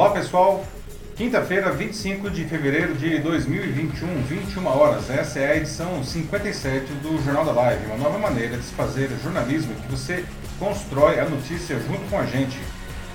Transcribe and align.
Olá 0.00 0.12
pessoal, 0.12 0.64
quinta-feira, 1.14 1.70
25 1.72 2.30
de 2.30 2.46
fevereiro 2.46 2.94
de 2.94 3.18
2021, 3.18 4.22
21 4.22 4.66
horas. 4.66 5.10
Essa 5.10 5.40
é 5.40 5.52
a 5.52 5.56
edição 5.58 6.02
57 6.02 6.90
do 7.02 7.22
Jornal 7.22 7.44
da 7.44 7.52
Live, 7.52 7.84
uma 7.84 7.98
nova 7.98 8.18
maneira 8.18 8.56
de 8.56 8.64
se 8.64 8.72
fazer 8.72 9.10
jornalismo 9.22 9.74
que 9.74 9.90
você 9.90 10.24
constrói 10.58 11.20
a 11.20 11.28
notícia 11.28 11.78
junto 11.80 12.00
com 12.08 12.18
a 12.18 12.24
gente. 12.24 12.58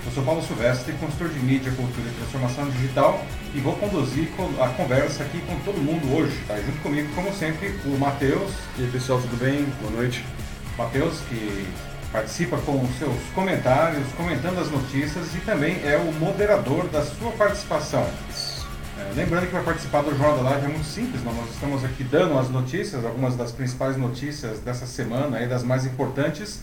Eu 0.06 0.12
sou 0.12 0.22
Paulo 0.22 0.40
Silvestre, 0.44 0.92
consultor 0.92 1.28
de 1.30 1.40
mídia, 1.40 1.72
cultura 1.72 2.08
e 2.08 2.14
transformação 2.20 2.70
digital 2.70 3.20
e 3.52 3.58
vou 3.58 3.74
conduzir 3.74 4.28
a 4.60 4.68
conversa 4.68 5.24
aqui 5.24 5.40
com 5.40 5.58
todo 5.64 5.78
mundo 5.78 6.16
hoje. 6.16 6.40
Tá? 6.46 6.54
Junto 6.54 6.80
comigo, 6.82 7.12
como 7.16 7.34
sempre, 7.34 7.74
o 7.84 7.98
Matheus. 7.98 8.52
E 8.78 8.84
aí 8.84 8.90
pessoal, 8.92 9.20
tudo 9.20 9.36
bem? 9.40 9.64
Boa 9.82 9.90
noite. 9.90 10.24
Matheus, 10.78 11.18
que 11.28 11.66
participa 12.16 12.56
com 12.56 12.82
seus 12.98 13.14
comentários, 13.34 14.10
comentando 14.16 14.58
as 14.58 14.70
notícias 14.70 15.34
e 15.34 15.40
também 15.40 15.82
é 15.84 15.98
o 15.98 16.10
moderador 16.14 16.88
da 16.88 17.04
sua 17.04 17.30
participação. 17.32 18.08
É, 18.98 19.12
lembrando 19.14 19.44
que 19.44 19.50
para 19.50 19.60
participar 19.60 20.00
do 20.00 20.16
Jornal 20.16 20.38
da 20.38 20.42
Live 20.50 20.64
é 20.64 20.68
muito 20.68 20.86
simples, 20.86 21.22
nós 21.22 21.36
estamos 21.50 21.84
aqui 21.84 22.02
dando 22.02 22.38
as 22.38 22.48
notícias, 22.48 23.04
algumas 23.04 23.36
das 23.36 23.52
principais 23.52 23.98
notícias 23.98 24.60
dessa 24.60 24.86
semana, 24.86 25.36
aí, 25.36 25.46
das 25.46 25.62
mais 25.62 25.84
importantes, 25.84 26.62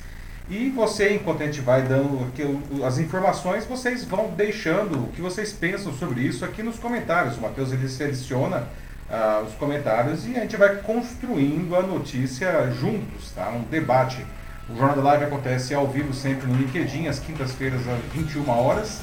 e 0.50 0.72
você, 0.72 1.14
enquanto 1.14 1.44
a 1.44 1.46
gente 1.46 1.62
vai 1.62 1.84
dando 1.84 2.28
aqui 2.28 2.42
as 2.84 2.98
informações, 2.98 3.64
vocês 3.64 4.04
vão 4.04 4.32
deixando 4.32 5.04
o 5.04 5.08
que 5.10 5.22
vocês 5.22 5.54
pensam 5.54 5.94
sobre 5.94 6.22
isso 6.22 6.44
aqui 6.44 6.64
nos 6.64 6.80
comentários. 6.80 7.38
O 7.38 7.42
Matheus 7.42 7.72
ele 7.72 7.88
seleciona 7.88 8.68
uh, 9.08 9.46
os 9.46 9.54
comentários 9.54 10.28
e 10.28 10.36
a 10.36 10.40
gente 10.40 10.58
vai 10.58 10.78
construindo 10.78 11.76
a 11.76 11.84
notícia 11.84 12.72
juntos, 12.72 13.32
tá? 13.36 13.50
Um 13.52 13.62
debate 13.62 14.26
o 14.70 14.78
Jornal 14.78 14.96
da 14.96 15.02
Live 15.02 15.26
acontece 15.26 15.74
ao 15.74 15.88
vivo 15.88 16.14
sempre 16.14 16.48
no 16.48 16.56
LinkedIn, 16.56 17.08
às 17.08 17.20
quintas-feiras 17.20 17.82
às 17.88 18.00
21 18.14 18.50
horas. 18.50 19.02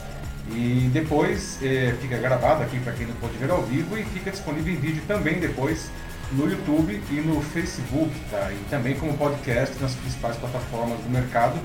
E 0.49 0.91
depois 0.93 1.59
é, 1.63 1.95
fica 2.01 2.17
gravado 2.19 2.63
aqui 2.63 2.81
para 2.81 2.93
quem 2.93 3.07
não 3.07 3.15
pode 3.17 3.37
ver 3.37 3.51
ao 3.51 3.63
vivo 3.63 3.97
e 3.97 4.05
fica 4.05 4.31
disponível 4.31 4.73
em 4.73 4.77
vídeo 4.77 5.03
também 5.07 5.39
depois 5.39 5.91
no 6.33 6.49
YouTube 6.49 7.01
e 7.11 7.15
no 7.15 7.41
Facebook, 7.43 8.11
tá? 8.31 8.51
E 8.51 8.65
também 8.71 8.95
como 8.97 9.17
podcast 9.17 9.77
nas 9.81 9.95
principais 9.95 10.37
plataformas 10.37 10.99
do 11.01 11.11
mercado. 11.11 11.59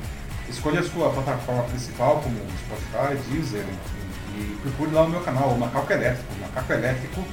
Escolha 0.50 0.82
a 0.82 0.84
sua 0.84 1.10
plataforma 1.10 1.64
principal, 1.64 2.22
como 2.22 2.38
Spotify, 2.60 3.30
Deezer, 3.30 3.64
e, 3.64 4.40
e 4.40 4.60
procure 4.62 4.92
lá 4.92 5.04
o 5.04 5.10
meu 5.10 5.22
canal, 5.22 5.50
o 5.50 5.58
Macaco 5.58 5.92
Elétrico, 5.92 6.36
Macaco 6.40 6.74
Elétrico, 6.74 7.24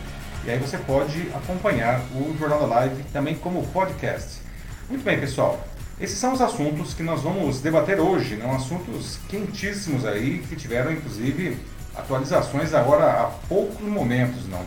e 0.45 0.51
aí 0.51 0.59
você 0.59 0.79
pode 0.79 1.29
acompanhar 1.35 2.01
o 2.15 2.35
Jornal 2.39 2.61
da 2.61 2.67
Live 2.67 3.03
também 3.13 3.35
como 3.35 3.67
podcast. 3.69 4.41
Muito 4.89 5.05
bem, 5.05 5.21
pessoal. 5.21 5.63
Esses 6.01 6.19
são 6.19 6.33
os 6.33 6.41
assuntos 6.41 6.95
que 6.95 7.03
nós 7.03 7.23
vamos 7.23 7.61
debater 7.61 8.01
hoje, 8.01 8.37
né? 8.37 8.51
assuntos 8.55 9.19
quentíssimos 9.29 10.05
aí, 10.05 10.39
que 10.49 10.57
tiveram 10.57 10.93
inclusive 10.93 11.57
atualizações 11.95 12.75
agora 12.75 13.05
há 13.05 13.25
poucos 13.49 13.87
momentos. 13.87 14.49
Não. 14.49 14.65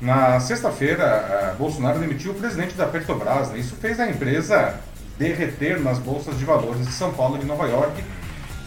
Na 0.00 0.40
sexta-feira, 0.40 1.54
Bolsonaro 1.58 1.98
demitiu 1.98 2.32
o 2.32 2.34
presidente 2.34 2.74
da 2.74 2.86
Petrobras. 2.86 3.50
Né? 3.50 3.58
Isso 3.58 3.76
fez 3.76 4.00
a 4.00 4.08
empresa 4.08 4.80
derreter 5.18 5.80
nas 5.80 5.98
bolsas 5.98 6.38
de 6.38 6.44
valores 6.44 6.86
de 6.86 6.92
São 6.92 7.12
Paulo 7.12 7.36
e 7.36 7.40
de 7.40 7.46
Nova 7.46 7.68
York 7.68 8.02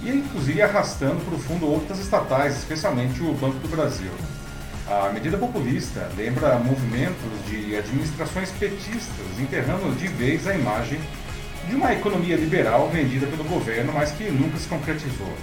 e 0.03 0.09
inclusive 0.09 0.61
arrastando 0.61 1.19
para 1.25 1.35
o 1.35 1.39
fundo 1.39 1.67
outras 1.67 1.99
estatais, 1.99 2.57
especialmente 2.57 3.21
o 3.21 3.33
Banco 3.33 3.57
do 3.59 3.67
Brasil. 3.67 4.11
A 4.88 5.09
medida 5.11 5.38
populista 5.38 6.07
lembra 6.16 6.59
movimentos 6.59 7.45
de 7.47 7.75
administrações 7.75 8.51
petistas 8.51 9.39
enterrando 9.39 9.95
de 9.97 10.07
vez 10.07 10.47
a 10.47 10.53
imagem 10.53 10.99
de 11.67 11.75
uma 11.75 11.94
economia 11.94 12.35
liberal 12.35 12.89
vendida 12.89 13.27
pelo 13.27 13.44
governo, 13.44 13.91
mas 13.94 14.11
que 14.11 14.25
nunca 14.25 14.58
se 14.58 14.67
concretizou. 14.67 15.33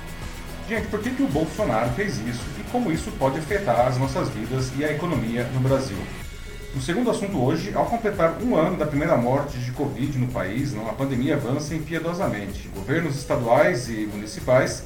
Gente, 0.68 0.86
por 0.86 1.00
que, 1.00 1.10
que 1.10 1.22
o 1.22 1.28
Bolsonaro 1.28 1.90
fez 1.90 2.18
isso 2.26 2.44
e 2.58 2.62
como 2.70 2.92
isso 2.92 3.10
pode 3.18 3.38
afetar 3.38 3.86
as 3.86 3.98
nossas 3.98 4.28
vidas 4.30 4.72
e 4.78 4.84
a 4.84 4.92
economia 4.92 5.44
no 5.52 5.60
Brasil? 5.60 5.98
No 6.74 6.80
segundo 6.80 7.10
assunto 7.10 7.36
hoje, 7.38 7.72
ao 7.74 7.84
completar 7.84 8.38
um 8.42 8.56
ano 8.56 8.78
da 8.78 8.86
primeira 8.86 9.16
morte 9.16 9.58
de 9.58 9.72
Covid 9.72 10.16
no 10.16 10.28
país, 10.28 10.74
a 10.74 10.92
pandemia 10.92 11.34
avança 11.34 11.74
impiedosamente. 11.74 12.68
Governos 12.74 13.16
estaduais 13.16 13.90
e 13.90 14.06
municipais 14.06 14.84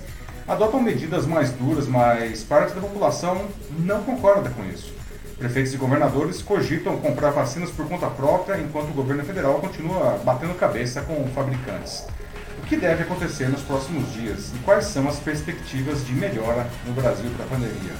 adotam 0.48 0.82
medidas 0.82 1.26
mais 1.26 1.52
duras, 1.52 1.86
mas 1.86 2.42
parte 2.42 2.74
da 2.74 2.80
população 2.80 3.46
não 3.78 4.02
concorda 4.02 4.50
com 4.50 4.64
isso. 4.64 4.95
Prefeitos 5.38 5.74
e 5.74 5.76
governadores 5.76 6.40
cogitam 6.40 6.96
comprar 6.96 7.30
vacinas 7.30 7.70
por 7.70 7.86
conta 7.86 8.06
própria, 8.06 8.58
enquanto 8.58 8.88
o 8.88 8.94
governo 8.94 9.22
federal 9.22 9.60
continua 9.60 10.18
batendo 10.24 10.54
cabeça 10.54 11.02
com 11.02 11.26
fabricantes. 11.34 12.04
O 12.58 12.66
que 12.66 12.74
deve 12.74 13.02
acontecer 13.02 13.46
nos 13.50 13.60
próximos 13.60 14.10
dias 14.14 14.50
e 14.54 14.58
quais 14.64 14.86
são 14.86 15.06
as 15.06 15.18
perspectivas 15.18 16.06
de 16.06 16.14
melhora 16.14 16.66
no 16.86 16.94
Brasil 16.94 17.30
para 17.36 17.44
a 17.44 17.48
pandemia? 17.48 17.92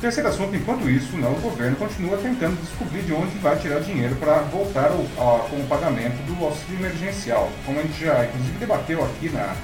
Terceiro 0.00 0.28
assunto, 0.28 0.54
enquanto 0.54 0.88
isso, 0.88 1.16
né, 1.16 1.26
o 1.26 1.40
governo 1.40 1.74
continua 1.76 2.16
tentando 2.18 2.60
descobrir 2.60 3.02
de 3.02 3.12
onde 3.12 3.36
vai 3.38 3.58
tirar 3.58 3.80
dinheiro 3.80 4.14
para 4.14 4.36
voltar 4.42 4.92
ao, 4.92 5.04
ao, 5.16 5.48
com 5.48 5.56
o 5.56 5.66
pagamento 5.66 6.16
do 6.26 6.44
auxílio 6.44 6.78
emergencial. 6.78 7.50
Como 7.64 7.80
a 7.80 7.82
gente 7.82 8.04
já 8.04 8.24
inclusive 8.24 8.58
debateu 8.58 9.04
aqui 9.04 9.30
na, 9.30 9.56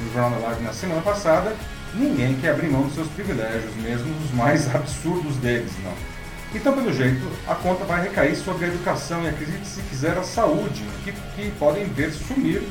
no 0.00 0.12
Jornal 0.12 0.30
da 0.40 0.48
Live 0.48 0.64
na 0.64 0.72
semana 0.72 1.00
passada, 1.00 1.54
ninguém 1.94 2.34
quer 2.40 2.50
abrir 2.50 2.68
mão 2.70 2.82
dos 2.82 2.94
seus 2.94 3.08
privilégios, 3.08 3.72
mesmo 3.76 4.12
os 4.24 4.32
mais 4.32 4.66
absurdos 4.74 5.36
deles. 5.36 5.70
Não. 5.84 6.13
Então, 6.54 6.72
pelo 6.72 6.92
jeito, 6.92 7.26
a 7.48 7.54
conta 7.56 7.84
vai 7.84 8.04
recair 8.04 8.36
sobre 8.36 8.66
a 8.66 8.68
educação 8.68 9.24
e, 9.24 9.28
acredite 9.28 9.66
se 9.66 9.82
quiser, 9.82 10.16
a 10.16 10.22
saúde, 10.22 10.84
que, 11.02 11.10
que 11.12 11.50
podem 11.58 11.84
ver 11.86 12.12
sumir 12.12 12.62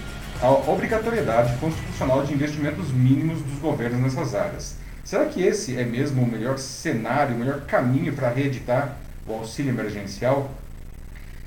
a 0.42 0.50
obrigatoriedade 0.50 1.58
constitucional 1.58 2.24
de 2.24 2.34
investimentos 2.34 2.92
mínimos 2.92 3.42
dos 3.42 3.60
governos 3.60 4.00
nessas 4.00 4.34
áreas. 4.34 4.78
Será 5.04 5.26
que 5.26 5.44
esse 5.44 5.78
é 5.78 5.84
mesmo 5.84 6.24
o 6.24 6.26
melhor 6.26 6.58
cenário, 6.58 7.36
o 7.36 7.40
melhor 7.40 7.62
caminho 7.66 8.14
para 8.14 8.30
reeditar 8.30 8.98
o 9.28 9.34
auxílio 9.34 9.72
emergencial? 9.72 10.50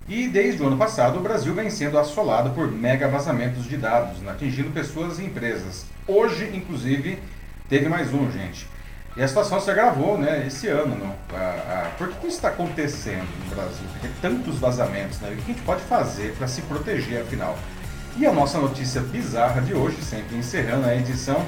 E 0.07 0.29
desde 0.29 0.63
o 0.63 0.67
ano 0.67 0.77
passado, 0.77 1.19
o 1.19 1.23
Brasil 1.23 1.55
vem 1.55 1.71
sendo 1.71 1.99
assolado 1.99 2.51
por 2.51 2.71
mega 2.71 3.09
vazamentos 3.09 3.65
de 3.65 3.79
dados, 3.79 4.27
atingindo 4.29 4.71
pessoas 4.71 5.19
e 5.19 5.25
empresas. 5.25 5.87
Hoje, 6.07 6.51
inclusive, 6.55 7.19
teve 7.67 7.89
mais 7.89 8.13
um, 8.13 8.31
gente. 8.31 8.69
E 9.17 9.23
a 9.23 9.27
situação 9.27 9.59
se 9.61 9.71
agravou 9.71 10.19
né, 10.19 10.47
esse 10.47 10.69
ano. 10.69 10.95
Não? 10.95 11.15
A, 11.35 11.87
a, 11.87 11.91
por 11.97 12.09
que, 12.09 12.15
que 12.21 12.27
isso 12.27 12.37
está 12.37 12.49
acontecendo 12.49 13.27
no 13.49 13.55
Brasil? 13.55 13.87
Porque 13.93 14.09
tantos 14.21 14.59
vazamentos, 14.59 15.19
né? 15.21 15.31
o 15.31 15.37
que 15.37 15.43
a 15.43 15.55
gente 15.55 15.63
pode 15.63 15.81
fazer 15.83 16.35
para 16.37 16.47
se 16.47 16.61
proteger, 16.63 17.23
afinal? 17.23 17.59
E 18.19 18.27
a 18.27 18.33
nossa 18.33 18.59
notícia 18.59 19.01
bizarra 19.01 19.63
de 19.63 19.73
hoje, 19.73 20.03
sempre 20.03 20.37
encerrando 20.37 20.87
a 20.87 20.95
edição, 20.95 21.43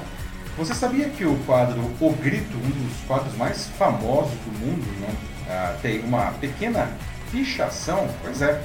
você 0.57 0.73
sabia 0.73 1.09
que 1.09 1.25
o 1.25 1.37
quadro 1.45 1.79
O 2.01 2.13
Grito, 2.13 2.57
um 2.57 2.69
dos 2.69 3.01
quadros 3.07 3.35
mais 3.37 3.67
famosos 3.77 4.33
do 4.39 4.51
mundo, 4.59 4.85
não? 4.99 5.15
Ah, 5.47 5.75
tem 5.81 5.99
uma 6.01 6.31
pequena 6.33 6.89
pichação? 7.31 8.07
Pois 8.23 8.41
é. 8.41 8.61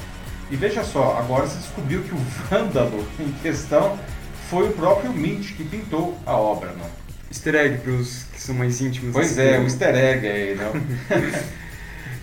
E 0.50 0.56
veja 0.56 0.82
só, 0.82 1.18
agora 1.18 1.46
se 1.46 1.56
descobriu 1.58 2.02
que 2.02 2.14
o 2.14 2.18
vândalo 2.48 3.06
em 3.18 3.32
questão 3.42 3.98
foi 4.48 4.68
o 4.68 4.72
próprio 4.72 5.12
Mint 5.12 5.54
que 5.56 5.64
pintou 5.64 6.18
a 6.26 6.36
obra. 6.36 6.72
Não? 6.72 7.04
easter 7.34 7.54
egg 7.56 7.78
para 7.78 7.92
os 7.92 8.23
são 8.44 8.54
mais 8.54 8.80
íntimos. 8.80 9.12
Pois 9.12 9.38
é, 9.38 9.58
um 9.58 9.64
easter 9.64 9.94
egg 9.94 10.26
aí, 10.26 10.54
não? 10.54 10.72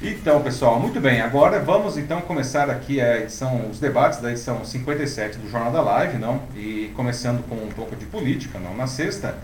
então, 0.10 0.42
pessoal, 0.42 0.80
muito 0.80 1.00
bem. 1.00 1.20
Agora 1.20 1.60
vamos 1.60 1.98
então 1.98 2.22
começar 2.22 2.70
aqui 2.70 3.02
a 3.02 3.18
edição, 3.18 3.70
os 3.70 3.80
debates 3.80 4.20
da 4.20 4.32
edição 4.32 4.64
57 4.64 5.40
do 5.40 5.50
Jornal 5.50 5.72
da 5.72 5.82
Live, 5.82 6.18
não? 6.18 6.44
E 6.56 6.92
começando 6.96 7.44
com 7.48 7.56
um 7.56 7.70
pouco 7.70 7.96
de 7.96 8.06
política, 8.06 8.60
não? 8.60 8.76
Na 8.76 8.86
sexta, 8.86 9.36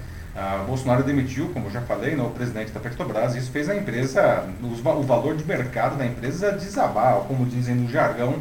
Bolsonaro 0.68 1.04
demitiu, 1.04 1.50
como 1.50 1.70
já 1.72 1.82
falei, 1.82 2.16
não, 2.16 2.28
o 2.28 2.32
presidente 2.32 2.72
da 2.72 2.80
Petrobras. 2.80 3.36
Isso 3.36 3.50
fez 3.50 3.68
a 3.70 3.76
empresa, 3.76 4.48
o 4.62 5.04
valor 5.04 5.36
de 5.36 5.44
mercado 5.44 5.98
da 5.98 6.06
empresa 6.06 6.52
desabar, 6.52 7.22
como 7.28 7.46
dizem 7.46 7.74
no 7.74 7.90
jargão 7.90 8.36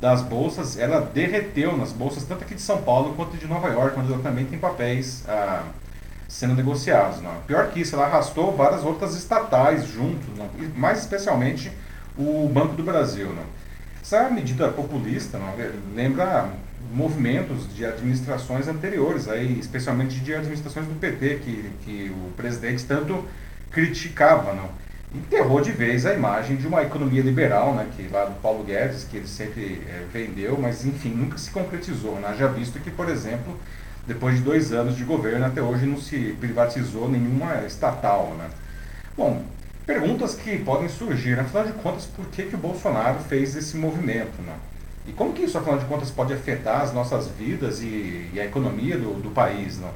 das 0.00 0.20
bolsas, 0.20 0.76
ela 0.76 1.00
derreteu 1.00 1.74
nas 1.76 1.90
bolsas, 1.90 2.24
tanto 2.24 2.44
aqui 2.44 2.54
de 2.54 2.60
São 2.60 2.82
Paulo 2.82 3.14
quanto 3.14 3.36
de 3.36 3.46
Nova 3.46 3.68
York, 3.68 3.98
onde 3.98 4.12
ela 4.12 4.22
também 4.22 4.44
tem 4.44 4.58
papéis. 4.58 5.24
Ah, 5.26 5.62
sendo 6.36 6.54
negociados. 6.54 7.22
Não. 7.22 7.34
Pior 7.46 7.68
que 7.70 7.80
isso, 7.80 7.94
ela 7.94 8.06
arrastou 8.06 8.54
várias 8.54 8.84
outras 8.84 9.14
estatais 9.16 9.86
junto, 9.86 10.26
não. 10.36 10.48
mais 10.76 10.98
especialmente 10.98 11.72
o 12.16 12.48
Banco 12.48 12.74
do 12.74 12.82
Brasil. 12.82 13.28
Não. 13.28 13.44
Essa 14.02 14.28
medida 14.28 14.68
populista 14.68 15.38
não, 15.38 15.54
lembra 15.94 16.50
movimentos 16.92 17.74
de 17.74 17.84
administrações 17.84 18.68
anteriores, 18.68 19.28
aí, 19.28 19.58
especialmente 19.58 20.20
de 20.20 20.34
administrações 20.34 20.86
do 20.86 20.94
PT, 20.94 21.40
que, 21.42 21.70
que 21.84 22.10
o 22.14 22.30
presidente 22.36 22.84
tanto 22.84 23.24
criticava. 23.70 24.52
Não. 24.52 24.68
Enterrou 25.14 25.62
de 25.62 25.72
vez 25.72 26.04
a 26.04 26.12
imagem 26.12 26.56
de 26.56 26.66
uma 26.66 26.82
economia 26.82 27.22
liberal, 27.22 27.74
né, 27.74 27.86
que 27.96 28.06
lá 28.08 28.26
do 28.26 28.34
Paulo 28.42 28.62
Guedes, 28.62 29.04
que 29.04 29.16
ele 29.16 29.26
sempre 29.26 29.82
é, 29.88 30.04
vendeu, 30.12 30.58
mas 30.60 30.84
enfim, 30.84 31.08
nunca 31.08 31.38
se 31.38 31.50
concretizou. 31.50 32.20
Né? 32.20 32.34
Já 32.38 32.48
visto 32.48 32.78
que, 32.80 32.90
por 32.90 33.08
exemplo, 33.08 33.58
depois 34.06 34.36
de 34.36 34.42
dois 34.42 34.72
anos 34.72 34.96
de 34.96 35.04
governo, 35.04 35.44
até 35.44 35.60
hoje 35.60 35.86
não 35.86 36.00
se 36.00 36.36
privatizou 36.40 37.08
nenhuma 37.10 37.64
estatal. 37.66 38.34
Né? 38.38 38.48
Bom, 39.16 39.42
perguntas 39.84 40.34
que 40.34 40.58
podem 40.58 40.88
surgir, 40.88 41.38
afinal 41.38 41.64
de 41.64 41.72
contas, 41.72 42.06
por 42.06 42.26
que, 42.26 42.44
que 42.44 42.54
o 42.54 42.58
Bolsonaro 42.58 43.18
fez 43.20 43.56
esse 43.56 43.76
movimento? 43.76 44.40
Né? 44.42 44.54
E 45.06 45.12
como 45.12 45.32
que 45.32 45.42
isso, 45.42 45.56
afinal 45.58 45.78
de 45.78 45.84
contas, 45.86 46.10
pode 46.10 46.32
afetar 46.32 46.82
as 46.82 46.92
nossas 46.92 47.28
vidas 47.28 47.80
e, 47.80 48.30
e 48.32 48.40
a 48.40 48.44
economia 48.44 48.96
do, 48.96 49.20
do 49.20 49.30
país? 49.30 49.78
Né? 49.78 49.90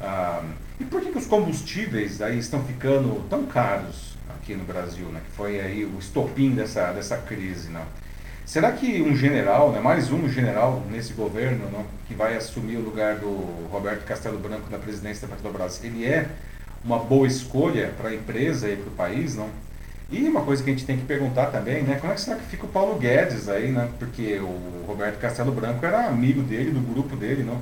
Ah, 0.00 0.42
E 0.80 0.84
por 0.84 1.00
que, 1.00 1.12
que 1.12 1.18
os 1.18 1.26
combustíveis 1.26 2.20
aí 2.20 2.38
estão 2.38 2.62
ficando 2.64 3.22
tão 3.28 3.46
caros 3.46 4.16
aqui 4.36 4.54
no 4.54 4.64
Brasil, 4.64 5.06
né? 5.06 5.20
Que 5.24 5.30
foi 5.36 5.60
aí 5.60 5.84
o 5.84 5.98
estopim 5.98 6.54
dessa, 6.54 6.92
dessa 6.92 7.16
crise, 7.16 7.68
né? 7.70 7.84
Será 8.44 8.72
que 8.72 9.00
um 9.00 9.16
general, 9.16 9.70
né, 9.70 9.80
mais 9.80 10.10
um 10.10 10.28
general 10.28 10.82
nesse 10.90 11.12
governo, 11.12 11.64
né, 11.66 11.84
que 12.08 12.14
vai 12.14 12.36
assumir 12.36 12.76
o 12.76 12.80
lugar 12.80 13.16
do 13.16 13.28
Roberto 13.70 14.04
Castelo 14.04 14.38
Branco 14.38 14.68
na 14.70 14.78
presidência 14.78 15.26
da 15.26 15.36
Petrobras, 15.36 15.82
ele 15.82 16.04
é 16.04 16.26
uma 16.84 16.98
boa 16.98 17.26
escolha 17.26 17.92
para 17.96 18.10
a 18.10 18.14
empresa 18.14 18.68
e 18.68 18.76
para 18.76 18.88
o 18.88 18.94
país, 18.94 19.36
não? 19.36 19.48
E 20.10 20.28
uma 20.28 20.42
coisa 20.42 20.62
que 20.62 20.68
a 20.68 20.72
gente 20.72 20.84
tem 20.84 20.98
que 20.98 21.04
perguntar 21.06 21.46
também, 21.46 21.82
né, 21.84 21.96
como 22.00 22.12
é 22.12 22.16
que 22.16 22.20
será 22.20 22.36
que 22.36 22.44
fica 22.44 22.66
o 22.66 22.68
Paulo 22.68 22.98
Guedes 22.98 23.48
aí, 23.48 23.70
né? 23.70 23.88
Porque 23.98 24.38
o 24.40 24.84
Roberto 24.86 25.18
Castelo 25.18 25.52
Branco 25.52 25.86
era 25.86 26.06
amigo 26.06 26.42
dele, 26.42 26.70
do 26.70 26.80
grupo 26.80 27.16
dele, 27.16 27.44
não? 27.44 27.58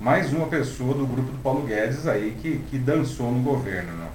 Mais 0.00 0.32
uma 0.32 0.46
pessoa 0.46 0.94
do 0.94 1.06
grupo 1.06 1.30
do 1.30 1.38
Paulo 1.38 1.64
Guedes 1.64 2.08
aí 2.08 2.36
que, 2.40 2.58
que 2.70 2.78
dançou 2.78 3.30
no 3.30 3.40
governo, 3.42 3.92
não? 3.96 4.08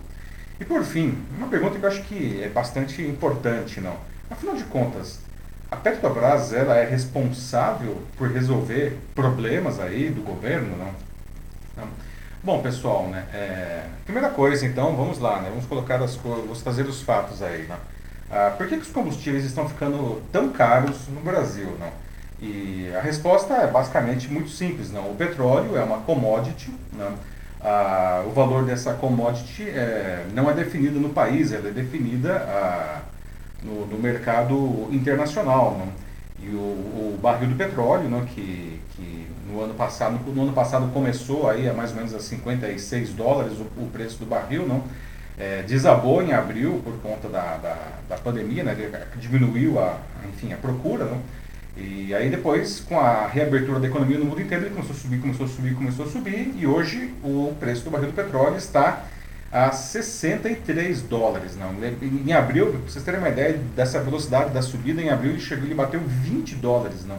E 0.59 0.65
por 0.65 0.83
fim, 0.83 1.15
uma 1.37 1.47
pergunta 1.47 1.77
que 1.77 1.85
eu 1.85 1.89
acho 1.89 2.01
que 2.03 2.41
é 2.43 2.49
bastante 2.49 3.01
importante, 3.03 3.79
não? 3.79 3.95
Afinal 4.29 4.55
de 4.55 4.65
contas, 4.65 5.19
a 5.69 5.75
Petrobras 5.75 6.53
ela 6.53 6.75
é 6.77 6.85
responsável 6.85 8.01
por 8.17 8.31
resolver 8.31 8.97
problemas 9.13 9.79
aí 9.79 10.09
do 10.09 10.21
governo, 10.21 10.77
não? 10.77 10.93
não. 11.75 11.87
Bom, 12.43 12.61
pessoal, 12.61 13.07
né? 13.07 13.25
É, 13.33 13.83
primeira 14.05 14.29
coisa, 14.29 14.65
então, 14.65 14.95
vamos 14.95 15.19
lá, 15.19 15.41
né? 15.41 15.49
Vamos 15.49 15.65
colocar 15.65 16.01
as 16.01 16.15
coisas, 16.15 16.41
vamos 16.41 16.61
trazer 16.61 16.83
os 16.83 17.01
fatos 17.01 17.41
aí, 17.41 17.63
né? 17.63 17.75
Ah, 18.31 18.53
por 18.57 18.67
que, 18.67 18.77
que 18.77 18.83
os 18.83 18.91
combustíveis 18.91 19.43
estão 19.43 19.67
ficando 19.67 20.21
tão 20.31 20.49
caros 20.49 21.07
no 21.09 21.21
Brasil, 21.21 21.75
não? 21.79 21.91
E 22.39 22.91
a 22.95 23.01
resposta 23.01 23.53
é 23.55 23.67
basicamente 23.67 24.31
muito 24.31 24.49
simples, 24.49 24.91
não? 24.91 25.11
O 25.11 25.15
petróleo 25.15 25.75
é 25.75 25.83
uma 25.83 25.99
commodity, 25.99 26.71
não? 26.93 27.13
Ah, 27.59 28.23
o 28.25 28.31
valor 28.31 28.63
dessa 28.63 28.93
commodity 28.93 29.67
é, 29.67 30.25
não 30.33 30.49
é 30.49 30.53
definido 30.53 30.99
no 30.99 31.09
país, 31.09 31.51
ela 31.51 31.67
é 31.69 31.71
definida 31.71 32.35
ah, 32.35 33.01
no, 33.63 33.85
no 33.85 33.97
mercado 33.97 34.87
internacional. 34.91 35.77
Né? 35.77 35.87
E 36.43 36.49
o, 36.49 36.59
o, 36.59 37.19
barril 37.21 37.49
do 37.49 37.55
petróleo, 37.55 38.09
né, 38.09 38.25
que, 38.33 38.79
que 38.95 39.27
no 39.51 39.61
ano 39.61 39.73
passado 39.73 40.19
no 40.33 40.43
ano 40.43 40.53
passado 40.53 40.91
começou 40.93 41.49
aí 41.49 41.67
a 41.67 41.73
mais 41.73 41.91
ou 41.91 41.97
menos 41.97 42.13
a 42.13 42.19
56 42.19 43.13
dólares 43.13 43.53
o, 43.53 43.63
o 43.81 43.89
preço 43.91 44.19
do 44.19 44.25
barril, 44.25 44.67
não? 44.67 44.83
É, 45.39 45.61
desabou 45.61 46.23
em 46.23 46.33
abril 46.33 46.81
por 46.83 46.93
conta 46.99 47.29
da, 47.29 47.57
da, 47.57 47.77
da, 48.09 48.17
pandemia, 48.17 48.63
né, 48.63 48.75
diminuiu 49.17 49.79
a, 49.79 49.99
enfim, 50.27 50.51
a 50.51 50.57
procura, 50.57 51.05
não? 51.05 51.21
E 51.75 52.11
aí 52.15 52.27
depois, 52.27 52.79
com 52.79 52.99
a 52.99 53.27
reabertura 53.27 53.79
da 53.79 53.87
economia 53.87 54.17
no 54.17 54.25
mundo 54.25 54.41
inteiro, 54.41 54.65
ele 54.65 54.73
começou 54.73 54.95
a 54.95 54.99
subir, 54.99 55.19
começou 55.21 55.45
a 55.45 55.49
subir, 55.49 55.75
começou 55.75 56.05
a 56.05 56.09
subir, 56.09 56.55
e 56.57 56.65
hoje 56.65 57.13
o 57.23 57.53
preço 57.59 57.83
do 57.83 57.91
barril 57.91 58.07
do 58.07 58.15
petróleo 58.15 58.57
está 58.57 59.05
a 59.51 59.71
63 59.71 61.01
dólares. 61.03 61.55
Não. 61.55 61.73
Em 62.01 62.33
abril, 62.33 62.71
para 62.71 62.79
vocês 62.79 63.03
terem 63.03 63.19
uma 63.19 63.29
ideia 63.29 63.59
dessa 63.75 63.99
velocidade 63.99 64.51
da 64.51 64.61
subida, 64.61 65.01
em 65.01 65.09
abril 65.09 65.31
ele 65.31 65.39
chegou, 65.39 65.65
ele 65.65 65.75
bateu 65.75 65.99
20 65.99 66.55
dólares. 66.55 67.05
Não. 67.05 67.17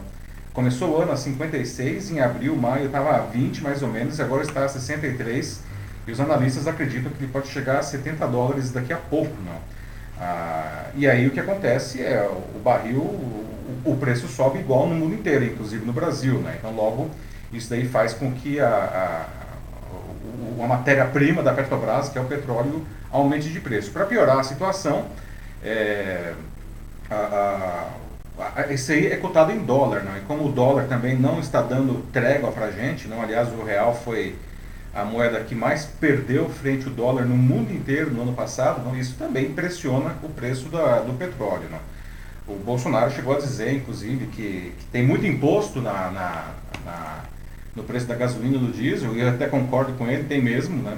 Começou 0.53 0.97
o 0.97 1.01
ano 1.01 1.11
a 1.11 1.17
56, 1.17 2.11
em 2.11 2.19
abril, 2.19 2.55
maio 2.55 2.87
estava 2.87 3.15
a 3.15 3.19
20 3.19 3.61
mais 3.61 3.81
ou 3.81 3.89
menos, 3.89 4.19
e 4.19 4.21
agora 4.21 4.43
está 4.43 4.65
a 4.65 4.67
63. 4.67 5.61
E 6.07 6.11
os 6.11 6.19
analistas 6.19 6.67
acreditam 6.67 7.11
que 7.11 7.23
ele 7.23 7.31
pode 7.31 7.47
chegar 7.47 7.79
a 7.79 7.83
70 7.83 8.27
dólares 8.27 8.71
daqui 8.71 8.91
a 8.91 8.97
pouco. 8.97 9.33
Não. 9.45 9.79
Ah, 10.19 10.87
e 10.95 11.07
aí 11.07 11.27
o 11.27 11.31
que 11.31 11.39
acontece 11.39 12.03
é 12.03 12.27
o 12.27 12.59
barril, 12.59 12.99
o, 12.99 13.45
o, 13.85 13.95
preço 13.95 14.27
sobe 14.27 14.59
igual 14.59 14.87
no 14.87 14.95
mundo 14.95 15.15
inteiro, 15.15 15.45
inclusive 15.45 15.85
no 15.85 15.93
Brasil. 15.93 16.39
Né? 16.39 16.55
Então 16.59 16.75
logo 16.75 17.09
isso 17.53 17.69
daí 17.69 17.87
faz 17.87 18.13
com 18.13 18.31
que 18.33 18.59
a, 18.59 18.67
a 18.67 19.38
uma 20.57 20.67
matéria-prima 20.67 21.43
da 21.43 21.53
Petrobras, 21.53 22.09
que 22.09 22.17
é 22.17 22.21
o 22.21 22.25
petróleo, 22.25 22.85
aumente 23.11 23.49
de 23.49 23.59
preço. 23.59 23.91
Para 23.91 24.05
piorar 24.05 24.39
a 24.39 24.43
situação, 24.43 25.05
é, 25.63 26.33
a, 27.09 27.15
a, 28.37 28.61
a, 28.61 28.73
esse 28.73 28.91
aí 28.91 29.07
é 29.07 29.17
cotado 29.17 29.51
em 29.51 29.59
dólar, 29.59 30.03
não? 30.03 30.17
e 30.17 30.21
como 30.21 30.47
o 30.47 30.51
dólar 30.51 30.85
também 30.87 31.17
não 31.17 31.39
está 31.39 31.61
dando 31.61 32.05
trégua 32.11 32.51
para 32.51 32.67
a 32.67 32.71
gente, 32.71 33.07
não? 33.07 33.21
aliás, 33.21 33.49
o 33.49 33.63
real 33.63 33.95
foi 33.95 34.35
a 34.93 35.03
moeda 35.03 35.39
que 35.41 35.53
mais 35.53 35.85
perdeu 35.85 36.49
frente 36.49 36.87
ao 36.87 36.93
dólar 36.93 37.25
no 37.25 37.35
mundo 37.35 37.71
inteiro 37.71 38.11
no 38.11 38.23
ano 38.23 38.33
passado, 38.33 38.83
não? 38.83 38.97
isso 38.97 39.15
também 39.17 39.53
pressiona 39.53 40.15
o 40.23 40.29
preço 40.29 40.69
da, 40.69 40.99
do 40.99 41.13
petróleo. 41.13 41.67
Não? 41.69 41.99
O 42.47 42.57
Bolsonaro 42.57 43.11
chegou 43.11 43.35
a 43.35 43.39
dizer, 43.39 43.73
inclusive, 43.73 44.25
que, 44.27 44.73
que 44.77 44.85
tem 44.91 45.05
muito 45.05 45.25
imposto 45.25 45.81
na, 45.81 46.09
na, 46.09 46.45
na 46.83 47.19
no 47.79 47.83
preço 47.85 48.05
da 48.05 48.15
gasolina 48.15 48.57
e 48.57 48.59
do 48.59 48.71
diesel, 48.71 49.15
e 49.15 49.21
eu 49.21 49.29
até 49.29 49.47
concordo 49.47 49.93
com 49.93 50.07
ele, 50.07 50.23
tem 50.25 50.41
mesmo, 50.41 50.81
né? 50.83 50.97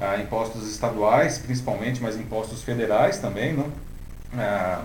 Ah, 0.00 0.16
impostos 0.18 0.68
estaduais, 0.68 1.38
principalmente, 1.38 2.02
mas 2.02 2.16
impostos 2.16 2.62
federais 2.62 3.18
também, 3.18 3.52
né? 3.52 3.64
Ah, 4.34 4.82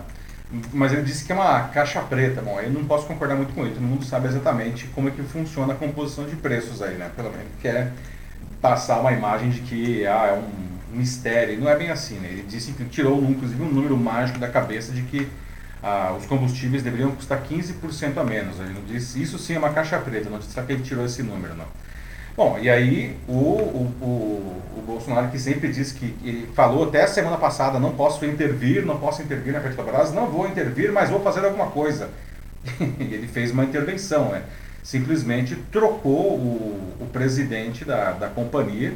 mas 0.73 0.93
ele 0.93 1.01
disse 1.01 1.25
que 1.25 1.31
é 1.31 1.35
uma 1.35 1.61
caixa 1.69 2.01
preta. 2.01 2.41
Bom, 2.41 2.59
eu 2.59 2.69
não 2.69 2.85
posso 2.85 3.05
concordar 3.05 3.35
muito 3.35 3.53
com 3.53 3.65
ele, 3.65 3.73
todo 3.73 3.83
mundo 3.83 4.05
sabe 4.05 4.27
exatamente 4.27 4.87
como 4.87 5.07
é 5.07 5.11
que 5.11 5.23
funciona 5.23 5.73
a 5.73 5.75
composição 5.75 6.25
de 6.25 6.35
preços 6.35 6.81
aí, 6.81 6.95
né? 6.95 7.09
Pelo 7.15 7.31
menos 7.31 7.47
quer 7.61 7.93
passar 8.61 8.99
uma 8.99 9.11
imagem 9.11 9.49
de 9.49 9.61
que 9.61 10.05
ah, 10.05 10.27
é 10.27 10.33
um 10.33 10.97
mistério. 10.97 11.59
Não 11.59 11.69
é 11.69 11.77
bem 11.77 11.89
assim, 11.89 12.15
né? 12.19 12.29
Ele 12.29 12.45
disse 12.47 12.73
que 12.73 12.83
tirou, 12.85 13.21
inclusive, 13.23 13.61
um 13.61 13.71
número 13.71 13.97
mágico 13.97 14.39
da 14.39 14.47
cabeça 14.49 14.91
de 14.91 15.01
que 15.03 15.27
ah, 15.81 16.15
os 16.17 16.25
combustíveis 16.25 16.83
deveriam 16.83 17.11
custar 17.11 17.43
15% 17.43 18.17
a 18.17 18.23
menos. 18.23 18.59
Ele 18.59 18.73
não 18.73 18.83
disse, 18.83 19.21
isso 19.21 19.37
sim 19.37 19.55
é 19.55 19.59
uma 19.59 19.69
caixa 19.69 19.97
preta, 19.99 20.29
não 20.29 20.39
disse 20.39 20.59
que 20.61 20.71
ele 20.71 20.83
tirou 20.83 21.05
esse 21.05 21.23
número, 21.23 21.55
não. 21.55 21.65
Bom, 22.35 22.59
e 22.61 22.69
aí 22.69 23.17
o, 23.27 23.33
o, 23.33 23.93
o, 23.99 24.61
o 24.77 24.83
Bolsonaro 24.85 25.29
que 25.29 25.39
sempre 25.39 25.71
disse 25.71 25.95
que, 25.95 26.47
falou 26.53 26.87
até 26.87 27.03
a 27.03 27.07
semana 27.07 27.37
passada, 27.37 27.79
não 27.79 27.93
posso 27.93 28.23
intervir, 28.25 28.85
não 28.85 28.99
posso 28.99 29.23
intervir 29.23 29.53
na 29.53 29.59
Petrobras, 29.59 30.13
não 30.13 30.27
vou 30.27 30.47
intervir, 30.47 30.91
mas 30.91 31.09
vou 31.09 31.19
fazer 31.19 31.43
alguma 31.43 31.67
coisa. 31.67 32.09
ele 32.99 33.27
fez 33.27 33.51
uma 33.51 33.63
intervenção, 33.63 34.29
né? 34.29 34.43
simplesmente 34.87 35.53
trocou 35.69 36.37
o, 36.37 36.95
o 37.01 37.09
presidente 37.11 37.83
da, 37.83 38.11
da 38.13 38.29
companhia, 38.29 38.93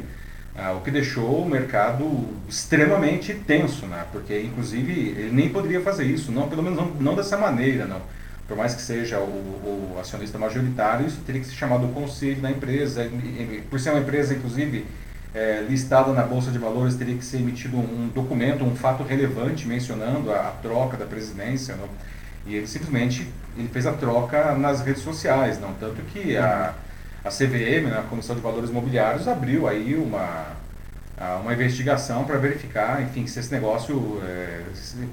ah, 0.56 0.72
o 0.72 0.82
que 0.82 0.90
deixou 0.90 1.42
o 1.42 1.48
mercado 1.48 2.28
extremamente 2.48 3.32
tenso, 3.34 3.86
né? 3.86 4.04
porque 4.12 4.38
inclusive 4.38 4.92
ele 4.92 5.30
nem 5.32 5.48
poderia 5.48 5.80
fazer 5.80 6.04
isso, 6.04 6.30
não, 6.30 6.48
pelo 6.48 6.62
menos 6.62 6.78
não, 6.78 6.88
não 6.88 7.14
dessa 7.14 7.38
maneira. 7.38 7.86
Não. 7.86 8.00
Por 8.46 8.56
mais 8.56 8.74
que 8.74 8.82
seja 8.82 9.18
o, 9.18 9.94
o, 9.94 9.96
acionista 9.98 10.36
majoritário, 10.36 11.06
isso 11.06 11.20
teria 11.24 11.40
que 11.40 11.46
ser 11.46 11.54
chamado 11.54 11.86
o 11.86 11.92
conselho 11.92 12.40
da 12.40 12.50
empresa. 12.50 13.08
Por 13.70 13.80
ser 13.80 13.90
uma 13.90 14.00
empresa, 14.00 14.34
inclusive, 14.34 14.84
é, 15.34 15.64
listada 15.66 16.12
na 16.12 16.22
Bolsa 16.22 16.50
de 16.50 16.58
Valores, 16.58 16.96
teria 16.96 17.16
que 17.16 17.24
ser 17.24 17.38
emitido 17.38 17.78
um 17.78 18.10
documento, 18.14 18.62
um 18.62 18.76
fato 18.76 19.02
relevante 19.04 19.66
mencionando 19.66 20.30
a, 20.30 20.48
a 20.48 20.50
troca 20.50 20.98
da 20.98 21.06
presidência. 21.06 21.76
Não? 21.76 21.88
E 22.44 22.56
ele 22.56 22.66
simplesmente 22.66 23.26
ele 23.56 23.68
fez 23.68 23.86
a 23.86 23.92
troca 23.92 24.54
nas 24.54 24.82
redes 24.82 25.02
sociais, 25.02 25.58
não 25.58 25.72
tanto 25.74 26.02
que 26.02 26.36
a 26.36 26.74
a 27.24 27.28
CVM, 27.28 27.88
né, 27.88 27.98
a 27.98 28.02
Comissão 28.02 28.34
de 28.34 28.42
Valores 28.42 28.70
Imobiliários, 28.70 29.28
abriu 29.28 29.68
aí 29.68 29.94
uma, 29.94 30.46
uma 31.40 31.52
investigação 31.52 32.24
para 32.24 32.36
verificar, 32.36 33.00
enfim, 33.02 33.26
se 33.26 33.38
esse 33.38 33.52
negócio 33.52 34.20
é, 34.24 34.62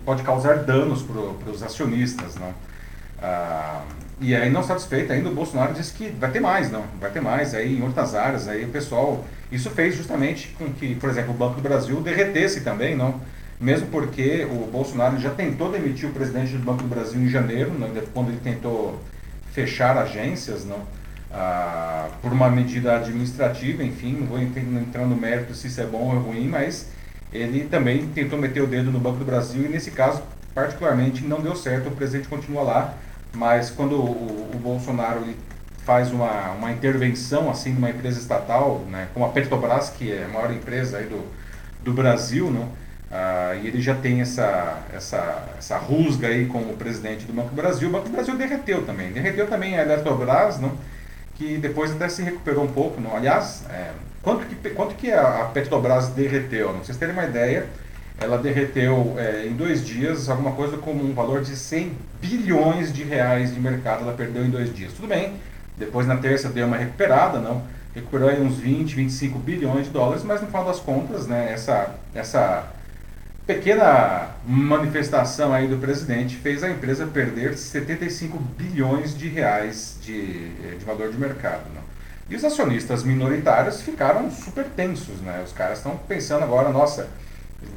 pode 0.04 0.24
causar 0.24 0.64
danos 0.64 1.04
para 1.04 1.52
os 1.52 1.62
acionistas, 1.62 2.36
não? 2.36 2.54
Ah, 3.22 3.84
e 4.22 4.36
aí 4.36 4.50
não 4.50 4.64
satisfeito 4.64 5.12
ainda 5.12 5.30
o 5.30 5.34
Bolsonaro 5.34 5.74
disse 5.74 5.94
que 5.94 6.10
vai 6.10 6.32
ter 6.32 6.40
mais, 6.40 6.72
não, 6.72 6.84
vai 7.00 7.12
ter 7.12 7.22
mais 7.22 7.54
aí 7.54 7.78
em 7.78 7.84
outras 7.84 8.16
áreas, 8.16 8.48
aí 8.48 8.66
o 8.66 8.70
pessoal, 8.70 9.26
isso 9.52 9.70
fez 9.70 9.96
justamente 9.96 10.56
com 10.58 10.72
que, 10.74 10.96
por 10.96 11.10
exemplo, 11.10 11.34
o 11.34 11.38
Banco 11.38 11.56
do 11.56 11.62
Brasil 11.62 12.00
derretesse 12.02 12.62
também, 12.62 12.96
não? 12.96 13.20
Mesmo 13.60 13.88
porque 13.88 14.48
o 14.50 14.70
Bolsonaro 14.72 15.20
já 15.20 15.32
tentou 15.32 15.70
demitir 15.70 16.10
o 16.10 16.14
presidente 16.14 16.54
do 16.54 16.64
Banco 16.64 16.82
do 16.82 16.88
Brasil 16.88 17.20
em 17.20 17.28
janeiro, 17.28 17.74
não? 17.78 17.90
quando 18.14 18.30
ele 18.30 18.40
tentou 18.42 19.00
fechar 19.52 19.98
agências, 19.98 20.66
não? 20.66 20.80
Ah, 21.32 22.10
por 22.22 22.32
uma 22.32 22.50
medida 22.50 22.96
administrativa, 22.98 23.84
enfim, 23.84 24.14
não 24.14 24.28
vou 24.28 24.40
entrar 24.40 25.06
no 25.06 25.16
mérito 25.16 25.54
se 25.54 25.68
isso 25.68 25.80
é 25.82 25.86
bom 25.86 26.00
ou 26.00 26.16
é 26.16 26.18
ruim, 26.18 26.48
mas 26.48 26.90
ele 27.32 27.66
também 27.66 28.08
tentou 28.08 28.40
meter 28.40 28.64
o 28.64 28.68
dedo 28.68 28.92
no 28.92 29.00
Banco 29.00 29.20
do 29.20 29.26
Brasil 29.26 29.66
e 29.66 29.70
nesse 29.70 29.92
caso, 29.92 30.22
particularmente, 30.54 31.24
não 31.24 31.42
deu 31.42 31.56
certo, 31.56 31.90
o 31.90 31.92
presidente 31.92 32.28
continua 32.28 32.64
lá, 32.64 32.94
mas 33.34 33.70
quando 33.70 33.94
o, 33.96 34.52
o 34.54 34.60
Bolsonaro 34.60 35.24
faz 35.86 36.12
uma, 36.12 36.52
uma 36.52 36.72
intervenção 36.72 37.50
assim 37.50 37.74
numa 37.74 37.90
empresa 37.90 38.20
estatal, 38.20 38.80
né, 38.90 39.08
como 39.14 39.26
a 39.26 39.30
Petrobras, 39.30 39.90
que 39.90 40.12
é 40.12 40.26
a 40.26 40.28
maior 40.28 40.52
empresa 40.52 40.98
aí 40.98 41.06
do, 41.06 41.24
do 41.84 41.94
Brasil, 41.94 42.50
não, 42.50 42.70
ah, 43.12 43.56
e 43.62 43.68
ele 43.68 43.82
já 43.82 43.96
tem 43.96 44.22
essa, 44.22 44.84
essa, 44.94 45.44
essa 45.58 45.78
rusga 45.78 46.28
aí 46.28 46.46
com 46.46 46.60
o 46.60 46.76
presidente 46.76 47.26
do 47.26 47.34
Banco 47.34 47.50
do 47.50 47.56
Brasil. 47.56 47.90
O 47.90 47.92
Banco 47.92 48.08
do 48.08 48.12
Brasil 48.12 48.38
derreteu 48.38 48.86
também. 48.86 49.12
Derreteu 49.12 49.48
também 49.48 49.78
a 49.78 49.82
Eletrobras, 49.82 50.60
não? 50.60 50.74
Que 51.40 51.58
depois 51.58 51.92
até 51.92 52.10
se 52.10 52.22
recuperou 52.22 52.66
um 52.66 52.72
pouco. 52.72 53.00
Não? 53.00 53.16
Aliás, 53.16 53.64
é, 53.70 53.92
quanto, 54.22 54.46
que, 54.46 54.70
quanto 54.72 54.94
que 54.96 55.12
a 55.12 55.50
Petrobras 55.54 56.10
derreteu? 56.10 56.74
Não? 56.74 56.84
Vocês 56.84 56.98
terem 56.98 57.14
uma 57.14 57.24
ideia, 57.24 57.66
ela 58.20 58.38
derreteu 58.38 59.16
é, 59.18 59.48
em 59.48 59.54
dois 59.54 59.84
dias 59.84 60.30
alguma 60.30 60.52
coisa 60.52 60.78
como 60.78 61.02
um 61.02 61.14
valor 61.14 61.42
de 61.42 61.56
100 61.56 61.94
bilhões 62.22 62.92
de 62.92 63.04
reais 63.04 63.54
de 63.54 63.60
mercado, 63.62 64.04
ela 64.04 64.14
perdeu 64.14 64.46
em 64.46 64.50
dois 64.50 64.76
dias. 64.76 64.92
Tudo 64.92 65.08
bem, 65.08 65.36
depois 65.78 66.06
na 66.06 66.18
terça 66.18 66.50
deu 66.50 66.68
uma 66.68 66.76
recuperada, 66.76 67.40
não? 67.40 67.64
recuperou 67.96 68.30
aí 68.30 68.40
uns 68.42 68.58
20, 68.58 68.96
25 68.96 69.40
bilhões 69.40 69.88
de 69.88 69.92
dólares, 69.92 70.24
mas 70.24 70.42
no 70.42 70.48
final 70.48 70.66
das 70.66 70.80
contas, 70.80 71.26
né, 71.26 71.52
essa, 71.52 71.96
essa 72.14 72.68
pequena 73.50 74.30
manifestação 74.46 75.52
aí 75.52 75.68
do 75.68 75.78
presidente 75.78 76.36
fez 76.36 76.64
a 76.64 76.70
empresa 76.70 77.08
perder 77.08 77.58
75 77.58 78.38
bilhões 78.38 79.18
de 79.18 79.28
reais 79.28 79.98
de, 80.04 80.50
de 80.78 80.86
valor 80.86 81.10
de 81.10 81.18
mercado. 81.18 81.64
Né? 81.74 81.82
E 82.30 82.36
os 82.36 82.46
acionistas 82.46 83.02
minoritários 83.02 83.82
ficaram 83.82 84.30
super 84.30 84.66
tensos, 84.66 85.20
né? 85.22 85.42
Os 85.44 85.52
caras 85.52 85.80
estão 85.80 85.98
pensando 85.98 86.44
agora, 86.44 86.70
nossa, 86.70 87.08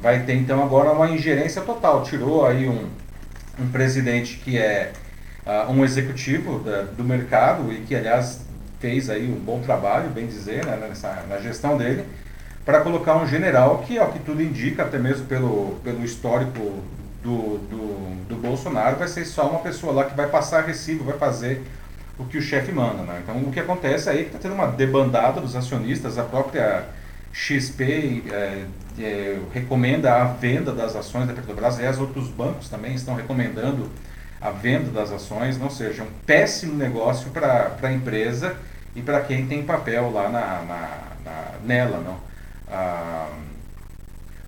vai 0.02 0.24
ter 0.24 0.34
então 0.34 0.62
agora 0.62 0.92
uma 0.92 1.08
ingerência 1.08 1.62
total. 1.62 2.02
Tirou 2.02 2.44
aí 2.44 2.68
um, 2.68 2.90
um 3.58 3.70
presidente 3.72 4.36
que 4.44 4.58
é 4.58 4.92
uh, 5.46 5.72
um 5.72 5.82
executivo 5.82 6.58
da, 6.58 6.82
do 6.82 7.02
mercado 7.02 7.72
e 7.72 7.76
que, 7.76 7.96
aliás, 7.96 8.42
fez 8.78 9.08
aí 9.08 9.26
um 9.26 9.40
bom 9.42 9.62
trabalho, 9.62 10.10
bem 10.10 10.26
dizer, 10.26 10.66
né, 10.66 10.76
nessa, 10.76 11.24
na 11.30 11.38
gestão 11.38 11.78
dele, 11.78 12.04
para 12.64 12.80
colocar 12.80 13.16
um 13.16 13.26
general 13.26 13.78
que, 13.78 13.98
ao 13.98 14.12
que 14.12 14.20
tudo 14.20 14.42
indica, 14.42 14.82
até 14.82 14.98
mesmo 14.98 15.26
pelo, 15.26 15.80
pelo 15.82 16.04
histórico 16.04 16.82
do, 17.22 17.58
do, 17.58 18.26
do 18.28 18.36
Bolsonaro, 18.36 18.96
vai 18.96 19.08
ser 19.08 19.24
só 19.24 19.48
uma 19.48 19.60
pessoa 19.60 19.92
lá 19.92 20.04
que 20.04 20.16
vai 20.16 20.28
passar 20.28 20.64
recibo, 20.64 21.04
vai 21.04 21.18
fazer 21.18 21.62
o 22.18 22.24
que 22.24 22.38
o 22.38 22.42
chefe 22.42 22.70
manda. 22.72 23.02
Né? 23.02 23.20
Então, 23.22 23.36
o 23.38 23.50
que 23.50 23.60
acontece 23.60 24.08
aí 24.08 24.20
é 24.20 24.22
que 24.22 24.28
está 24.28 24.38
tendo 24.38 24.54
uma 24.54 24.66
debandada 24.66 25.40
dos 25.40 25.56
acionistas, 25.56 26.18
a 26.18 26.24
própria 26.24 26.84
XP 27.32 28.24
é, 28.30 28.64
é, 28.98 29.38
recomenda 29.52 30.12
a 30.14 30.24
venda 30.24 30.72
das 30.72 30.94
ações 30.94 31.26
da 31.26 31.32
Petrobras, 31.32 31.78
e 31.78 31.86
as 31.86 31.98
outros 31.98 32.28
bancos 32.28 32.68
também 32.68 32.94
estão 32.94 33.14
recomendando 33.14 33.88
a 34.40 34.50
venda 34.50 34.90
das 34.90 35.10
ações, 35.10 35.58
não 35.58 35.70
seja 35.70 36.02
um 36.02 36.10
péssimo 36.26 36.74
negócio 36.74 37.30
para 37.30 37.76
a 37.80 37.92
empresa 37.92 38.56
e 38.94 39.00
para 39.00 39.20
quem 39.20 39.46
tem 39.46 39.62
papel 39.62 40.10
lá 40.10 40.28
na, 40.28 40.62
na, 40.62 40.98
na 41.24 41.44
nela. 41.64 41.98
Não? 41.98 42.31
Ah, 42.72 43.28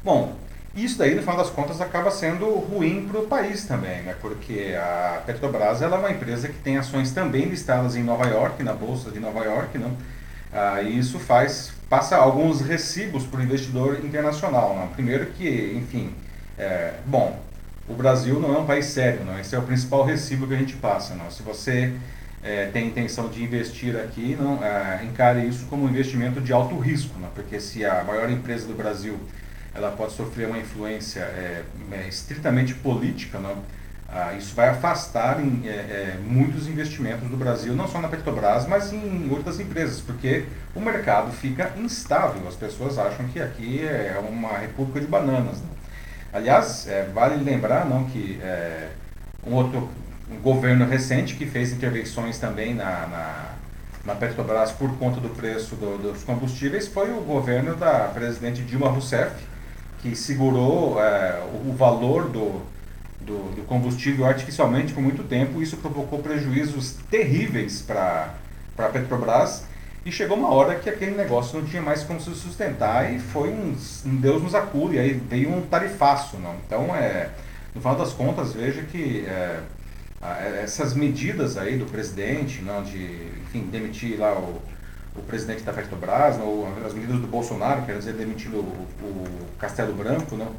bom, 0.02 0.35
isso 0.75 0.99
daí, 0.99 1.14
no 1.14 1.21
final 1.21 1.37
das 1.37 1.50
contas, 1.50 1.81
acaba 1.81 2.11
sendo 2.11 2.47
ruim 2.47 3.07
para 3.07 3.21
o 3.21 3.26
país 3.26 3.64
também, 3.64 4.02
né? 4.02 4.16
porque 4.21 4.75
a 4.76 5.23
Petrobras 5.25 5.83
ela 5.83 5.97
é 5.97 5.99
uma 6.00 6.11
empresa 6.11 6.49
que 6.49 6.59
tem 6.59 6.78
ações 6.78 7.12
também 7.12 7.45
listadas 7.45 7.95
em 7.95 8.02
Nova 8.02 8.26
York, 8.26 8.62
na 8.62 8.73
Bolsa 8.73 9.11
de 9.11 9.21
Nova 9.21 9.45
York, 9.45 9.78
não? 9.78 9.95
Ah, 10.52 10.81
e 10.81 10.99
isso 10.99 11.19
faz, 11.19 11.73
passa 11.88 12.16
alguns 12.16 12.61
recibos 12.61 13.25
para 13.25 13.40
o 13.40 13.43
investidor 13.43 14.04
internacional. 14.04 14.75
Não? 14.76 14.88
Primeiro 14.88 15.26
que, 15.26 15.75
enfim, 15.76 16.14
é, 16.59 16.95
bom, 17.04 17.38
o 17.88 17.95
Brasil 17.95 18.40
não 18.40 18.54
é 18.54 18.59
um 18.59 18.66
país 18.66 18.87
sério, 18.87 19.25
não? 19.25 19.38
esse 19.38 19.54
é 19.54 19.59
o 19.59 19.62
principal 19.62 20.04
recibo 20.04 20.47
que 20.47 20.54
a 20.54 20.59
gente 20.59 20.76
passa. 20.76 21.14
Não? 21.14 21.31
Se 21.31 21.43
você 21.43 21.93
é, 22.44 22.66
tem 22.66 22.88
intenção 22.88 23.28
de 23.28 23.42
investir 23.42 23.96
aqui, 23.96 24.36
não 24.38 24.62
é, 24.62 25.02
encare 25.02 25.48
isso 25.48 25.64
como 25.64 25.86
um 25.86 25.88
investimento 25.88 26.42
de 26.42 26.52
alto 26.52 26.78
risco, 26.78 27.18
não? 27.18 27.30
porque 27.30 27.58
se 27.58 27.84
a 27.86 28.04
maior 28.04 28.30
empresa 28.30 28.66
do 28.66 28.74
Brasil 28.74 29.18
ela 29.74 29.90
pode 29.90 30.12
sofrer 30.12 30.46
uma 30.46 30.58
influência 30.58 31.20
é, 31.20 31.64
é 31.90 32.06
estritamente 32.06 32.74
política, 32.74 33.38
não? 33.38 33.56
Ah, 34.06 34.34
isso 34.34 34.54
vai 34.54 34.68
afastar 34.68 35.40
em, 35.40 35.66
é, 35.66 35.70
é, 35.70 36.18
muitos 36.24 36.68
investimentos 36.68 37.28
do 37.28 37.36
Brasil, 37.36 37.74
não 37.74 37.88
só 37.88 38.00
na 38.00 38.06
Petrobras, 38.06 38.64
mas 38.68 38.92
em 38.92 39.28
outras 39.32 39.58
empresas, 39.58 40.00
porque 40.00 40.44
o 40.72 40.80
mercado 40.80 41.32
fica 41.32 41.72
instável. 41.76 42.46
As 42.46 42.54
pessoas 42.54 42.96
acham 42.96 43.26
que 43.28 43.40
aqui 43.40 43.84
é 43.84 44.16
uma 44.30 44.56
república 44.56 45.00
de 45.00 45.06
bananas. 45.06 45.60
Né? 45.60 45.68
Aliás, 46.32 46.86
vale 47.12 47.42
lembrar 47.42 47.86
não, 47.86 48.04
que 48.04 48.38
um 49.44 49.54
outro 49.54 49.88
um 50.31 50.37
governo 50.38 50.87
recente 50.87 51.35
que 51.35 51.47
fez 51.47 51.73
intervenções 51.73 52.38
também 52.38 52.75
na, 52.75 53.07
na, 53.07 53.45
na 54.04 54.14
Petrobras 54.14 54.73
por 54.73 54.90
conta 54.97 55.21
do 55.21 55.28
preço 55.31 55.75
do, 55.76 55.99
dos 55.99 56.23
combustíveis 56.23 56.88
foi 56.88 57.11
o 57.11 57.21
governo 57.21 57.75
da 57.75 58.09
presidente 58.09 58.62
Dilma 58.62 58.88
Rousseff, 58.88 59.35
que 60.00 60.14
segurou 60.14 61.00
é, 61.02 61.43
o 61.66 61.73
valor 61.73 62.28
do, 62.28 62.62
do, 63.21 63.54
do, 63.54 63.62
combustível 63.66 64.26
artificialmente 64.26 64.93
por 64.93 65.02
muito 65.02 65.23
tempo. 65.25 65.62
Isso 65.62 65.78
provocou 65.78 66.19
prejuízos 66.19 66.97
terríveis 67.11 67.81
para 67.81 68.35
a 68.78 68.88
Petrobras. 68.88 69.64
E 70.04 70.12
chegou 70.12 70.37
uma 70.37 70.50
hora 70.50 70.75
que 70.75 70.90
aquele 70.90 71.16
negócio 71.16 71.59
não 71.59 71.66
tinha 71.66 71.81
mais 71.81 72.02
como 72.02 72.21
se 72.21 72.31
sustentar 72.35 73.11
e 73.11 73.19
foi 73.19 73.49
um, 73.49 73.75
um 74.04 74.16
Deus 74.16 74.43
nos 74.43 74.54
acude, 74.54 74.99
aí 74.99 75.14
veio 75.14 75.50
um 75.50 75.62
tarifaço. 75.62 76.37
Não? 76.37 76.54
Então, 76.66 76.95
é, 76.95 77.31
no 77.75 77.81
final 77.81 77.97
das 77.97 78.12
contas, 78.12 78.52
veja 78.52 78.83
que 78.83 79.25
é, 79.26 79.61
essas 80.62 80.95
medidas 80.95 81.57
aí 81.57 81.76
do 81.76 81.85
presidente, 81.85 82.62
não, 82.62 82.83
de 82.83 83.28
enfim, 83.43 83.69
demitir 83.71 84.19
lá 84.19 84.33
o, 84.33 84.62
o 85.16 85.23
presidente 85.23 85.62
da 85.62 85.73
Petrobras, 85.73 86.38
ou 86.38 86.66
as 86.85 86.95
medidas 86.95 87.21
do 87.21 87.26
Bolsonaro, 87.26 87.83
quer 87.83 87.99
dizer, 87.99 88.14
demitindo 88.14 88.59
o, 88.59 88.87
o 89.02 89.47
Castelo 89.59 89.93
Branco, 89.93 90.37
não, 90.37 90.52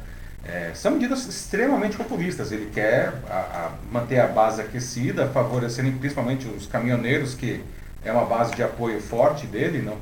é, 0.44 0.70
são 0.74 0.92
medidas 0.92 1.26
extremamente 1.26 1.96
populistas. 1.96 2.52
Ele 2.52 2.70
quer 2.72 3.12
a, 3.28 3.34
a 3.34 3.70
manter 3.90 4.20
a 4.20 4.28
base 4.28 4.60
aquecida, 4.60 5.26
favorecendo 5.28 5.90
principalmente 5.98 6.46
os 6.46 6.66
caminhoneiros, 6.66 7.34
que 7.34 7.62
é 8.04 8.12
uma 8.12 8.24
base 8.24 8.54
de 8.54 8.62
apoio 8.62 9.00
forte 9.00 9.46
dele, 9.46 9.82
não? 9.82 9.96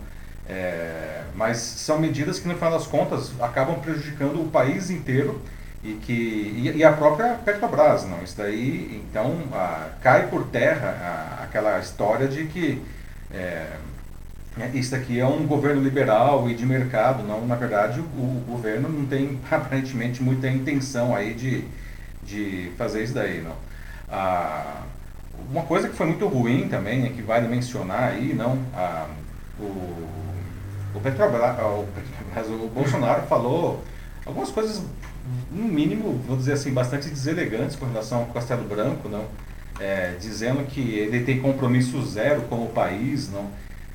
É, 0.47 1.23
mas 1.35 1.57
são 1.57 1.99
medidas 1.99 2.39
que, 2.39 2.47
no 2.47 2.55
final 2.55 2.73
das 2.73 2.87
contas, 2.87 3.33
acabam 3.41 3.81
prejudicando 3.81 4.43
o 4.43 4.49
país 4.51 4.91
inteiro 4.91 5.41
e, 5.85 5.93
que, 5.95 6.73
e, 6.75 6.83
a 6.83 6.93
própria 6.93 7.35
Petrobras. 7.35 8.07
Não? 8.07 8.23
Isso 8.23 8.37
daí, 8.39 9.05
então, 9.05 9.39
a, 9.53 9.91
cai 10.01 10.29
por 10.29 10.47
terra 10.47 11.39
a, 11.41 11.45
aquela 11.45 11.79
história 11.79 12.27
de 12.27 12.47
que 12.47 12.83
é, 13.31 13.67
isso 14.73 14.95
aqui 14.95 15.19
é 15.19 15.27
um 15.27 15.47
governo 15.47 15.83
liberal 15.83 16.49
e 16.49 16.55
de 16.55 16.65
mercado, 16.65 17.23
não, 17.25 17.45
na 17.47 17.57
verdade 17.57 18.01
o, 18.01 18.05
o, 18.05 18.45
governo 18.47 18.89
não 18.89 19.05
tem 19.05 19.39
aparentemente 19.51 20.23
muita 20.23 20.49
intenção 20.49 21.15
aí 21.15 21.35
de, 21.35 21.65
de 22.23 22.71
fazer 22.79 23.03
isso 23.03 23.15
daí, 23.15 23.43
não. 23.43 23.57
Uma 25.51 25.65
coisa 25.65 25.89
que 25.89 25.97
foi 25.97 26.07
muito 26.07 26.27
ruim 26.27 26.69
também, 26.69 27.05
é 27.05 27.09
que 27.09 27.21
vale 27.21 27.49
mencionar 27.49 28.13
aí, 28.13 28.33
não, 28.33 28.59
o, 29.59 29.65
o, 30.95 31.01
Petrobras, 31.03 31.59
o, 31.59 31.87
Petrobras, 31.93 32.49
o 32.49 32.69
Bolsonaro 32.69 33.23
falou 33.27 33.83
algumas 34.25 34.51
coisas, 34.51 34.83
no 35.51 35.65
mínimo, 35.65 36.21
vou 36.27 36.37
dizer 36.37 36.53
assim, 36.53 36.73
bastante 36.73 37.09
deselegantes 37.09 37.77
com 37.77 37.87
relação 37.87 38.21
ao 38.21 38.27
Castelo 38.27 38.69
Branco, 38.69 39.09
não, 39.09 39.25
é, 39.81 40.15
dizendo 40.21 40.65
que 40.67 40.81
ele 40.81 41.25
tem 41.25 41.41
compromisso 41.41 42.05
zero 42.07 42.43
com 42.43 42.63
o 42.65 42.69
país, 42.69 43.31
não, 43.31 43.51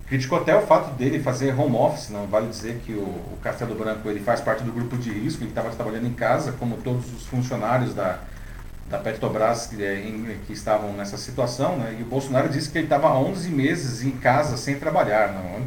Criticou 0.09 0.39
até 0.39 0.57
o 0.57 0.61
fato 0.65 0.95
dele 0.95 1.19
fazer 1.19 1.53
home 1.53 1.75
office, 1.75 2.09
não 2.09 2.25
vale 2.25 2.47
dizer 2.47 2.81
que 2.83 2.93
o, 2.93 3.03
o 3.03 3.37
Castelo 3.43 3.75
Branco 3.75 4.09
ele 4.09 4.19
faz 4.19 4.41
parte 4.41 4.63
do 4.63 4.71
grupo 4.71 4.97
de 4.97 5.11
risco, 5.11 5.43
ele 5.43 5.51
estava 5.51 5.69
trabalhando 5.69 6.07
em 6.07 6.13
casa, 6.13 6.51
como 6.53 6.77
todos 6.77 7.13
os 7.13 7.27
funcionários 7.27 7.93
da, 7.93 8.17
da 8.89 8.97
Petrobras 8.97 9.67
que, 9.67 9.83
é, 9.83 9.99
em, 9.99 10.35
que 10.47 10.53
estavam 10.53 10.93
nessa 10.93 11.15
situação, 11.15 11.77
né? 11.77 11.95
e 11.99 12.01
o 12.01 12.07
Bolsonaro 12.07 12.49
disse 12.49 12.71
que 12.71 12.79
ele 12.79 12.87
estava 12.87 13.07
há 13.07 13.19
11 13.19 13.51
meses 13.51 14.03
em 14.03 14.09
casa 14.09 14.57
sem 14.57 14.79
trabalhar. 14.79 15.31
Não? 15.31 15.63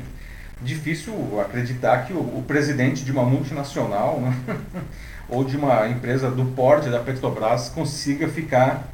Difícil 0.61 1.15
acreditar 1.41 2.05
que 2.05 2.13
o, 2.13 2.19
o 2.19 2.45
presidente 2.45 3.05
de 3.05 3.13
uma 3.13 3.23
multinacional 3.23 4.21
né? 4.21 4.37
ou 5.33 5.43
de 5.43 5.57
uma 5.57 5.89
empresa 5.89 6.31
do 6.31 6.45
porte 6.45 6.91
da 6.91 7.01
Petrobras 7.01 7.71
consiga 7.71 8.29
ficar 8.29 8.87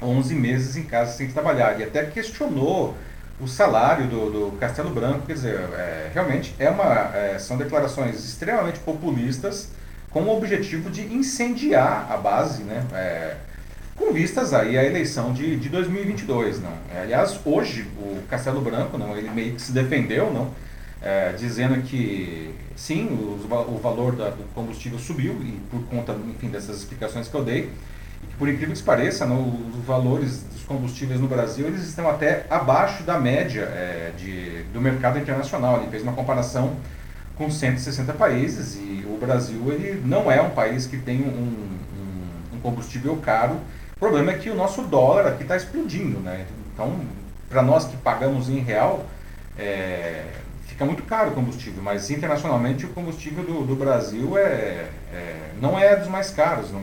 11 0.00 0.32
meses 0.34 0.76
em 0.76 0.84
casa 0.84 1.12
sem 1.12 1.28
trabalhar. 1.28 1.78
E 1.80 1.82
até 1.82 2.04
questionou 2.04 2.94
o 3.40 3.48
salário 3.48 4.06
do, 4.06 4.30
do 4.30 4.56
Castelo 4.58 4.90
Branco, 4.90 5.26
quer 5.26 5.32
dizer, 5.32 5.58
é, 5.74 6.10
realmente 6.14 6.54
é 6.56 6.70
uma, 6.70 7.10
é, 7.16 7.36
são 7.40 7.56
declarações 7.56 8.24
extremamente 8.24 8.78
populistas 8.78 9.70
com 10.08 10.22
o 10.22 10.36
objetivo 10.36 10.88
de 10.88 11.02
incendiar 11.12 12.06
a 12.12 12.16
base, 12.16 12.62
né, 12.62 12.84
é, 12.92 13.34
com 13.96 14.12
vistas 14.12 14.54
aí 14.54 14.78
à 14.78 14.84
eleição 14.84 15.32
de, 15.32 15.56
de 15.56 15.68
2022, 15.68 16.60
não. 16.60 16.72
É, 16.94 17.02
aliás, 17.02 17.40
hoje 17.44 17.88
o 17.98 18.22
Castelo 18.28 18.60
Branco, 18.60 18.96
não, 18.96 19.16
ele 19.16 19.30
meio 19.30 19.54
que 19.54 19.62
se 19.62 19.72
defendeu, 19.72 20.32
não, 20.32 20.50
é, 21.02 21.32
dizendo 21.32 21.82
que 21.82 22.54
sim, 22.76 23.06
o, 23.06 23.74
o 23.74 23.80
valor 23.82 24.14
da, 24.14 24.30
do 24.30 24.44
combustível 24.54 24.98
subiu 24.98 25.32
e 25.42 25.60
por 25.70 25.82
conta, 25.84 26.16
enfim, 26.28 26.48
dessas 26.48 26.78
explicações 26.78 27.28
que 27.28 27.34
eu 27.34 27.44
dei, 27.44 27.70
e 28.22 28.26
que 28.26 28.36
por 28.38 28.48
incrível 28.48 28.74
que 28.74 28.82
pareça, 28.82 29.26
não, 29.26 29.42
os 29.48 29.84
valores 29.84 30.44
dos 30.44 30.62
combustíveis 30.62 31.20
no 31.20 31.26
Brasil 31.26 31.66
eles 31.66 31.82
estão 31.82 32.08
até 32.08 32.46
abaixo 32.48 33.02
da 33.02 33.18
média 33.18 33.62
é, 33.62 34.12
de, 34.16 34.62
do 34.72 34.80
mercado 34.80 35.18
internacional. 35.18 35.80
Ele 35.80 35.90
fez 35.90 36.02
uma 36.02 36.12
comparação 36.12 36.76
com 37.36 37.50
160 37.50 38.12
países 38.12 38.76
e 38.76 39.04
o 39.06 39.18
Brasil 39.18 39.60
ele 39.72 40.00
não 40.04 40.30
é 40.30 40.40
um 40.40 40.50
país 40.50 40.86
que 40.86 40.96
tem 40.96 41.22
um, 41.22 41.26
um, 41.26 42.56
um 42.56 42.60
combustível 42.60 43.16
caro. 43.16 43.56
O 43.96 43.98
problema 43.98 44.32
é 44.32 44.38
que 44.38 44.50
o 44.50 44.54
nosso 44.54 44.82
dólar 44.82 45.26
aqui 45.26 45.42
está 45.42 45.56
explodindo, 45.56 46.20
né? 46.20 46.46
Então, 46.72 47.00
para 47.48 47.62
nós 47.62 47.84
que 47.84 47.96
pagamos 47.96 48.48
em 48.48 48.58
real, 48.58 49.04
é, 49.58 50.24
fica 50.66 50.84
muito 50.84 51.02
caro 51.02 51.30
o 51.30 51.34
combustível, 51.34 51.82
mas 51.82 52.10
internacionalmente 52.10 52.86
o 52.86 52.88
combustível 52.90 53.44
do, 53.44 53.66
do 53.66 53.76
Brasil 53.76 54.36
é, 54.38 54.88
é, 55.12 55.50
não 55.60 55.78
é 55.78 55.96
dos 55.96 56.08
mais 56.08 56.30
caros. 56.30 56.70
Não? 56.70 56.82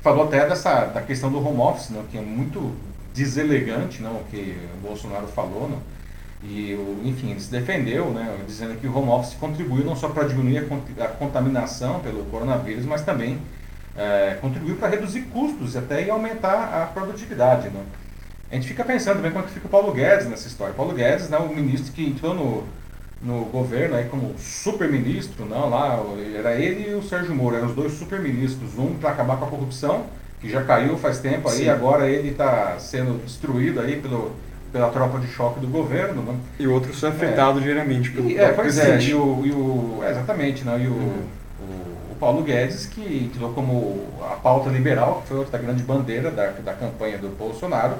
Falou 0.00 0.24
até 0.24 0.48
dessa, 0.48 0.86
da 0.86 1.02
questão 1.02 1.30
do 1.30 1.38
home 1.38 1.60
office, 1.60 1.90
não? 1.90 2.04
que 2.04 2.18
é 2.18 2.20
muito 2.20 2.74
deselegante, 3.14 4.00
não, 4.00 4.16
o 4.16 4.24
que 4.30 4.56
o 4.74 4.86
Bolsonaro 4.86 5.26
falou, 5.26 5.68
não. 5.68 5.98
E, 6.42 6.72
enfim, 7.04 7.32
ele 7.32 7.40
se 7.40 7.50
defendeu, 7.50 8.10
né, 8.10 8.36
dizendo 8.46 8.80
que 8.80 8.86
o 8.86 8.96
home 8.96 9.10
office 9.10 9.34
contribuiu 9.34 9.84
não 9.84 9.96
só 9.96 10.08
para 10.08 10.22
diminuir 10.22 10.58
a, 10.58 11.04
a, 11.04 11.08
contaminação 11.08 11.98
pelo 11.98 12.24
coronavírus, 12.26 12.84
mas 12.84 13.02
também 13.02 13.40
é, 13.96 14.38
contribuiu 14.40 14.76
para 14.76 14.88
reduzir 14.88 15.22
custos 15.22 15.74
e 15.74 15.78
até 15.78 16.08
aumentar 16.08 16.82
a 16.82 16.86
produtividade. 16.86 17.68
Né? 17.70 17.82
A 18.52 18.54
gente 18.54 18.68
fica 18.68 18.84
pensando 18.84 19.16
também 19.16 19.32
que 19.42 19.50
fica 19.50 19.66
o 19.66 19.70
Paulo 19.70 19.92
Guedes 19.92 20.28
nessa 20.28 20.46
história. 20.46 20.72
Paulo 20.74 20.94
Guedes, 20.94 21.28
né, 21.28 21.38
o 21.38 21.48
ministro 21.48 21.92
que 21.92 22.06
entrou 22.06 22.32
no, 22.34 22.64
no 23.20 23.44
governo 23.46 23.96
aí 23.96 24.04
como 24.04 24.34
super-ministro, 24.38 25.44
não, 25.44 25.68
lá 25.68 26.00
era 26.36 26.54
ele 26.54 26.90
e 26.90 26.94
o 26.94 27.02
Sérgio 27.02 27.34
Moro, 27.34 27.56
eram 27.56 27.66
os 27.66 27.74
dois 27.74 27.92
super-ministros, 27.92 28.78
um 28.78 28.94
para 28.94 29.10
acabar 29.10 29.36
com 29.36 29.46
a 29.46 29.48
corrupção, 29.48 30.06
que 30.40 30.48
já 30.48 30.62
caiu 30.62 30.96
faz 30.96 31.18
tempo 31.18 31.48
aí, 31.48 31.64
Sim. 31.64 31.68
agora 31.68 32.08
ele 32.08 32.28
está 32.28 32.78
sendo 32.78 33.22
destruído 33.24 33.80
aí 33.80 34.00
pelo 34.00 34.32
pela 34.72 34.90
tropa 34.90 35.18
de 35.18 35.26
choque 35.28 35.60
do 35.60 35.66
governo. 35.66 36.22
Né? 36.22 36.36
E 36.58 36.66
outros 36.66 36.98
são 36.98 37.10
afetados 37.10 37.62
é. 37.62 37.66
diretamente 37.66 38.10
pelo 38.10 38.28
e, 38.28 38.38
é, 38.38 38.52
pois 38.52 38.78
é, 38.78 39.00
e 39.00 39.14
o, 39.14 39.42
e 39.44 39.50
o, 39.50 40.00
é, 40.02 40.10
exatamente, 40.10 40.64
né? 40.64 40.80
e 40.82 40.86
o, 40.86 40.92
uhum. 40.92 41.22
o, 41.60 42.12
o, 42.12 42.16
Paulo 42.18 42.42
Guedes, 42.42 42.86
que 42.86 43.30
tirou 43.32 43.52
como 43.52 44.06
a 44.22 44.36
pauta 44.36 44.70
liberal, 44.70 45.22
que 45.22 45.28
foi 45.28 45.38
outra 45.38 45.58
grande 45.58 45.82
bandeira 45.82 46.30
da, 46.30 46.48
da 46.50 46.74
campanha 46.74 47.18
do 47.18 47.28
Bolsonaro, 47.28 47.96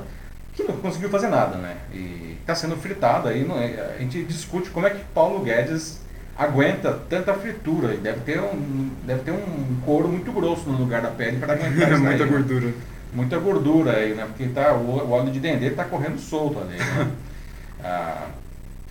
que 0.62 0.72
não 0.72 0.78
conseguiu 0.78 1.08
fazer 1.08 1.28
nada, 1.28 1.56
né? 1.56 1.76
E 1.92 2.36
está 2.40 2.54
sendo 2.54 2.76
fritado 2.76 3.28
aí, 3.28 3.44
não 3.44 3.58
é? 3.58 3.94
a 3.96 3.98
gente 3.98 4.22
discute 4.24 4.70
como 4.70 4.86
é 4.86 4.90
que 4.90 5.04
Paulo 5.14 5.40
Guedes 5.44 6.00
aguenta 6.36 6.92
tanta 7.08 7.34
fritura, 7.34 7.94
e 7.94 7.96
deve 7.96 8.20
ter 8.20 8.40
um, 8.40 8.90
deve 9.04 9.22
ter 9.22 9.32
um 9.32 9.80
couro 9.84 10.08
muito 10.08 10.30
grosso 10.32 10.68
no 10.68 10.78
lugar 10.78 11.02
da 11.02 11.10
pele 11.10 11.38
para 11.38 11.54
aguentar 11.54 11.92
isso 11.92 12.02
Muita 12.02 12.26
gordura. 12.26 12.66
Né? 12.66 12.74
muita 13.12 13.38
gordura 13.38 13.92
aí, 13.96 14.14
né? 14.14 14.24
Porque 14.26 14.46
tá, 14.48 14.74
o, 14.74 14.98
o 14.98 15.10
óleo 15.10 15.32
de 15.32 15.40
dendê 15.40 15.68
está 15.68 15.84
correndo 15.84 16.18
solto 16.18 16.60
ali. 16.60 16.76
Né? 16.76 17.10
ah, 17.82 18.26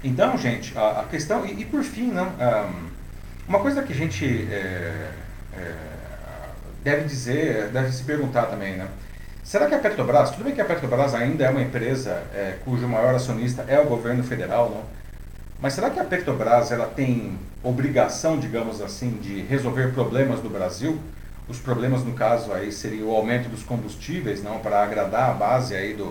então, 0.04 0.38
gente, 0.38 0.78
a, 0.78 1.02
a 1.02 1.04
questão. 1.04 1.46
E, 1.46 1.62
e, 1.62 1.66
por 1.66 1.84
fim, 1.84 2.12
não, 2.12 2.32
ah, 2.40 2.70
uma 3.48 3.60
coisa 3.60 3.82
que 3.84 3.94
a 3.94 3.96
gente 3.96 4.26
é, 4.26 5.12
é, 5.54 5.74
deve 6.84 7.04
dizer, 7.06 7.70
deve 7.70 7.92
se 7.92 8.04
perguntar 8.04 8.48
também, 8.48 8.76
né? 8.76 8.88
Será 9.48 9.66
que 9.68 9.76
a 9.76 9.80
Petrobras, 9.80 10.32
tudo 10.32 10.44
bem 10.44 10.54
que 10.54 10.60
a 10.60 10.66
Petrobras 10.66 11.16
ainda 11.16 11.46
é 11.46 11.50
uma 11.50 11.62
empresa 11.62 12.22
é, 12.36 12.58
cujo 12.66 12.86
maior 12.86 13.16
acionista 13.16 13.64
é 13.66 13.80
o 13.80 13.86
governo 13.86 14.22
federal, 14.22 14.70
não? 14.70 14.84
Mas 15.62 15.72
será 15.72 15.90
que 15.90 15.98
a 15.98 16.04
Petrobras 16.04 16.70
ela 16.70 16.86
tem 16.86 17.40
obrigação, 17.64 18.38
digamos 18.38 18.82
assim, 18.82 19.12
de 19.12 19.40
resolver 19.44 19.94
problemas 19.94 20.42
do 20.42 20.50
Brasil? 20.50 21.00
Os 21.48 21.60
problemas, 21.60 22.04
no 22.04 22.12
caso, 22.12 22.52
aí 22.52 22.74
seria 22.74 23.06
o 23.06 23.16
aumento 23.16 23.48
dos 23.48 23.64
combustíveis, 23.64 24.44
não 24.44 24.60
para 24.60 24.84
agradar 24.84 25.30
a 25.30 25.34
base 25.34 25.74
aí 25.74 25.94
do, 25.94 26.04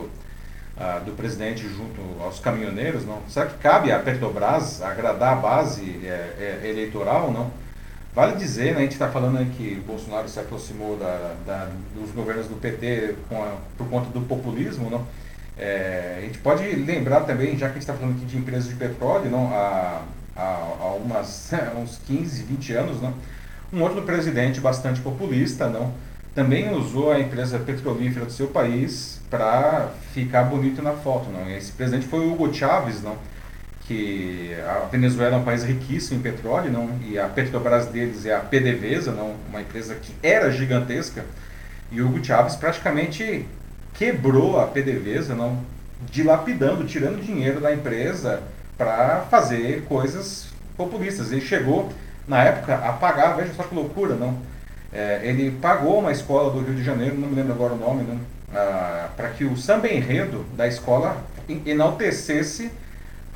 uh, 0.78 1.04
do 1.04 1.12
presidente 1.12 1.68
junto 1.68 2.00
aos 2.22 2.40
caminhoneiros, 2.40 3.04
não? 3.04 3.20
Será 3.28 3.44
que 3.44 3.58
cabe 3.58 3.92
à 3.92 3.98
Petrobras 3.98 4.80
agradar 4.80 5.34
a 5.34 5.36
base 5.36 6.00
é, 6.06 6.62
é, 6.64 6.70
eleitoral, 6.70 7.30
não? 7.30 7.50
Vale 8.16 8.34
dizer, 8.36 8.72
né, 8.72 8.78
a 8.78 8.80
gente 8.80 8.92
está 8.92 9.10
falando 9.10 9.44
que 9.58 9.74
Bolsonaro 9.86 10.26
se 10.26 10.40
aproximou 10.40 10.96
da, 10.96 11.34
da, 11.46 11.68
dos 11.94 12.12
governos 12.12 12.46
do 12.46 12.54
PT 12.54 13.14
a, 13.30 13.56
por 13.76 13.86
conta 13.90 14.08
do 14.08 14.22
populismo, 14.22 14.88
não? 14.88 15.06
É, 15.58 16.14
a 16.16 16.20
gente 16.22 16.38
pode 16.38 16.64
lembrar 16.64 17.20
também, 17.26 17.58
já 17.58 17.66
que 17.66 17.72
a 17.72 17.74
gente 17.74 17.82
está 17.82 17.92
falando 17.92 18.16
aqui 18.16 18.24
de 18.24 18.38
empresas 18.38 18.70
de 18.70 18.74
petróleo, 18.74 19.30
não, 19.30 19.52
há, 19.52 20.00
há, 20.34 20.42
há 20.80 20.94
umas, 20.94 21.52
uns 21.76 21.98
15, 22.06 22.42
20 22.44 22.72
anos, 22.72 23.02
não? 23.02 23.12
Um 23.70 23.82
outro 23.82 24.00
presidente 24.00 24.60
bastante 24.60 25.02
populista, 25.02 25.68
não, 25.68 25.92
também 26.34 26.74
usou 26.74 27.12
a 27.12 27.20
empresa 27.20 27.58
petrolífera 27.58 28.24
do 28.24 28.32
seu 28.32 28.48
país 28.48 29.20
para 29.28 29.90
ficar 30.14 30.44
bonito 30.44 30.80
na 30.80 30.92
foto, 30.92 31.28
não. 31.30 31.50
Esse 31.50 31.70
presidente 31.70 32.06
foi 32.06 32.20
o 32.20 32.32
Hugo 32.32 32.54
Chávez, 32.54 33.02
não, 33.02 33.18
que 33.86 34.54
a 34.66 34.86
Venezuela 34.90 35.36
é 35.36 35.38
um 35.38 35.44
país 35.44 35.62
riquíssimo 35.62 36.18
em 36.18 36.22
petróleo, 36.22 36.70
não, 36.70 36.90
e 37.02 37.18
a 37.18 37.28
Petrobras 37.28 37.86
deles 37.86 38.26
é 38.26 38.34
a 38.34 38.40
PDVSA, 38.40 39.12
não, 39.12 39.34
uma 39.48 39.60
empresa 39.60 39.94
que 39.94 40.12
era 40.22 40.50
gigantesca, 40.50 41.24
e 41.92 42.02
Hugo 42.02 42.24
Chávez 42.24 42.56
praticamente 42.56 43.46
quebrou 43.94 44.60
a 44.60 44.66
PDVSA, 44.66 45.34
não, 45.34 45.60
dilapidando, 46.10 46.84
tirando 46.84 47.22
dinheiro 47.22 47.60
da 47.60 47.72
empresa 47.72 48.42
para 48.76 49.20
fazer 49.30 49.84
coisas 49.88 50.48
populistas. 50.76 51.32
Ele 51.32 51.40
chegou 51.40 51.90
na 52.26 52.42
época, 52.42 52.74
a 52.74 52.92
pagar, 52.92 53.36
veja 53.36 53.52
só 53.54 53.62
que 53.62 53.74
loucura, 53.74 54.14
não? 54.14 54.36
É, 54.92 55.20
ele 55.22 55.50
pagou 55.50 56.00
uma 56.00 56.12
escola 56.12 56.50
do 56.50 56.60
Rio 56.60 56.74
de 56.74 56.82
Janeiro, 56.82 57.16
não 57.16 57.28
me 57.28 57.36
lembro 57.36 57.52
agora 57.52 57.74
o 57.74 57.78
nome, 57.78 58.02
não? 58.02 58.18
Ah, 58.54 59.08
para 59.16 59.28
que 59.30 59.44
o 59.44 59.56
samba 59.56 59.88
enredo 59.88 60.44
da 60.56 60.66
escola 60.66 61.16
enaltecesse 61.64 62.70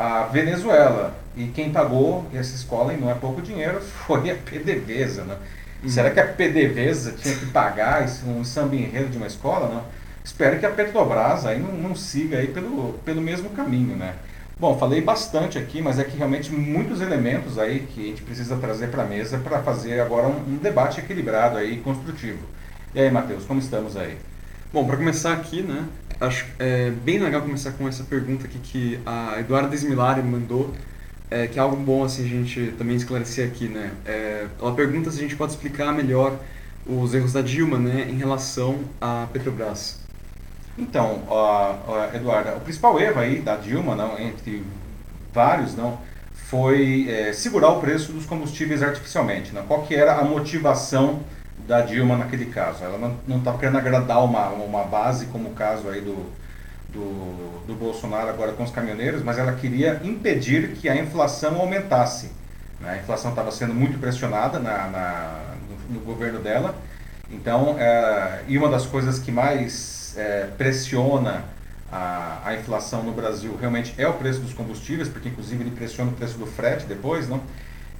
a 0.01 0.25
Venezuela. 0.25 1.15
E 1.37 1.49
quem 1.49 1.71
pagou 1.71 2.25
essa 2.33 2.55
escola, 2.55 2.95
e 2.95 2.97
não 2.97 3.11
é 3.11 3.15
pouco 3.15 3.43
dinheiro, 3.43 3.83
foi 4.07 4.31
a 4.31 4.35
PDVSA. 4.35 5.25
Né? 5.25 5.37
Uhum. 5.83 5.91
Será 5.91 6.11
que 6.11 6.19
a 6.19 6.27
PDVSA 6.27 7.13
tinha 7.13 7.35
que 7.37 7.47
pagar 7.47 8.09
um 8.27 8.43
samba 8.43 8.77
enredo 8.77 9.11
de 9.11 9.19
uma 9.19 9.27
escola? 9.27 9.69
Não? 9.69 9.85
Espero 10.25 10.59
que 10.59 10.65
a 10.65 10.71
Petrobras 10.71 11.45
aí 11.45 11.59
não, 11.59 11.73
não 11.73 11.95
siga 11.95 12.39
aí 12.39 12.49
pelo, 12.49 12.95
pelo 13.05 13.21
mesmo 13.21 13.51
caminho. 13.51 13.95
Né? 13.95 14.15
Bom, 14.59 14.79
falei 14.79 15.03
bastante 15.03 15.59
aqui, 15.59 15.83
mas 15.83 15.99
é 15.99 16.05
que 16.05 16.17
realmente 16.17 16.51
muitos 16.51 17.03
elementos 17.03 17.59
aí 17.59 17.81
que 17.81 18.01
a 18.03 18.07
gente 18.07 18.23
precisa 18.23 18.57
trazer 18.57 18.89
para 18.89 19.03
a 19.03 19.07
mesa 19.07 19.39
para 19.39 19.63
fazer 19.63 20.01
agora 20.01 20.29
um, 20.29 20.55
um, 20.55 20.57
debate 20.57 21.01
equilibrado 21.01 21.59
aí, 21.59 21.77
construtivo. 21.79 22.41
E 22.95 23.01
aí, 23.01 23.11
Matheus, 23.11 23.45
como 23.45 23.61
estamos 23.61 23.99
aí? 23.99 24.17
Bom, 24.73 24.87
para 24.87 24.97
começar 24.97 25.33
aqui, 25.33 25.63
né, 25.63 25.85
acho 26.21 26.47
é 26.57 26.91
bem 26.91 27.19
legal 27.19 27.43
começar 27.43 27.73
com 27.73 27.89
essa 27.89 28.05
pergunta 28.05 28.47
aqui 28.47 28.57
que 28.61 29.01
a 29.05 29.41
Eduarda 29.41 29.69
Desmilari 29.69 30.23
mandou, 30.23 30.73
é, 31.29 31.49
que 31.49 31.59
é 31.59 31.63
algo 31.63 31.75
bom 31.75 32.05
assim 32.05 32.25
a 32.25 32.29
gente 32.29 32.73
também 32.79 32.95
esclarecer 32.95 33.49
aqui, 33.49 33.67
né. 33.67 33.91
É, 34.07 34.47
ela 34.61 34.73
pergunta 34.73 35.11
se 35.11 35.19
a 35.19 35.23
gente 35.23 35.35
pode 35.35 35.55
explicar 35.55 35.93
melhor 35.93 36.39
os 36.87 37.13
erros 37.13 37.33
da 37.33 37.43
Dilma, 37.43 37.81
né, 37.81 38.07
em 38.09 38.17
relação 38.17 38.79
à 39.01 39.27
Petrobras. 39.33 39.99
Então, 40.79 41.25
uh, 41.27 41.91
uh, 41.91 42.15
Eduardo, 42.17 42.51
o 42.57 42.61
principal 42.61 43.01
erro 43.01 43.19
aí 43.19 43.41
da 43.41 43.57
Dilma, 43.57 43.97
não, 43.97 44.17
entre 44.21 44.63
vários, 45.35 45.75
não, 45.75 45.99
foi 46.33 47.09
é, 47.11 47.33
segurar 47.33 47.71
o 47.71 47.81
preço 47.81 48.13
dos 48.13 48.25
combustíveis 48.25 48.85
artificialmente. 48.85 49.53
Não? 49.53 49.67
Qual 49.67 49.83
que 49.83 49.97
era 49.97 50.15
a 50.15 50.25
motivação 50.25 51.25
da 51.71 51.83
Dilma 51.83 52.17
naquele 52.17 52.47
caso? 52.47 52.83
Ela 52.83 52.99
não 53.29 53.39
estava 53.39 53.57
querendo 53.57 53.79
agradar 53.79 54.25
uma, 54.25 54.49
uma 54.49 54.83
base, 54.83 55.27
como 55.27 55.51
o 55.51 55.53
caso 55.53 55.89
aí 55.89 56.01
do, 56.01 56.27
do, 56.89 57.65
do 57.65 57.75
Bolsonaro 57.77 58.29
agora 58.29 58.53
com 58.55 58.65
os 58.65 58.73
caminhoneiros, 58.73 59.23
mas 59.23 59.39
ela 59.39 59.53
queria 59.53 60.01
impedir 60.03 60.73
que 60.73 60.89
a 60.89 60.97
inflação 60.97 61.61
aumentasse. 61.61 62.33
Né? 62.81 62.95
A 62.95 62.97
inflação 62.97 63.31
estava 63.31 63.53
sendo 63.53 63.73
muito 63.73 64.01
pressionada 64.01 64.59
na, 64.59 64.89
na 64.89 65.43
no, 65.89 65.95
no, 65.95 66.01
governo 66.01 66.41
dela. 66.41 66.75
Então, 67.31 67.77
é, 67.79 68.43
e 68.49 68.59
uma 68.59 68.69
das 68.69 68.85
coisas 68.85 69.21
que 69.21 69.31
mais 69.31 70.13
é, 70.17 70.49
pressiona 70.59 71.45
a, 71.93 72.41
a, 72.47 72.55
inflação 72.57 73.05
no 73.05 73.13
Brasil 73.13 73.57
realmente 73.61 73.95
é 73.97 74.09
o 74.09 74.15
preço 74.15 74.41
dos 74.41 74.53
combustíveis, 74.53 75.09
porque 75.09 75.29
inclusive 75.29 75.63
ele 75.63 75.71
pressiona 75.71 76.11
o 76.11 76.15
preço 76.15 76.37
do 76.37 76.47
frete 76.47 76.87
depois, 76.87 77.29
não? 77.29 77.41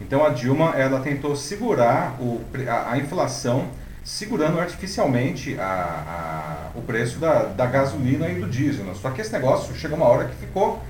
Então 0.01 0.25
a 0.25 0.31
Dilma 0.31 0.75
ela 0.77 1.01
tentou 1.01 1.37
segurar 1.37 2.17
o, 2.21 2.41
a, 2.69 2.93
a 2.93 2.99
inflação, 2.99 3.69
segurando 4.03 4.59
artificialmente 4.59 5.59
a, 5.59 6.71
o 6.75 6.83
preço 6.83 7.19
da, 7.19 7.45
da 7.45 7.67
gasolina 7.67 8.29
e 8.29 8.41
do 8.41 8.49
diesel. 8.49 8.85
Não? 8.85 8.95
Só 8.95 9.11
que 9.11 9.21
esse 9.21 9.33
negócio 9.33 9.75
chegou 9.75 9.97
uma 9.97 10.07
hora 10.07 10.27
que 10.27 10.35
ficou 10.37 10.83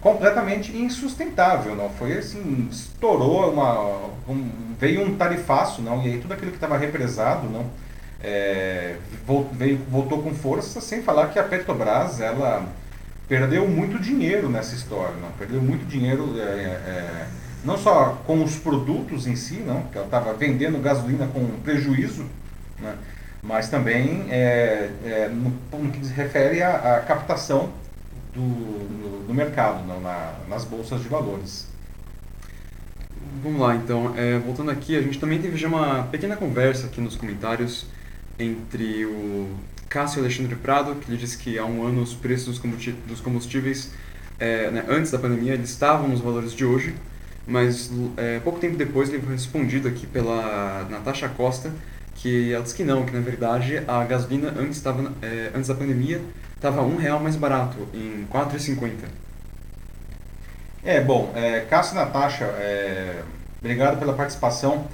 completamente 0.00 0.76
insustentável, 0.76 1.74
não? 1.74 1.90
Foi 1.90 2.16
assim, 2.16 2.68
estourou 2.70 3.52
uma, 3.52 4.06
um, 4.28 4.48
veio 4.78 5.02
um 5.02 5.16
tarifaço, 5.16 5.82
não? 5.82 6.02
E 6.02 6.12
aí 6.12 6.18
tudo 6.20 6.34
aquilo 6.34 6.50
que 6.52 6.56
estava 6.56 6.76
represado, 6.76 7.48
não? 7.48 7.66
é, 8.22 8.96
veio, 9.52 9.78
voltou 9.88 10.22
com 10.22 10.34
força, 10.34 10.80
sem 10.80 11.02
falar 11.02 11.28
que 11.28 11.38
a 11.38 11.44
Petrobras 11.44 12.20
ela 12.20 12.66
perdeu 13.28 13.68
muito 13.68 13.98
dinheiro 13.98 14.48
nessa 14.48 14.74
história, 14.74 15.14
não? 15.20 15.30
perdeu 15.32 15.60
muito 15.60 15.86
dinheiro 15.86 16.34
é, 16.38 16.42
é, 16.42 17.26
não 17.66 17.76
só 17.76 18.22
com 18.24 18.42
os 18.44 18.56
produtos 18.56 19.26
em 19.26 19.34
si, 19.34 19.56
não, 19.56 19.82
que 19.82 19.98
ela 19.98 20.06
estava 20.06 20.32
vendendo 20.32 20.80
gasolina 20.80 21.26
com 21.26 21.44
prejuízo, 21.64 22.24
né? 22.78 22.96
mas 23.42 23.68
também 23.68 24.24
é, 24.30 24.90
é, 25.04 25.28
no, 25.28 25.52
no, 25.78 25.90
que 25.90 26.06
se 26.06 26.12
refere 26.12 26.62
à, 26.62 26.96
à 26.96 27.00
captação 27.00 27.72
do, 28.32 28.40
do, 28.40 29.26
do, 29.26 29.34
mercado, 29.34 29.84
não, 29.84 30.00
na, 30.00 30.34
nas 30.48 30.64
bolsas 30.64 31.02
de 31.02 31.08
valores. 31.08 31.66
Vamos 33.42 33.60
lá, 33.60 33.74
então. 33.74 34.14
É, 34.16 34.38
voltando 34.38 34.70
aqui, 34.70 34.96
a 34.96 35.02
gente 35.02 35.18
também 35.18 35.40
teve 35.40 35.56
já 35.56 35.66
uma 35.66 36.04
pequena 36.04 36.36
conversa 36.36 36.86
aqui 36.86 37.00
nos 37.00 37.16
comentários 37.16 37.86
entre 38.38 39.04
o 39.06 39.50
Cássio 39.88 40.20
Alexandre 40.20 40.54
Prado, 40.54 40.94
que 40.96 41.10
ele 41.10 41.18
disse 41.18 41.36
que 41.36 41.58
há 41.58 41.64
um 41.64 41.84
ano 41.84 42.02
os 42.02 42.14
preços 42.14 42.60
dos 43.06 43.20
combustíveis, 43.20 43.92
é, 44.38 44.70
né, 44.70 44.84
antes 44.88 45.10
da 45.10 45.18
pandemia, 45.18 45.54
eles 45.54 45.70
estavam 45.70 46.08
nos 46.08 46.20
valores 46.20 46.52
de 46.52 46.64
hoje, 46.64 46.94
mas 47.46 47.90
é, 48.16 48.40
pouco 48.40 48.58
tempo 48.58 48.76
depois 48.76 49.08
ele 49.08 49.22
foi 49.22 49.32
respondido 49.32 49.86
aqui 49.86 50.06
pela 50.06 50.86
Natasha 50.90 51.28
Costa, 51.28 51.72
que 52.16 52.52
ela 52.52 52.62
disse 52.62 52.74
que 52.74 52.82
não, 52.84 53.04
que 53.04 53.12
na 53.12 53.20
verdade 53.20 53.82
a 53.86 54.02
gasolina 54.04 54.52
antes, 54.58 54.80
tava, 54.80 55.12
é, 55.22 55.52
antes 55.54 55.68
da 55.68 55.74
pandemia 55.74 56.20
estava 56.56 56.82
um 56.82 56.96
real 56.96 57.20
mais 57.20 57.36
barato, 57.36 57.76
em 57.94 58.26
4,50. 58.32 58.92
É, 60.82 61.00
bom, 61.00 61.32
é, 61.34 61.60
Cássio 61.60 61.94
e 61.94 61.96
Natasha, 61.96 62.44
é, 62.44 63.22
obrigado 63.60 63.98
pela 63.98 64.14
participação. 64.14 64.86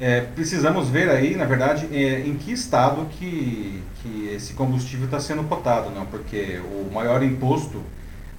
É, 0.00 0.20
precisamos 0.20 0.88
ver 0.88 1.10
aí, 1.10 1.34
na 1.34 1.44
verdade, 1.44 1.88
é, 1.92 2.20
em 2.20 2.36
que 2.36 2.52
estado 2.52 3.06
que, 3.10 3.82
que 4.00 4.28
esse 4.28 4.52
combustível 4.52 5.06
está 5.06 5.18
sendo 5.18 5.42
cotado, 5.44 5.90
não? 5.90 6.06
porque 6.06 6.60
o 6.60 6.92
maior 6.92 7.22
imposto 7.22 7.82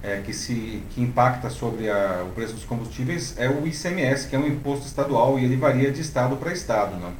é, 0.02 0.20
que, 0.24 0.32
se, 0.32 0.82
que 0.90 1.02
impacta 1.02 1.50
sobre 1.50 1.90
a, 1.90 2.24
o 2.26 2.32
preço 2.32 2.54
dos 2.54 2.64
combustíveis 2.64 3.34
é 3.38 3.48
o 3.48 3.66
ICMS, 3.66 4.28
que 4.28 4.36
é 4.36 4.38
um 4.38 4.46
imposto 4.46 4.86
estadual 4.86 5.38
e 5.38 5.44
ele 5.44 5.56
varia 5.56 5.90
de 5.90 6.00
estado 6.00 6.36
para 6.36 6.52
estado. 6.52 6.96
Não? 6.98 7.12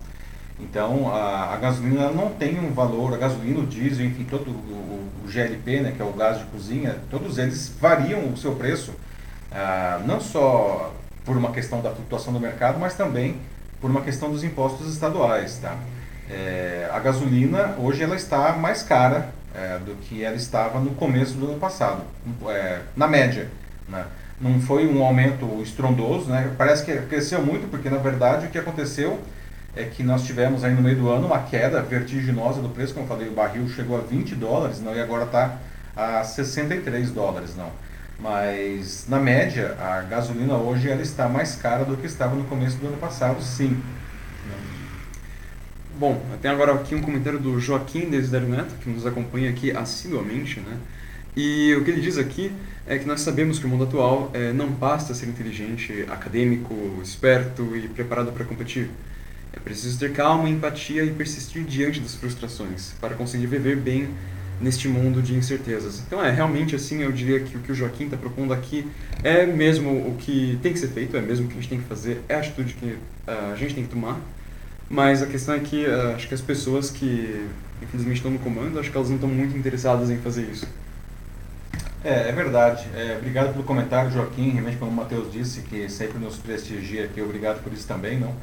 Então, 0.58 1.12
a, 1.12 1.54
a, 1.54 1.56
gasolina 1.56 2.10
não 2.10 2.30
tem 2.30 2.58
um 2.58 2.72
valor, 2.72 3.14
a 3.14 3.16
gasolina, 3.16 3.60
o 3.60 3.66
diesel, 3.66 4.06
enfim, 4.06 4.24
todo 4.24 4.50
o, 4.50 5.08
o 5.24 5.28
GLP, 5.28 5.80
né, 5.80 5.92
que 5.94 6.02
é 6.02 6.04
o 6.04 6.12
gás 6.12 6.38
de 6.38 6.44
cozinha, 6.44 6.96
todos 7.10 7.38
eles 7.38 7.72
variam 7.80 8.28
o 8.30 8.36
seu 8.36 8.54
preço, 8.54 8.94
ah, 9.50 10.00
não 10.04 10.20
só 10.20 10.94
por 11.24 11.36
uma 11.36 11.50
questão 11.52 11.80
da 11.80 11.90
flutuação 11.90 12.32
do 12.32 12.40
mercado, 12.40 12.78
mas 12.78 12.94
também 12.94 13.36
por 13.80 13.90
uma 13.90 14.02
questão 14.02 14.30
dos 14.30 14.44
impostos 14.44 14.92
estaduais. 14.92 15.58
Tá? 15.58 15.76
É, 16.28 16.88
a 16.92 16.98
gasolina, 16.98 17.74
hoje, 17.78 18.02
ela 18.02 18.14
está 18.14 18.52
mais 18.52 18.82
cara 18.82 19.32
é, 19.54 19.78
do 19.78 19.94
que 19.96 20.24
ela 20.24 20.36
estava 20.36 20.78
no 20.80 20.90
começo 20.92 21.34
do 21.34 21.46
ano 21.46 21.58
passado, 21.58 22.02
é, 22.48 22.80
na 22.96 23.06
média. 23.06 23.48
Né? 23.88 24.04
Não 24.40 24.60
foi 24.60 24.86
um 24.86 25.02
aumento 25.02 25.60
estrondoso, 25.62 26.30
né? 26.30 26.52
parece 26.56 26.84
que 26.84 26.96
cresceu 27.02 27.44
muito, 27.44 27.68
porque 27.68 27.90
na 27.90 27.98
verdade 27.98 28.46
o 28.46 28.50
que 28.50 28.58
aconteceu 28.58 29.20
é 29.76 29.84
que 29.84 30.02
nós 30.02 30.24
tivemos 30.24 30.64
aí 30.64 30.74
no 30.74 30.82
meio 30.82 30.96
do 30.96 31.08
ano 31.10 31.26
uma 31.26 31.40
queda 31.40 31.80
vertiginosa 31.82 32.60
do 32.60 32.68
preço, 32.68 32.94
como 32.94 33.06
eu 33.06 33.08
falei, 33.08 33.28
o 33.28 33.32
barril 33.32 33.68
chegou 33.68 33.98
a 33.98 34.00
20 34.00 34.34
dólares, 34.34 34.80
não, 34.80 34.94
e 34.94 35.00
agora 35.00 35.24
está 35.24 35.58
a 35.94 36.24
63 36.24 37.10
dólares, 37.10 37.54
não. 37.56 37.70
Mas 38.18 39.06
na 39.08 39.18
média, 39.18 39.76
a 39.80 40.02
gasolina 40.02 40.54
hoje 40.54 40.90
ela 40.90 41.00
está 41.00 41.28
mais 41.28 41.56
cara 41.56 41.84
do 41.84 41.96
que 41.96 42.06
estava 42.06 42.34
no 42.34 42.44
começo 42.44 42.76
do 42.76 42.88
ano 42.88 42.98
passado, 42.98 43.42
sim. 43.42 43.80
Bom, 46.00 46.18
tem 46.40 46.50
agora 46.50 46.72
aqui 46.72 46.94
um 46.94 47.02
comentário 47.02 47.38
do 47.38 47.60
Joaquim 47.60 48.08
Desiderio 48.08 48.48
Neto, 48.48 48.74
que 48.82 48.88
nos 48.88 49.04
acompanha 49.04 49.50
aqui 49.50 49.70
assiduamente, 49.70 50.58
né? 50.58 50.78
E 51.36 51.74
o 51.74 51.84
que 51.84 51.90
ele 51.90 52.00
diz 52.00 52.16
aqui 52.16 52.50
é 52.86 52.96
que 52.96 53.04
nós 53.04 53.20
sabemos 53.20 53.58
que 53.58 53.66
o 53.66 53.68
mundo 53.68 53.84
atual 53.84 54.30
é, 54.32 54.50
não 54.50 54.70
basta 54.70 55.12
ser 55.12 55.26
inteligente, 55.26 56.06
acadêmico, 56.08 56.74
esperto 57.02 57.76
e 57.76 57.86
preparado 57.86 58.32
para 58.32 58.46
competir. 58.46 58.88
É 59.52 59.60
preciso 59.60 59.98
ter 59.98 60.10
calma, 60.14 60.48
empatia 60.48 61.04
e 61.04 61.10
persistir 61.10 61.64
diante 61.64 62.00
das 62.00 62.14
frustrações 62.14 62.94
para 62.98 63.14
conseguir 63.14 63.48
viver 63.48 63.76
bem 63.76 64.08
neste 64.58 64.88
mundo 64.88 65.20
de 65.20 65.34
incertezas. 65.34 66.02
Então 66.06 66.24
é 66.24 66.30
realmente 66.30 66.74
assim, 66.74 67.02
eu 67.02 67.12
diria 67.12 67.40
que 67.40 67.58
o 67.58 67.60
que 67.60 67.72
o 67.72 67.74
Joaquim 67.74 68.04
está 68.04 68.16
propondo 68.16 68.54
aqui 68.54 68.86
é 69.22 69.44
mesmo 69.44 69.90
o 69.90 70.16
que 70.18 70.58
tem 70.62 70.72
que 70.72 70.78
ser 70.78 70.88
feito, 70.88 71.14
é 71.14 71.20
mesmo 71.20 71.44
o 71.44 71.48
que 71.48 71.58
a 71.58 71.60
gente 71.60 71.68
tem 71.68 71.78
que 71.78 71.86
fazer, 71.86 72.22
é 72.26 72.36
a 72.36 72.38
atitude 72.38 72.72
que 72.72 72.86
uh, 72.86 73.52
a 73.52 73.56
gente 73.56 73.74
tem 73.74 73.84
que 73.84 73.90
tomar 73.90 74.18
mas 74.90 75.22
a 75.22 75.26
questão 75.26 75.54
é 75.54 75.60
que 75.60 75.86
uh, 75.86 76.16
acho 76.16 76.28
que 76.28 76.34
as 76.34 76.40
pessoas 76.40 76.90
que 76.90 77.48
infelizmente 77.80 78.16
estão 78.16 78.30
no 78.30 78.38
comando, 78.40 78.78
acho 78.78 78.90
que 78.90 78.96
elas 78.96 79.08
não 79.08 79.16
estão 79.16 79.30
muito 79.30 79.56
interessadas 79.56 80.10
em 80.10 80.18
fazer 80.18 80.42
isso. 80.42 80.66
É, 82.04 82.28
é 82.28 82.32
verdade. 82.32 82.86
É, 82.94 83.16
obrigado 83.18 83.52
pelo 83.52 83.64
comentário, 83.64 84.10
Joaquim. 84.10 84.50
Realmente, 84.50 84.76
como 84.78 84.90
o 84.90 84.94
Matheus 84.94 85.32
disse, 85.32 85.62
que 85.62 85.88
sempre 85.88 86.18
nos 86.18 86.36
prestigia 86.36 87.04
aqui, 87.04 87.20
obrigado 87.20 87.62
por 87.62 87.72
isso 87.72 87.86
também, 87.86 88.18
não? 88.18 88.34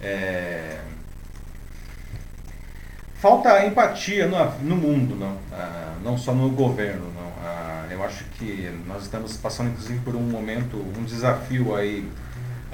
É... 0.00 0.78
Falta 3.14 3.64
empatia 3.64 4.26
no, 4.26 4.60
no 4.62 4.76
mundo, 4.76 5.14
não? 5.14 5.36
Ah, 5.52 5.94
não 6.02 6.18
só 6.18 6.34
no 6.34 6.48
governo, 6.50 7.04
não? 7.14 7.32
Ah, 7.44 7.86
eu 7.90 8.02
acho 8.02 8.24
que 8.36 8.68
nós 8.86 9.02
estamos 9.02 9.36
passando, 9.36 9.70
inclusive, 9.70 10.00
por 10.00 10.16
um 10.16 10.22
momento, 10.22 10.76
um 10.76 11.04
desafio 11.04 11.74
aí 11.76 12.08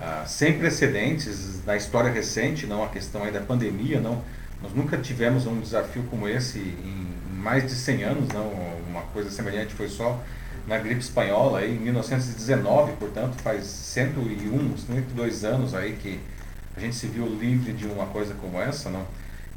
ah, 0.00 0.24
sem 0.26 0.58
precedentes 0.58 1.64
na 1.64 1.76
história 1.76 2.10
recente, 2.10 2.66
não 2.66 2.84
a 2.84 2.88
questão 2.88 3.24
aí 3.24 3.32
da 3.32 3.40
pandemia, 3.40 4.00
não. 4.00 4.22
Nós 4.62 4.72
nunca 4.72 4.96
tivemos 4.96 5.46
um 5.46 5.60
desafio 5.60 6.04
como 6.10 6.28
esse 6.28 6.58
em 6.58 7.08
mais 7.38 7.64
de 7.64 7.72
100 7.72 8.04
anos, 8.04 8.28
não. 8.28 8.48
Uma 8.88 9.02
coisa 9.12 9.30
semelhante 9.30 9.74
foi 9.74 9.88
só 9.88 10.20
na 10.66 10.78
gripe 10.78 11.00
espanhola 11.00 11.60
aí 11.60 11.74
em 11.74 11.78
1919, 11.78 12.92
portanto 12.92 13.40
faz 13.42 13.64
101, 13.64 14.76
102 14.76 15.44
anos 15.44 15.74
aí 15.74 15.92
que 15.94 16.20
a 16.76 16.80
gente 16.80 16.94
se 16.94 17.06
viu 17.06 17.26
livre 17.26 17.72
de 17.72 17.86
uma 17.86 18.06
coisa 18.06 18.34
como 18.34 18.60
essa, 18.60 18.90
não. 18.90 19.06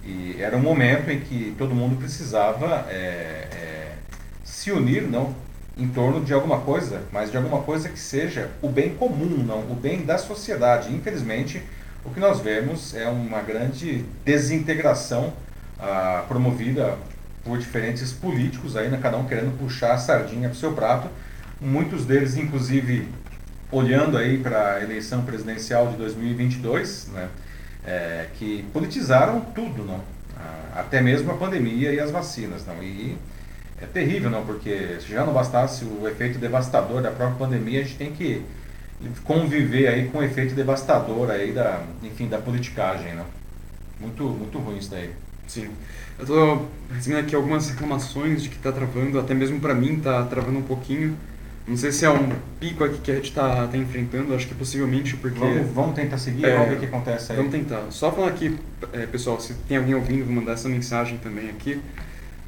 E 0.03 0.37
era 0.39 0.57
um 0.57 0.61
momento 0.61 1.11
em 1.11 1.19
que 1.19 1.53
todo 1.57 1.75
mundo 1.75 1.97
precisava 1.97 2.87
é, 2.89 3.47
é, 3.51 3.93
se 4.43 4.71
unir, 4.71 5.03
não, 5.03 5.35
em 5.81 5.87
torno 5.87 6.23
de 6.23 6.31
alguma 6.31 6.59
coisa, 6.59 7.01
mas 7.11 7.31
de 7.31 7.37
alguma 7.37 7.63
coisa 7.63 7.89
que 7.89 7.99
seja 7.99 8.49
o 8.61 8.69
bem 8.69 8.93
comum, 8.93 9.43
não 9.43 9.61
o 9.61 9.75
bem 9.75 10.05
da 10.05 10.17
sociedade. 10.17 10.93
Infelizmente, 10.93 11.63
o 12.05 12.11
que 12.11 12.19
nós 12.19 12.39
vemos 12.39 12.93
é 12.93 13.07
uma 13.07 13.41
grande 13.41 14.05
desintegração 14.23 15.33
ah, 15.79 16.23
promovida 16.27 16.97
por 17.43 17.57
diferentes 17.57 18.13
políticos, 18.13 18.77
aí, 18.77 18.89
né, 18.89 18.99
cada 19.01 19.17
um 19.17 19.25
querendo 19.25 19.57
puxar 19.57 19.93
a 19.93 19.97
sardinha 19.97 20.49
para 20.49 20.55
o 20.55 20.59
seu 20.59 20.73
prato, 20.73 21.09
muitos 21.59 22.05
deles, 22.05 22.37
inclusive, 22.37 23.07
olhando 23.71 24.17
aí 24.17 24.37
para 24.37 24.75
a 24.75 24.83
eleição 24.83 25.23
presidencial 25.23 25.87
de 25.87 25.97
2022, 25.97 27.07
né, 27.11 27.27
é, 27.83 28.27
que 28.35 28.63
politizaram 28.71 29.41
tudo, 29.41 29.83
não? 29.83 30.01
Ah, 30.37 30.81
até 30.81 31.01
mesmo 31.01 31.31
a 31.31 31.35
pandemia 31.35 31.91
e 31.91 31.99
as 31.99 32.11
vacinas. 32.11 32.65
Não? 32.67 32.83
E 32.83 33.17
é 33.81 33.85
terrível, 33.87 34.29
não, 34.29 34.45
porque 34.45 34.97
se 34.99 35.11
já 35.11 35.25
não 35.25 35.33
bastasse 35.33 35.83
o 35.83 36.07
efeito 36.07 36.37
devastador 36.37 37.01
da 37.01 37.09
própria 37.09 37.37
pandemia, 37.37 37.81
a 37.81 37.83
gente 37.83 37.97
tem 37.97 38.11
que 38.11 38.43
conviver 39.23 39.87
aí 39.87 40.07
com 40.09 40.19
o 40.19 40.23
efeito 40.23 40.53
devastador 40.53 41.31
aí 41.31 41.51
da, 41.51 41.83
enfim, 42.03 42.27
da 42.27 42.37
politicagem, 42.37 43.15
né? 43.15 43.25
Muito, 43.99 44.23
muito 44.23 44.57
ruim 44.59 44.77
isso 44.77 44.91
daí. 44.91 45.09
Sim. 45.47 45.69
Eu 46.19 46.23
estou 46.23 46.69
recebendo 46.93 47.21
aqui 47.21 47.35
algumas 47.35 47.69
reclamações 47.69 48.43
de 48.43 48.49
que 48.49 48.55
está 48.55 48.71
travando, 48.71 49.19
até 49.19 49.33
mesmo 49.33 49.59
para 49.59 49.73
mim 49.73 49.97
está 49.97 50.23
travando 50.25 50.59
um 50.59 50.63
pouquinho. 50.63 51.17
Não 51.67 51.77
sei 51.77 51.91
se 51.91 52.05
é 52.05 52.09
um 52.09 52.29
pico 52.59 52.83
aqui 52.83 52.99
que 52.99 53.11
a 53.11 53.15
gente 53.15 53.29
está 53.29 53.67
tá 53.67 53.77
enfrentando, 53.77 54.35
acho 54.35 54.47
que 54.47 54.53
possivelmente 54.53 55.15
porque... 55.17 55.39
Vamos, 55.39 55.71
vamos 55.73 55.95
tentar 55.95 56.17
seguir, 56.17 56.45
é, 56.45 56.53
vamos 56.53 56.69
ver 56.69 56.75
o 56.75 56.79
que 56.79 56.85
acontece 56.85 57.31
aí. 57.31 57.37
Vamos 57.37 57.51
tentar. 57.51 57.83
Só 57.89 58.11
falando 58.11 58.29
aqui, 58.29 58.55
é, 58.93 59.05
pessoal, 59.07 59.39
se 59.39 59.53
tem 59.67 59.77
alguém 59.77 59.95
ouvindo, 59.95 60.25
vou 60.25 60.33
mandar 60.35 60.53
essa 60.53 60.69
mensagem 60.69 61.17
também 61.17 61.49
aqui 61.49 61.81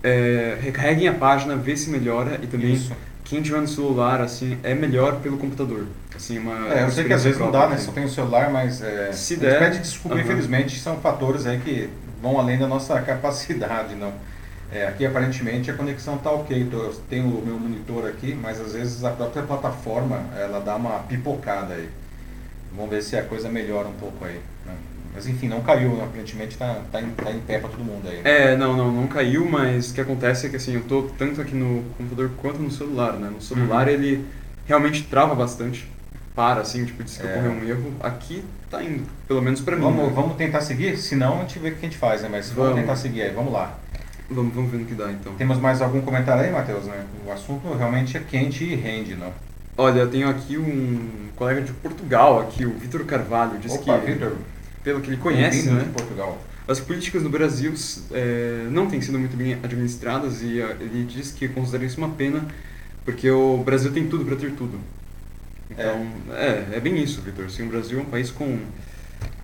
é, 0.04 0.58
recarreguem 0.62 1.08
a 1.08 1.14
página, 1.14 1.56
vê 1.56 1.76
se 1.78 1.90
melhora 1.90 2.40
e 2.44 2.48
também 2.48 2.74
Isso. 2.74 2.92
quem 3.24 3.42
tiver 3.42 3.62
no 3.62 3.68
celular 3.68 4.22
assim 4.22 4.58
é 4.62 4.76
melhor 4.76 5.22
pelo 5.22 5.38
computador. 5.38 5.88
Assim, 6.14 6.38
uma 6.38 6.74
é, 6.74 6.84
eu 6.84 6.92
sei 6.92 7.06
que 7.06 7.14
às 7.14 7.24
vezes 7.24 7.40
não 7.40 7.50
dá, 7.50 7.68
né? 7.68 7.78
Só 7.78 7.92
tem 7.92 8.04
o 8.04 8.10
celular, 8.10 8.52
mas 8.52 8.82
é, 8.82 9.12
se 9.14 9.38
der, 9.38 9.60
pede 9.60 9.80
desculpa, 9.80 10.20
infelizmente 10.20 10.78
são 10.80 10.98
fatores 10.98 11.48
aí 11.48 11.60
que 11.60 11.90
vão 12.22 12.38
além 12.38 12.60
da 12.60 12.68
nossa 12.68 13.00
capacidade, 13.02 13.96
não. 13.96 14.14
É, 14.72 14.88
aqui 14.88 15.06
aparentemente 15.06 15.70
a 15.70 15.74
conexão 15.76 16.16
está 16.16 16.32
ok, 16.32 16.68
eu 16.72 16.94
tenho 17.08 17.28
o 17.28 17.46
meu 17.46 17.58
monitor 17.60 18.08
aqui, 18.08 18.34
mas 18.34 18.60
às 18.60 18.74
vezes 18.74 19.04
a 19.04 19.12
própria 19.12 19.44
plataforma 19.44 20.26
ela 20.36 20.60
dá 20.60 20.76
uma 20.76 21.00
pipocada 21.00 21.76
aí. 21.76 21.90
Vamos 22.76 22.90
ver 22.90 23.04
se 23.04 23.16
a 23.16 23.24
coisa 23.24 23.50
melhora 23.50 23.88
um 23.88 23.94
pouco 23.94 24.26
aí. 24.26 24.40
Né? 25.14 25.16
Mas 25.16 25.28
enfim, 25.28 25.48
não 25.48 25.62
caiu, 25.62 25.96
né? 25.96 26.04
aparentemente 26.04 26.54
está 26.54 26.82
tá 26.92 27.02
em, 27.02 27.10
tá 27.12 27.32
em 27.32 27.40
pé 27.40 27.60
para 27.60 27.70
todo 27.70 27.84
mundo 27.84 28.08
aí. 28.08 28.22
É, 28.24 28.56
não, 28.56 28.76
não, 28.76 28.92
não 28.92 29.08
caiu, 29.08 29.46
mas 29.46 29.92
o 29.92 29.94
que 29.94 30.02
acontece 30.02 30.48
é 30.48 30.50
que 30.50 30.56
assim, 30.56 30.74
eu 30.74 30.82
estou 30.82 31.10
tanto 31.18 31.40
aqui 31.40 31.56
no 31.56 31.84
computador 31.98 32.32
quanto 32.38 32.60
no 32.60 32.72
celular, 32.72 33.14
né? 33.14 33.30
No 33.34 33.42
celular 33.42 33.88
uhum. 33.88 33.94
ele 33.94 34.26
realmente 34.66 35.04
trava 35.04 35.36
bastante, 35.36 35.88
para 36.36 36.62
assim, 36.62 36.84
tipo, 36.86 37.04
diz 37.04 37.18
que 37.18 37.28
é. 37.28 37.32
ocorreu 37.32 37.52
um 37.52 37.64
erro. 37.64 37.94
Aqui 38.00 38.44
tá 38.70 38.84
indo, 38.84 39.04
pelo 39.28 39.42
menos 39.42 39.62
mim. 39.62 39.76
Vamos, 39.76 40.08
né? 40.08 40.12
vamos 40.16 40.36
tentar 40.36 40.62
seguir? 40.62 40.98
Se 40.98 41.16
não, 41.16 41.38
a 41.38 41.42
gente 41.42 41.60
vê 41.60 41.70
o 41.70 41.72
que 41.74 41.86
a 41.86 41.90
gente 41.90 41.98
faz, 41.98 42.22
né? 42.22 42.30
Mas 42.32 42.50
vamos, 42.50 42.72
vamos 42.72 42.82
tentar 42.82 42.96
seguir 42.96 43.22
aí, 43.22 43.32
vamos 43.32 43.54
lá. 43.54 43.78
Vamos, 44.30 44.54
vamos 44.54 44.72
ver 44.72 44.78
no 44.78 44.86
que 44.86 44.96
dá 44.96 45.12
então. 45.12 45.34
Temos 45.36 45.60
mais 45.60 45.82
algum 45.82 46.02
comentário 46.02 46.44
aí, 46.44 46.52
Matheus? 46.52 46.86
Né? 46.86 47.06
O 47.28 47.32
assunto 47.32 47.72
realmente 47.74 48.18
é 48.18 48.20
quente 48.20 48.64
e 48.64 48.76
rende, 48.76 49.16
não? 49.16 49.32
Olha, 49.78 50.02
eu 50.02 50.10
tenho 50.10 50.30
aqui 50.30 50.58
um 50.58 51.30
colega 51.36 51.62
de 51.62 51.74
Portugal, 51.74 52.40
aqui, 52.40 52.66
o 52.66 52.74
Vitor 52.74 53.04
Carvalho, 53.06 53.58
diz 53.60 53.74
Opa, 53.74 54.00
que... 54.00 54.12
Vitor, 54.12 54.34
pelo 54.84 55.02
que 55.02 55.10
ele 55.10 55.18
conhece, 55.18 55.70
né? 55.70 55.90
Portugal. 55.94 56.42
As 56.68 56.80
políticas 56.80 57.24
no 57.24 57.30
Brasil 57.30 57.74
é, 58.12 58.68
não 58.72 58.88
têm 58.88 59.02
sido 59.02 59.20
muito 59.20 59.36
bem 59.36 59.54
administradas 59.56 60.42
e 60.42 60.62
uh, 60.62 60.78
ele 60.80 61.04
diz 61.04 61.32
que 61.32 61.48
considera 61.48 61.84
isso 61.84 61.98
uma 61.98 62.10
pena 62.10 62.46
porque 63.04 63.30
o 63.30 63.58
Brasil 63.58 63.92
tem 63.92 64.08
tudo 64.08 64.26
para 64.26 64.36
ter 64.36 64.52
tudo. 64.52 64.80
Então, 65.70 66.08
é, 66.32 66.74
é, 66.74 66.78
é 66.78 66.80
bem 66.80 67.02
isso, 67.02 67.22
Vitor. 67.22 67.46
Assim, 67.46 67.64
o 67.64 67.70
Brasil 67.70 68.00
é 68.00 68.02
um 68.02 68.06
país 68.06 68.32
com 68.32 68.60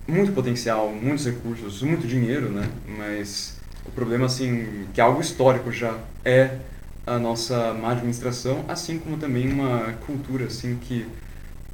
muito 0.08 0.32
potencial, 0.32 0.92
muitos 0.92 1.26
recursos, 1.26 1.82
muito 1.82 2.08
dinheiro, 2.08 2.50
né? 2.50 2.70
Mas 2.98 3.58
o 3.86 3.92
problema, 3.92 4.26
assim, 4.26 4.88
que 4.94 5.02
é 5.02 5.04
algo 5.04 5.22
histórico 5.22 5.72
já, 5.72 5.98
é 6.24 6.58
a 7.06 7.18
nossa 7.18 7.74
má 7.74 7.92
administração, 7.92 8.64
assim 8.68 9.00
como 9.00 9.18
também 9.18 9.52
uma 9.52 9.94
cultura, 10.06 10.46
assim, 10.46 10.78
que 10.82 11.06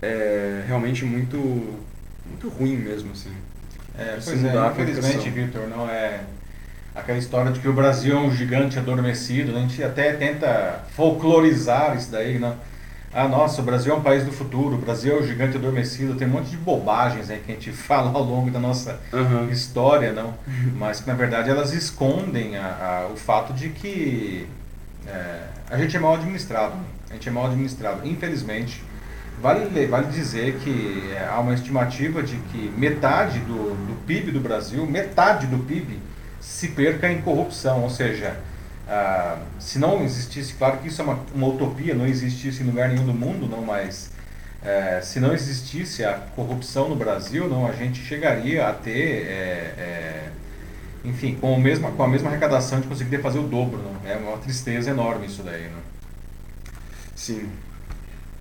é 0.02 0.64
realmente 0.68 1.06
muito, 1.06 1.38
muito 1.38 2.50
ruim 2.50 2.78
mesmo, 2.78 3.12
assim. 3.12 3.32
É, 3.98 4.20
pois 4.24 4.44
é, 4.44 4.68
infelizmente, 4.72 5.30
Vitor, 5.30 5.68
não 5.68 5.90
é 5.90 6.22
aquela 6.94 7.18
história 7.18 7.52
de 7.52 7.60
que 7.60 7.68
o 7.68 7.74
Brasil 7.74 8.18
é 8.18 8.20
um 8.20 8.32
gigante 8.32 8.80
adormecido, 8.80 9.52
né? 9.52 9.60
a 9.60 9.62
gente 9.62 9.84
até 9.84 10.14
tenta 10.14 10.84
folclorizar 10.96 11.96
isso 11.96 12.12
daí, 12.12 12.40
não? 12.40 12.56
ah, 13.16 13.30
nossa, 13.30 13.62
o 13.62 13.64
Brasil 13.64 13.94
é 13.94 13.98
um 13.98 14.02
país 14.02 14.26
do 14.26 14.32
futuro, 14.34 14.76
o 14.76 14.78
Brasil 14.78 15.16
é 15.16 15.20
o 15.22 15.26
gigante 15.26 15.56
adormecido, 15.56 16.16
tem 16.16 16.28
um 16.28 16.32
monte 16.32 16.50
de 16.50 16.58
bobagens 16.58 17.30
aí 17.30 17.40
que 17.40 17.50
a 17.50 17.56
gente 17.56 17.72
fala 17.74 18.12
ao 18.12 18.22
longo 18.22 18.52
da 18.52 18.60
nossa 18.60 19.00
uhum. 19.14 19.50
história, 19.50 20.12
não? 20.12 20.34
Mas 20.76 21.00
que 21.00 21.08
na 21.08 21.14
verdade 21.14 21.50
elas 21.50 21.72
escondem 21.72 22.58
a, 22.58 23.06
a, 23.08 23.14
o 23.14 23.16
fato 23.16 23.54
de 23.54 23.70
que 23.70 24.50
é, 25.08 25.44
a 25.70 25.78
gente 25.78 25.96
é 25.96 26.00
mal 26.00 26.16
administrado. 26.16 26.76
A 27.10 27.14
gente 27.14 27.30
é 27.30 27.32
mal 27.32 27.46
administrado. 27.46 28.06
Infelizmente, 28.06 28.84
vale, 29.42 29.86
vale 29.88 30.08
dizer 30.08 30.58
que 30.60 31.12
é, 31.14 31.28
há 31.28 31.40
uma 31.40 31.54
estimativa 31.54 32.22
de 32.22 32.38
que 32.38 32.72
metade 32.78 33.40
do, 33.40 33.76
do 33.88 33.96
PIB 34.06 34.32
do 34.32 34.40
Brasil, 34.40 34.86
metade 34.86 35.48
do 35.48 35.60
PIB, 35.60 36.00
se 36.40 36.70
perca 36.70 37.12
em 37.12 37.22
corrupção, 37.22 37.84
ou 37.84 37.90
seja, 37.90 38.38
ah, 38.88 39.40
se 39.60 39.80
não 39.80 40.04
existisse, 40.04 40.54
claro 40.54 40.78
que 40.78 40.88
isso 40.88 41.02
é 41.02 41.06
uma, 41.06 41.20
uma 41.34 41.48
utopia, 41.48 41.96
não 41.96 42.06
existisse 42.06 42.62
em 42.62 42.66
lugar 42.66 42.90
nenhum 42.90 43.06
do 43.06 43.14
mundo, 43.14 43.48
não, 43.48 43.62
mas 43.62 44.12
é, 44.64 45.02
se 45.02 45.20
não 45.20 45.34
existisse 45.34 46.04
a 46.04 46.14
corrupção 46.14 46.90
no 46.90 46.96
Brasil, 46.96 47.48
não, 47.48 47.68
a 47.68 47.72
gente 47.72 48.02
chegaria 48.04 48.68
a 48.68 48.74
ter, 48.74 49.26
é, 49.28 50.30
enfim, 51.04 51.36
com, 51.36 51.54
o 51.54 51.60
mesmo, 51.60 51.92
com 51.92 52.04
a 52.04 52.08
mesma 52.08 52.30
arrecadação 52.30 52.82
de 52.82 52.88
conseguir 52.88 53.22
fazer 53.22 53.40
o 53.40 53.44
dobro, 53.44 53.78
não? 53.78 54.10
é 54.10 54.16
uma 54.16 54.38
tristeza 54.38 54.90
enorme 54.90 55.28
isso 55.28 55.44
daí. 55.44 55.64
Não? 55.64 55.80
Sim. 57.16 57.50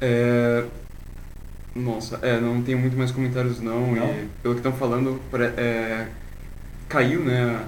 É... 0.00 0.64
Nossa, 1.74 2.18
é, 2.22 2.40
não 2.40 2.62
tenho 2.62 2.78
muito 2.78 2.96
mais 2.96 3.10
comentários 3.10 3.60
não, 3.60 3.94
não? 3.94 4.06
e 4.06 4.28
pelo 4.42 4.54
que 4.54 4.60
estão 4.60 4.72
falando, 4.72 5.20
é, 5.56 6.06
caiu, 6.88 7.20
né, 7.20 7.64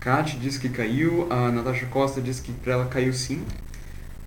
Kat 0.00 0.38
disse 0.38 0.58
que 0.58 0.70
caiu, 0.70 1.26
a 1.30 1.50
Natasha 1.50 1.84
Costa 1.86 2.22
disse 2.22 2.40
que 2.40 2.52
para 2.52 2.72
ela 2.72 2.86
caiu 2.86 3.12
sim. 3.12 3.44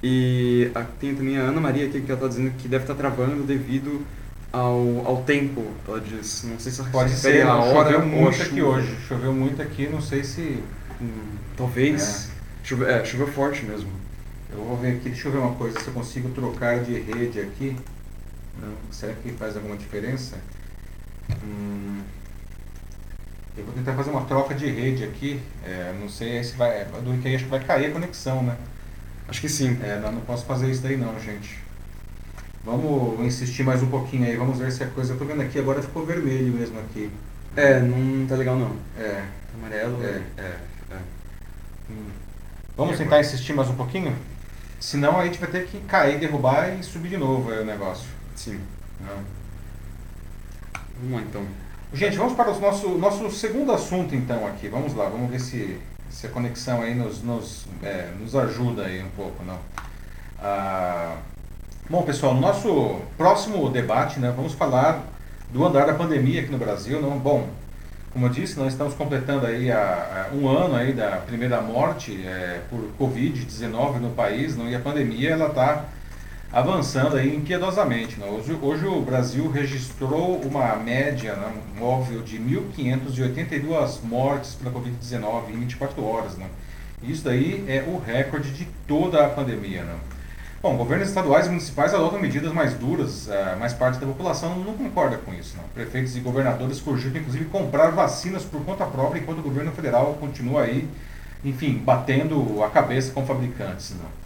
E 0.04 0.70
a, 0.76 0.84
tem 0.84 1.16
também 1.16 1.38
a 1.38 1.42
Ana 1.42 1.60
Maria 1.60 1.88
aqui 1.88 2.00
que 2.02 2.12
ela 2.12 2.20
está 2.20 2.28
dizendo 2.28 2.54
que 2.58 2.68
deve 2.68 2.84
estar 2.84 2.94
tá 2.94 3.00
travando 3.00 3.44
devido 3.44 4.06
ao, 4.52 5.08
ao 5.08 5.24
tempo, 5.24 5.66
ela 5.88 6.00
diz. 6.00 6.44
Não 6.44 6.60
sei 6.60 6.72
se 6.72 6.84
Pode 6.84 7.12
ser, 7.12 7.42
a 7.48 7.56
hora 7.56 7.94
choveu 7.94 8.06
muito 8.06 8.44
aqui 8.44 8.62
hoje. 8.62 8.96
Choveu 9.08 9.34
muito 9.34 9.62
aqui, 9.62 9.88
não 9.88 10.00
sei 10.00 10.24
se. 10.24 10.64
Hum, 11.02 11.38
talvez. 11.58 12.30
É. 12.30 12.34
Choveu, 12.64 12.88
é, 12.88 13.04
choveu 13.04 13.28
forte 13.28 13.66
mesmo. 13.66 13.90
Eu 14.52 14.64
vou 14.64 14.78
ver 14.78 14.98
aqui, 14.98 15.10
deixa 15.10 15.28
eu 15.28 15.32
ver 15.32 15.40
uma 15.40 15.56
coisa, 15.56 15.80
se 15.80 15.88
eu 15.88 15.94
consigo 15.94 16.30
trocar 16.30 16.82
de 16.82 16.94
rede 17.00 17.40
aqui. 17.40 17.76
Não, 18.62 18.74
será 18.92 19.14
que 19.14 19.32
faz 19.32 19.56
alguma 19.56 19.76
diferença? 19.78 20.38
Hum. 21.44 22.02
Eu 23.56 23.66
vou 23.66 23.74
tentar 23.74 23.94
fazer 23.94 24.10
uma 24.10 24.26
troca 24.26 24.56
de 24.56 24.68
rede 24.68 25.04
aqui. 25.04 25.40
É, 25.64 25.94
não 26.00 26.10
sei 26.10 26.44
se 26.44 26.56
vai. 26.56 26.86
Do 26.86 27.22
que 27.22 27.36
acho 27.36 27.44
que 27.44 27.50
vai 27.50 27.64
cair 27.64 27.88
a 27.88 27.92
conexão, 27.92 28.42
né? 28.44 28.58
Acho 29.28 29.42
que 29.42 29.50
sim. 29.50 29.78
É, 29.84 30.00
não, 30.00 30.12
não 30.12 30.22
posso 30.22 30.46
fazer 30.46 30.70
isso 30.70 30.82
daí 30.82 30.98
não, 30.98 31.20
gente. 31.20 31.60
Vamos 32.64 33.20
insistir 33.26 33.64
mais 33.64 33.84
um 33.84 33.88
pouquinho 33.88 34.26
aí, 34.26 34.38
vamos 34.38 34.58
ver 34.58 34.72
se 34.72 34.84
a 34.84 34.88
coisa. 34.88 35.14
Eu 35.14 35.20
tô 35.20 35.26
vendo 35.26 35.42
aqui, 35.42 35.60
agora 35.60 35.82
ficou 35.82 36.06
vermelho 36.06 36.54
mesmo 36.54 36.80
aqui. 36.80 37.12
É, 37.56 37.80
não 37.80 38.26
tá 38.26 38.36
legal 38.36 38.58
não. 38.58 38.76
É. 38.98 39.24
Amarelo. 39.54 40.04
É, 40.04 40.22
é. 40.38 40.58
é. 40.92 40.98
Hum. 41.92 42.08
Vamos 42.76 42.98
tentar 42.98 43.20
insistir 43.20 43.54
mais 43.54 43.70
um 43.70 43.76
pouquinho? 43.76 44.16
Senão 44.80 45.20
a 45.20 45.26
gente 45.26 45.40
vai 45.40 45.50
ter 45.50 45.68
que 45.68 45.80
cair, 45.82 46.18
derrubar 46.20 46.70
e 46.80 46.84
subir 46.84 47.10
de 47.10 47.18
novo 47.18 47.52
aí 47.52 47.60
o 47.60 47.66
negócio. 47.66 48.08
Sim. 48.36 48.60
Vamos 51.00 51.12
lá 51.12 51.22
então. 51.22 51.46
Gente, 51.94 52.18
vamos 52.18 52.34
para 52.34 52.52
o 52.52 52.60
nosso, 52.60 52.90
nosso 52.98 53.30
segundo 53.32 53.72
assunto 53.72 54.16
então 54.16 54.48
aqui. 54.48 54.68
Vamos 54.68 54.96
lá, 54.96 55.10
vamos 55.10 55.30
ver 55.30 55.40
se, 55.40 55.80
se 56.10 56.26
a 56.26 56.30
conexão 56.30 56.82
aí 56.82 56.96
nos, 56.96 57.22
nos, 57.22 57.66
é, 57.84 58.10
nos 58.20 58.36
ajuda 58.36 58.86
aí 58.86 59.04
um 59.04 59.10
pouco, 59.10 59.44
não? 59.44 59.60
Ah, 60.40 61.18
bom, 61.90 62.02
pessoal, 62.02 62.34
no 62.34 62.42
nosso 62.42 63.00
próximo 63.16 63.70
debate, 63.70 64.20
né, 64.20 64.34
vamos 64.36 64.54
falar 64.54 65.04
do 65.52 65.64
andar 65.64 65.86
da 65.86 65.94
pandemia 65.94 66.42
aqui 66.42 66.52
no 66.52 66.58
Brasil, 66.58 67.00
não? 67.00 67.18
Bom, 67.20 67.48
como 68.12 68.26
eu 68.26 68.30
disse, 68.30 68.58
nós 68.58 68.74
estamos 68.74 68.96
completando 68.96 69.46
aí 69.46 69.72
a, 69.72 70.30
a 70.32 70.36
um 70.36 70.48
ano 70.48 70.76
aí 70.76 70.94
da 70.94 71.18
primeira 71.18 71.62
morte 71.62 72.26
é, 72.26 72.62
por 72.70 72.80
Covid-19 73.00 74.00
no 74.00 74.10
país, 74.12 74.56
não? 74.58 74.68
E 74.68 74.76
a 74.76 74.80
pandemia, 74.80 75.32
ela 75.32 75.48
está 75.48 75.86
avançando 76.54 77.18
aí 77.18 77.36
impiedosamente. 77.36 78.20
Né? 78.20 78.28
Hoje, 78.28 78.56
hoje 78.62 78.86
o 78.86 79.02
Brasil 79.02 79.50
registrou 79.50 80.40
uma 80.42 80.76
média, 80.76 81.36
né, 81.36 81.52
óbvio, 81.82 82.22
de 82.22 82.38
1.582 82.38 84.04
mortes 84.04 84.54
pela 84.54 84.72
Covid-19 84.72 85.50
em 85.50 85.60
24 85.62 86.06
horas. 86.06 86.38
Né? 86.38 86.46
Isso 87.02 87.24
daí 87.24 87.66
é 87.68 87.84
o 87.88 87.98
recorde 87.98 88.52
de 88.52 88.66
toda 88.88 89.26
a 89.26 89.30
pandemia. 89.30 89.84
Né? 89.84 89.96
Bom, 90.62 90.78
governos 90.78 91.10
estaduais 91.10 91.48
e 91.48 91.50
municipais 91.50 91.94
adotam 91.94 92.22
medidas 92.22 92.54
mais 92.54 92.74
duras, 92.76 93.28
uh, 93.28 93.58
mas 93.60 93.74
parte 93.74 94.00
da 94.00 94.06
população 94.06 94.58
não 94.60 94.76
concorda 94.76 95.18
com 95.18 95.34
isso. 95.34 95.58
Não. 95.58 95.64
Prefeitos 95.74 96.16
e 96.16 96.22
governadores 96.22 96.80
cogitam, 96.80 97.20
inclusive, 97.20 97.46
comprar 97.46 97.90
vacinas 97.90 98.46
por 98.46 98.64
conta 98.64 98.86
própria, 98.86 99.20
enquanto 99.20 99.40
o 99.40 99.42
governo 99.42 99.74
federal 99.74 100.14
continua 100.22 100.62
aí, 100.62 100.88
enfim, 101.44 101.82
batendo 101.84 102.64
a 102.64 102.70
cabeça 102.70 103.12
com 103.12 103.26
fabricantes. 103.26 103.94
Não 104.02 104.23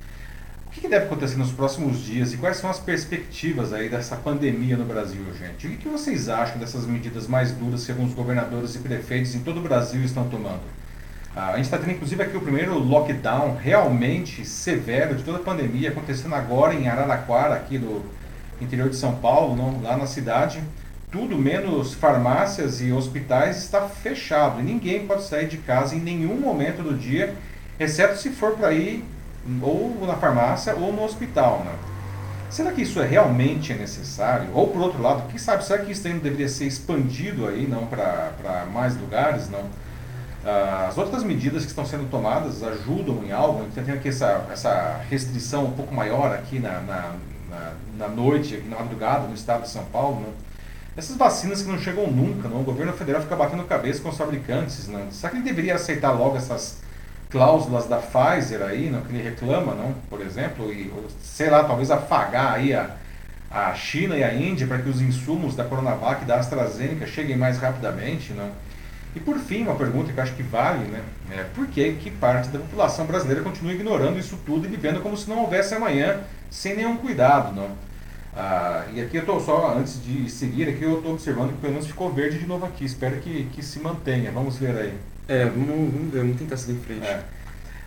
que, 0.77 0.81
que 0.81 0.87
deve 0.87 1.05
acontecer 1.05 1.37
nos 1.37 1.51
próximos 1.51 1.99
dias 2.03 2.33
e 2.33 2.37
quais 2.37 2.57
são 2.57 2.69
as 2.69 2.79
perspectivas 2.79 3.73
aí 3.73 3.89
dessa 3.89 4.15
pandemia 4.15 4.77
no 4.77 4.85
Brasil, 4.85 5.21
gente? 5.37 5.67
O 5.67 5.71
que, 5.71 5.89
vocês 5.89 6.29
acham 6.29 6.59
dessas 6.59 6.85
medidas 6.85 7.27
mais 7.27 7.51
duras 7.51 7.85
que 7.85 7.91
alguns 7.91 8.13
governadores 8.13 8.75
e 8.75 8.79
prefeitos 8.79 9.33
em 9.33 9.39
todo 9.39 9.57
o 9.57 9.63
Brasil 9.63 10.03
estão 10.03 10.29
tomando? 10.29 10.61
Ah, 11.35 11.49
a 11.49 11.55
gente 11.55 11.65
está 11.65 11.77
tendo 11.77 11.91
inclusive 11.91 12.21
aqui 12.21 12.37
o 12.37 12.41
primeiro 12.41 12.77
lockdown 12.77 13.55
realmente 13.55 14.45
severo 14.45 15.15
de 15.15 15.23
toda 15.23 15.37
a 15.39 15.41
pandemia 15.41 15.89
acontecendo 15.89 16.35
agora 16.35 16.73
em 16.73 16.87
Araraquara, 16.87 17.55
aqui 17.55 17.77
do 17.77 18.03
interior 18.61 18.89
de 18.89 18.95
São 18.95 19.15
Paulo, 19.15 19.55
não, 19.55 19.81
lá 19.81 19.97
na 19.97 20.05
cidade. 20.05 20.61
Tudo 21.11 21.37
menos 21.37 21.93
farmácias 21.93 22.81
e 22.81 22.91
hospitais 22.91 23.57
está 23.57 23.87
fechado 23.87 24.59
e 24.59 24.63
ninguém 24.63 25.07
pode 25.07 25.23
sair 25.23 25.47
de 25.47 25.57
casa 25.57 25.95
em 25.95 25.99
nenhum 25.99 26.39
momento 26.39 26.83
do 26.83 26.95
dia, 26.95 27.33
exceto 27.79 28.17
se 28.17 28.29
for 28.29 28.53
para 28.57 28.73
ir 28.73 29.03
ou 29.62 30.05
na 30.05 30.15
farmácia 30.15 30.75
ou 30.75 30.91
no 30.91 31.03
hospital. 31.03 31.63
Né? 31.65 31.73
Será 32.49 32.71
que 32.71 32.81
isso 32.81 32.99
é 33.01 33.05
realmente 33.05 33.73
necessário? 33.73 34.49
Ou 34.53 34.67
por 34.67 34.81
outro 34.81 35.01
lado, 35.01 35.27
quem 35.29 35.38
sabe, 35.38 35.65
será 35.65 35.83
que 35.83 35.91
isso 35.91 36.07
ainda 36.07 36.19
deveria 36.19 36.47
ser 36.47 36.65
expandido 36.65 37.47
aí, 37.47 37.67
não 37.67 37.86
para 37.86 38.65
mais 38.71 38.95
lugares, 38.95 39.49
não? 39.49 39.65
Ah, 40.45 40.88
as 40.88 40.97
outras 40.97 41.23
medidas 41.23 41.63
que 41.63 41.69
estão 41.69 41.86
sendo 41.86 42.10
tomadas 42.10 42.63
ajudam 42.63 43.21
em 43.25 43.31
algo? 43.33 43.63
Gente 43.63 43.86
tem 43.86 43.93
aqui 43.93 44.10
essa, 44.10 44.45
essa 44.51 45.01
restrição 45.10 45.65
um 45.65 45.71
pouco 45.71 45.93
maior 45.93 46.33
aqui 46.33 46.57
na, 46.57 46.79
na, 46.79 47.12
na, 47.49 47.73
na 47.97 48.07
noite, 48.07 48.63
na 48.69 48.77
madrugada, 48.77 49.27
no 49.27 49.33
estado 49.33 49.63
de 49.63 49.69
São 49.69 49.83
Paulo, 49.86 50.21
né? 50.21 50.29
Essas 50.95 51.15
vacinas 51.15 51.62
que 51.62 51.69
não 51.69 51.77
chegam 51.77 52.10
nunca, 52.10 52.47
não? 52.47 52.62
o 52.62 52.63
governo 52.63 52.91
federal 52.91 53.21
fica 53.21 53.36
batendo 53.36 53.63
cabeça 53.65 54.01
com 54.01 54.10
os 54.10 54.17
fabricantes. 54.17 54.88
Não? 54.88 55.12
Será 55.12 55.29
que 55.29 55.38
ele 55.38 55.43
deveria 55.43 55.75
aceitar 55.75 56.12
logo 56.12 56.38
essas 56.38 56.79
cláusulas 57.29 57.87
da 57.87 57.97
Pfizer 57.97 58.61
aí, 58.61 58.89
não, 58.89 59.01
que 59.01 59.13
ele 59.13 59.23
reclama, 59.23 59.73
não, 59.73 59.93
por 60.09 60.21
exemplo, 60.21 60.71
e 60.71 60.91
sei 61.21 61.49
lá, 61.49 61.63
talvez 61.63 61.91
afagar 61.91 62.53
aí 62.53 62.73
a, 62.73 62.95
a 63.51 63.73
China 63.73 64.15
e 64.17 64.23
a 64.23 64.33
Índia 64.33 64.67
para 64.67 64.79
que 64.79 64.89
os 64.89 65.01
insumos 65.01 65.55
da 65.55 65.63
Coronavac 65.63 66.23
e 66.23 66.25
da 66.25 66.35
AstraZeneca 66.39 67.05
cheguem 67.05 67.37
mais 67.37 67.57
rapidamente, 67.57 68.33
não? 68.33 68.49
E 69.15 69.19
por 69.19 69.37
fim, 69.39 69.63
uma 69.63 69.75
pergunta 69.75 70.11
que 70.13 70.19
eu 70.19 70.23
acho 70.23 70.35
que 70.35 70.43
vale, 70.43 70.85
né? 70.85 71.01
É 71.31 71.43
por 71.55 71.65
que, 71.67 71.93
que 71.93 72.11
parte 72.11 72.49
da 72.49 72.59
população 72.59 73.05
brasileira 73.05 73.41
continua 73.41 73.73
ignorando 73.73 74.19
isso 74.19 74.37
tudo 74.45 74.65
e 74.65 74.69
vivendo 74.69 75.01
como 75.01 75.17
se 75.17 75.29
não 75.29 75.39
houvesse 75.39 75.73
amanhã, 75.73 76.19
sem 76.51 76.75
nenhum 76.75 76.97
cuidado, 76.97 77.53
não? 77.55 77.71
Ah, 78.35 78.85
e 78.93 79.01
aqui 79.01 79.17
eu 79.17 79.21
estou 79.21 79.39
só, 79.39 79.75
antes 79.75 80.03
de 80.03 80.29
seguir, 80.29 80.69
aqui 80.69 80.83
eu 80.83 80.97
estou 80.97 81.13
observando 81.13 81.53
que 81.53 81.57
pelo 81.57 81.73
menos 81.73 81.87
ficou 81.87 82.13
verde 82.13 82.37
de 82.37 82.45
novo 82.45 82.67
aqui. 82.67 82.85
Espero 82.85 83.17
que, 83.17 83.45
que 83.45 83.63
se 83.63 83.79
mantenha. 83.79 84.31
Vamos 84.31 84.57
ver 84.57 84.77
aí. 84.77 84.93
É, 85.27 85.45
vamos, 85.45 85.93
vamos 85.93 86.13
ver, 86.13 86.19
vamos 86.19 86.37
tentar 86.37 86.55
seguir 86.55 86.77
em 86.77 86.81
frente. 86.81 87.05
É. 87.05 87.21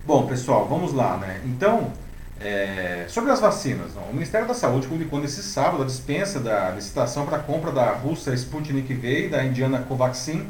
Bom, 0.06 0.26
pessoal, 0.26 0.68
vamos 0.68 0.92
lá, 0.92 1.16
né? 1.16 1.40
Então, 1.46 1.92
é, 2.38 3.06
sobre 3.08 3.30
as 3.32 3.40
vacinas, 3.40 3.92
o 4.10 4.12
Ministério 4.12 4.46
da 4.46 4.54
Saúde 4.54 4.86
publicou 4.86 5.18
nesse 5.20 5.42
sábado 5.42 5.82
a 5.82 5.86
dispensa 5.86 6.38
da 6.38 6.70
licitação 6.70 7.24
para 7.24 7.38
a 7.38 7.40
compra 7.40 7.72
da 7.72 7.92
russa 7.92 8.34
Sputnik 8.34 8.92
V 8.92 9.26
e 9.26 9.28
da 9.28 9.44
indiana 9.44 9.78
Covaxin 9.80 10.46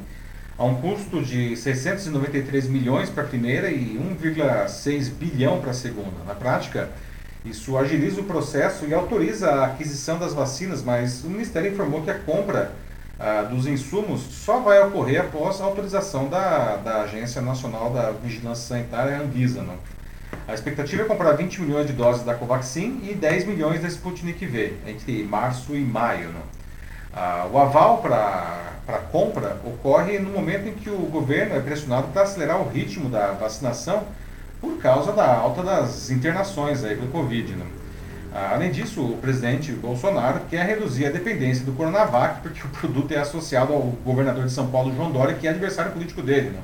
a 0.59 0.65
um 0.65 0.75
custo 0.81 1.23
de 1.23 1.57
693 1.57 2.69
milhões 2.69 3.09
para 3.09 3.23
a 3.23 3.27
primeira 3.27 3.71
e 3.71 3.99
1,6 4.21 5.11
bilhão 5.11 5.61
para 5.61 5.71
a 5.71 5.75
segunda. 5.75 6.25
Na 6.27 6.35
prática, 6.35 6.91
isso 7.45 7.79
agiliza 7.79 8.21
o 8.21 8.25
processo 8.25 8.85
e 8.85 8.93
autoriza 8.93 9.51
a 9.51 9.67
aquisição 9.67 10.19
das 10.19 10.35
vacinas, 10.35 10.83
mas 10.83 11.25
o 11.25 11.31
Ministério 11.31 11.73
informou 11.73 12.03
que 12.03 12.11
a 12.11 12.19
compra 12.19 12.73
ah, 13.21 13.43
dos 13.43 13.67
insumos 13.67 14.23
só 14.23 14.61
vai 14.61 14.81
ocorrer 14.81 15.21
após 15.21 15.61
a 15.61 15.65
autorização 15.65 16.27
da, 16.29 16.77
da 16.77 17.03
Agência 17.03 17.43
Nacional 17.43 17.91
da 17.91 18.13
Vigilância 18.13 18.67
Sanitária, 18.67 19.21
Anvisa. 19.21 19.61
Não? 19.61 19.77
A 20.49 20.55
expectativa 20.55 21.03
é 21.03 21.05
comprar 21.05 21.33
20 21.33 21.61
milhões 21.61 21.87
de 21.87 21.93
doses 21.93 22.25
da 22.25 22.35
Covaxin 22.35 22.99
e 23.03 23.13
10 23.13 23.45
milhões 23.45 23.83
da 23.83 23.89
Sputnik 23.89 24.47
V, 24.47 24.73
entre 24.87 25.23
março 25.23 25.77
e 25.77 25.81
maio. 25.81 26.31
Não? 26.31 26.41
Ah, 27.13 27.47
o 27.53 27.59
aval 27.59 27.99
para 27.99 28.71
a 28.89 28.99
compra 29.13 29.61
ocorre 29.67 30.19
no 30.19 30.31
momento 30.31 30.69
em 30.69 30.73
que 30.73 30.89
o 30.89 30.97
governo 30.97 31.55
é 31.55 31.61
pressionado 31.61 32.09
para 32.09 32.23
acelerar 32.23 32.59
o 32.59 32.71
ritmo 32.71 33.11
da 33.11 33.33
vacinação 33.33 34.03
por 34.63 34.79
causa 34.79 35.13
da 35.13 35.31
alta 35.31 35.63
das 35.63 36.11
internações 36.11 36.83
aí 36.83 36.97
pelo 36.97 37.09
Covid. 37.09 37.55
Não? 37.55 37.80
Ah, 38.33 38.53
além 38.55 38.71
disso, 38.71 39.03
o 39.03 39.17
presidente 39.17 39.73
Bolsonaro 39.73 40.41
quer 40.49 40.65
reduzir 40.65 41.07
a 41.07 41.11
dependência 41.11 41.65
do 41.65 41.73
Coronavac, 41.73 42.41
porque 42.43 42.61
o 42.65 42.69
produto 42.69 43.13
é 43.13 43.19
associado 43.19 43.73
ao 43.73 43.81
governador 43.81 44.45
de 44.45 44.53
São 44.53 44.69
Paulo, 44.71 44.95
João 44.95 45.11
Dória, 45.11 45.35
que 45.35 45.47
é 45.47 45.51
adversário 45.51 45.93
político 45.93 46.23
dele. 46.23 46.51
Né? 46.51 46.61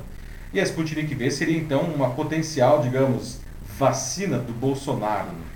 E 0.53 0.59
a 0.59 0.63
Sputnik 0.63 1.13
V 1.13 1.29
seria 1.29 1.57
então 1.57 1.81
uma 1.81 2.11
potencial, 2.11 2.81
digamos, 2.81 3.39
vacina 3.77 4.37
do 4.37 4.53
Bolsonaro. 4.53 5.27
Né? 5.27 5.47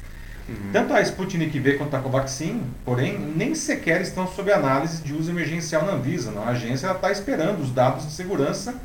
Uhum. 0.50 0.72
Tanto 0.74 0.94
a 0.94 1.02
Sputnik 1.02 1.58
V 1.58 1.74
quanto 1.76 1.96
a 1.96 2.00
Covaxin, 2.00 2.62
porém, 2.84 3.18
nem 3.18 3.56
sequer 3.56 4.02
estão 4.02 4.28
sob 4.28 4.52
análise 4.52 5.02
de 5.02 5.14
uso 5.14 5.32
emergencial 5.32 5.86
na 5.86 5.94
Anvisa. 5.94 6.32
Não? 6.32 6.44
A 6.44 6.50
agência 6.50 6.92
está 6.92 7.10
esperando 7.10 7.62
os 7.62 7.72
dados 7.72 8.06
de 8.06 8.12
segurança 8.12 8.76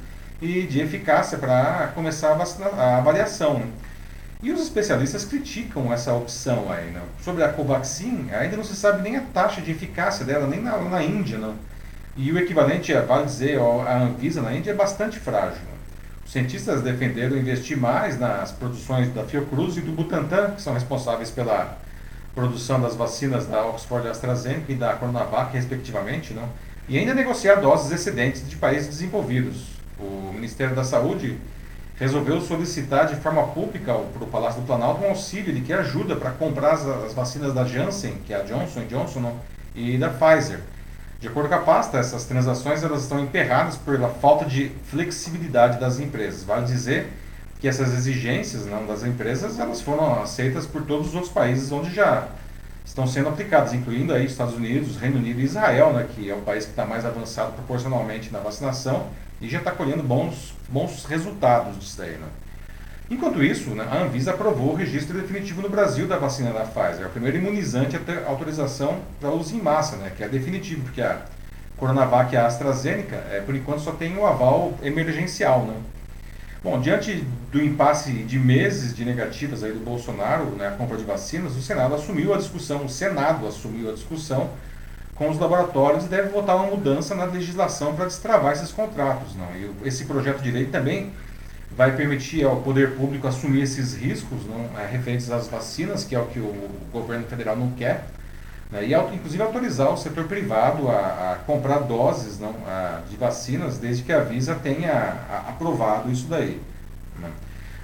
e 0.41 0.63
de 0.63 0.81
eficácia 0.81 1.39
para 1.39 1.91
começar 1.95 2.33
a, 2.33 2.35
vacina, 2.35 2.67
a 2.69 2.99
avaliação. 2.99 3.55
Né? 3.55 3.67
E 4.43 4.53
os 4.53 4.61
especialistas 4.61 5.25
criticam 5.25 5.93
essa 5.93 6.13
opção 6.13 6.71
aí. 6.71 6.91
Né? 6.91 7.01
Sobre 7.23 7.43
a 7.43 7.53
Covaxin, 7.53 8.29
ainda 8.31 8.57
não 8.57 8.65
se 8.65 8.77
sabe 8.77 9.03
nem 9.03 9.17
a 9.17 9.21
taxa 9.21 9.61
de 9.61 9.71
eficácia 9.71 10.25
dela, 10.25 10.47
nem 10.47 10.61
na, 10.61 10.77
na 10.79 11.03
Índia. 11.03 11.39
Né? 11.39 11.55
E 12.17 12.31
o 12.31 12.39
equivalente, 12.39 12.93
vale 12.93 13.25
dizer, 13.25 13.59
a 13.59 14.03
Anvisa 14.03 14.43
na 14.43 14.55
Índia 14.55 14.71
é 14.71 14.75
bastante 14.75 15.19
frágil. 15.19 15.63
Né? 15.63 15.77
Os 16.25 16.33
cientistas 16.33 16.83
defenderam 16.83 17.37
investir 17.37 17.77
mais 17.77 18.19
nas 18.19 18.53
produções 18.53 19.13
da 19.15 19.25
Fiocruz 19.25 19.77
e 19.77 19.81
do 19.81 19.93
Butantan, 19.93 20.51
que 20.51 20.63
são 20.63 20.75
responsáveis 20.75 21.31
pela 21.31 21.79
produção 22.35 22.81
das 22.81 22.95
vacinas 22.95 23.47
da 23.47 23.65
Oxford 23.65 24.07
AstraZeneca 24.09 24.71
e 24.71 24.75
da 24.75 24.93
Coronavac, 24.95 25.55
respectivamente, 25.55 26.35
não? 26.35 26.49
e 26.89 26.99
ainda 26.99 27.15
negociar 27.15 27.57
doses 27.57 27.91
excedentes 27.91 28.49
de 28.49 28.57
países 28.57 28.89
desenvolvidos. 28.89 29.77
O 29.99 30.33
Ministério 30.33 30.75
da 30.77 30.85
Saúde 30.85 31.39
resolveu 31.99 32.41
solicitar 32.41 33.07
de 33.07 33.17
forma 33.17 33.43
pública 33.49 33.95
para 33.95 34.25
o 34.25 34.27
Palácio 34.27 34.61
do 34.61 34.67
Planalto 34.67 35.03
um 35.03 35.09
auxílio 35.09 35.53
de 35.53 35.63
que 35.63 35.73
ajuda 35.73 36.15
para 36.15 36.31
comprar 36.31 36.73
as, 36.73 36.87
as, 36.87 37.15
vacinas 37.15 37.55
da 37.55 37.65
Janssen, 37.65 38.17
que 38.27 38.35
é 38.35 38.37
a 38.37 38.43
Johnson 38.43 38.85
Johnson, 38.87 39.35
e 39.75 39.97
da 39.97 40.11
Pfizer. 40.11 40.61
De 41.19 41.29
acordo 41.29 41.49
com 41.49 41.55
a 41.55 41.61
pasta, 41.61 41.99
essas 41.99 42.25
transações 42.25 42.83
elas 42.83 43.03
estão 43.03 43.19
emperradas 43.19 43.77
pela 43.77 44.11
falta 44.11 44.45
de 44.45 44.71
flexibilidade 44.91 45.81
das 45.81 45.99
empresas. 45.99 46.45
Vale 46.45 46.67
dizer 46.67 47.11
que 47.59 47.67
essas 47.67 47.95
exigências 47.95 48.67
não, 48.67 48.87
das 48.87 49.03
empresas 49.03 49.59
elas 49.59 49.81
foram 49.81 50.23
aceitas 50.23 50.67
por 50.67 50.83
todos 50.83 51.09
os 51.09 51.15
outros 51.15 51.33
países 51.33 51.73
onde 51.73 51.95
já 51.95 52.29
estão 52.85 53.07
sendo 53.07 53.31
aplicadas, 53.31 53.73
incluindo 53.73 54.13
aí 54.13 54.27
Estados 54.27 54.55
Unidos, 54.55 54.99
Reino 54.99 55.17
Unido 55.17 55.41
e 55.41 55.45
Israel, 55.45 55.95
né, 55.95 56.07
que 56.15 56.31
é 56.31 56.35
o 56.35 56.43
país 56.43 56.65
que 56.65 56.71
está 56.71 56.85
mais 56.85 57.07
avançado 57.07 57.53
proporcionalmente 57.53 58.31
na 58.31 58.39
vacinação 58.39 59.07
e 59.41 59.49
já 59.49 59.59
está 59.59 59.71
colhendo 59.71 60.03
bons, 60.03 60.55
bons 60.69 61.05
resultados 61.05 61.79
disso 61.79 61.99
daí. 61.99 62.13
Né? 62.13 62.27
Enquanto 63.09 63.43
isso, 63.43 63.71
né, 63.71 63.87
a 63.89 64.03
Anvisa 64.03 64.33
aprovou 64.33 64.73
o 64.73 64.75
registro 64.75 65.21
definitivo 65.21 65.63
no 65.63 65.69
Brasil 65.69 66.09
da 66.09 66.17
vacina 66.19 66.53
da 66.53 66.65
Pfizer, 66.65 67.07
o 67.07 67.11
primeiro 67.11 67.37
imunizante 67.37 67.95
a 67.95 68.01
ter 68.01 68.25
autorização 68.27 69.01
para 69.21 69.31
uso 69.31 69.55
em 69.55 69.61
massa, 69.61 69.97
né, 69.97 70.13
que 70.17 70.25
é 70.25 70.29
definitivo, 70.29 70.83
porque 70.83 71.01
a 71.01 71.23
Coronavac 71.77 72.35
e 72.35 72.37
a 72.37 72.47
AstraZeneca, 72.47 73.17
é, 73.31 73.41
por 73.41 73.55
enquanto, 73.55 73.81
só 73.81 73.93
tem 73.93 74.17
o 74.17 74.27
aval 74.27 74.75
emergencial. 74.83 75.63
Né? 75.67 75.75
Bom, 76.65 76.81
diante 76.81 77.25
do 77.53 77.63
impasse 77.63 78.11
de 78.11 78.39
meses 78.39 78.97
de 78.97 79.05
negativas 79.05 79.63
aí 79.63 79.73
do 79.73 79.79
Bolsonaro 79.79 80.57
na 80.57 80.71
né, 80.71 80.75
compra 80.77 80.97
de 80.97 81.05
vacinas, 81.05 81.55
o 81.55 81.63
Senado 81.63 81.95
assumiu 81.95 82.35
a 82.35 82.39
discussão, 82.39 82.85
o 82.85 82.89
Senado 82.89 83.47
assumiu 83.47 83.89
a 83.91 83.93
discussão 83.93 84.51
com 85.17 85.31
os 85.31 85.39
laboratórios 85.39 86.05
e 86.05 86.09
deve 86.09 86.29
votar 86.29 86.57
uma 86.57 86.67
mudança 86.67 87.15
na 87.15 87.25
legislação 87.25 87.95
para 87.95 88.05
destravar 88.05 88.53
esses 88.53 88.71
contratos. 88.71 89.35
Não? 89.35 89.49
E 89.57 89.89
esse 89.89 90.05
projeto 90.05 90.43
de 90.43 90.51
lei 90.51 90.67
também 90.67 91.13
vai 91.77 91.97
permitir 91.97 92.45
ao 92.45 92.57
poder 92.57 92.93
público 92.97 93.27
assumir 93.27 93.63
esses 93.63 93.95
riscos 93.95 94.47
não, 94.47 94.79
é, 94.79 94.87
referentes 94.87 95.31
às 95.31 95.49
vacinas, 95.49 96.05
que 96.05 96.15
é 96.15 96.19
o 96.19 96.27
que 96.27 96.39
o 96.39 96.71
governo 96.93 97.27
federal 97.27 97.57
não 97.57 97.71
quer, 97.73 98.07
né, 98.71 98.85
e 98.85 98.95
inclusive 99.15 99.43
autorizar 99.43 99.93
o 99.93 99.97
setor 99.97 100.25
privado 100.25 100.89
a, 100.89 101.33
a 101.33 101.37
comprar 101.47 101.81
doses 101.81 102.39
não, 102.39 102.55
a, 102.67 103.01
de 103.09 103.17
vacinas, 103.17 103.79
desde 103.79 104.03
que 104.03 104.13
a 104.13 104.21
Visa 104.21 104.55
tenha 104.55 105.17
a, 105.31 105.51
aprovado 105.51 106.11
isso 106.11 106.27
daí. 106.29 106.61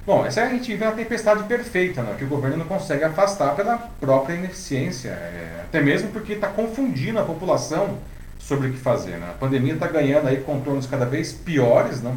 Né. 0.07 0.13
Bom, 0.15 0.27
essa 0.27 0.43
a 0.43 0.49
gente 0.49 0.71
vive 0.71 0.85
uma 0.85 0.93
tempestade 0.93 1.45
perfeita, 1.45 2.03
né, 2.03 2.15
que 2.19 2.25
o 2.25 2.29
governo 2.29 2.57
não 2.59 2.67
consegue 2.67 3.05
afastar 3.05 3.55
pela 3.55 3.79
própria 4.01 4.35
ineficiência, 4.35 5.11
é, 5.11 5.61
até 5.63 5.81
mesmo 5.81 6.11
porque 6.11 6.35
está 6.35 6.49
confundindo 6.49 7.19
a 7.19 7.25
população 7.25 7.99
sobre 8.39 8.69
o 8.69 8.73
que 8.73 8.79
fazer. 8.79 9.19
Né. 9.19 9.29
A 9.31 9.39
pandemia 9.39 9.75
está 9.75 9.87
ganhando 9.87 10.29
aí 10.29 10.39
contornos 10.39 10.87
cada 10.87 11.07
vez 11.07 11.33
piores, 11.33 12.03
não? 12.03 12.17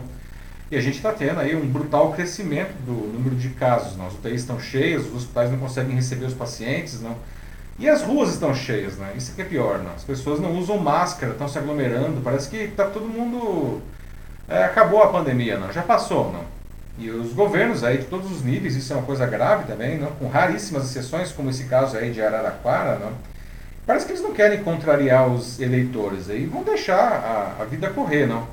E 0.72 0.76
a 0.76 0.82
gente 0.82 0.96
está 0.96 1.12
tendo 1.12 1.40
aí 1.40 1.56
um 1.56 1.68
brutal 1.68 2.12
crescimento 2.12 2.74
do 2.86 2.92
número 2.92 3.36
de 3.36 3.50
casos. 3.50 3.96
Não? 3.96 4.08
As 4.08 4.14
UTIs 4.14 4.42
estão 4.42 4.60
cheias, 4.60 5.06
os 5.06 5.18
hospitais 5.18 5.52
não 5.52 5.60
conseguem 5.60 5.96
receber 5.96 6.26
os 6.26 6.34
pacientes. 6.34 7.00
Não? 7.02 7.16
E 7.78 7.88
as 7.88 8.02
ruas 8.02 8.32
estão 8.32 8.54
cheias, 8.56 8.98
né? 8.98 9.14
Isso 9.16 9.36
que 9.36 9.42
é 9.42 9.46
pior, 9.46 9.80
não? 9.80 9.94
As 9.94 10.04
pessoas 10.04 10.40
não 10.40 10.58
usam 10.58 10.78
máscara, 10.78 11.34
estão 11.34 11.48
se 11.48 11.58
aglomerando. 11.58 12.20
Parece 12.22 12.50
que 12.50 12.58
está 12.58 12.86
todo 12.86 13.06
mundo... 13.06 13.82
É, 14.48 14.64
acabou 14.64 15.04
a 15.04 15.08
pandemia, 15.08 15.60
não? 15.60 15.72
Já 15.72 15.84
passou, 15.84 16.32
não? 16.32 16.55
E 16.98 17.10
os 17.10 17.34
governos 17.34 17.84
aí 17.84 17.98
de 17.98 18.06
todos 18.06 18.32
os 18.32 18.42
níveis, 18.44 18.76
isso 18.76 18.94
é 18.94 18.96
uma 18.96 19.06
coisa 19.06 19.26
grave 19.26 19.66
também, 19.66 19.98
não? 19.98 20.12
Com 20.12 20.28
raríssimas 20.28 20.86
exceções, 20.86 21.32
como 21.32 21.50
esse 21.50 21.66
caso 21.66 21.98
aí 21.98 22.12
de 22.12 22.22
Araraquara, 22.22 22.98
não? 22.98 23.12
Parece 23.86 24.06
que 24.06 24.14
eles 24.14 24.24
não 24.24 24.34
querem 24.34 24.64
contrariar 24.64 25.28
os 25.28 25.60
eleitores 25.60 26.30
aí, 26.30 26.46
vão 26.46 26.64
deixar 26.64 26.96
a, 26.98 27.62
a 27.62 27.66
vida 27.66 27.90
correr, 27.90 28.26
não? 28.26 28.48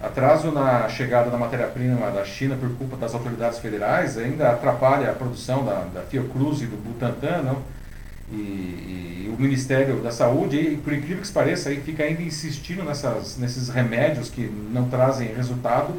Atraso 0.00 0.52
na 0.52 0.88
chegada 0.88 1.28
da 1.28 1.36
matéria-prima 1.36 2.10
da 2.12 2.24
China 2.24 2.56
por 2.56 2.70
culpa 2.76 2.96
das 2.96 3.14
autoridades 3.14 3.58
federais 3.58 4.16
ainda 4.16 4.50
atrapalha 4.50 5.10
a 5.10 5.12
produção 5.12 5.64
da, 5.64 5.86
da 5.92 6.02
Fiocruz 6.02 6.62
e 6.62 6.66
do 6.66 6.76
Butantan, 6.76 7.42
não? 7.42 7.62
E, 8.30 8.36
e, 8.36 9.34
o 9.36 9.40
Ministério 9.40 9.96
da 9.96 10.12
Saúde, 10.12 10.56
e, 10.56 10.76
por 10.76 10.92
incrível 10.92 11.22
que 11.22 11.32
pareça, 11.32 11.70
aí 11.70 11.80
fica 11.80 12.04
ainda 12.04 12.22
insistindo 12.22 12.84
nessas, 12.84 13.38
nesses 13.38 13.68
remédios 13.70 14.28
que 14.28 14.42
não 14.42 14.88
trazem 14.88 15.34
resultado. 15.34 15.94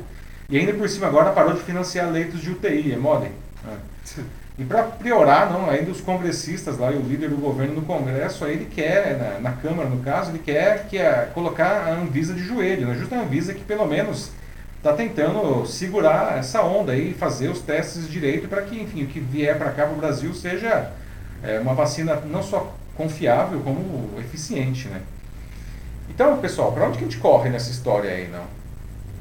E 0.50 0.58
ainda 0.58 0.74
por 0.74 0.90
cima 0.90 1.08
agora 1.08 1.32
parou 1.32 1.54
de 1.54 1.62
financiar 1.62 2.10
leitos 2.10 2.42
de 2.42 2.52
UTI, 2.52 2.94
é 2.94 2.98
mole. 2.98 3.32
É. 3.68 4.22
E 4.58 4.66
para 4.66 4.84
piorar, 4.84 5.50
não, 5.50 5.70
ainda 5.70 5.90
os 5.90 6.02
congressistas 6.02 6.78
lá 6.78 6.92
e 6.92 6.98
o 6.98 7.02
líder 7.02 7.30
do 7.30 7.38
governo 7.38 7.76
no 7.76 7.82
Congresso, 7.84 8.44
aí 8.44 8.54
ele 8.54 8.66
quer, 8.66 9.18
na, 9.18 9.40
na 9.40 9.52
Câmara 9.54 9.88
no 9.88 10.04
caso, 10.04 10.32
ele 10.32 10.40
quer 10.40 10.86
que 10.88 10.98
é, 10.98 11.30
colocar 11.34 11.88
a 11.88 11.92
Anvisa 11.92 12.34
de 12.34 12.44
joelho, 12.44 12.86
né? 12.86 12.94
justo 12.96 13.16
a 13.16 13.20
Anvisa 13.20 13.54
que 13.54 13.64
pelo 13.64 13.86
menos 13.86 14.32
está 14.76 14.92
tentando 14.92 15.66
segurar 15.66 16.38
essa 16.38 16.62
onda 16.62 16.94
e 16.94 17.14
fazer 17.14 17.48
os 17.48 17.62
testes 17.62 18.10
direito 18.10 18.50
para 18.50 18.62
que, 18.64 18.82
enfim, 18.82 19.04
o 19.04 19.08
que 19.08 19.22
vier 19.22 19.58
para 19.58 19.72
cá 19.72 19.86
para 19.86 19.94
o 19.94 19.98
Brasil 19.98 20.34
seja 20.34 20.92
é, 21.42 21.58
uma 21.60 21.74
vacina 21.74 22.16
não 22.26 22.44
só 22.44 22.76
confiável, 22.98 23.62
como 23.62 24.20
eficiente, 24.20 24.90
né? 24.90 25.02
Então, 26.10 26.38
pessoal, 26.40 26.74
para 26.74 26.86
onde 26.86 26.98
que 26.98 27.06
a 27.06 27.08
gente 27.08 27.20
corre 27.20 27.50
nessa 27.50 27.72
história 27.72 28.10
aí, 28.10 28.28
não? 28.28 28.44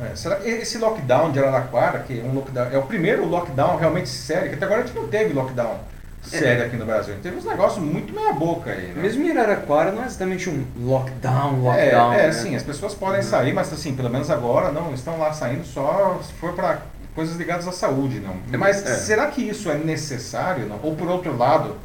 É, 0.00 0.14
será 0.14 0.36
que 0.36 0.48
esse 0.48 0.78
lockdown 0.78 1.32
de 1.32 1.40
Araraquara, 1.40 2.00
que 2.00 2.20
é, 2.20 2.22
um 2.22 2.32
lockdown, 2.34 2.68
é 2.70 2.78
o 2.78 2.82
primeiro 2.82 3.26
lockdown 3.26 3.76
realmente 3.76 4.08
sério, 4.08 4.48
que 4.48 4.54
até 4.54 4.64
agora 4.64 4.82
a 4.82 4.86
gente 4.86 4.94
não 4.94 5.08
teve 5.08 5.32
lockdown 5.32 5.78
sério 6.22 6.62
é. 6.62 6.66
aqui 6.66 6.76
no 6.76 6.84
Brasil. 6.84 7.14
Teve 7.22 7.36
uns 7.36 7.44
negócios 7.44 7.82
muito 7.82 8.12
meia 8.12 8.32
boca 8.32 8.70
aí. 8.70 8.88
Né? 8.88 9.02
Mesmo 9.02 9.24
em 9.24 9.36
Araraquara 9.36 9.90
não 9.90 10.02
é 10.02 10.06
exatamente 10.06 10.48
um 10.48 10.64
lockdown, 10.78 11.62
lockdown. 11.62 12.12
É, 12.12 12.24
é 12.24 12.26
né? 12.26 12.32
sim, 12.32 12.54
as 12.54 12.62
pessoas 12.62 12.94
podem 12.94 13.20
uhum. 13.20 13.26
sair, 13.26 13.52
mas 13.52 13.72
assim, 13.72 13.94
pelo 13.94 14.10
menos 14.10 14.30
agora 14.30 14.70
não, 14.70 14.92
estão 14.94 15.18
lá 15.18 15.32
saindo 15.32 15.64
só 15.64 16.20
se 16.22 16.32
for 16.34 16.52
para 16.52 16.82
coisas 17.14 17.36
ligadas 17.36 17.66
à 17.66 17.72
saúde, 17.72 18.20
não. 18.20 18.32
Uhum. 18.32 18.58
Mas 18.58 18.84
é. 18.84 18.94
será 18.94 19.26
que 19.26 19.42
isso 19.42 19.70
é 19.70 19.76
necessário? 19.76 20.66
Não? 20.66 20.78
Ou 20.82 20.94
por 20.94 21.08
outro 21.08 21.36
lado, 21.36 21.76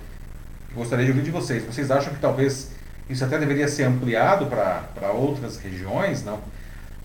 gostaria 0.75 1.05
de 1.05 1.11
ouvir 1.11 1.23
de 1.23 1.31
vocês, 1.31 1.63
vocês 1.63 1.89
acham 1.89 2.13
que 2.13 2.19
talvez 2.19 2.71
isso 3.09 3.23
até 3.23 3.37
deveria 3.37 3.67
ser 3.67 3.83
ampliado 3.83 4.45
para 4.45 5.11
outras 5.11 5.57
regiões, 5.57 6.23
não? 6.23 6.39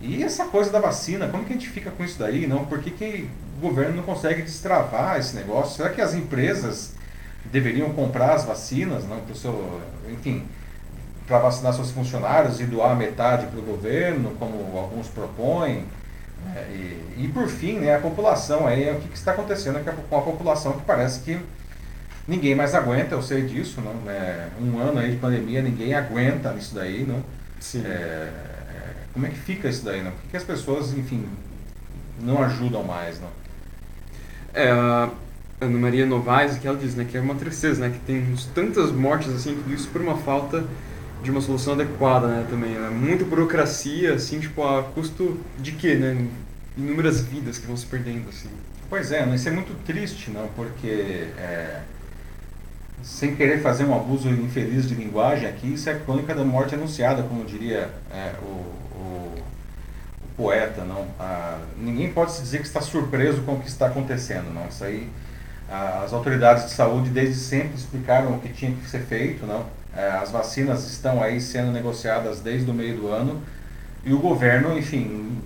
E 0.01 0.23
essa 0.23 0.45
coisa 0.45 0.71
da 0.71 0.79
vacina, 0.79 1.29
como 1.29 1.45
que 1.45 1.53
a 1.53 1.57
gente 1.57 1.69
fica 1.69 1.91
com 1.91 2.05
isso 2.05 2.19
daí? 2.19 2.47
Não? 2.47 2.65
Por 2.65 2.81
que, 2.81 2.91
que 2.91 3.29
o 3.59 3.61
governo 3.61 3.97
não 3.97 4.03
consegue 4.05 4.43
destravar 4.43 5.19
esse 5.19 5.35
negócio? 5.35 5.77
Será 5.77 5.91
que 5.91 6.01
as 6.01 6.15
empresas 6.15 6.93
deveriam 7.47 7.91
comprar 7.91 8.35
as 8.35 8.45
vacinas, 8.45 9.05
não, 9.05 9.19
pro 9.21 9.35
seu, 9.35 9.81
enfim, 10.09 10.47
para 11.27 11.41
vacinar 11.41 11.73
seus 11.75 11.91
funcionários 11.91 12.61
e 12.61 12.65
doar 12.65 12.97
metade 12.97 13.47
para 13.47 13.59
o 13.59 13.63
governo, 13.63 14.37
como 14.39 14.79
alguns 14.79 15.09
propõem? 15.09 15.85
É, 16.55 16.61
e, 16.71 17.25
e, 17.25 17.29
por 17.35 17.49
fim, 17.49 17.81
né, 17.81 17.97
a 17.97 17.99
população 17.99 18.69
aí, 18.69 18.89
o 18.93 19.01
que, 19.01 19.09
que 19.09 19.17
está 19.17 19.33
acontecendo 19.33 19.85
com 20.09 20.17
a 20.17 20.23
população 20.23 20.73
que 20.75 20.83
parece 20.83 21.21
que 21.21 21.41
ninguém 22.29 22.55
mais 22.55 22.75
aguenta, 22.77 23.17
eu 23.17 23.23
sei 23.23 23.43
disso, 23.43 23.81
não? 23.81 24.09
É, 24.09 24.47
um 24.61 24.79
ano 24.79 25.01
aí 25.01 25.11
de 25.11 25.17
pandemia, 25.17 25.61
ninguém 25.61 25.95
aguenta 25.95 26.53
nisso 26.53 26.77
daí, 26.77 27.05
não? 27.05 27.25
Sim. 27.59 27.83
É, 27.85 28.48
como 29.19 29.27
é 29.27 29.31
que 29.31 29.39
fica 29.41 29.69
isso 29.69 29.85
daí, 29.85 30.01
né? 30.01 30.13
Por 30.13 30.31
que, 30.31 30.37
as 30.37 30.45
pessoas, 30.45 30.97
enfim, 30.97 31.25
não 32.23 32.41
ajudam 32.41 32.85
mais, 32.85 33.21
não? 33.21 33.29
É, 34.55 34.71
a 34.71 35.11
Ana 35.61 35.77
Maria 35.77 36.07
Novaes, 36.07 36.57
que 36.57 36.69
ela 36.69 36.79
diz, 36.79 36.95
né, 36.95 37.05
que 37.05 37.17
é 37.17 37.21
uma 37.21 37.35
tristeza, 37.35 37.81
né, 37.81 37.91
que 37.91 37.99
tem 38.07 38.25
tantas 38.55 38.93
mortes, 38.93 39.35
assim, 39.35 39.57
tudo 39.57 39.75
isso 39.75 39.89
por 39.89 40.01
uma 40.01 40.17
falta 40.19 40.65
de 41.21 41.33
uma 41.33 41.41
solução 41.41 41.75
adequada, 41.75 42.29
né, 42.29 42.47
também, 42.49 42.71
né? 42.71 42.91
Muita 42.91 43.25
burocracia, 43.25 44.15
assim, 44.15 44.39
tipo, 44.39 44.63
a 44.63 44.85
custo 44.85 45.37
de 45.59 45.73
quê, 45.73 45.97
né? 45.97 46.29
Inúmeras 46.77 47.21
vidas 47.21 47.59
que 47.59 47.67
vão 47.67 47.77
se 47.77 47.87
perdendo, 47.87 48.29
assim. 48.29 48.49
Pois 48.89 49.11
é, 49.11 49.29
isso 49.35 49.49
é 49.49 49.51
muito 49.51 49.75
triste, 49.85 50.31
não, 50.31 50.47
porque 50.55 50.87
é, 50.87 51.81
sem 53.03 53.35
querer 53.35 53.61
fazer 53.61 53.85
um 53.85 53.95
abuso 53.95 54.29
infeliz 54.29 54.89
de 54.89 54.95
linguagem 54.95 55.49
aqui, 55.49 55.75
isso 55.75 55.89
é 55.89 55.95
crônica 55.95 56.35
da 56.35 56.45
morte 56.45 56.75
anunciada, 56.75 57.23
como 57.23 57.45
diria 57.45 57.91
é, 58.13 58.33
o, 58.43 58.45
o, 58.45 59.35
o, 60.23 60.29
poeta, 60.37 60.85
não? 60.85 61.07
Ah, 61.19 61.59
ninguém 61.77 62.13
pode 62.13 62.33
se 62.33 62.43
dizer 62.43 62.59
que 62.59 62.67
está 62.67 62.81
surpreso 62.81 63.43
com 63.43 63.55
o 63.55 63.61
que 63.61 63.69
está 63.69 63.87
acontecendo, 63.87 64.53
não? 64.53 64.67
Isso 64.69 64.85
aí, 64.85 65.09
ah, 65.71 66.03
as 66.05 66.13
autoridades 66.13 66.67
de 66.67 66.71
saúde 66.73 67.11
desde 67.11 67.37
sempre 67.37 67.77
explicaram 67.77 68.35
o 68.35 68.41
que 68.41 68.53
tinha 68.53 68.73
que 68.73 68.89
ser 68.89 69.01
feito, 69.01 69.47
não? 69.47 69.65
É, 69.97 70.11
as 70.11 70.31
vacinas 70.31 70.89
estão 70.89 71.23
aí 71.23 71.41
sendo 71.41 71.73
negociadas 71.73 72.41
desde 72.41 72.71
o 72.71 72.75
meio 72.75 72.97
do 72.97 73.09
ano 73.09 73.43
e 74.05 74.13
o 74.13 74.19
governo, 74.19 74.79
enfim, 74.79 75.39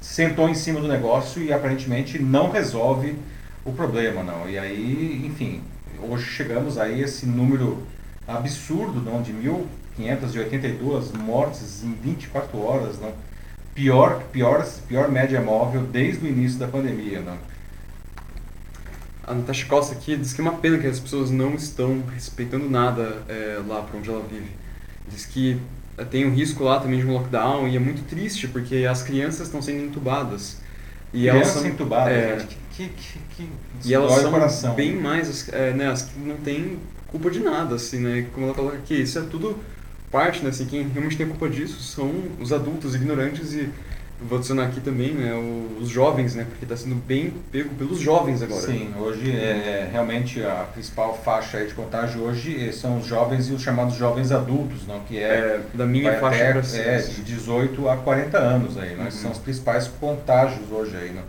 sentou 0.00 0.48
em 0.48 0.54
cima 0.54 0.80
do 0.80 0.86
negócio 0.86 1.42
e 1.42 1.52
aparentemente 1.52 2.18
não 2.18 2.50
resolve 2.50 3.18
o 3.64 3.72
problema, 3.72 4.22
não. 4.22 4.48
E 4.48 4.58
aí, 4.58 5.26
enfim, 5.26 5.62
hoje 6.02 6.24
chegamos 6.26 6.78
aí 6.78 7.02
esse 7.02 7.26
número 7.26 7.82
absurdo, 8.26 9.00
não, 9.00 9.22
de 9.22 9.32
1.582 9.32 11.16
mortes 11.16 11.82
em 11.84 11.92
24 11.94 12.58
horas, 12.60 13.00
não. 13.00 13.12
Pior, 13.74 14.22
pior, 14.32 14.66
pior 14.88 15.10
média 15.10 15.40
móvel 15.40 15.82
desde 15.82 16.24
o 16.24 16.28
início 16.28 16.58
da 16.58 16.66
pandemia, 16.66 17.20
não. 17.20 17.36
A 19.26 19.34
Natasha 19.34 19.66
Costa 19.66 19.94
aqui 19.94 20.16
diz 20.16 20.32
que 20.32 20.40
é 20.40 20.42
uma 20.42 20.54
pena 20.54 20.78
que 20.78 20.86
as 20.86 21.00
pessoas 21.00 21.30
não 21.30 21.54
estão 21.54 22.02
respeitando 22.14 22.70
nada 22.70 23.22
é, 23.28 23.60
lá 23.66 23.82
para 23.82 23.98
onde 23.98 24.08
ela 24.08 24.24
vive. 24.30 24.50
Diz 25.08 25.26
que 25.26 25.60
eh, 25.98 26.04
tem 26.04 26.26
um 26.26 26.32
risco 26.32 26.62
lá 26.62 26.78
também 26.78 27.00
de 27.00 27.06
um 27.06 27.12
lockdown 27.12 27.66
e 27.68 27.76
é 27.76 27.78
muito 27.78 28.06
triste 28.08 28.46
porque 28.46 28.86
as 28.88 29.02
crianças 29.02 29.48
estão 29.48 29.60
sendo 29.60 29.84
entubadas. 29.84 30.60
E 31.12 31.20
Criança 31.20 31.38
elas 31.38 31.48
são, 31.48 31.66
entubada, 31.66 32.10
é, 32.10 32.38
gente, 32.38 32.58
que, 32.76 32.88
que, 32.88 33.18
que, 33.36 33.48
e 33.84 33.94
elas 33.94 34.12
são 34.12 34.30
coração. 34.30 34.74
bem 34.74 34.94
mais, 34.94 35.48
é, 35.48 35.72
né, 35.72 35.88
as 35.88 36.02
que 36.02 36.18
não 36.18 36.36
tem 36.36 36.78
culpa 37.08 37.30
de 37.30 37.40
nada, 37.40 37.76
assim, 37.76 38.00
né? 38.00 38.26
Como 38.34 38.46
ela 38.46 38.54
coloca 38.54 38.76
aqui, 38.76 38.94
isso 38.94 39.18
é 39.18 39.22
tudo 39.22 39.58
parte, 40.10 40.42
né? 40.42 40.50
Assim, 40.50 40.66
quem 40.66 40.86
realmente 40.88 41.16
tem 41.16 41.26
culpa 41.26 41.48
disso 41.48 41.80
são 41.80 42.12
os 42.40 42.52
adultos 42.52 42.94
ignorantes 42.94 43.54
e 43.54 43.70
Vou 44.18 44.38
adicionar 44.38 44.68
aqui 44.68 44.80
também 44.80 45.12
né, 45.12 45.34
os 45.78 45.90
jovens, 45.90 46.34
né, 46.34 46.46
porque 46.48 46.64
está 46.64 46.74
sendo 46.74 46.94
bem 46.94 47.34
pego 47.52 47.74
pelos 47.74 48.00
jovens 48.00 48.42
agora. 48.42 48.62
Sim, 48.62 48.94
hoje 48.98 49.30
é 49.30 49.90
realmente 49.92 50.42
a 50.42 50.66
principal 50.72 51.14
faixa 51.22 51.62
de 51.66 51.74
contágio 51.74 52.22
hoje 52.22 52.72
são 52.72 52.98
os 52.98 53.06
jovens 53.06 53.50
e 53.50 53.52
os 53.52 53.60
chamados 53.60 53.94
jovens 53.94 54.32
adultos, 54.32 54.86
não, 54.86 55.00
que 55.00 55.18
é, 55.18 55.22
é 55.22 55.60
da 55.74 55.84
minha 55.84 56.18
faixa 56.18 56.58
até, 56.58 56.96
é, 56.96 56.98
de 57.02 57.22
18 57.22 57.90
a 57.90 57.96
40 57.98 58.38
anos 58.38 58.78
aí, 58.78 58.94
né, 58.94 59.04
uhum. 59.04 59.10
são 59.10 59.32
os 59.32 59.38
principais 59.38 59.86
contágios 59.86 60.70
hoje 60.72 60.96
aí, 60.96 61.10
né. 61.10 61.22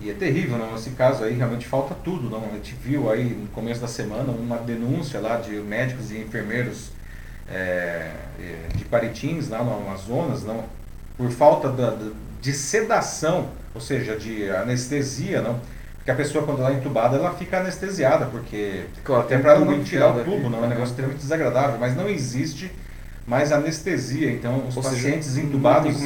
E 0.00 0.10
é 0.10 0.14
terrível, 0.14 0.58
não? 0.58 0.74
Esse 0.76 0.90
caso 0.90 1.24
aí 1.24 1.34
realmente 1.34 1.66
falta 1.66 1.94
tudo, 2.04 2.30
não? 2.30 2.44
A 2.44 2.54
gente 2.54 2.74
viu 2.74 3.10
aí 3.10 3.24
no 3.24 3.48
começo 3.48 3.80
da 3.80 3.88
semana 3.88 4.30
uma 4.30 4.58
denúncia 4.58 5.20
lá 5.20 5.36
de 5.36 5.52
médicos 5.56 6.12
e 6.12 6.18
enfermeiros 6.18 6.90
é, 7.50 8.12
de 8.74 8.84
Paritins, 8.84 9.48
lá 9.48 9.62
no 9.62 9.74
Amazonas, 9.74 10.44
não? 10.44 10.64
por 11.18 11.30
falta 11.32 11.68
da, 11.68 11.98
de 12.40 12.52
sedação, 12.52 13.48
ou 13.74 13.80
seja, 13.80 14.16
de 14.16 14.48
anestesia, 14.48 15.42
não? 15.42 15.60
Porque 15.96 16.12
a 16.12 16.14
pessoa, 16.14 16.44
quando 16.44 16.60
ela 16.60 16.70
é 16.70 16.74
entubada, 16.74 17.16
ela 17.16 17.34
fica 17.34 17.58
anestesiada, 17.58 18.26
porque 18.26 18.84
claro, 19.02 19.24
até 19.24 19.36
para 19.36 19.58
não 19.58 19.82
tirar 19.82 20.16
o 20.16 20.24
tubo, 20.24 20.48
não 20.48 20.62
é 20.62 20.66
um 20.66 20.68
negócio 20.68 20.90
extremamente 20.92 21.20
desagradável, 21.20 21.76
mas 21.78 21.96
não 21.96 22.08
existe 22.08 22.70
mais 23.26 23.52
anestesia. 23.52 24.30
Então, 24.30 24.68
os 24.68 24.76
ou 24.76 24.82
pacientes 24.82 25.28
seja, 25.28 25.44
entubados, 25.44 26.00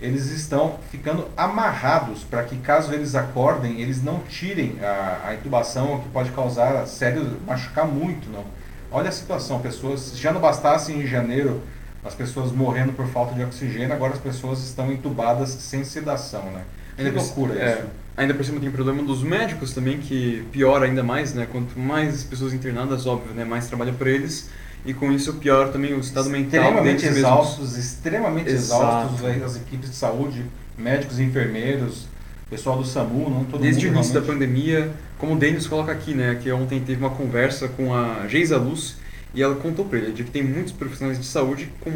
eles 0.00 0.30
estão 0.30 0.78
ficando 0.90 1.26
amarrados 1.36 2.22
para 2.22 2.42
que, 2.44 2.56
caso 2.58 2.92
eles 2.92 3.14
acordem, 3.14 3.80
eles 3.80 4.02
não 4.02 4.20
tirem 4.20 4.78
a, 4.82 5.28
a 5.28 5.34
intubação, 5.34 6.00
que 6.00 6.08
pode 6.10 6.30
causar 6.32 6.86
sério, 6.86 7.38
machucar 7.46 7.86
muito, 7.86 8.28
não? 8.30 8.44
Olha 8.90 9.08
a 9.08 9.12
situação, 9.12 9.60
pessoas, 9.60 10.16
já 10.16 10.32
não 10.32 10.40
bastasse 10.40 10.92
em 10.92 11.06
janeiro 11.06 11.62
as 12.04 12.14
pessoas 12.14 12.52
morrendo 12.52 12.92
por 12.92 13.06
falta 13.08 13.34
de 13.34 13.42
oxigênio, 13.42 13.92
agora 13.92 14.12
as 14.12 14.20
pessoas 14.20 14.60
estão 14.60 14.92
entubadas 14.92 15.48
sem 15.48 15.82
sedação, 15.82 16.44
né? 16.44 16.62
Ainda 16.96 17.10
que 17.10 17.16
loucura 17.16 17.54
é, 17.58 17.72
isso. 17.72 17.82
Ainda 18.16 18.32
por 18.32 18.44
cima 18.44 18.60
tem 18.60 18.68
o 18.68 18.72
problema 18.72 19.02
dos 19.02 19.22
médicos 19.22 19.74
também, 19.74 19.98
que 19.98 20.46
piora 20.52 20.86
ainda 20.86 21.02
mais, 21.02 21.34
né? 21.34 21.46
Quanto 21.50 21.78
mais 21.78 22.22
pessoas 22.22 22.54
internadas, 22.54 23.06
óbvio, 23.06 23.34
né? 23.34 23.44
Mais 23.44 23.66
trabalho 23.66 23.92
para 23.94 24.08
eles. 24.08 24.48
E 24.86 24.94
com 24.94 25.10
isso 25.10 25.34
piora 25.34 25.68
também 25.68 25.92
o 25.92 25.98
estado 25.98 26.30
mental 26.30 26.62
Extremamente 26.62 27.06
exaustos, 27.06 27.58
mesmos. 27.58 27.78
extremamente 27.78 28.50
Exato. 28.50 29.16
exaustos 29.16 29.42
as 29.42 29.56
equipes 29.56 29.90
de 29.90 29.96
saúde, 29.96 30.44
médicos, 30.78 31.18
enfermeiros, 31.18 32.06
pessoal 32.48 32.78
do 32.78 32.84
SAMU, 32.84 33.28
não 33.28 33.44
todo 33.44 33.60
Desde 33.60 33.86
mundo, 33.86 33.96
o 33.96 33.98
início 33.98 34.12
realmente... 34.12 34.28
da 34.28 34.32
pandemia, 34.32 34.92
como 35.18 35.34
o 35.34 35.36
Denis 35.36 35.66
coloca 35.66 35.90
aqui, 35.90 36.14
né? 36.14 36.38
Que 36.40 36.52
ontem 36.52 36.80
teve 36.80 37.00
uma 37.00 37.10
conversa 37.10 37.66
com 37.68 37.92
a 37.92 38.28
Geisa 38.28 38.56
Luz, 38.56 38.96
e 39.34 39.42
ela 39.42 39.56
contou 39.56 39.84
para 39.84 39.98
ele 39.98 40.12
de 40.12 40.22
que 40.24 40.30
tem 40.30 40.42
muitos 40.42 40.72
profissionais 40.72 41.18
de 41.18 41.26
saúde 41.26 41.68
com 41.80 41.90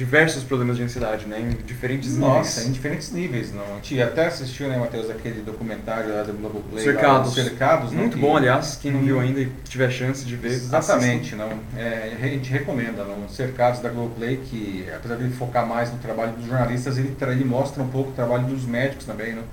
diversos 0.00 0.42
problemas 0.42 0.78
de 0.78 0.82
ansiedade, 0.82 1.26
né? 1.26 1.38
Em 1.40 1.66
diferentes 1.66 2.16
Nossa, 2.16 2.30
níveis. 2.30 2.56
Nossa, 2.56 2.68
em 2.68 2.72
diferentes 2.72 3.12
níveis. 3.12 3.52
Não. 3.52 3.62
A 3.62 3.74
gente 3.74 4.00
até 4.00 4.26
assistiu, 4.28 4.66
né, 4.66 4.78
Matheus, 4.78 5.10
aquele 5.10 5.42
documentário 5.42 6.14
lá 6.14 6.22
do 6.22 6.32
Globoplay. 6.32 6.82
Cercados. 6.82 7.36
Lá, 7.36 7.44
Cercados. 7.44 7.92
Muito 7.92 8.16
bom, 8.16 8.34
aliás. 8.34 8.78
Quem 8.80 8.92
não 8.92 9.02
viu 9.02 9.20
ainda 9.20 9.40
e 9.42 9.52
tiver 9.68 9.90
chance 9.90 10.24
de 10.24 10.36
ver, 10.36 10.52
Exatamente. 10.52 11.36
Não. 11.36 11.50
É, 11.76 12.16
a 12.18 12.26
gente 12.28 12.50
recomenda. 12.50 13.04
Não. 13.04 13.28
Cercados 13.28 13.80
da 13.80 13.90
Globoplay, 13.90 14.38
que 14.38 14.86
apesar 14.96 15.16
de 15.16 15.24
ele 15.24 15.34
focar 15.34 15.66
mais 15.66 15.92
no 15.92 15.98
trabalho 15.98 16.32
dos 16.32 16.46
jornalistas, 16.46 16.96
ele, 16.96 17.14
ele 17.20 17.44
mostra 17.44 17.82
um 17.82 17.88
pouco 17.88 18.10
o 18.10 18.14
trabalho 18.14 18.44
dos 18.44 18.64
médicos 18.64 19.04
também, 19.04 19.34
não? 19.34 19.44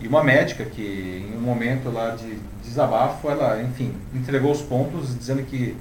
E 0.00 0.06
uma 0.06 0.22
médica 0.22 0.64
que, 0.64 1.26
em 1.28 1.36
um 1.36 1.40
momento 1.40 1.90
lá 1.90 2.10
de 2.10 2.38
desabafo, 2.62 3.28
ela, 3.28 3.60
enfim, 3.60 3.92
entregou 4.14 4.52
os 4.52 4.62
pontos 4.62 5.18
dizendo 5.18 5.42
que 5.42 5.76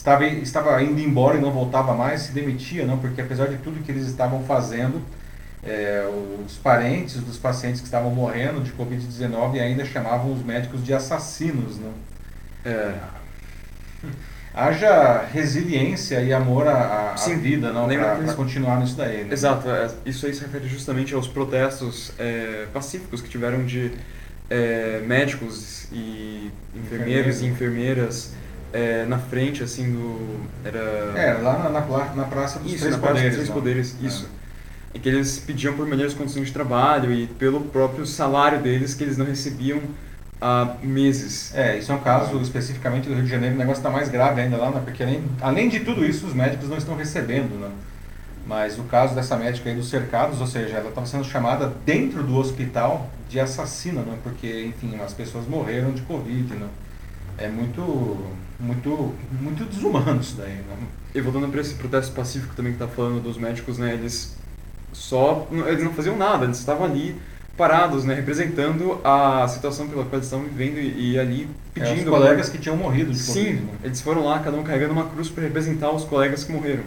estava, 0.00 0.24
estava 0.26 0.82
indo 0.82 1.00
embora 1.00 1.36
e 1.36 1.40
não 1.40 1.52
voltava 1.52 1.94
mais, 1.94 2.22
se 2.22 2.32
demitia, 2.32 2.86
não, 2.86 2.98
porque 2.98 3.20
apesar 3.20 3.48
de 3.48 3.58
tudo 3.58 3.82
que 3.84 3.92
eles 3.92 4.06
estavam 4.06 4.42
fazendo, 4.44 5.02
é, 5.62 6.08
os 6.44 6.56
parentes 6.56 7.16
dos 7.16 7.36
pacientes 7.36 7.80
que 7.80 7.86
estavam 7.86 8.10
morrendo 8.10 8.62
de 8.62 8.72
Covid-19 8.72 9.60
ainda 9.60 9.84
chamavam 9.84 10.32
os 10.32 10.42
médicos 10.42 10.82
de 10.82 10.94
assassinos. 10.94 11.78
Não? 11.78 11.92
É, 12.64 12.94
haja 14.54 15.26
resiliência 15.32 16.22
e 16.22 16.32
amor 16.32 16.66
à, 16.66 17.14
à 17.14 17.28
vida 17.34 17.70
não 17.70 17.86
para 17.86 18.32
continuar 18.34 18.80
nisso 18.80 18.96
daí. 18.96 19.24
Né? 19.24 19.32
Exato, 19.32 19.68
é, 19.68 19.90
isso 20.06 20.24
aí 20.24 20.32
se 20.32 20.40
refere 20.40 20.66
justamente 20.66 21.14
aos 21.14 21.28
protestos 21.28 22.10
é, 22.18 22.66
pacíficos 22.72 23.20
que 23.20 23.28
tiveram 23.28 23.66
de 23.66 23.92
é, 24.48 25.02
médicos 25.06 25.86
e 25.92 26.50
enfermeiros 26.74 27.42
e 27.42 27.46
enfermeiras 27.46 28.32
é, 28.72 29.04
na 29.06 29.18
frente, 29.18 29.62
assim, 29.62 29.92
do. 29.92 30.40
Era... 30.64 30.78
É, 31.18 31.38
lá 31.42 31.58
na, 31.58 31.68
na, 31.70 32.14
na 32.14 32.24
Praça 32.24 32.58
dos 32.58 32.72
isso, 32.72 32.80
Três 32.82 32.96
na 32.96 33.00
Poderes. 33.00 33.22
Praça 33.22 33.28
dos 33.28 33.36
Três 33.36 33.50
Poderes, 33.50 33.96
é. 34.02 34.06
isso. 34.06 34.28
E 34.92 34.98
que 34.98 35.08
eles 35.08 35.38
pediam 35.38 35.74
por 35.74 35.86
melhores 35.86 36.14
condições 36.14 36.46
de 36.46 36.52
trabalho 36.52 37.12
e 37.12 37.26
pelo 37.26 37.60
próprio 37.60 38.04
salário 38.04 38.60
deles 38.60 38.92
que 38.94 39.04
eles 39.04 39.16
não 39.16 39.26
recebiam 39.26 39.80
há 40.40 40.76
meses. 40.82 41.54
É, 41.54 41.78
isso 41.78 41.92
é 41.92 41.94
um 41.94 42.00
caso 42.00 42.40
especificamente 42.40 43.08
do 43.08 43.14
Rio 43.14 43.24
de 43.24 43.30
Janeiro, 43.30 43.54
o 43.54 43.58
negócio 43.58 43.80
está 43.80 43.90
mais 43.90 44.08
grave 44.08 44.40
ainda 44.40 44.56
lá, 44.56 44.70
né? 44.70 44.80
porque 44.84 45.02
além, 45.02 45.22
além 45.40 45.68
de 45.68 45.80
tudo 45.80 46.04
isso, 46.04 46.26
os 46.26 46.34
médicos 46.34 46.68
não 46.68 46.78
estão 46.78 46.96
recebendo, 46.96 47.60
né? 47.60 47.70
Mas 48.46 48.78
o 48.78 48.84
caso 48.84 49.14
dessa 49.14 49.36
médica 49.36 49.68
aí 49.68 49.76
dos 49.76 49.88
cercados, 49.88 50.40
ou 50.40 50.46
seja, 50.46 50.78
ela 50.78 50.88
estava 50.88 51.06
sendo 51.06 51.24
chamada 51.24 51.72
dentro 51.84 52.22
do 52.22 52.36
hospital 52.36 53.08
de 53.28 53.38
assassina, 53.38 54.00
né? 54.00 54.18
Porque, 54.24 54.64
enfim, 54.64 54.98
as 55.04 55.12
pessoas 55.12 55.46
morreram 55.46 55.92
de 55.92 56.02
Covid, 56.02 56.54
né? 56.54 56.66
É 57.38 57.48
muito 57.48 58.32
muito, 58.60 59.14
muito 59.40 59.64
desumano 59.64 60.20
isso 60.20 60.36
daí. 60.36 60.52
Né? 60.52 60.76
E 61.14 61.20
voltando 61.20 61.48
para 61.48 61.60
esse 61.60 61.74
protesto 61.74 62.12
pacífico 62.12 62.54
também 62.54 62.72
que 62.72 62.82
está 62.82 62.88
falando 62.88 63.22
dos 63.22 63.36
médicos, 63.36 63.78
né, 63.78 63.94
eles 63.94 64.36
só 64.92 65.48
eles 65.66 65.82
não 65.82 65.92
faziam 65.92 66.16
nada, 66.16 66.44
eles 66.44 66.58
estavam 66.58 66.84
ali 66.84 67.16
parados, 67.56 68.04
né, 68.04 68.14
representando 68.14 69.00
a 69.04 69.46
situação 69.48 69.88
pela 69.88 70.04
qual 70.04 70.14
eles 70.14 70.26
estavam 70.26 70.46
vivendo 70.46 70.78
e, 70.78 71.12
e 71.12 71.18
ali 71.18 71.48
pedindo. 71.74 72.00
É, 72.00 72.02
os 72.04 72.08
colegas 72.08 72.48
que 72.48 72.58
tinham 72.58 72.76
morrido 72.76 73.10
de 73.10 73.18
Sim, 73.18 73.44
COVID, 73.44 73.60
né? 73.60 73.72
eles 73.84 74.00
foram 74.00 74.24
lá, 74.24 74.38
cada 74.38 74.56
um 74.56 74.62
carregando 74.62 74.92
uma 74.92 75.08
cruz 75.08 75.28
para 75.28 75.44
representar 75.44 75.90
os 75.90 76.04
colegas 76.04 76.44
que 76.44 76.52
morreram. 76.52 76.84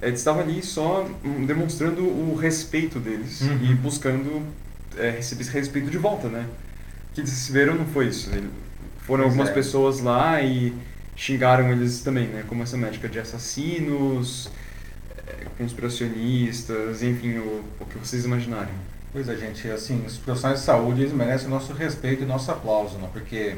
Eles 0.00 0.18
estavam 0.18 0.42
ali 0.42 0.62
só 0.62 1.08
hum, 1.24 1.46
demonstrando 1.46 2.02
o 2.02 2.34
respeito 2.34 2.98
deles 2.98 3.40
uhum. 3.42 3.58
e 3.62 3.74
buscando 3.74 4.42
é, 4.98 5.10
receber 5.10 5.42
esse 5.42 5.52
respeito 5.52 5.88
de 5.90 5.96
volta, 5.96 6.28
né? 6.28 6.44
Que 7.14 7.20
eles 7.20 7.48
viram 7.48 7.76
não 7.76 7.86
foi 7.86 8.08
isso. 8.08 8.28
Foram 9.06 9.24
pois 9.24 9.32
algumas 9.32 9.48
é. 9.48 9.52
pessoas 9.52 10.00
lá 10.00 10.42
e 10.42 10.74
xingaram 11.16 11.70
eles 11.70 12.02
também, 12.02 12.28
né? 12.28 12.44
Como 12.48 12.62
essa 12.62 12.76
médica 12.76 13.08
de 13.08 13.18
assassinos, 13.18 14.50
é, 15.26 15.46
conspiracionistas, 15.58 17.02
enfim, 17.02 17.38
o, 17.38 17.64
o 17.80 17.84
que 17.84 17.98
vocês 17.98 18.24
imaginarem. 18.24 18.74
Pois 19.12 19.28
é, 19.28 19.36
gente, 19.36 19.68
assim, 19.68 20.04
os 20.06 20.16
profissionais 20.16 20.60
de 20.60 20.66
saúde 20.66 21.02
eles 21.02 21.12
merecem 21.12 21.46
o 21.46 21.50
nosso 21.50 21.72
respeito 21.74 22.22
e 22.22 22.26
nosso 22.26 22.50
aplauso, 22.50 22.96
né? 22.96 23.08
Porque 23.12 23.56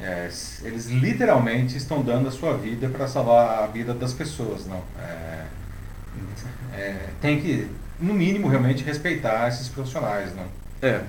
é, 0.00 0.28
eles 0.62 0.86
literalmente 0.86 1.76
estão 1.76 2.02
dando 2.02 2.28
a 2.28 2.30
sua 2.30 2.56
vida 2.56 2.88
para 2.88 3.06
salvar 3.06 3.62
a 3.62 3.66
vida 3.66 3.94
das 3.94 4.12
pessoas, 4.12 4.66
não? 4.66 4.82
É, 5.00 5.46
é, 6.74 7.08
tem 7.20 7.40
que, 7.40 7.68
no 8.00 8.14
mínimo, 8.14 8.48
realmente 8.48 8.84
respeitar 8.84 9.48
esses 9.48 9.68
profissionais, 9.68 10.34
não? 10.34 10.46
É. 10.82 11.02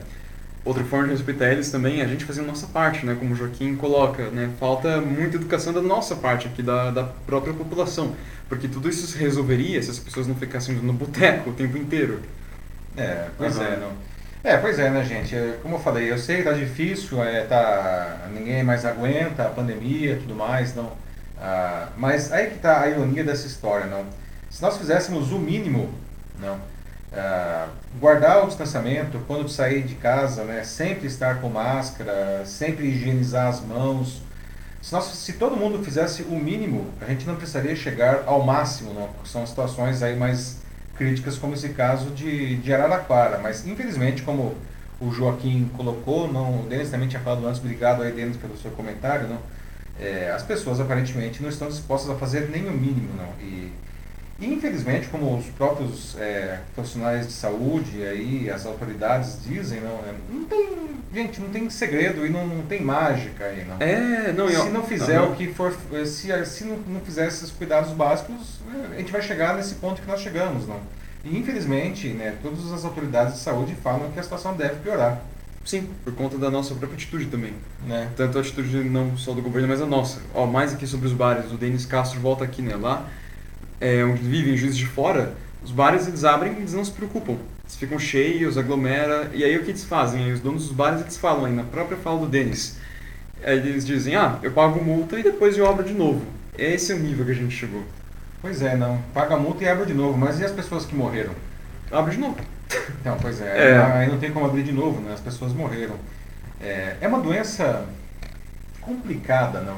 outra 0.65 0.83
forma 0.83 1.07
de 1.07 1.13
respeitar 1.13 1.51
eles 1.51 1.71
também 1.71 2.01
é 2.01 2.03
a 2.03 2.07
gente 2.07 2.25
fazendo 2.25 2.45
a 2.45 2.47
nossa 2.49 2.67
parte, 2.67 3.05
né? 3.05 3.15
Como 3.17 3.33
o 3.33 3.35
Joaquim 3.35 3.75
coloca, 3.75 4.29
né? 4.29 4.49
Falta 4.59 4.99
muita 5.01 5.37
educação 5.37 5.73
da 5.73 5.81
nossa 5.81 6.15
parte 6.15 6.47
aqui, 6.47 6.61
da, 6.61 6.91
da 6.91 7.03
própria 7.03 7.53
população. 7.53 8.15
Porque 8.47 8.67
tudo 8.67 8.89
isso 8.89 9.05
se 9.07 9.17
resolveria 9.17 9.81
se 9.81 9.91
as 9.91 9.99
pessoas 9.99 10.27
não 10.27 10.35
ficassem 10.35 10.75
no 10.75 10.93
boteco 10.93 11.51
o 11.51 11.53
tempo 11.53 11.77
inteiro. 11.77 12.21
É, 12.97 13.27
pois 13.37 13.57
uhum. 13.57 13.63
é, 13.63 13.77
não. 13.77 14.09
É, 14.43 14.57
pois 14.57 14.79
é, 14.79 14.89
né, 14.89 15.03
gente? 15.03 15.35
É, 15.35 15.57
como 15.61 15.75
eu 15.75 15.79
falei, 15.79 16.09
eu 16.09 16.17
sei 16.17 16.37
que 16.37 16.43
tá 16.43 16.53
difícil, 16.53 17.21
é, 17.23 17.43
tá, 17.43 18.27
ninguém 18.33 18.63
mais 18.63 18.85
aguenta, 18.85 19.43
a 19.43 19.49
pandemia 19.49 20.17
tudo 20.17 20.33
mais, 20.33 20.73
não. 20.73 20.91
Ah, 21.37 21.89
mas 21.97 22.31
aí 22.31 22.49
que 22.49 22.59
tá 22.59 22.81
a 22.81 22.89
ironia 22.89 23.23
dessa 23.23 23.47
história, 23.47 23.85
não. 23.85 24.05
Se 24.49 24.61
nós 24.61 24.77
fizéssemos 24.77 25.31
o 25.31 25.39
mínimo, 25.39 25.89
não, 26.39 26.59
ah, 27.13 27.67
guardar 27.99 28.43
o 28.43 28.47
distanciamento 28.47 29.19
quando 29.27 29.49
sair 29.49 29.83
de 29.83 29.95
casa, 29.95 30.43
né, 30.43 30.63
sempre 30.63 31.07
estar 31.07 31.41
com 31.41 31.49
máscara, 31.49 32.43
sempre 32.45 32.85
higienizar 32.87 33.47
as 33.47 33.61
mãos, 33.61 34.21
se, 34.81 34.93
nós, 34.93 35.05
se 35.05 35.33
todo 35.33 35.57
mundo 35.57 35.83
fizesse 35.83 36.23
o 36.23 36.35
mínimo, 36.35 36.87
a 37.01 37.05
gente 37.05 37.25
não 37.27 37.35
precisaria 37.35 37.75
chegar 37.75 38.23
ao 38.25 38.43
máximo, 38.43 38.93
não, 38.93 39.09
são 39.25 39.45
situações 39.45 40.01
aí 40.01 40.15
mais 40.15 40.57
críticas 40.95 41.37
como 41.37 41.53
esse 41.53 41.69
caso 41.69 42.11
de, 42.11 42.57
de 42.57 42.73
Araraquara, 42.73 43.39
mas 43.39 43.65
infelizmente 43.65 44.21
como 44.21 44.55
o 45.01 45.11
Joaquim 45.11 45.69
colocou, 45.75 46.31
não, 46.31 46.61
o 46.61 46.67
Denis 46.67 46.89
também 46.89 47.07
tinha 47.07 47.21
falado 47.21 47.45
antes, 47.47 47.59
obrigado 47.59 48.03
aí 48.03 48.11
Denis 48.11 48.37
pelo 48.37 48.57
seu 48.57 48.71
comentário, 48.71 49.27
não, 49.27 49.39
é, 49.99 50.31
as 50.31 50.43
pessoas 50.43 50.79
aparentemente 50.79 51.41
não 51.41 51.49
estão 51.49 51.67
dispostas 51.67 52.11
a 52.11 52.15
fazer 52.15 52.49
nem 52.49 52.67
o 52.67 52.71
mínimo, 52.71 53.09
não, 53.17 53.33
e, 53.41 53.71
infelizmente, 54.45 55.07
como 55.09 55.37
os 55.37 55.45
próprios 55.47 56.15
é, 56.17 56.59
profissionais 56.73 57.27
de 57.27 57.33
saúde 57.33 58.03
aí, 58.03 58.49
as 58.49 58.65
autoridades 58.65 59.39
dizem, 59.43 59.81
não, 59.81 59.89
é, 59.89 60.13
não 60.29 60.45
tem, 60.45 60.69
gente, 61.13 61.41
não 61.41 61.49
tem 61.49 61.69
segredo 61.69 62.25
e 62.25 62.29
não, 62.29 62.47
não 62.47 62.63
tem 62.63 62.81
mágica 62.81 63.45
aí, 63.45 63.65
não. 63.65 63.75
É, 63.79 64.31
não, 64.31 64.47
se 64.47 64.55
eu, 64.55 64.71
não 64.71 64.83
fizer 64.83 65.19
uhum. 65.19 65.33
o 65.33 65.35
que 65.35 65.47
for, 65.53 65.75
se, 66.05 66.45
se 66.45 66.63
não, 66.63 66.77
não 66.87 67.01
fizer 67.01 67.27
esses 67.27 67.51
cuidados 67.51 67.91
básicos, 67.91 68.59
a 68.93 68.97
gente 68.97 69.11
vai 69.11 69.21
chegar 69.21 69.55
nesse 69.55 69.75
ponto 69.75 70.01
que 70.01 70.07
nós 70.07 70.21
chegamos, 70.21 70.65
não. 70.65 70.79
E, 71.25 71.37
infelizmente, 71.37 72.07
né, 72.07 72.35
todas 72.41 72.71
as 72.71 72.85
autoridades 72.85 73.33
de 73.33 73.39
saúde 73.39 73.75
falam 73.75 74.09
que 74.11 74.19
a 74.19 74.23
situação 74.23 74.55
deve 74.55 74.75
piorar. 74.75 75.21
Sim, 75.65 75.89
por 76.03 76.13
conta 76.15 76.37
da 76.37 76.49
nossa 76.49 76.73
própria 76.73 76.95
atitude 76.95 77.25
também. 77.25 77.53
Né? 77.85 78.09
Tanto 78.15 78.37
a 78.37 78.41
atitude 78.41 78.77
não 78.85 79.17
só 79.17 79.33
do 79.33 79.41
governo, 79.41 79.67
mas 79.67 79.81
a 79.81 79.85
nossa. 79.85 80.21
Ó, 80.33 80.45
mais 80.45 80.73
aqui 80.73 80.87
sobre 80.87 81.07
os 81.07 81.13
bares, 81.13 81.51
o 81.51 81.57
Denis 81.57 81.85
Castro 81.85 82.21
volta 82.21 82.45
aqui, 82.45 82.61
né? 82.61 82.75
Lá 82.77 83.05
é, 83.79 84.03
onde 84.03 84.21
vivem 84.21 84.57
juízes 84.57 84.77
de 84.77 84.85
fora, 84.85 85.33
os 85.63 85.71
bares 85.71 86.07
eles 86.07 86.23
abrem 86.23 86.53
e 86.53 86.57
eles 86.57 86.73
não 86.73 86.83
se 86.83 86.91
preocupam. 86.91 87.37
Eles 87.63 87.75
ficam 87.75 87.99
cheios, 87.99 88.57
aglomera, 88.57 89.29
e 89.33 89.43
aí 89.43 89.57
o 89.57 89.63
que 89.63 89.71
eles 89.71 89.83
fazem? 89.83 90.25
Aí 90.25 90.31
os 90.31 90.39
donos 90.39 90.67
dos 90.67 90.71
bares 90.71 91.01
eles 91.01 91.17
falam 91.17 91.45
aí, 91.45 91.53
na 91.53 91.63
própria 91.63 91.97
fala 91.97 92.19
do 92.19 92.27
Denis. 92.27 92.77
Eles 93.41 93.85
dizem, 93.85 94.15
ah, 94.15 94.37
eu 94.43 94.51
pago 94.51 94.83
multa 94.83 95.17
e 95.19 95.23
depois 95.23 95.57
eu 95.57 95.67
abro 95.67 95.83
de 95.83 95.93
novo. 95.93 96.21
Esse 96.57 96.91
é 96.91 96.95
o 96.95 96.99
nível 96.99 97.25
que 97.25 97.31
a 97.31 97.35
gente 97.35 97.55
chegou. 97.55 97.83
Pois 98.41 98.61
é, 98.61 98.75
não. 98.75 99.01
Paga 99.13 99.37
multa 99.37 99.63
e 99.63 99.67
abre 99.67 99.85
de 99.85 99.93
novo. 99.93 100.17
Mas 100.17 100.39
e 100.39 100.45
as 100.45 100.51
pessoas 100.51 100.85
que 100.85 100.95
morreram? 100.95 101.33
Abre 101.91 102.15
de 102.15 102.21
novo. 102.21 102.37
Então, 103.01 103.17
pois 103.21 103.41
é. 103.41 103.71
é. 103.71 103.77
Aí 103.77 104.09
não 104.09 104.19
tem 104.19 104.31
como 104.31 104.45
abrir 104.45 104.63
de 104.63 104.71
novo, 104.71 105.01
né? 105.01 105.13
As 105.13 105.19
pessoas 105.19 105.53
morreram. 105.53 105.95
É, 106.61 106.97
é 107.01 107.07
uma 107.07 107.19
doença 107.19 107.85
complicada, 108.81 109.61
não? 109.61 109.77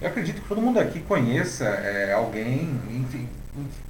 Eu 0.00 0.08
acredito 0.08 0.40
que 0.40 0.48
todo 0.48 0.60
mundo 0.60 0.78
aqui 0.78 1.00
conheça 1.00 1.64
é, 1.64 2.12
alguém, 2.12 2.80
enfim, 2.88 3.28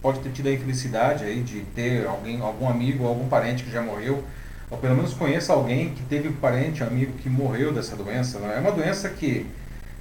pode 0.01 0.21
ter 0.21 0.31
tido 0.31 0.49
a 0.49 0.53
infelicidade 0.53 1.25
aí 1.25 1.43
de 1.43 1.61
ter 1.75 2.07
alguém, 2.07 2.41
algum 2.41 2.67
amigo, 2.67 3.07
algum 3.07 3.29
parente 3.29 3.63
que 3.63 3.71
já 3.71 3.83
morreu, 3.83 4.25
ou 4.71 4.79
pelo 4.79 4.95
menos 4.97 5.13
conheça 5.13 5.53
alguém 5.53 5.91
que 5.91 6.03
teve 6.05 6.29
um 6.29 6.33
parente, 6.33 6.83
um 6.83 6.87
amigo 6.87 7.13
que 7.13 7.29
morreu 7.29 7.73
dessa 7.73 7.95
doença. 7.95 8.39
Não? 8.39 8.51
É 8.51 8.59
uma 8.59 8.73
doença 8.73 9.11
que, 9.11 9.47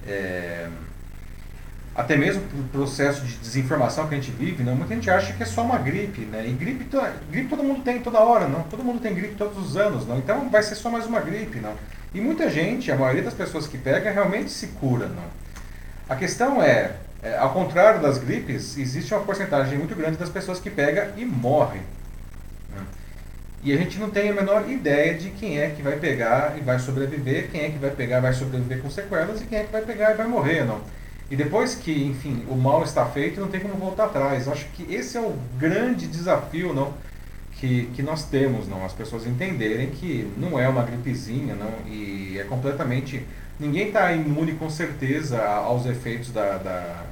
é, 0.08 0.70
até 1.94 2.16
mesmo 2.16 2.42
pelo 2.44 2.64
processo 2.66 3.26
de 3.26 3.36
desinformação 3.38 4.08
que 4.08 4.16
a 4.16 4.18
gente 4.18 4.32
vive, 4.32 4.64
não, 4.64 4.76
muita 4.76 4.96
gente 4.96 5.10
acha 5.10 5.34
que 5.34 5.44
é 5.44 5.46
só 5.46 5.62
uma 5.62 5.78
gripe, 5.78 6.22
né? 6.22 6.46
E 6.48 6.54
gripe, 6.54 6.88
gripe 7.30 7.50
todo 7.50 7.64
mundo 7.64 7.82
tem 7.82 8.00
toda 8.00 8.20
hora, 8.20 8.48
não? 8.48 8.64
Todo 8.64 8.82
mundo 8.82 9.02
tem 9.02 9.14
gripe 9.14 9.36
todos 9.36 9.58
os 9.58 9.76
anos, 9.76 10.08
não? 10.08 10.18
Então 10.18 10.50
vai 10.50 10.64
ser 10.64 10.76
só 10.76 10.90
mais 10.90 11.06
uma 11.06 11.20
gripe, 11.20 11.60
não? 11.60 11.74
E 12.14 12.22
muita 12.22 12.50
gente, 12.50 12.90
a 12.92 12.96
maioria 12.96 13.24
das 13.24 13.34
pessoas 13.34 13.68
que 13.68 13.78
pega, 13.78 14.10
realmente 14.10 14.50
se 14.52 14.68
cura, 14.68 15.08
não? 15.08 15.47
A 16.10 16.16
questão 16.16 16.62
é, 16.62 16.94
é, 17.22 17.38
ao 17.38 17.52
contrário 17.52 18.02
das 18.02 18.18
gripes, 18.18 18.78
existe 18.78 19.14
uma 19.14 19.24
porcentagem 19.24 19.78
muito 19.78 19.96
grande 19.96 20.18
das 20.18 20.30
pessoas 20.30 20.60
que 20.60 20.70
pega 20.70 21.14
e 21.18 21.26
morrem. 21.26 21.82
Né? 22.74 22.82
E 23.64 23.74
a 23.74 23.78
gente 23.78 24.00
não 24.00 24.10
tem 24.10 24.30
a 24.30 24.34
menor 24.34 24.70
ideia 24.70 25.16
de 25.16 25.32
quem 25.32 25.60
é 25.60 25.70
que 25.70 25.82
vai 25.82 25.98
pegar 25.98 26.56
e 26.58 26.62
vai 26.62 26.80
sobreviver, 26.80 27.50
quem 27.52 27.66
é 27.66 27.70
que 27.70 27.78
vai 27.78 27.92
pegar 27.92 28.20
e 28.20 28.22
vai 28.22 28.34
sobreviver 28.34 28.82
com 28.82 28.90
sequelas 28.90 29.42
e 29.42 29.46
quem 29.46 29.60
é 29.60 29.64
que 29.64 29.72
vai 29.72 29.82
pegar 29.82 30.12
e 30.12 30.14
vai 30.16 30.28
morrer, 30.28 30.64
não. 30.64 30.80
E 31.30 31.36
depois 31.36 31.76
que, 31.76 32.06
enfim, 32.06 32.46
o 32.48 32.56
mal 32.56 32.84
está 32.84 33.06
feito, 33.06 33.42
não 33.42 33.50
tem 33.50 33.60
como 33.60 33.76
voltar 33.76 34.06
atrás. 34.06 34.48
Acho 34.48 34.66
que 34.68 34.94
esse 34.94 35.18
é 35.18 35.22
o 35.22 35.36
grande 35.60 36.08
desafio, 36.08 36.74
não, 36.74 36.94
que, 37.54 37.90
que 37.94 38.02
nós 38.02 38.24
temos, 38.24 38.68
não, 38.68 38.86
as 38.86 38.94
pessoas 38.94 39.28
entenderem 39.28 39.90
que 39.90 40.32
não 40.38 40.58
é 40.58 40.70
uma 40.70 40.84
gripezinha, 40.84 41.54
não, 41.54 41.74
e 41.86 42.40
é 42.40 42.46
completamente 42.46 43.26
ninguém 43.60 43.88
está 43.88 44.12
imune 44.14 44.54
com 44.54 44.70
certeza 44.70 45.44
aos 45.44 45.86
efeitos 45.86 46.32
da, 46.32 46.58
da, 46.58 47.06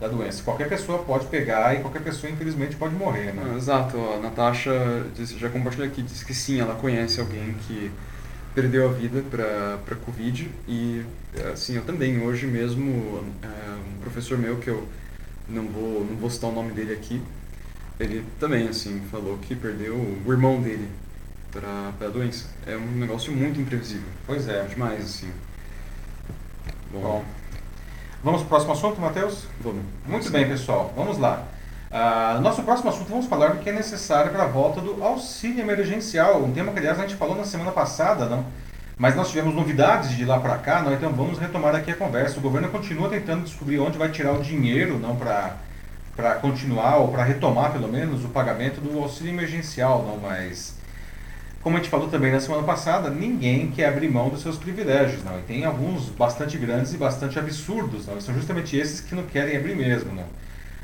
da, 0.00 0.08
doença. 0.08 0.42
Qualquer 0.42 0.68
pessoa 0.68 0.98
pode 0.98 1.26
pegar 1.26 1.74
e 1.74 1.80
qualquer 1.80 2.02
pessoa, 2.02 2.30
infelizmente, 2.32 2.76
pode 2.76 2.94
morrer. 2.94 3.32
Né? 3.32 3.54
exato. 3.56 3.96
A 3.96 4.18
Natasha 4.18 4.72
disse, 5.14 5.38
já 5.38 5.48
compartilhou 5.48 5.86
aqui, 5.86 6.02
disse 6.02 6.24
que 6.24 6.34
sim, 6.34 6.60
ela 6.60 6.74
conhece 6.74 7.20
alguém 7.20 7.54
que 7.66 7.90
perdeu 8.54 8.88
a 8.88 8.92
vida 8.92 9.22
para 9.30 9.96
Covid 9.96 10.50
e, 10.66 11.02
assim, 11.52 11.76
eu 11.76 11.82
também. 11.82 12.22
Hoje 12.22 12.46
mesmo, 12.46 13.24
é, 13.42 13.46
um 13.46 14.00
professor 14.00 14.38
meu, 14.38 14.58
que 14.58 14.68
eu 14.68 14.86
não 15.48 15.66
vou, 15.66 16.04
não 16.04 16.16
vou 16.16 16.30
citar 16.30 16.50
o 16.50 16.52
nome 16.52 16.72
dele 16.72 16.92
aqui, 16.92 17.20
ele 17.98 18.24
também, 18.38 18.68
assim, 18.68 19.02
falou 19.10 19.38
que 19.38 19.54
perdeu 19.54 19.94
o 19.94 20.32
irmão 20.32 20.60
dele 20.60 20.88
para 21.52 21.92
a 22.06 22.10
doença. 22.10 22.46
É 22.66 22.76
um 22.76 22.92
negócio 22.92 23.32
muito 23.32 23.60
imprevisível. 23.60 24.08
Pois 24.26 24.48
é. 24.48 24.64
Demais, 24.64 25.04
assim. 25.04 25.30
Bom. 26.92 27.00
Bom. 27.00 27.24
Vamos 28.22 28.40
para 28.42 28.46
o 28.46 28.48
próximo 28.48 28.72
assunto, 28.72 29.00
Matheus? 29.00 29.46
Vamos. 29.60 29.82
Muito 30.06 30.26
Sim. 30.26 30.32
bem, 30.32 30.48
pessoal. 30.48 30.92
Vamos 30.96 31.18
lá. 31.18 31.44
Uh, 31.90 32.40
nosso 32.40 32.62
próximo 32.62 32.90
assunto, 32.90 33.08
vamos 33.08 33.26
falar 33.26 33.48
do 33.48 33.58
que 33.58 33.68
é 33.68 33.72
necessário 33.72 34.30
para 34.30 34.44
a 34.44 34.46
volta 34.46 34.80
do 34.80 35.02
auxílio 35.02 35.60
emergencial. 35.60 36.42
Um 36.42 36.52
tema 36.52 36.70
que, 36.72 36.78
aliás, 36.78 36.98
a 36.98 37.02
gente 37.02 37.16
falou 37.16 37.34
na 37.34 37.44
semana 37.44 37.72
passada, 37.72 38.26
não? 38.26 38.44
Mas 38.98 39.16
nós 39.16 39.30
tivemos 39.30 39.54
novidades 39.54 40.14
de 40.14 40.24
lá 40.26 40.38
para 40.38 40.58
cá, 40.58 40.82
não? 40.82 40.92
então 40.92 41.10
vamos 41.10 41.38
retomar 41.38 41.74
aqui 41.74 41.90
a 41.90 41.96
conversa. 41.96 42.38
O 42.38 42.42
governo 42.42 42.68
continua 42.68 43.08
tentando 43.08 43.44
descobrir 43.44 43.78
onde 43.78 43.96
vai 43.96 44.10
tirar 44.10 44.32
o 44.32 44.42
dinheiro 44.42 44.98
não 44.98 45.16
para 45.16 46.34
continuar, 46.42 46.96
ou 46.96 47.08
para 47.08 47.24
retomar, 47.24 47.72
pelo 47.72 47.88
menos, 47.88 48.24
o 48.24 48.28
pagamento 48.28 48.80
do 48.80 49.02
auxílio 49.02 49.32
emergencial, 49.32 50.04
não? 50.06 50.18
Mas 50.18 50.74
como 51.62 51.76
a 51.76 51.80
gente 51.80 51.90
falou 51.90 52.08
também 52.08 52.32
na 52.32 52.40
semana 52.40 52.62
passada, 52.62 53.10
ninguém 53.10 53.70
quer 53.70 53.88
abrir 53.88 54.08
mão 54.08 54.30
dos 54.30 54.40
seus 54.40 54.56
privilégios, 54.56 55.22
não. 55.22 55.38
E 55.38 55.42
tem 55.42 55.64
alguns 55.64 56.08
bastante 56.08 56.56
grandes 56.56 56.94
e 56.94 56.96
bastante 56.96 57.38
absurdos, 57.38 58.06
não. 58.06 58.16
E 58.16 58.22
são 58.22 58.34
justamente 58.34 58.76
esses 58.76 59.00
que 59.00 59.14
não 59.14 59.24
querem 59.24 59.56
abrir 59.56 59.76
mesmo, 59.76 60.14
não. 60.14 60.24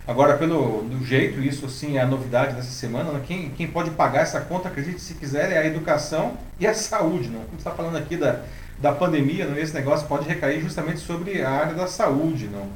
Agora, 0.06 0.36
pelo 0.36 0.82
do 0.82 1.04
jeito, 1.04 1.40
isso 1.40 1.68
sim 1.68 1.96
é 1.96 2.02
a 2.02 2.06
novidade 2.06 2.54
dessa 2.54 2.70
semana, 2.70 3.10
não? 3.10 3.20
Quem, 3.20 3.50
quem 3.50 3.66
pode 3.66 3.90
pagar 3.90 4.20
essa 4.20 4.40
conta, 4.40 4.68
acredite 4.68 5.00
se 5.00 5.14
quiser, 5.14 5.50
é 5.50 5.58
a 5.58 5.66
educação 5.66 6.34
e 6.60 6.66
a 6.66 6.74
saúde, 6.74 7.28
não. 7.30 7.42
Está 7.58 7.70
falando 7.70 7.96
aqui 7.96 8.16
da, 8.16 8.42
da 8.78 8.92
pandemia, 8.92 9.46
não, 9.46 9.56
esse 9.58 9.74
negócio 9.74 10.06
pode 10.06 10.28
recair 10.28 10.60
justamente 10.60 11.00
sobre 11.00 11.42
a 11.42 11.50
área 11.50 11.74
da 11.74 11.86
saúde, 11.86 12.48
não. 12.52 12.68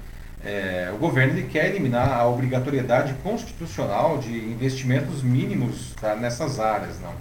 É, 0.42 0.90
o 0.92 0.96
governo 0.96 1.34
ele 1.34 1.46
quer 1.48 1.66
eliminar 1.66 2.10
a 2.18 2.26
obrigatoriedade 2.26 3.12
constitucional 3.22 4.16
de 4.16 4.32
investimentos 4.32 5.22
mínimos 5.22 5.94
tá, 6.00 6.16
nessas 6.16 6.58
áreas, 6.58 6.98
não. 7.00 7.12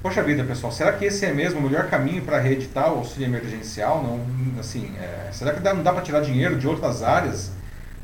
Poxa 0.00 0.22
vida, 0.22 0.44
pessoal, 0.44 0.72
será 0.72 0.92
que 0.92 1.04
esse 1.04 1.26
é 1.26 1.32
mesmo 1.32 1.58
o 1.58 1.62
melhor 1.62 1.88
caminho 1.88 2.22
para 2.22 2.38
reeditar 2.38 2.92
o 2.92 2.98
auxílio 2.98 3.26
emergencial? 3.26 4.00
Não, 4.00 4.60
assim, 4.60 4.94
é, 4.96 5.30
será 5.32 5.52
que 5.52 5.60
dá, 5.60 5.74
não 5.74 5.82
dá 5.82 5.92
para 5.92 6.02
tirar 6.02 6.20
dinheiro 6.20 6.56
de 6.56 6.68
outras 6.68 7.02
áreas 7.02 7.50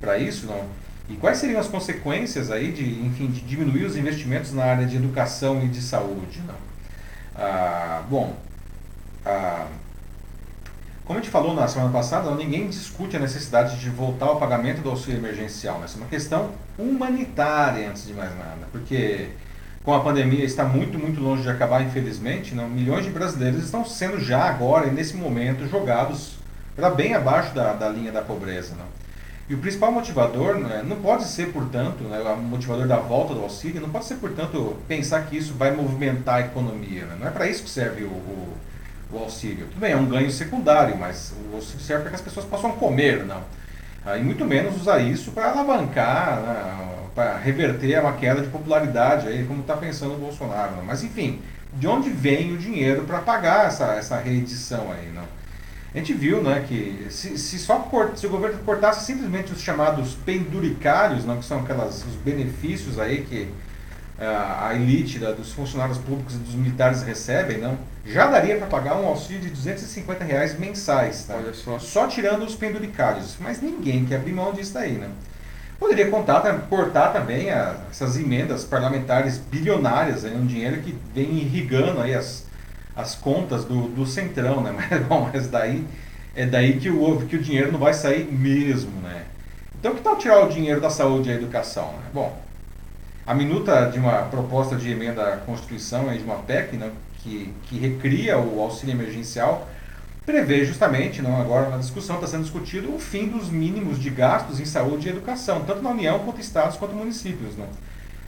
para 0.01 0.19
isso? 0.19 0.47
Não? 0.47 0.65
E 1.09 1.15
quais 1.15 1.39
seriam 1.39 1.61
as 1.61 1.69
consequências 1.69 2.51
aí 2.51 2.73
de, 2.73 2.83
enfim, 3.05 3.29
de 3.29 3.43
diminuir 3.43 3.85
os 3.85 3.97
investimentos 3.97 4.53
na 4.53 4.65
área 4.65 4.87
de 4.87 4.97
educação 4.97 5.63
e 5.63 5.69
de 5.69 5.81
saúde? 5.81 6.43
Não? 6.45 6.55
Ah, 7.37 8.03
bom, 8.11 8.35
ah, 9.25 9.67
como 11.05 11.19
a 11.19 11.23
gente 11.23 11.31
falou 11.31 11.55
na 11.55 11.69
semana 11.69 11.93
passada, 11.93 12.35
ninguém 12.35 12.69
discute 12.69 13.17
a 13.17 13.21
necessidade 13.21 13.79
de 13.79 13.91
voltar 13.91 14.27
ao 14.27 14.41
pagamento 14.41 14.81
do 14.81 14.91
auxílio 14.91 15.21
emergencial. 15.21 15.81
Essa 15.85 15.97
é 15.97 16.01
uma 16.01 16.09
questão 16.09 16.51
humanitária, 16.77 17.91
antes 17.91 18.07
de 18.07 18.15
mais 18.15 18.31
nada, 18.37 18.67
porque 18.73 19.29
com 19.85 19.93
a 19.93 20.01
pandemia 20.01 20.45
está 20.45 20.65
muito, 20.65 20.99
muito 20.99 21.21
longe 21.21 21.43
de 21.43 21.51
acabar, 21.51 21.83
infelizmente, 21.83 22.55
não? 22.55 22.67
milhões 22.67 23.05
de 23.05 23.11
brasileiros 23.11 23.63
estão 23.63 23.85
sendo 23.85 24.19
já 24.19 24.45
agora, 24.45 24.91
nesse 24.91 25.15
momento, 25.15 25.69
jogados 25.69 26.37
para 26.75 26.89
bem 26.89 27.15
abaixo 27.15 27.55
da, 27.55 27.75
da 27.75 27.91
linha 27.91 28.11
da 28.11 28.23
pobreza. 28.23 28.75
Não? 28.75 28.87
E 29.47 29.55
o 29.55 29.59
principal 29.59 29.93
motivador 29.93 30.57
né, 30.57 30.83
não 30.83 30.97
pode 30.97 31.25
ser, 31.25 31.53
portanto, 31.53 32.03
né, 32.05 32.19
o 32.19 32.37
motivador 32.39 32.87
da 32.87 32.97
volta 32.97 33.35
do 33.35 33.43
auxílio, 33.43 33.79
não 33.79 33.91
pode 33.91 34.07
ser, 34.07 34.15
portanto, 34.15 34.75
pensar 34.89 35.27
que 35.27 35.37
isso 35.37 35.53
vai 35.53 35.71
movimentar 35.71 36.37
a 36.37 36.41
economia. 36.41 37.05
Né? 37.05 37.17
Não 37.21 37.27
é 37.27 37.31
para 37.31 37.47
isso 37.47 37.63
que 37.63 37.71
serve 37.71 38.05
o, 38.05 38.09
o, 38.09 38.55
o 39.13 39.19
auxílio. 39.19 39.67
Tudo 39.67 39.81
bem, 39.81 39.93
é 39.93 39.97
um 39.97 40.07
ganho 40.07 40.31
secundário, 40.31 40.97
mas 40.97 41.35
o 41.53 41.57
auxílio 41.57 41.81
serve 41.81 42.05
para 42.05 42.11
que 42.11 42.17
as 42.17 42.23
pessoas 42.23 42.47
possam 42.47 42.73
comer, 42.73 43.23
não. 43.27 43.43
Ah, 44.07 44.17
e 44.17 44.23
muito 44.23 44.47
menos 44.47 44.81
usar 44.81 44.99
isso 45.01 45.31
para 45.33 45.51
alavancar, 45.51 46.41
né, 46.41 47.04
para 47.15 47.37
reverter 47.37 48.01
uma 48.01 48.13
queda 48.13 48.43
de 48.43 48.49
popularidade, 48.49 49.29
aí, 49.29 49.45
como 49.45 49.61
está 49.61 49.77
pensando 49.77 50.15
o 50.15 50.19
Bolsonaro. 50.19 50.77
Não. 50.77 50.85
Mas 50.85 51.05
enfim, 51.05 51.41
de 51.75 51.87
onde 51.87 52.11
vem 52.11 52.53
o 52.53 52.59
dinheiro 52.59 53.05
para 53.05 53.21
pagar 53.21 53.67
essa, 53.67 53.95
essa 53.95 54.19
reedição 54.19 54.93
aí? 54.93 55.11
Não? 55.15 55.25
A 55.95 55.99
gente 55.99 56.13
viu 56.13 56.43
né, 56.43 56.65
que 56.67 57.07
se, 57.09 57.39
se 57.39 57.59
só 57.59 57.89
se 58.17 58.27
o 58.27 58.31
governo 58.31 58.59
cortasse 58.65 59.07
simplesmente 59.07 59.53
os 59.53 59.61
chamados 59.61 60.15
penduricários, 60.27 61.25
não, 61.25 61.39
que 61.39 61.45
são 61.45 61.61
aquelas, 61.61 62.05
os 62.05 62.17
benefícios 62.17 62.99
aí 62.99 63.23
que 63.23 63.49
a 64.19 64.75
elite 64.75 65.19
da, 65.19 65.33
dos 65.33 65.53
funcionários 65.53 65.99
públicos 65.99 66.35
e 66.35 66.39
dos 66.39 66.55
militares 66.55 67.03
recebem, 67.03 67.59
não, 67.59 67.77
já 68.07 68.27
daria 68.27 68.57
para 68.57 68.67
pagar 68.67 68.97
um 68.97 69.07
auxílio 69.07 69.41
de 69.41 69.51
250 69.51 70.25
reais 70.25 70.59
mensais, 70.59 71.25
tá? 71.25 71.35
Olha 71.35 71.53
só. 71.53 71.79
só 71.79 72.07
tirando 72.07 72.45
os 72.45 72.55
penduricários. 72.55 73.37
Mas 73.41 73.61
ninguém 73.61 74.05
quer 74.05 74.17
abrir 74.17 74.33
mão 74.33 74.53
disso 74.53 74.75
daí, 74.75 74.93
né? 74.93 75.09
Poderia 75.79 76.11
contar, 76.11 76.41
cortar 76.69 77.13
também 77.13 77.51
a, 77.51 77.75
essas 77.91 78.17
emendas 78.17 78.65
parlamentares 78.65 79.39
bilionárias, 79.39 80.25
aí, 80.25 80.35
um 80.35 80.47
dinheiro 80.47 80.81
que 80.81 80.97
vem 81.15 81.39
irrigando 81.39 82.01
aí 82.01 82.15
as, 82.15 82.47
as 82.97 83.15
contas 83.15 83.65
do, 83.65 83.89
do 83.89 84.07
Centrão, 84.07 84.63
né? 84.63 84.73
Mas, 84.91 85.03
bom, 85.07 85.31
mas 85.33 85.49
daí 85.49 85.85
é 86.37 86.47
daí 86.47 86.79
que 86.79 86.91
o, 86.91 87.19
que 87.27 87.37
o 87.37 87.43
dinheiro 87.43 87.71
não 87.71 87.79
vai 87.79 87.95
sair 87.95 88.25
mesmo, 88.25 88.91
né? 89.03 89.25
Então 89.79 89.95
que 89.95 90.03
tal 90.03 90.17
tirar 90.17 90.45
o 90.45 90.49
dinheiro 90.49 90.81
da 90.81 90.91
saúde 90.91 91.29
e 91.29 91.33
da 91.33 91.39
educação? 91.39 91.89
Né? 91.93 92.05
Bom, 92.13 92.37
a 93.27 93.35
minuta 93.35 93.87
de 93.87 93.99
uma 93.99 94.23
proposta 94.23 94.77
de 94.77 94.91
emenda 94.91 95.35
à 95.35 95.37
Constituição, 95.37 96.09
aí, 96.09 96.19
de 96.19 96.25
uma 96.25 96.37
PEC, 96.37 96.77
né, 96.77 96.91
que, 97.19 97.53
que 97.65 97.79
recria 97.79 98.39
o 98.39 98.61
auxílio 98.61 98.95
emergencial, 98.95 99.69
prevê 100.25 100.65
justamente, 100.65 101.21
não, 101.21 101.41
agora 101.41 101.69
na 101.69 101.79
discussão 101.79 102.17
está 102.17 102.27
sendo 102.27 102.43
discutido, 102.43 102.95
o 102.95 102.99
fim 102.99 103.29
dos 103.29 103.51
mínimos 103.51 103.99
de 104.01 104.11
gastos 104.11 104.59
em 104.59 104.65
saúde 104.65 105.09
e 105.09 105.11
educação, 105.11 105.65
tanto 105.65 105.83
na 105.83 105.91
União 105.91 106.19
quanto 106.21 106.41
estados 106.41 106.77
quanto 106.77 106.95
municípios. 106.95 107.57
Não. 107.57 107.67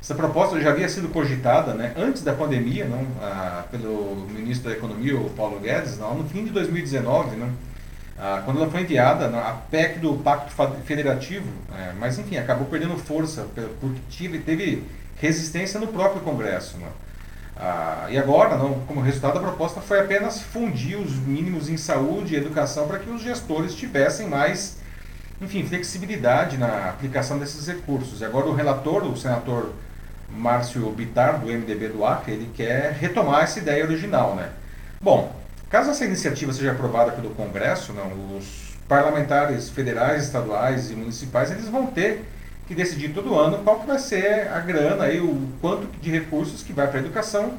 Essa 0.00 0.14
proposta 0.14 0.60
já 0.60 0.70
havia 0.70 0.88
sido 0.88 1.08
cogitada 1.08 1.74
né, 1.74 1.92
antes 1.96 2.22
da 2.22 2.32
pandemia 2.32 2.84
não, 2.84 3.06
ah, 3.20 3.64
pelo 3.70 4.26
ministro 4.30 4.70
da 4.70 4.76
Economia, 4.76 5.18
o 5.18 5.30
Paulo 5.30 5.58
Guedes, 5.58 5.98
não, 5.98 6.14
no 6.14 6.28
fim 6.28 6.44
de 6.44 6.50
2019, 6.50 7.36
não, 7.36 7.50
ah, 8.18 8.42
quando 8.44 8.58
ela 8.58 8.70
foi 8.70 8.82
enviada, 8.82 9.28
não, 9.28 9.38
a 9.38 9.52
PEC 9.52 9.98
do 9.98 10.14
Pacto 10.14 10.52
Federativo, 10.84 11.48
é, 11.76 11.92
mas 11.98 12.18
enfim, 12.18 12.36
acabou 12.36 12.66
perdendo 12.66 12.96
força, 12.96 13.46
porque 13.54 14.00
teve, 14.16 14.38
teve 14.38 14.84
resistência 15.16 15.80
no 15.80 15.88
próprio 15.88 16.22
Congresso. 16.22 16.76
Não. 16.78 17.05
Ah, 17.58 18.06
e 18.10 18.18
agora, 18.18 18.56
não, 18.56 18.80
como 18.80 19.00
resultado, 19.00 19.38
a 19.38 19.40
proposta 19.40 19.80
foi 19.80 20.00
apenas 20.00 20.40
fundir 20.40 20.98
os 20.98 21.16
mínimos 21.16 21.68
em 21.68 21.76
saúde 21.76 22.34
e 22.34 22.36
educação 22.36 22.86
para 22.86 22.98
que 22.98 23.08
os 23.08 23.22
gestores 23.22 23.74
tivessem 23.74 24.28
mais 24.28 24.76
enfim, 25.40 25.66
flexibilidade 25.66 26.56
na 26.56 26.88
aplicação 26.88 27.38
desses 27.38 27.66
recursos. 27.66 28.20
E 28.20 28.24
agora 28.24 28.46
o 28.46 28.54
relator, 28.54 29.04
o 29.04 29.16
senador 29.16 29.72
Márcio 30.30 30.88
Bitar, 30.90 31.38
do 31.38 31.46
MDB 31.46 31.88
do 31.88 32.04
Acre, 32.04 32.32
ele 32.32 32.50
quer 32.54 32.92
retomar 32.92 33.42
essa 33.42 33.58
ideia 33.58 33.84
original. 33.84 34.34
Né? 34.34 34.48
Bom, 35.00 35.34
caso 35.70 35.90
essa 35.90 36.04
iniciativa 36.04 36.52
seja 36.52 36.72
aprovada 36.72 37.12
pelo 37.12 37.30
Congresso, 37.30 37.92
não, 37.92 38.36
os 38.36 38.74
parlamentares 38.88 39.68
federais, 39.68 40.24
estaduais 40.24 40.90
e 40.90 40.94
municipais 40.94 41.50
eles 41.50 41.68
vão 41.68 41.86
ter 41.86 42.24
que 42.66 42.74
decidir 42.74 43.12
todo 43.12 43.38
ano 43.38 43.58
qual 43.62 43.80
que 43.80 43.86
vai 43.86 43.98
ser 43.98 44.48
a 44.48 44.60
grana, 44.60 45.04
aí, 45.04 45.20
o 45.20 45.48
quanto 45.60 45.86
de 46.00 46.10
recursos 46.10 46.62
que 46.62 46.72
vai 46.72 46.88
para 46.88 46.98
a 46.98 47.02
educação 47.02 47.54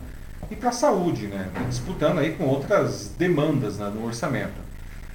e 0.51 0.55
para 0.55 0.69
a 0.69 0.73
saúde, 0.73 1.27
né? 1.27 1.47
disputando 1.69 2.19
aí 2.19 2.33
com 2.33 2.45
outras 2.45 3.11
demandas 3.17 3.77
né, 3.77 3.91
no 3.93 4.05
orçamento. 4.05 4.67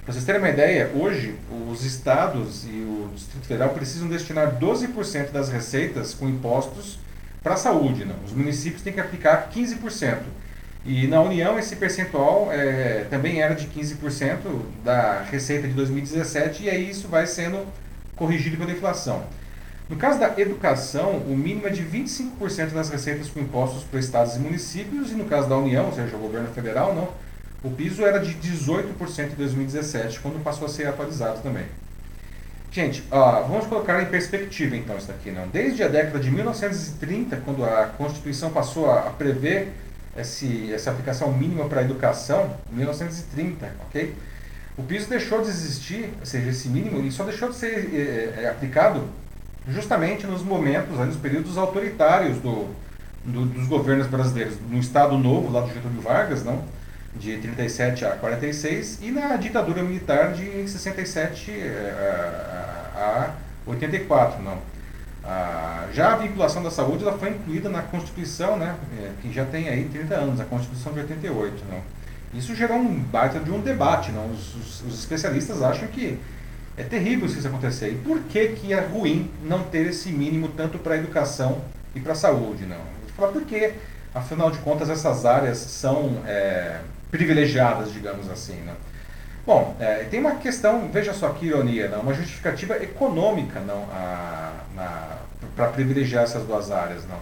Para 0.04 0.12
vocês 0.12 0.24
terem 0.24 0.40
uma 0.40 0.50
ideia, 0.50 0.90
hoje 0.94 1.36
os 1.70 1.84
estados 1.84 2.64
e 2.64 2.80
o 2.80 3.10
Distrito 3.14 3.46
Federal 3.46 3.70
precisam 3.70 4.08
destinar 4.08 4.58
12% 4.58 5.30
das 5.30 5.48
receitas 5.48 6.12
com 6.12 6.28
impostos 6.28 6.98
para 7.40 7.54
a 7.54 7.56
saúde. 7.56 8.04
Né? 8.04 8.14
Os 8.24 8.32
municípios 8.32 8.82
têm 8.82 8.92
que 8.92 9.00
aplicar 9.00 9.48
15%. 9.54 10.18
E 10.84 11.06
na 11.06 11.20
União 11.20 11.56
esse 11.56 11.76
percentual 11.76 12.48
é, 12.50 13.06
também 13.08 13.40
era 13.40 13.54
de 13.54 13.68
15% 13.68 14.38
da 14.84 15.22
receita 15.22 15.68
de 15.68 15.74
2017 15.74 16.64
e 16.64 16.70
aí 16.70 16.90
isso 16.90 17.06
vai 17.06 17.24
sendo 17.26 17.64
corrigido 18.16 18.56
pela 18.56 18.72
inflação. 18.72 19.22
No 19.92 19.98
caso 19.98 20.18
da 20.18 20.32
educação, 20.40 21.18
o 21.18 21.36
mínimo 21.36 21.66
é 21.66 21.70
de 21.70 21.84
25% 21.84 22.70
das 22.70 22.88
receitas 22.88 23.28
com 23.28 23.40
impostos 23.40 23.84
para 23.84 24.00
estados 24.00 24.36
e 24.36 24.38
municípios, 24.38 25.10
e 25.10 25.14
no 25.14 25.26
caso 25.26 25.50
da 25.50 25.56
União, 25.58 25.84
ou 25.84 25.92
seja, 25.92 26.16
o 26.16 26.18
governo 26.18 26.48
federal, 26.48 26.94
não, 26.94 27.10
o 27.62 27.70
piso 27.76 28.02
era 28.02 28.18
de 28.18 28.34
18% 28.36 29.32
em 29.32 29.34
2017, 29.34 30.20
quando 30.20 30.42
passou 30.42 30.66
a 30.66 30.70
ser 30.70 30.86
atualizado 30.86 31.42
também. 31.42 31.66
Gente, 32.70 33.04
ó, 33.10 33.42
vamos 33.42 33.66
colocar 33.66 34.02
em 34.02 34.06
perspectiva 34.06 34.74
então 34.74 34.96
isso 34.96 35.10
aqui. 35.10 35.30
Não? 35.30 35.46
Desde 35.48 35.82
a 35.82 35.88
década 35.88 36.18
de 36.18 36.30
1930, 36.30 37.42
quando 37.44 37.62
a 37.62 37.84
Constituição 37.98 38.50
passou 38.50 38.90
a, 38.90 39.10
prever 39.10 39.74
esse, 40.16 40.72
essa 40.72 40.90
aplicação 40.90 41.30
mínima 41.34 41.68
para 41.68 41.82
a 41.82 41.84
educação, 41.84 42.56
1930, 42.70 43.70
ok? 43.86 44.14
O 44.74 44.82
piso 44.84 45.06
deixou 45.10 45.42
de 45.42 45.48
existir, 45.48 46.14
ou 46.18 46.24
seja, 46.24 46.48
esse 46.48 46.66
mínimo, 46.68 46.98
ele 46.98 47.10
só 47.10 47.24
deixou 47.24 47.50
de 47.50 47.56
ser 47.56 47.90
é, 48.38 48.48
aplicado 48.48 49.06
justamente 49.68 50.26
nos 50.26 50.42
momentos, 50.42 50.98
nos 50.98 51.16
períodos 51.16 51.56
autoritários 51.56 52.38
do, 52.38 52.68
do, 53.24 53.46
dos 53.46 53.66
governos 53.66 54.06
brasileiros, 54.06 54.56
no 54.68 54.78
Estado 54.78 55.16
Novo, 55.16 55.52
lá 55.52 55.60
do 55.60 55.72
Getúlio 55.72 56.00
Vargas, 56.00 56.44
não? 56.44 56.62
de 57.14 57.36
37 57.36 58.04
a 58.04 58.10
46, 58.12 59.00
e 59.02 59.10
na 59.10 59.36
ditadura 59.36 59.82
militar 59.82 60.32
de 60.32 60.68
67 60.68 61.52
a, 62.94 63.30
a 63.66 63.70
84. 63.70 64.42
Não. 64.42 64.58
Já 65.92 66.14
a 66.14 66.16
vinculação 66.16 66.62
da 66.62 66.70
saúde 66.70 67.04
ela 67.04 67.16
foi 67.16 67.30
incluída 67.30 67.68
na 67.68 67.82
Constituição, 67.82 68.56
né, 68.56 68.74
é, 68.98 69.10
que 69.20 69.32
já 69.32 69.44
tem 69.44 69.68
aí 69.68 69.84
30 69.84 70.14
anos, 70.14 70.40
a 70.40 70.44
Constituição 70.44 70.92
de 70.92 71.00
88. 71.00 71.64
Não. 71.70 71.80
Isso 72.34 72.54
gerou 72.54 72.78
um 72.78 72.98
baita 72.98 73.38
de 73.38 73.50
um 73.50 73.60
debate. 73.60 74.10
Não. 74.10 74.30
Os, 74.30 74.54
os, 74.54 74.82
os 74.88 74.98
especialistas 74.98 75.62
acham 75.62 75.86
que 75.88 76.18
é 76.76 76.82
terrível 76.82 77.28
se 77.28 77.38
isso 77.38 77.48
acontecer. 77.48 77.90
E 77.90 77.94
por 77.96 78.20
que, 78.20 78.48
que 78.48 78.72
é 78.72 78.80
ruim 78.80 79.30
não 79.42 79.62
ter 79.62 79.86
esse 79.86 80.10
mínimo 80.10 80.48
tanto 80.48 80.78
para 80.78 80.94
a 80.94 80.98
educação 80.98 81.60
e 81.94 82.00
para 82.00 82.12
a 82.12 82.16
saúde? 82.16 82.64
Não? 82.64 82.76
Vou 82.76 83.16
falar 83.16 83.32
porque, 83.32 83.74
afinal 84.14 84.50
de 84.50 84.58
contas, 84.58 84.88
essas 84.88 85.26
áreas 85.26 85.58
são 85.58 86.22
é, 86.26 86.78
privilegiadas, 87.10 87.92
digamos 87.92 88.30
assim. 88.30 88.56
Né? 88.56 88.74
Bom, 89.46 89.76
é, 89.78 90.04
tem 90.04 90.20
uma 90.20 90.36
questão, 90.36 90.88
veja 90.90 91.12
só 91.12 91.28
que 91.30 91.46
ironia, 91.46 91.88
não? 91.88 92.00
uma 92.00 92.14
justificativa 92.14 92.76
econômica 92.82 93.60
não, 93.60 93.86
para 95.54 95.68
privilegiar 95.68 96.24
essas 96.24 96.44
duas 96.44 96.70
áreas. 96.70 97.02
Não? 97.06 97.18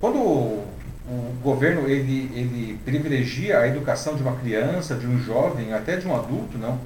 Quando 0.00 0.18
o, 0.18 0.66
o, 1.06 1.38
governo 1.42 1.88
ele, 1.88 2.30
ele 2.34 2.80
privilegia 2.84 3.58
a 3.58 3.68
educação 3.68 4.14
de 4.14 4.22
uma 4.22 4.36
criança, 4.36 4.94
de 4.94 5.06
um 5.06 5.18
jovem, 5.18 5.74
até 5.74 5.96
de 5.96 6.06
um 6.06 6.14
adulto, 6.14 6.56
não, 6.56 6.80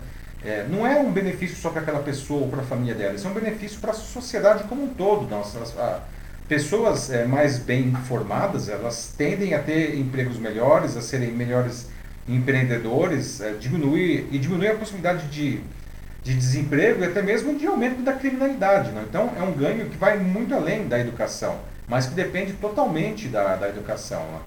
é, 0.45 0.67
não 0.69 0.87
é 0.87 0.99
um 0.99 1.11
benefício 1.13 1.57
só 1.57 1.71
para 1.71 1.83
aquela 1.83 2.01
pessoa 2.01 2.43
ou 2.43 2.49
para 2.49 2.61
a 2.61 2.65
família 2.65 2.95
dela, 2.95 3.15
isso 3.15 3.27
é 3.27 3.31
um 3.31 3.35
benefício 3.35 3.79
para 3.81 3.93
a 3.93 3.95
sociedade 3.95 4.65
como 4.65 4.85
um 4.85 4.89
todo. 4.89 5.29
Não? 5.29 5.41
As, 5.41 5.57
as, 5.57 6.03
pessoas 6.49 7.11
é, 7.11 7.25
mais 7.25 7.59
bem 7.59 7.89
informadas, 7.89 8.69
elas 8.69 9.15
tendem 9.17 9.55
a 9.55 9.59
ter 9.59 9.97
empregos 9.99 10.39
melhores, 10.39 10.97
a 10.97 11.01
serem 11.01 11.33
melhores 11.33 11.89
empreendedores, 12.29 13.41
é, 13.41 13.53
diminui, 13.53 14.29
e 14.31 14.39
diminui 14.39 14.69
a 14.69 14.75
possibilidade 14.75 15.29
de, 15.29 15.61
de 16.23 16.35
desemprego 16.35 17.03
e 17.03 17.07
até 17.07 17.23
mesmo 17.23 17.57
de 17.57 17.67
aumento 17.67 18.03
da 18.03 18.13
criminalidade. 18.13 18.91
Né? 18.91 19.05
Então, 19.09 19.33
é 19.39 19.43
um 19.43 19.53
ganho 19.53 19.89
que 19.89 19.97
vai 19.97 20.19
muito 20.19 20.55
além 20.55 20.89
da 20.89 20.99
educação, 20.99 21.59
mas 21.89 22.07
que 22.07 22.15
depende 22.15 22.53
totalmente 22.55 23.29
da, 23.29 23.57
da 23.57 23.69
educação. 23.69 24.21
Né? 24.21 24.41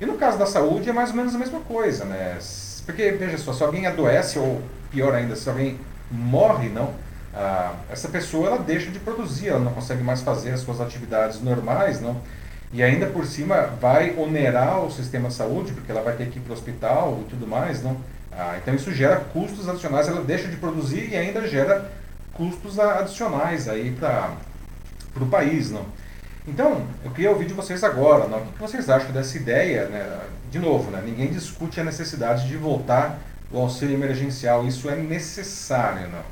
E 0.00 0.06
no 0.06 0.14
caso 0.14 0.38
da 0.38 0.46
saúde 0.46 0.90
é 0.90 0.92
mais 0.92 1.10
ou 1.10 1.16
menos 1.16 1.34
a 1.34 1.38
mesma 1.38 1.60
coisa, 1.60 2.04
né? 2.04 2.38
Porque, 2.84 3.12
veja 3.12 3.38
só, 3.38 3.52
se 3.52 3.62
alguém 3.62 3.86
adoece, 3.86 4.38
ou 4.38 4.60
pior 4.92 5.14
ainda, 5.14 5.34
se 5.34 5.48
alguém 5.48 5.78
morre, 6.10 6.68
não, 6.68 6.92
ah, 7.34 7.72
essa 7.90 8.08
pessoa 8.08 8.48
ela 8.48 8.58
deixa 8.58 8.90
de 8.90 8.98
produzir, 8.98 9.48
ela 9.48 9.60
não 9.60 9.72
consegue 9.72 10.02
mais 10.02 10.20
fazer 10.20 10.50
as 10.50 10.60
suas 10.60 10.80
atividades 10.80 11.40
normais, 11.40 12.00
não? 12.00 12.20
E 12.72 12.82
ainda 12.82 13.06
por 13.06 13.26
cima 13.26 13.68
vai 13.80 14.14
onerar 14.16 14.84
o 14.84 14.90
sistema 14.90 15.28
de 15.28 15.34
saúde, 15.34 15.72
porque 15.72 15.90
ela 15.90 16.02
vai 16.02 16.14
ter 16.14 16.28
que 16.28 16.38
ir 16.38 16.42
para 16.42 16.50
o 16.50 16.54
hospital 16.54 17.20
e 17.22 17.30
tudo 17.30 17.46
mais, 17.46 17.82
não? 17.82 17.96
Ah, 18.30 18.56
então 18.60 18.74
isso 18.74 18.92
gera 18.92 19.16
custos 19.16 19.68
adicionais, 19.68 20.08
ela 20.08 20.22
deixa 20.22 20.48
de 20.48 20.56
produzir 20.56 21.10
e 21.10 21.16
ainda 21.16 21.46
gera 21.48 21.90
custos 22.34 22.78
adicionais 22.78 23.68
aí 23.68 23.90
para 23.98 24.36
o 25.20 25.26
país, 25.26 25.70
não? 25.70 25.84
Então, 26.46 26.84
eu 27.04 27.10
queria 27.12 27.30
ouvir 27.30 27.46
de 27.46 27.54
vocês 27.54 27.84
agora, 27.84 28.26
não? 28.26 28.38
o 28.38 28.46
que 28.52 28.58
vocês 28.58 28.90
acham 28.90 29.12
dessa 29.12 29.36
ideia, 29.36 29.86
né? 29.86 30.20
De 30.50 30.58
novo, 30.58 30.90
né? 30.90 31.00
ninguém 31.04 31.30
discute 31.30 31.80
a 31.80 31.84
necessidade 31.84 32.48
de 32.48 32.56
voltar 32.56 33.18
o 33.52 33.58
auxílio 33.58 33.94
emergencial, 33.94 34.66
isso 34.66 34.88
é 34.88 34.96
necessário, 34.96 36.08
não? 36.08 36.22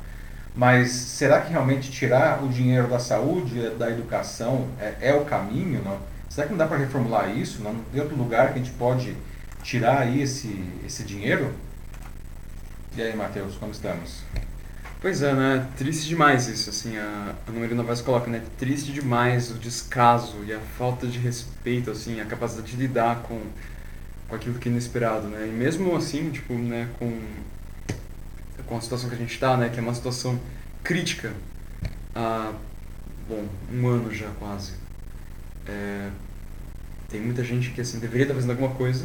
Mas 0.55 0.91
será 0.91 1.41
que 1.41 1.51
realmente 1.51 1.89
tirar 1.89 2.43
o 2.43 2.49
dinheiro 2.49 2.87
da 2.87 2.99
saúde, 2.99 3.69
da 3.71 3.89
educação, 3.89 4.67
é, 4.79 4.95
é 5.01 5.13
o 5.13 5.23
caminho, 5.23 5.81
não? 5.83 5.97
Será 6.29 6.47
que 6.47 6.53
não 6.53 6.57
dá 6.57 6.67
para 6.67 6.77
reformular 6.77 7.29
isso? 7.37 7.61
Não 7.61 7.75
tem 7.91 8.01
outro 8.01 8.17
lugar 8.17 8.53
que 8.53 8.59
a 8.59 8.63
gente 8.63 8.71
pode 8.71 9.15
tirar 9.63 9.99
aí 9.99 10.21
esse, 10.21 10.63
esse 10.85 11.03
dinheiro? 11.03 11.53
E 12.95 13.01
aí, 13.01 13.15
Matheus, 13.15 13.55
como 13.55 13.71
estamos? 13.71 14.23
Pois 15.01 15.21
é, 15.21 15.33
né? 15.33 15.67
Triste 15.77 16.07
demais 16.07 16.47
isso, 16.47 16.69
assim, 16.69 16.95
a 16.95 17.33
Ana 17.47 17.59
Maria 17.59 17.75
Novaes 17.75 18.01
coloca, 18.01 18.29
né? 18.29 18.41
Triste 18.59 18.91
demais 18.91 19.49
o 19.49 19.55
descaso 19.55 20.43
e 20.45 20.53
a 20.53 20.59
falta 20.59 21.07
de 21.07 21.17
respeito, 21.17 21.89
assim, 21.89 22.21
a 22.21 22.25
capacidade 22.25 22.71
de 22.71 22.77
lidar 22.77 23.23
com, 23.23 23.41
com 24.31 24.35
aquilo 24.37 24.57
que 24.57 24.69
é 24.69 24.71
inesperado, 24.71 25.27
né? 25.27 25.45
E 25.45 25.51
mesmo 25.51 25.93
assim, 25.93 26.31
tipo, 26.31 26.53
né, 26.53 26.87
com, 26.97 27.19
com 28.65 28.77
a 28.77 28.81
situação 28.81 29.09
que 29.09 29.15
a 29.15 29.17
gente 29.17 29.33
está, 29.33 29.57
né? 29.57 29.67
Que 29.67 29.77
é 29.77 29.81
uma 29.81 29.93
situação 29.93 30.39
crítica 30.81 31.33
há, 32.15 32.53
bom, 33.27 33.45
um 33.73 33.87
ano 33.89 34.09
já 34.13 34.29
quase. 34.39 34.71
É, 35.67 36.07
tem 37.09 37.19
muita 37.19 37.43
gente 37.43 37.71
que, 37.71 37.81
assim, 37.81 37.99
deveria 37.99 38.23
estar 38.23 38.33
fazendo 38.33 38.51
alguma 38.51 38.69
coisa, 38.69 39.03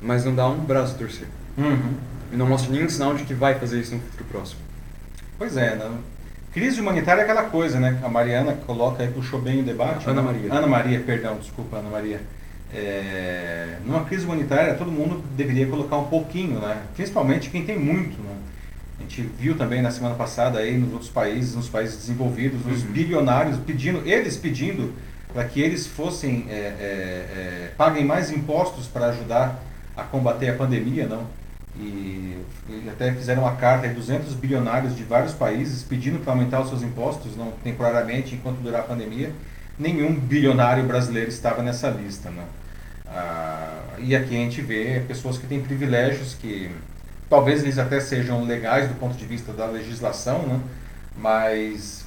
mas 0.00 0.24
não 0.24 0.32
dá 0.32 0.46
um 0.46 0.64
braço 0.64 0.94
a 0.94 0.98
torcer. 0.98 1.26
Uhum. 1.58 1.94
E 2.32 2.36
não 2.36 2.46
mostra 2.46 2.70
nenhum 2.72 2.88
sinal 2.88 3.12
de 3.16 3.24
que 3.24 3.34
vai 3.34 3.58
fazer 3.58 3.80
isso 3.80 3.96
no 3.96 4.00
futuro 4.02 4.24
próximo. 4.30 4.60
Pois 5.36 5.56
é, 5.56 5.74
né? 5.74 5.98
Crise 6.52 6.80
humanitária 6.80 7.22
é 7.22 7.24
aquela 7.24 7.50
coisa, 7.50 7.80
né? 7.80 7.98
A 8.04 8.08
Mariana 8.08 8.52
coloca 8.64 9.02
aí, 9.02 9.10
puxou 9.10 9.40
bem 9.40 9.62
o 9.62 9.64
debate. 9.64 10.08
Ana 10.08 10.22
né? 10.22 10.32
Maria. 10.32 10.54
Ana 10.54 10.66
Maria, 10.68 11.00
perdão, 11.00 11.38
desculpa, 11.38 11.78
Ana 11.78 11.90
Maria. 11.90 12.20
É, 12.74 13.76
numa 13.86 14.04
crise 14.04 14.24
humanitária, 14.24 14.74
todo 14.74 14.90
mundo 14.90 15.22
deveria 15.36 15.66
colocar 15.66 15.96
um 15.96 16.06
pouquinho, 16.06 16.58
né? 16.58 16.82
Principalmente 16.94 17.50
quem 17.50 17.64
tem 17.64 17.78
muito, 17.78 18.20
né? 18.20 18.34
A 18.98 19.02
gente 19.02 19.22
viu 19.38 19.56
também 19.56 19.80
na 19.82 19.90
semana 19.90 20.14
passada 20.14 20.58
aí 20.58 20.76
nos 20.76 20.92
outros 20.92 21.10
países, 21.10 21.54
nos 21.54 21.68
países 21.68 21.96
desenvolvidos, 21.96 22.60
os 22.66 22.82
Uhum. 22.82 22.90
bilionários 22.92 23.58
pedindo, 23.58 24.02
eles 24.04 24.36
pedindo 24.36 24.92
para 25.32 25.44
que 25.44 25.60
eles 25.60 25.86
fossem, 25.86 26.46
é, 26.48 26.52
é, 26.54 26.56
é, 26.56 27.70
paguem 27.76 28.04
mais 28.04 28.30
impostos 28.30 28.86
para 28.86 29.06
ajudar 29.06 29.60
a 29.96 30.02
combater 30.02 30.48
a 30.50 30.54
pandemia, 30.54 31.06
não? 31.06 31.26
E, 31.76 32.38
e 32.68 32.88
até 32.88 33.12
fizeram 33.12 33.42
uma 33.42 33.56
carta 33.56 33.86
aí, 33.86 33.94
200 33.94 34.32
bilionários 34.34 34.96
de 34.96 35.02
vários 35.02 35.32
países 35.32 35.82
pedindo 35.82 36.20
para 36.20 36.32
aumentar 36.32 36.60
os 36.60 36.68
seus 36.68 36.82
impostos, 36.82 37.36
não 37.36 37.50
temporariamente, 37.64 38.34
enquanto 38.36 38.58
durar 38.58 38.82
a 38.82 38.84
pandemia. 38.84 39.32
Nenhum 39.76 40.14
bilionário 40.14 40.84
brasileiro 40.84 41.28
estava 41.28 41.62
nessa 41.62 41.88
lista, 41.90 42.30
né? 42.30 42.44
Ah, 43.14 43.80
e 43.98 44.16
aqui 44.16 44.34
a 44.34 44.38
gente 44.38 44.60
vê 44.60 45.00
pessoas 45.06 45.38
que 45.38 45.46
têm 45.46 45.62
privilégios 45.62 46.34
que 46.34 46.68
talvez 47.30 47.62
eles 47.62 47.78
até 47.78 48.00
sejam 48.00 48.44
legais 48.44 48.88
do 48.88 48.94
ponto 48.94 49.16
de 49.16 49.24
vista 49.24 49.52
da 49.52 49.66
legislação, 49.66 50.42
né? 50.42 50.60
mas 51.16 52.04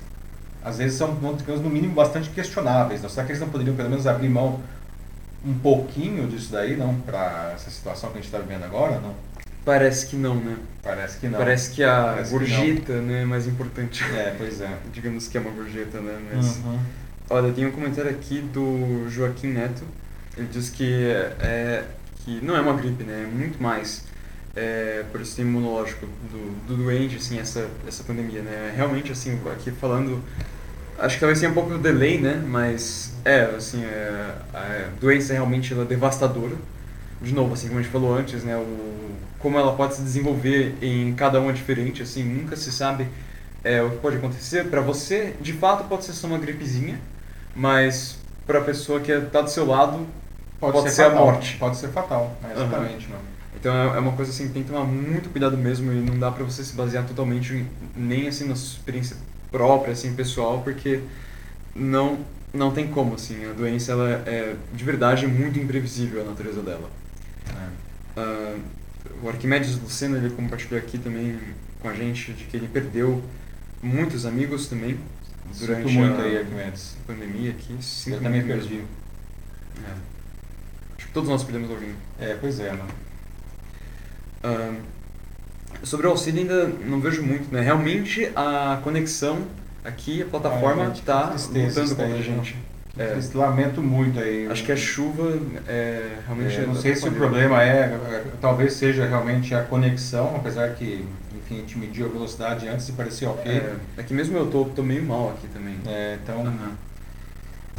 às 0.64 0.78
vezes 0.78 0.98
são, 0.98 1.18
digamos, 1.38 1.62
no 1.62 1.70
mínimo, 1.70 1.94
bastante 1.94 2.30
questionáveis. 2.30 3.02
Não? 3.02 3.10
Será 3.10 3.26
que 3.26 3.32
eles 3.32 3.42
não 3.42 3.50
poderiam 3.50 3.76
pelo 3.76 3.90
menos 3.90 4.06
abrir 4.06 4.28
mão 4.28 4.60
um 5.46 5.58
pouquinho 5.58 6.28
disso 6.28 6.52
daí, 6.52 6.76
não, 6.76 6.96
para 6.96 7.54
essa 7.56 7.70
situação 7.70 8.10
que 8.10 8.18
a 8.18 8.22
gente 8.22 8.34
está 8.34 8.40
vivendo 8.40 8.66
agora, 8.66 9.00
não? 9.00 9.16
Parece 9.64 10.08
que 10.08 10.16
não, 10.16 10.36
né? 10.36 10.58
Parece 10.82 11.18
que 11.20 11.28
não. 11.28 11.38
Parece 11.38 11.72
que 11.72 11.84
a 11.84 12.04
Parece 12.04 12.32
que 12.32 12.38
gorjeta 12.38 13.02
né, 13.02 13.22
é 13.22 13.26
mais 13.26 13.48
importante. 13.48 14.04
É, 14.14 14.34
pois 14.38 14.60
é. 14.62 14.78
Digamos 14.92 15.28
que 15.28 15.38
é 15.38 15.42
uma 15.42 15.52
gorjeta, 15.52 16.00
né? 16.00 16.18
Mas, 16.34 16.58
Uhum. 16.58 16.80
Olha, 17.30 17.52
tem 17.52 17.66
um 17.66 17.72
comentário 17.72 18.10
aqui 18.10 18.40
do 18.40 19.10
Joaquim 19.10 19.48
Neto. 19.48 19.84
Ele 20.38 20.48
diz 20.52 20.70
que, 20.70 21.12
é, 21.40 21.84
que 22.24 22.40
não 22.42 22.56
é 22.56 22.62
uma 22.62 22.74
gripe, 22.74 23.04
né? 23.04 23.24
É 23.24 23.36
muito 23.36 23.62
mais 23.62 24.06
é, 24.56 25.04
por 25.12 25.22
esse 25.22 25.42
imunológico 25.42 26.06
do, 26.06 26.68
do 26.68 26.84
doente, 26.84 27.16
assim, 27.16 27.40
essa, 27.40 27.68
essa 27.88 28.04
pandemia, 28.04 28.42
né? 28.42 28.74
Realmente, 28.76 29.12
assim, 29.12 29.40
aqui 29.52 29.72
falando... 29.72 30.24
Acho 31.00 31.16
que 31.16 31.20
talvez 31.20 31.40
tenha 31.40 31.52
um 31.52 31.54
pouco 31.54 31.70
do 31.70 31.78
delay, 31.78 32.20
né? 32.20 32.44
Mas, 32.48 33.14
é, 33.24 33.42
assim, 33.56 33.84
é, 33.84 34.34
a 34.54 34.90
doença 35.00 35.34
realmente 35.34 35.74
ela 35.74 35.84
é 35.84 35.86
devastadora. 35.86 36.56
De 37.22 37.34
novo, 37.34 37.54
assim, 37.54 37.68
como 37.68 37.80
a 37.80 37.84
gente 37.84 37.92
falou 37.92 38.16
antes, 38.16 38.44
né? 38.44 38.56
O, 38.56 39.16
como 39.40 39.58
ela 39.58 39.76
pode 39.76 39.96
se 39.96 40.02
desenvolver 40.02 40.76
em 40.82 41.14
cada 41.14 41.40
uma 41.40 41.54
diferente, 41.54 42.02
assim, 42.02 42.24
nunca 42.24 42.56
se 42.56 42.72
sabe 42.72 43.08
é, 43.64 43.82
o 43.82 43.92
que 43.92 43.98
pode 43.98 44.18
acontecer. 44.18 44.66
Para 44.66 44.82
você, 44.82 45.36
de 45.40 45.54
fato, 45.54 45.84
pode 45.88 46.06
ser 46.06 46.14
só 46.14 46.28
uma 46.28 46.40
gripezinha, 46.40 47.00
mas 47.56 48.18
para 48.48 48.60
a 48.60 48.64
pessoa 48.64 49.00
que 49.00 49.12
está 49.12 49.42
do 49.42 49.50
seu 49.50 49.66
lado, 49.66 50.08
Pode 50.60 50.92
ser 50.92 51.04
a 51.04 51.10
fatal. 51.12 51.26
morte. 51.26 51.58
Pode 51.58 51.78
ser 51.78 51.88
fatal, 51.90 52.38
é, 52.44 52.52
exatamente. 52.54 53.08
não. 53.10 53.20
Então 53.60 53.74
é 53.74 53.98
é 53.98 54.00
uma 54.00 54.12
coisa 54.14 54.32
assim, 54.32 54.50
tem 54.50 54.64
que 54.64 54.70
tomar 54.70 54.84
muito 54.86 55.30
cuidado 55.30 55.58
mesmo 55.58 55.92
e 55.92 55.96
não 55.96 56.18
dá 56.18 56.32
pra 56.32 56.44
você 56.44 56.64
se 56.64 56.74
basear 56.76 57.06
totalmente 57.06 57.54
em- 57.54 57.68
nem 57.96 58.28
assim 58.28 58.48
na 58.48 58.56
sua 58.56 58.78
experiência 58.78 59.18
própria, 59.52 59.94
assim, 59.94 60.14
pessoal, 60.14 60.62
porque 60.64 61.02
não 61.76 62.20
não 62.54 62.72
tem 62.72 62.88
como, 62.88 63.14
assim, 63.16 63.46
a 63.50 63.54
doença 63.54 63.92
ela 63.92 64.10
é 64.26 64.56
de 64.74 64.84
verdade 64.84 65.28
muito 65.28 65.60
imprevisível 65.60 66.22
a 66.22 66.24
natureza 66.26 66.62
dela. 66.62 66.90
É. 67.50 67.68
Ah, 68.16 68.56
o 69.22 69.30
Arquimedes 69.30 69.78
Luceno, 69.80 70.18
ele 70.18 70.30
compartilhou 70.32 70.80
aqui 70.80 70.98
também 70.98 71.40
com 71.80 71.90
a 71.90 71.94
gente 71.94 72.34
de 72.34 72.46
que 72.46 72.58
ele 72.58 72.68
perdeu 72.68 73.22
muitos 73.82 74.26
amigos 74.26 74.68
também 74.68 74.98
durante 75.60 75.98
a 76.00 76.24
aí, 76.24 76.46
pandemia 77.06 77.52
aqui. 77.52 77.76
Sinto 77.82 78.16
Eu 78.16 78.22
também 78.24 78.44
perdi. 78.44 78.82
É. 79.86 80.17
Todos 81.14 81.30
nós 81.30 81.44
perdemos 81.44 81.70
alguém. 81.70 81.94
É, 82.20 82.36
pois 82.40 82.60
é, 82.60 82.72
não. 82.72 82.86
Ah, 84.44 84.74
sobre 85.84 86.08
o 86.08 86.10
auxílio 86.12 86.42
ainda 86.42 86.68
não 86.86 87.00
vejo 87.00 87.24
muito, 87.24 87.54
né? 87.54 87.62
Realmente 87.62 88.32
a 88.36 88.80
conexão 88.84 89.40
aqui, 89.84 90.22
a 90.22 90.26
plataforma 90.26 90.84
Ah, 90.84 90.86
gente, 90.88 91.00
está 91.00 91.30
lutando 91.30 91.90
contra 91.90 92.06
a 92.06 92.08
viu? 92.10 92.24
gente. 92.24 92.58
É. 92.98 93.16
Lamento 93.36 93.80
muito 93.82 94.20
aí. 94.20 94.48
Acho 94.48 94.64
que 94.64 94.72
a 94.72 94.76
chuva 94.76 95.38
é 95.68 96.18
realmente... 96.26 96.56
É, 96.58 96.66
não 96.66 96.74
sei 96.76 96.96
se 96.96 97.08
o 97.08 97.12
problema 97.12 97.62
é, 97.64 97.82
é, 97.82 98.24
talvez 98.42 98.74
seja 98.74 99.06
realmente 99.06 99.54
a 99.54 99.62
conexão, 99.62 100.36
apesar 100.36 100.74
que, 100.74 101.06
enfim, 101.36 101.58
a 101.58 101.60
gente 101.60 101.78
mediu 101.78 102.08
a 102.08 102.10
velocidade 102.10 102.68
antes 102.68 102.90
e 102.90 102.94
parecia 102.94 103.30
ok. 103.30 103.52
É, 103.52 103.76
é 103.98 104.04
que 104.04 104.16
mesmo 104.16 104.36
eu 104.36 104.48
tô, 104.48 104.66
tô 104.66 104.82
meio 104.82 105.04
mal 105.04 105.30
aqui 105.30 105.48
também. 105.48 105.76
É, 105.86 106.18
então, 106.24 106.42
Aham. 106.42 106.72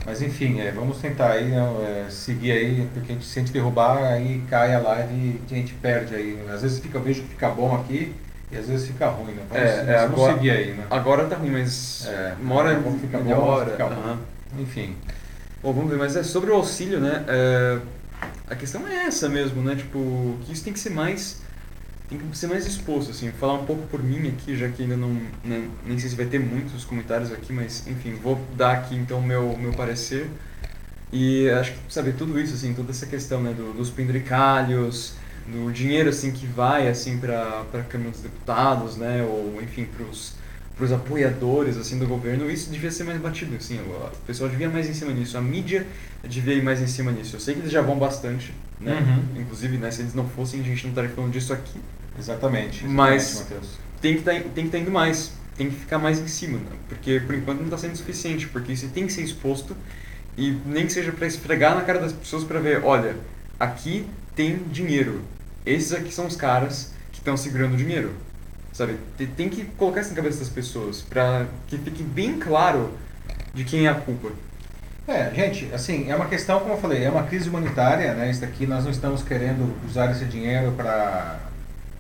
Mas 0.07 0.22
enfim, 0.22 0.61
é, 0.61 0.70
vamos 0.72 0.99
tentar 0.99 1.32
aí, 1.32 1.49
né, 1.49 1.59
é, 2.07 2.11
seguir 2.11 2.53
aí, 2.53 2.88
porque 2.94 3.12
a 3.12 3.14
gente, 3.14 3.26
se 3.26 3.38
a 3.38 3.42
gente 3.42 3.53
derrubar, 3.53 3.99
aí 4.05 4.42
cai 4.49 4.74
a 4.74 4.78
live 4.80 5.14
e 5.14 5.40
a 5.51 5.55
gente 5.55 5.74
perde 5.74 6.14
aí. 6.14 6.38
Às 6.53 6.62
vezes 6.62 6.78
fica, 6.80 6.99
eu 6.99 7.03
vejo 7.03 7.22
que 7.22 7.28
fica 7.28 7.49
bom 7.51 7.74
aqui 7.74 8.14
e 8.51 8.57
às 8.57 8.66
vezes 8.68 8.86
fica 8.86 9.09
ruim, 9.09 9.32
né? 9.32 9.42
Vamos, 9.51 9.64
É, 9.68 9.84
é, 9.92 9.99
agora- 9.99 10.32
seguir 10.34 10.51
aí, 10.51 10.72
né? 10.72 10.84
Agora 10.90 11.24
tá 11.26 11.36
ruim, 11.36 11.51
mas 11.51 12.07
É, 12.09 12.34
uma 12.40 12.55
hora 12.55 12.68
daqui 12.70 12.80
a 12.80 12.82
pouco 12.84 12.99
fica 12.99 13.18
melhora. 13.18 13.70
fica 13.72 13.86
bom. 13.86 13.92
aham. 14.01 14.18
Enfim. 14.59 14.96
Bom, 15.62 15.72
vamos 15.72 15.90
ver, 15.90 15.96
mas 15.99 16.16
é 16.16 16.22
sobre 16.22 16.51
o 16.51 16.55
auxílio, 16.55 17.01
né? 17.01 17.24
é, 17.28 17.78
a 18.49 18.55
questão 18.55 18.86
é 18.88 19.07
essa 19.07 19.28
mesmo, 19.28 19.61
né? 19.62 19.76
Tipo, 19.76 20.38
que 20.42 20.53
isso 20.53 20.64
tem 20.64 20.72
que 20.72 20.78
ser 20.80 20.90
mais. 20.90 21.42
Tem 22.09 22.18
que 22.18 22.38
ser 22.38 22.46
mais 22.46 22.66
exposto, 22.66 23.11
assim. 23.11 23.30
Falar 23.32 23.54
um 23.54 23.66
pouco 23.66 23.86
por 23.88 24.02
mim 24.02 24.28
aqui, 24.28 24.56
já 24.56 24.68
que 24.70 24.82
ainda 24.82 24.96
não. 24.96 25.11
né, 25.44 25.68
nem 25.84 25.98
sei 25.98 26.09
se 26.09 26.16
vai 26.16 26.24
ter 26.26 26.38
muitos 26.40 26.84
comentários 26.84 27.30
aqui, 27.32 27.52
mas 27.52 27.86
enfim, 27.86 28.14
vou 28.14 28.40
dar 28.56 28.72
aqui 28.72 28.94
então 28.96 29.20
meu, 29.20 29.56
meu 29.59 29.72
parecer. 29.72 30.30
E 31.12 31.48
acho 31.50 31.72
que, 31.72 31.78
sabe, 31.88 32.12
tudo 32.12 32.38
isso, 32.38 32.54
assim, 32.54 32.74
toda 32.74 32.90
essa 32.90 33.06
questão, 33.06 33.42
né, 33.42 33.52
do- 33.52 33.72
dos 33.72 33.90
penduricalhos, 33.90 35.14
do 35.46 35.72
dinheiro, 35.72 36.11
assim, 36.11 36.32
que 36.32 36.46
vai, 36.46 36.88
assim, 36.88 37.18
para 37.18 37.64
a 37.74 37.82
Câmara 37.84 38.11
dos 38.11 38.20
Deputados, 38.20 38.96
né, 38.96 39.22
ou, 39.22 39.61
enfim, 39.62 39.86
para 39.86 40.04
os 40.84 40.92
apoiadores, 40.92 41.76
assim, 41.78 41.98
do 41.98 42.06
governo, 42.06 42.50
isso 42.50 42.70
devia 42.70 42.90
ser 42.90 43.04
mais 43.04 43.20
batido, 43.20 43.56
assim, 43.56 43.78
o 43.80 44.11
pessoal 44.26 44.50
devia 44.50 44.68
mais 44.68 44.88
em 44.88 44.94
cima 44.94 45.12
nisso, 45.12 45.38
a 45.38 45.40
mídia 45.40 45.86
devia 46.24 46.54
ir 46.54 46.62
mais 46.62 46.80
em 46.82 46.86
cima 46.86 47.11
nisso. 47.11 47.36
Eu 47.36 47.40
sei 47.40 47.54
que 47.54 47.61
eles 47.61 47.72
já 47.72 47.80
vão 47.80 47.98
bastante, 47.98 48.52
né, 48.81 48.95
Uhum. 49.35 49.41
inclusive, 49.43 49.76
né, 49.76 49.91
se 49.91 50.03
eles 50.03 50.14
não 50.14 50.29
fossem, 50.29 50.61
a 50.61 50.64
gente 50.64 50.85
não 50.85 50.91
estaria 50.91 51.11
falando 51.11 51.33
disso 51.33 51.53
aqui, 51.53 51.81
Exatamente. 52.18 52.85
exatamente 52.85 52.87
Mas- 52.87 53.41
Matheus. 53.41 53.68
tem 54.01 54.16
que 54.16 54.22
tá, 54.22 54.33
tem 54.33 54.43
que 54.45 54.61
estar 54.61 54.79
indo 54.79 54.91
mais, 54.91 55.33
tem 55.57 55.68
que 55.70 55.76
ficar 55.76 55.99
mais 55.99 56.18
em 56.20 56.29
cima, 56.29 56.59
né? 56.59 56.76
porque 56.89 57.20
por 57.20 57.35
enquanto 57.35 57.59
não 57.59 57.64
está 57.66 57.79
sendo 57.79 57.97
suficiente, 57.97 58.47
porque 58.49 58.72
isso 58.72 58.89
tem 58.89 59.07
que 59.07 59.12
ser 59.12 59.22
exposto 59.22 59.76
e 60.37 60.57
nem 60.64 60.87
que 60.87 60.93
seja 60.93 61.11
para 61.12 61.26
esfregar 61.26 61.74
na 61.74 61.83
cara 61.83 61.99
das 61.99 62.12
pessoas 62.12 62.45
para 62.45 62.61
ver, 62.61 62.83
olha, 62.85 63.16
aqui 63.59 64.07
tem 64.37 64.59
dinheiro, 64.70 65.22
esses 65.66 65.93
aqui 65.93 66.14
são 66.14 66.26
os 66.26 66.37
caras 66.37 66.93
que 67.11 67.18
estão 67.18 67.37
segurando 67.37 67.74
o 67.74 67.76
dinheiro, 67.76 68.12
sabe? 68.72 68.95
Te- 69.16 69.26
Tem 69.26 69.49
que 69.49 69.64
colocar 69.76 70.01
isso 70.01 70.11
na 70.11 70.16
cabeça 70.16 70.39
das 70.39 70.49
pessoas 70.49 71.01
para 71.03 71.47
que 71.66 71.76
fique 71.79 72.03
bem 72.05 72.39
claro 72.39 72.93
de 73.53 73.64
quem 73.64 73.87
é 73.87 73.89
a 73.91 73.95
culpa. 73.95 74.31
É, 75.09 75.34
gente, 75.34 75.72
assim, 75.72 76.11
é 76.11 76.14
uma 76.14 76.26
questão, 76.26 76.61
como 76.61 76.74
eu 76.74 76.78
falei, 76.78 77.02
é 77.02 77.11
uma 77.11 77.22
crise 77.22 77.48
humanitária, 77.48 78.12
né? 78.12 78.30
Isso 78.30 78.42
daqui 78.42 78.66
nós 78.66 78.84
não 78.84 78.90
estamos 78.90 79.22
querendo 79.22 79.74
usar 79.86 80.11
esse 80.11 80.26
dinheiro 80.26 80.72
para 80.72 81.40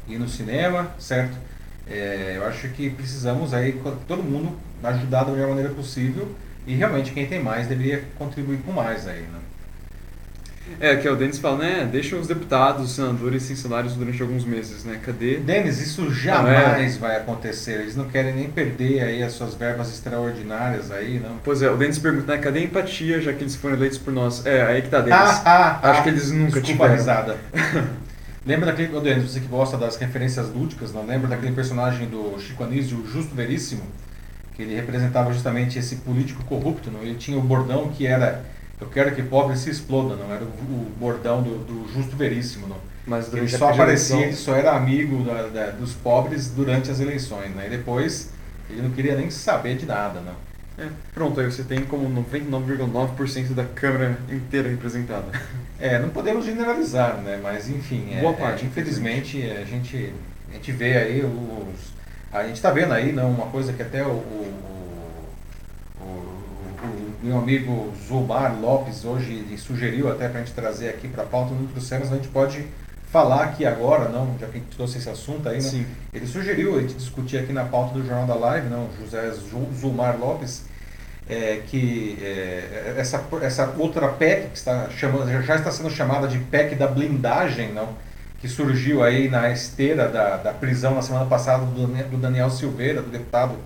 ir 0.06 0.18
no 0.18 0.28
cinema, 0.28 0.90
certo? 0.98 1.34
É, 1.86 2.34
eu 2.36 2.46
acho 2.46 2.68
que 2.68 2.90
precisamos 2.90 3.54
aí, 3.54 3.80
todo 4.06 4.22
mundo 4.22 4.58
ajudar 4.84 5.24
da 5.24 5.32
melhor 5.32 5.48
maneira 5.48 5.70
possível 5.70 6.34
e 6.66 6.74
realmente 6.74 7.12
quem 7.12 7.26
tem 7.26 7.42
mais 7.42 7.66
deveria 7.66 8.04
contribuir 8.18 8.58
com 8.58 8.72
mais 8.72 9.08
aí, 9.08 9.22
né? 9.22 9.38
É, 10.80 10.96
que 10.96 11.08
é 11.08 11.10
o 11.10 11.16
Denis 11.16 11.38
fala, 11.38 11.58
né? 11.58 11.88
Deixa 11.90 12.16
os 12.16 12.26
deputados, 12.26 12.84
os 12.84 12.92
senadores 12.94 13.42
sem 13.42 13.56
salários 13.56 13.94
durante 13.94 14.20
alguns 14.22 14.44
meses, 14.44 14.84
né? 14.84 15.00
Cadê? 15.04 15.36
Denis, 15.38 15.80
isso 15.80 16.12
jamais 16.12 16.96
vai 16.96 17.16
acontecer. 17.16 17.80
Eles 17.80 17.96
não 17.96 18.04
querem 18.06 18.34
nem 18.34 18.48
perder 18.48 19.02
aí 19.02 19.22
as 19.22 19.32
suas 19.32 19.54
verbas 19.54 19.88
extraordinárias 19.92 20.90
aí, 20.90 21.18
não. 21.18 21.38
Pois 21.42 21.62
é, 21.62 21.70
o 21.70 21.76
Denis 21.76 21.98
pergunta, 21.98 22.32
né? 22.32 22.38
Cadê 22.38 22.60
a 22.60 22.62
empatia, 22.62 23.20
já 23.20 23.32
que 23.32 23.42
eles 23.42 23.56
foram 23.56 23.76
eleitos 23.76 23.98
por 23.98 24.12
nós? 24.12 24.46
É, 24.46 24.62
aí 24.62 24.82
que 24.82 24.88
tá, 24.88 25.00
Denis. 25.00 25.18
Ah, 25.18 25.42
ah, 25.82 25.90
Acho 25.90 26.00
ah. 26.00 26.02
que 26.02 26.08
eles 26.10 26.30
nunca 26.30 26.60
Desculpa 26.60 26.84
tiveram. 26.84 26.94
risada. 26.94 27.36
Lembra 28.46 28.66
daquele, 28.66 28.96
oh, 28.96 29.00
Denis, 29.00 29.30
você 29.30 29.40
que 29.40 29.46
gosta 29.46 29.76
das 29.76 29.96
referências 29.96 30.48
lúdicas, 30.48 30.92
não 30.92 31.04
lembra 31.04 31.28
daquele 31.28 31.52
personagem 31.52 32.08
do 32.08 32.38
Chico 32.38 32.64
Anísio, 32.64 33.04
Justo 33.06 33.34
Veríssimo? 33.34 33.82
Que 34.54 34.62
ele 34.62 34.74
representava 34.74 35.32
justamente 35.32 35.78
esse 35.78 35.96
político 35.96 36.42
corrupto, 36.44 36.90
não? 36.90 37.02
Ele 37.02 37.16
tinha 37.16 37.36
o 37.36 37.42
bordão 37.42 37.90
que 37.90 38.06
era 38.06 38.44
eu 38.80 38.86
quero 38.88 39.14
que 39.14 39.22
pobre 39.22 39.56
se 39.56 39.70
exploda, 39.70 40.14
não 40.14 40.32
era 40.32 40.44
o, 40.44 40.46
o 40.46 40.92
bordão 40.98 41.42
do, 41.42 41.58
do, 41.58 41.92
Justo 41.92 42.16
Veríssimo, 42.16 42.68
não. 42.68 42.76
Mas 43.06 43.32
ele 43.32 43.48
só 43.48 43.70
aparecia, 43.70 44.26
ele 44.26 44.36
só 44.36 44.54
era 44.54 44.72
amigo 44.72 45.24
da, 45.24 45.46
da, 45.48 45.70
dos 45.70 45.94
pobres 45.94 46.48
durante 46.50 46.90
as 46.90 47.00
eleições, 47.00 47.50
né? 47.54 47.66
E 47.66 47.70
depois 47.70 48.30
ele 48.68 48.82
não 48.82 48.90
queria 48.90 49.16
nem 49.16 49.30
saber 49.30 49.76
de 49.76 49.86
nada, 49.86 50.20
não. 50.20 50.48
É, 50.78 50.88
pronto, 51.12 51.40
aí 51.40 51.46
você 51.46 51.64
tem 51.64 51.84
como 51.84 52.08
99,9% 52.22 53.52
da 53.52 53.64
Câmara 53.64 54.16
inteira 54.30 54.68
representada. 54.68 55.26
É, 55.80 55.96
não 55.96 56.08
podemos 56.08 56.44
generalizar, 56.44 57.18
né? 57.18 57.38
Mas 57.40 57.70
enfim, 57.70 58.12
é, 58.12 58.20
Boa 58.20 58.32
parte, 58.32 58.64
é, 58.64 58.66
infelizmente 58.66 59.40
a 59.48 59.64
gente, 59.64 60.12
a 60.50 60.54
gente 60.54 60.72
vê 60.72 60.96
aí 60.96 61.24
os. 61.24 61.92
A 62.32 62.42
gente 62.42 62.56
está 62.56 62.72
vendo 62.72 62.92
aí 62.92 63.12
não, 63.12 63.30
uma 63.30 63.46
coisa 63.46 63.72
que 63.72 63.80
até 63.80 64.02
o, 64.02 64.08
o, 64.08 64.52
o, 66.00 66.37
o 66.82 67.26
meu 67.26 67.38
amigo 67.38 67.92
Zumar 68.06 68.58
Lopes 68.60 69.04
hoje 69.04 69.44
sugeriu 69.58 70.10
até 70.10 70.28
para 70.28 70.40
a 70.40 70.44
gente 70.44 70.54
trazer 70.54 70.88
aqui 70.90 71.08
para 71.08 71.24
a 71.24 71.26
pauta 71.26 71.54
no 71.54 71.66
trouxemos, 71.68 72.12
a 72.12 72.16
gente 72.16 72.28
pode 72.28 72.64
falar 73.10 73.44
aqui 73.44 73.64
agora, 73.64 74.08
não, 74.08 74.36
já 74.38 74.46
que 74.46 74.58
a 74.58 74.60
gente 74.60 74.76
trouxe 74.76 74.98
esse 74.98 75.08
assunto 75.08 75.48
aí, 75.48 75.60
né? 75.62 75.86
ele 76.12 76.26
sugeriu 76.26 76.76
a 76.76 76.80
gente 76.80 76.94
discutir 76.94 77.38
aqui 77.38 77.52
na 77.52 77.64
pauta 77.64 77.94
do 77.94 78.06
Jornal 78.06 78.26
da 78.26 78.34
Live, 78.34 78.68
não, 78.68 78.88
José 79.00 79.30
Zumar 79.80 80.18
Lopes, 80.18 80.64
é, 81.28 81.62
que 81.66 82.18
é, 82.22 82.94
essa, 82.96 83.24
essa 83.42 83.74
outra 83.78 84.08
PEC 84.08 84.48
que 84.50 84.56
está 84.56 84.88
chamando, 84.90 85.30
já 85.42 85.56
está 85.56 85.70
sendo 85.70 85.90
chamada 85.90 86.28
de 86.28 86.38
PEC 86.38 86.74
da 86.74 86.86
blindagem, 86.86 87.72
não? 87.72 87.94
que 88.40 88.48
surgiu 88.48 89.02
aí 89.02 89.28
na 89.28 89.50
esteira 89.50 90.08
da, 90.08 90.36
da 90.36 90.52
prisão 90.52 90.94
na 90.94 91.02
semana 91.02 91.26
passada 91.26 91.64
do, 91.64 91.86
do 91.86 92.16
Daniel 92.18 92.50
Silveira, 92.50 93.02
do 93.02 93.10
deputado, 93.10 93.56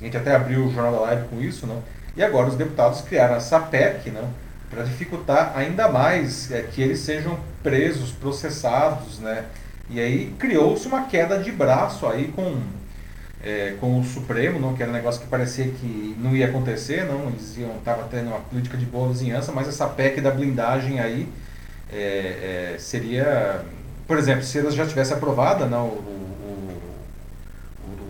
a 0.00 0.04
gente 0.04 0.16
até 0.16 0.34
abriu 0.34 0.66
o 0.66 0.72
Jornal 0.72 0.92
da 0.92 1.00
Live 1.00 1.28
com 1.28 1.40
isso, 1.40 1.66
não? 1.66 1.82
E 2.16 2.22
agora 2.22 2.48
os 2.48 2.56
deputados 2.56 3.00
criaram 3.00 3.36
essa 3.36 3.58
PEC 3.58 4.10
não? 4.10 4.28
para 4.70 4.84
dificultar 4.84 5.52
ainda 5.56 5.88
mais 5.88 6.50
é, 6.50 6.62
que 6.62 6.82
eles 6.82 7.00
sejam 7.00 7.38
presos, 7.62 8.10
processados, 8.12 9.18
né? 9.18 9.44
e 9.90 10.00
aí 10.00 10.34
criou-se 10.38 10.86
uma 10.86 11.04
queda 11.06 11.38
de 11.38 11.50
braço 11.52 12.06
aí 12.06 12.28
com 12.28 12.60
é, 13.44 13.74
com 13.78 14.00
o 14.00 14.04
Supremo, 14.04 14.58
não, 14.58 14.74
que 14.74 14.82
era 14.82 14.90
um 14.90 14.94
negócio 14.94 15.20
que 15.20 15.26
parecia 15.26 15.66
que 15.66 16.16
não 16.18 16.34
ia 16.34 16.46
acontecer, 16.46 17.04
não, 17.04 17.28
eles 17.28 17.58
iam, 17.58 17.76
tava 17.84 18.08
tendo 18.10 18.28
uma 18.28 18.40
política 18.40 18.74
de 18.74 18.86
boa 18.86 19.10
vizinhança, 19.10 19.52
mas 19.52 19.68
essa 19.68 19.86
PEC 19.86 20.22
da 20.22 20.30
blindagem 20.30 20.98
aí 20.98 21.28
é, 21.92 22.72
é, 22.74 22.78
seria, 22.78 23.60
por 24.06 24.16
exemplo, 24.16 24.42
se 24.42 24.58
ela 24.58 24.70
já 24.70 24.86
tivesse 24.86 25.12
aprovada, 25.12 25.66
não, 25.66 25.88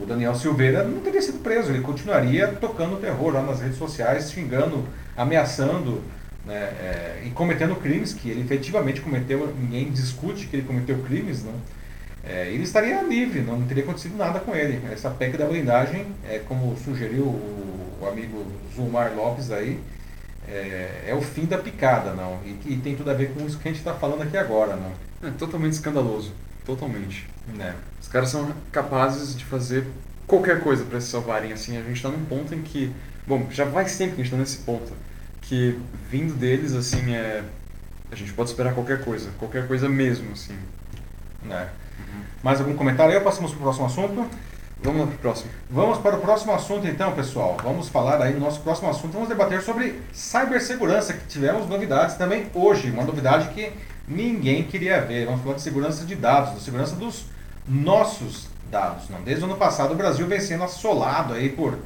o, 0.05 0.07
Daniel 0.07 0.35
Silveira 0.35 0.85
não 0.85 1.01
teria 1.01 1.21
sido 1.21 1.43
preso, 1.43 1.71
ele 1.71 1.81
continuaria 1.81 2.49
tocando 2.49 3.01
terror 3.01 3.33
lá 3.33 3.43
nas 3.43 3.61
redes 3.61 3.79
sociais, 3.79 4.31
xingando, 4.31 4.85
ameaçando, 5.17 6.03
né, 6.47 6.55
é, 6.55 7.23
e 7.25 7.31
cometendo 7.31 7.75
crimes 7.77 8.13
que 8.13 8.29
ele 8.29 8.43
efetivamente 8.43 9.01
cometeu, 9.01 9.53
ninguém 9.59 9.91
discute 9.91 10.47
que 10.47 10.57
ele 10.57 10.67
cometeu 10.67 10.99
crimes, 10.99 11.43
não, 11.43 11.55
é, 12.27 12.49
ele 12.49 12.63
estaria 12.63 13.03
livre, 13.03 13.41
não 13.43 13.63
teria 13.63 13.83
acontecido 13.83 14.17
nada 14.17 14.41
com 14.41 14.55
ele. 14.55 14.81
Essa 14.91 15.11
PEC 15.11 15.37
da 15.37 15.47
blindagem, 15.47 16.07
é, 16.27 16.39
como 16.39 16.75
sugeriu 16.83 17.25
o, 17.25 17.99
o 18.01 18.09
amigo 18.09 18.47
Zulmar 18.75 19.13
Lopes 19.15 19.51
aí, 19.51 19.79
é, 20.49 21.05
é, 21.09 21.15
o 21.15 21.21
fim 21.21 21.45
da 21.45 21.59
picada, 21.59 22.13
não. 22.15 22.39
E, 22.45 22.73
e, 22.73 22.77
tem 22.83 22.97
tudo 22.97 23.11
a 23.11 23.15
ver 23.15 23.33
com 23.35 23.45
isso 23.47 23.59
que 23.59 23.69
a 23.69 23.71
gente 23.71 23.81
está 23.81 23.95
falando 23.95 24.23
aqui 24.23 24.37
agora, 24.37 24.77
não. 24.77 24.93
É 25.29 25.33
totalmente 25.33 25.73
escandaloso, 25.73 26.33
totalmente. 26.65 27.29
Né? 27.49 27.75
Os 28.01 28.09
caras 28.09 28.31
são 28.31 28.53
capazes 28.73 29.37
de 29.37 29.45
fazer 29.45 29.87
qualquer 30.27 30.61
coisa 30.63 30.85
para 30.85 31.01
se 31.01 31.09
salvarem. 31.09 31.53
Assim, 31.53 31.77
a 31.77 31.83
gente 31.83 31.97
está 31.97 32.09
num 32.09 32.25
ponto 32.25 32.55
em 32.55 32.63
que, 32.63 32.93
bom, 33.27 33.47
já 33.51 33.65
vai 33.65 33.89
sempre 33.89 34.17
que 34.17 34.23
a 34.23 34.25
gente 34.25 34.33
está 34.33 34.37
nesse 34.37 34.59
ponto, 34.59 34.93
que 35.43 35.79
vindo 36.11 36.35
deles, 36.35 36.73
assim, 36.73 37.15
é, 37.15 37.43
a 38.11 38.15
gente 38.15 38.33
pode 38.33 38.51
esperar 38.51 38.75
qualquer 38.75 39.05
coisa, 39.05 39.31
qualquer 39.39 39.67
coisa 39.67 39.89
mesmo, 39.89 40.33
assim. 40.33 40.57
Né? 41.43 41.69
Mais 42.43 42.61
algum 42.61 42.75
comentário 42.75 43.17
aí 43.17 43.21
passamos 43.23 43.53
para 43.53 43.59
o 43.59 43.63
próximo 43.63 43.87
assunto? 43.87 44.31
Vamos 44.83 45.07
para 45.07 45.15
o 45.15 45.19
próximo. 45.19 45.51
Vamos 45.71 45.99
para 45.99 46.17
o 46.17 46.21
próximo 46.21 46.53
assunto 46.53 46.87
então, 46.87 47.13
pessoal. 47.13 47.57
Vamos 47.63 47.89
falar 47.89 48.21
aí 48.21 48.35
no 48.35 48.41
nosso 48.41 48.61
próximo 48.61 48.91
assunto. 48.91 49.13
Vamos 49.13 49.29
debater 49.31 49.63
sobre 49.63 49.99
cibersegurança, 50.13 51.15
que 51.15 51.27
tivemos 51.27 51.67
novidades 51.69 52.17
também 52.17 52.47
hoje. 52.53 52.91
Uma 52.91 53.05
novidade 53.05 53.49
que 53.55 53.73
ninguém 54.07 54.65
queria 54.65 55.01
ver. 55.01 55.27
Vamos 55.27 55.43
falar 55.43 55.57
de 55.57 55.63
segurança 55.63 56.05
de 56.05 56.15
dados, 56.15 56.55
de 56.55 56.61
segurança 56.61 56.97
dos 56.97 57.27
nossos 57.67 58.49
dados. 58.71 59.09
Não? 59.09 59.23
Desde 59.23 59.45
o 59.45 59.47
ano 59.47 59.57
passado 59.57 59.93
o 59.93 59.97
Brasil 59.97 60.27
vem 60.27 60.41
sendo 60.41 60.65
assolado 60.65 61.35
aí 61.35 61.49
por 61.49 61.79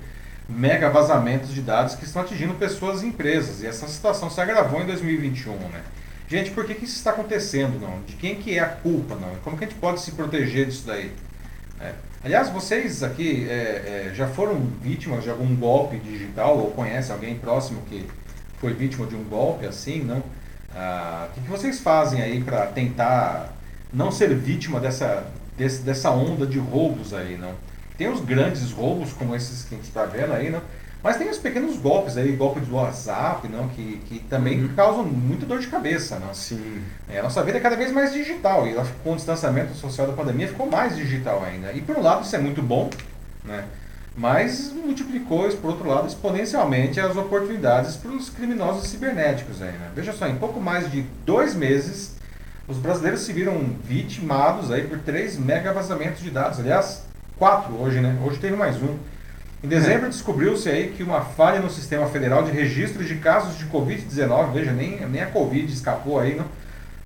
mega 0.49 0.89
vazamentos 0.89 1.53
de 1.53 1.61
dados 1.61 1.95
que 1.95 2.05
estão 2.05 2.23
atingindo 2.23 2.55
pessoas 2.55 3.03
e 3.03 3.07
empresas. 3.07 3.63
E 3.63 3.67
essa 3.67 3.87
situação 3.87 4.31
se 4.31 4.41
agravou 4.41 4.81
em 4.81 4.87
2021, 4.87 5.53
né? 5.69 5.83
Gente, 6.27 6.51
por 6.51 6.67
que, 6.67 6.75
que 6.75 6.85
isso 6.85 6.97
está 6.97 7.11
acontecendo? 7.11 7.81
Não? 7.81 8.03
De 8.03 8.15
quem 8.15 8.37
que 8.37 8.59
é 8.59 8.61
a 8.61 8.67
culpa? 8.67 9.15
Não? 9.15 9.35
Como 9.43 9.57
que 9.57 9.65
a 9.65 9.69
gente 9.69 9.79
pode 9.79 10.01
se 10.01 10.13
proteger 10.13 10.67
disso 10.67 10.87
daí? 10.87 11.13
É. 11.81 11.93
Aliás, 12.23 12.51
vocês 12.51 13.03
aqui 13.03 13.47
é, 13.49 14.11
é, 14.11 14.15
já 14.15 14.27
foram 14.27 14.61
vítimas 14.83 15.23
de 15.23 15.31
algum 15.31 15.55
golpe 15.55 15.97
digital 15.99 16.59
ou 16.59 16.71
conhecem 16.73 17.15
alguém 17.15 17.39
próximo 17.39 17.81
que 17.89 18.07
foi 18.59 18.75
vítima 18.75 19.07
de 19.07 19.15
um 19.15 19.23
golpe 19.25 19.65
assim, 19.67 20.03
não? 20.03 20.23
Ah, 20.75 21.29
o 21.31 21.41
que, 21.41 21.49
vocês 21.49 21.81
fazem 21.81 22.23
aí 22.23 22.43
para 22.43 22.67
tentar 22.67 23.53
não 23.93 24.11
ser 24.11 24.35
vítima 24.35 24.81
dessa, 24.81 25.25
desse, 25.57 25.83
dessa 25.83 26.11
onda 26.11 26.47
de 26.47 26.59
roubos 26.59 27.15
aí, 27.15 27.37
não? 27.37 27.53
Tem 27.97 28.09
os 28.09 28.21
grandes 28.21 28.71
roubos 28.71 29.13
como 29.13 29.35
esses 29.35 29.65
que 29.65 29.75
a 29.75 29.79
gente 29.79 29.89
está 29.89 30.05
vendo 30.05 30.33
aí, 30.33 30.51
não? 30.51 30.63
Mas 31.03 31.17
tem 31.17 31.29
os 31.31 31.39
pequenos 31.39 31.77
golpes 31.79 32.17
aí, 32.17 32.33
golpe 32.33 32.61
do 32.61 32.75
WhatsApp, 32.75 33.47
não, 33.49 33.69
que, 33.69 34.01
que 34.07 34.19
também 34.21 34.63
uhum. 34.63 34.75
causam 34.75 35.05
muita 35.05 35.47
dor 35.47 35.61
de 35.61 35.69
cabeça. 35.69 36.19
Não? 36.19 36.35
Sim. 36.35 36.83
É, 37.09 37.21
a 37.21 37.23
nossa 37.23 37.43
vida 37.43 37.59
é 37.59 37.61
cada 37.61 37.77
vez 37.77 37.93
mais 37.93 38.13
digital 38.13 38.67
e 38.67 38.75
com 39.05 39.13
o 39.13 39.17
distanciamento 39.17 39.75
social 39.75 40.09
da 40.09 40.13
pandemia 40.13 40.49
ficou 40.49 40.69
mais 40.69 40.97
digital 40.97 41.43
ainda. 41.45 41.73
E 41.73 41.81
por 41.81 41.97
um 41.97 42.03
lado 42.03 42.25
isso 42.25 42.35
é 42.35 42.39
muito 42.39 42.61
bom, 42.61 42.91
né? 43.45 43.65
Mas 44.19 44.73
multiplicou, 44.73 45.49
por 45.59 45.71
outro 45.71 45.89
lado, 45.89 46.09
exponencialmente 46.09 46.99
as 46.99 47.17
oportunidades 47.17 47.95
para 47.95 48.11
os 48.11 48.29
criminosos 48.29 48.89
cibernéticos. 48.89 49.63
Aí, 49.63 49.71
né? 49.71 49.91
Veja 49.95 50.13
só, 50.13 50.27
em 50.27 50.35
pouco 50.35 50.61
mais 50.61 50.91
de 50.91 51.03
dois 51.25 51.55
meses, 51.55 52.17
os 52.67 52.79
brasileiros 52.79 53.21
se 53.21 53.33
viram 53.33 53.77
vitimados 53.85 54.73
aí 54.73 54.83
por 54.83 54.99
três 54.99 55.39
mega 55.39 55.73
vazamentos 55.73 56.21
de 56.21 56.31
dados. 56.31 56.59
Aliás, 56.59 57.05
quatro 57.39 57.81
hoje, 57.81 58.01
né? 58.01 58.19
Hoje 58.27 58.41
teve 58.41 58.57
mais 58.57 58.83
um. 58.83 58.97
Em 59.63 59.69
dezembro 59.69 60.09
descobriu-se 60.09 60.69
aí 60.69 60.93
que 60.97 61.05
uma 61.05 61.21
falha 61.21 61.61
no 61.61 61.71
Sistema 61.71 62.09
Federal 62.09 62.43
de 62.43 62.51
Registro 62.51 63.05
de 63.05 63.15
Casos 63.17 63.57
de 63.57 63.67
Covid-19, 63.67 64.53
veja, 64.53 64.73
nem, 64.73 65.07
nem 65.07 65.23
a 65.23 65.27
Covid 65.27 65.73
escapou 65.73 66.19
aí, 66.19 66.35
não, 66.35 66.47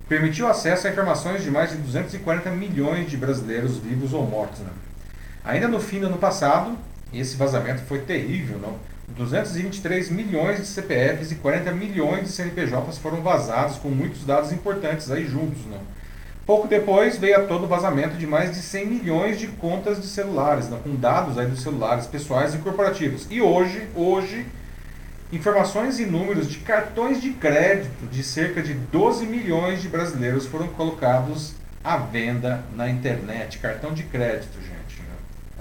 permitiu 0.09 0.47
acesso 0.47 0.87
a 0.87 0.89
informações 0.89 1.43
de 1.43 1.51
mais 1.51 1.69
de 1.69 1.77
240 1.77 2.49
milhões 2.49 3.07
de 3.07 3.17
brasileiros 3.17 3.77
vivos 3.77 4.13
ou 4.13 4.25
mortos. 4.25 4.61
Né? 4.61 4.69
Ainda 5.45 5.67
no 5.67 5.79
fim 5.79 5.99
do 5.99 6.07
ano 6.07 6.17
passado, 6.17 6.75
esse 7.19 7.35
vazamento 7.35 7.81
foi 7.83 7.99
terrível, 7.99 8.57
não? 8.57 8.77
223 9.09 10.09
milhões 10.09 10.59
de 10.59 10.65
CPFs 10.65 11.31
e 11.31 11.35
40 11.35 11.71
milhões 11.71 12.23
de 12.23 12.29
CNPJs 12.29 12.97
foram 12.97 13.21
vazados 13.21 13.77
com 13.77 13.89
muitos 13.89 14.25
dados 14.25 14.51
importantes 14.51 15.11
aí 15.11 15.25
juntos, 15.25 15.65
não? 15.65 15.79
Pouco 16.45 16.67
depois 16.67 17.17
veio 17.17 17.37
a 17.37 17.45
todo 17.45 17.63
o 17.63 17.67
vazamento 17.67 18.17
de 18.17 18.27
mais 18.27 18.51
de 18.51 18.57
100 18.57 18.85
milhões 18.85 19.39
de 19.39 19.47
contas 19.47 20.01
de 20.01 20.07
celulares, 20.07 20.67
né, 20.67 20.77
com 20.83 20.93
dados 20.93 21.37
aí 21.37 21.47
dos 21.47 21.61
celulares 21.61 22.05
pessoais 22.05 22.53
e 22.53 22.57
corporativos. 22.57 23.27
E 23.29 23.41
hoje, 23.41 23.87
hoje, 23.95 24.45
informações 25.31 25.99
e 25.99 26.05
números 26.05 26.49
de 26.49 26.57
cartões 26.57 27.21
de 27.21 27.29
crédito 27.31 28.05
de 28.11 28.21
cerca 28.21 28.61
de 28.61 28.73
12 28.73 29.25
milhões 29.25 29.81
de 29.81 29.87
brasileiros 29.87 30.45
foram 30.45 30.67
colocados 30.67 31.53
à 31.81 31.95
venda 31.95 32.61
na 32.75 32.89
internet. 32.89 33.59
Cartão 33.59 33.93
de 33.93 34.03
crédito, 34.03 34.59
gente. 34.61 34.82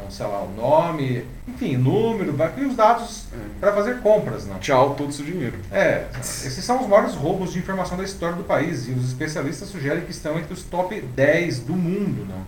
Então, 0.02 0.10
sei 0.10 0.26
lá, 0.26 0.42
o 0.42 0.52
nome, 0.54 1.24
enfim, 1.46 1.76
número, 1.76 2.34
e 2.56 2.64
os 2.64 2.74
dados 2.74 3.26
é. 3.32 3.36
para 3.60 3.72
fazer 3.72 4.00
compras. 4.00 4.46
Não? 4.46 4.58
Tchau, 4.58 4.94
todo 4.94 5.10
o 5.10 5.12
seu 5.12 5.24
dinheiro. 5.24 5.56
É, 5.70 6.06
esses 6.20 6.64
são 6.64 6.80
os 6.80 6.88
maiores 6.88 7.14
roubos 7.14 7.52
de 7.52 7.60
informação 7.60 7.96
da 7.96 8.04
história 8.04 8.36
do 8.36 8.44
país 8.44 8.88
e 8.88 8.92
os 8.92 9.08
especialistas 9.08 9.68
sugerem 9.68 10.04
que 10.04 10.10
estão 10.10 10.38
entre 10.38 10.52
os 10.52 10.64
top 10.64 11.00
10 11.00 11.60
do 11.60 11.74
mundo. 11.74 12.26
Não? 12.28 12.42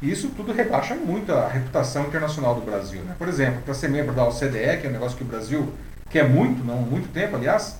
E 0.00 0.10
isso 0.10 0.30
tudo 0.30 0.52
rebaixa 0.52 0.94
muito 0.94 1.32
a 1.32 1.48
reputação 1.48 2.06
internacional 2.06 2.54
do 2.54 2.62
Brasil. 2.62 3.02
Né? 3.02 3.14
Por 3.18 3.28
exemplo, 3.28 3.60
para 3.62 3.74
ser 3.74 3.88
membro 3.88 4.14
da 4.14 4.26
OCDE, 4.26 4.78
que 4.80 4.86
é 4.86 4.88
um 4.88 4.92
negócio 4.92 5.16
que 5.16 5.24
o 5.24 5.26
Brasil 5.26 5.72
quer 6.10 6.28
muito, 6.28 6.64
não 6.64 6.76
muito 6.76 7.12
tempo, 7.12 7.36
aliás, 7.36 7.76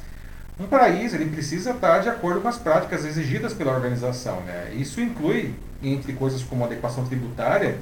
um 0.59 0.67
país 0.67 1.15
ele 1.15 1.27
precisa 1.27 1.71
estar 1.71 1.99
de 1.99 2.09
acordo 2.09 2.41
com 2.41 2.49
as 2.49 2.59
práticas 2.59 3.05
exigidas 3.05 3.53
pela 3.53 3.73
organização. 3.73 4.41
Né? 4.41 4.73
Isso 4.75 5.01
inclui, 5.01 5.55
entre 5.83 6.13
coisas 6.15 6.43
como 6.43 6.65
adequação 6.65 7.05
tributária, 7.05 7.79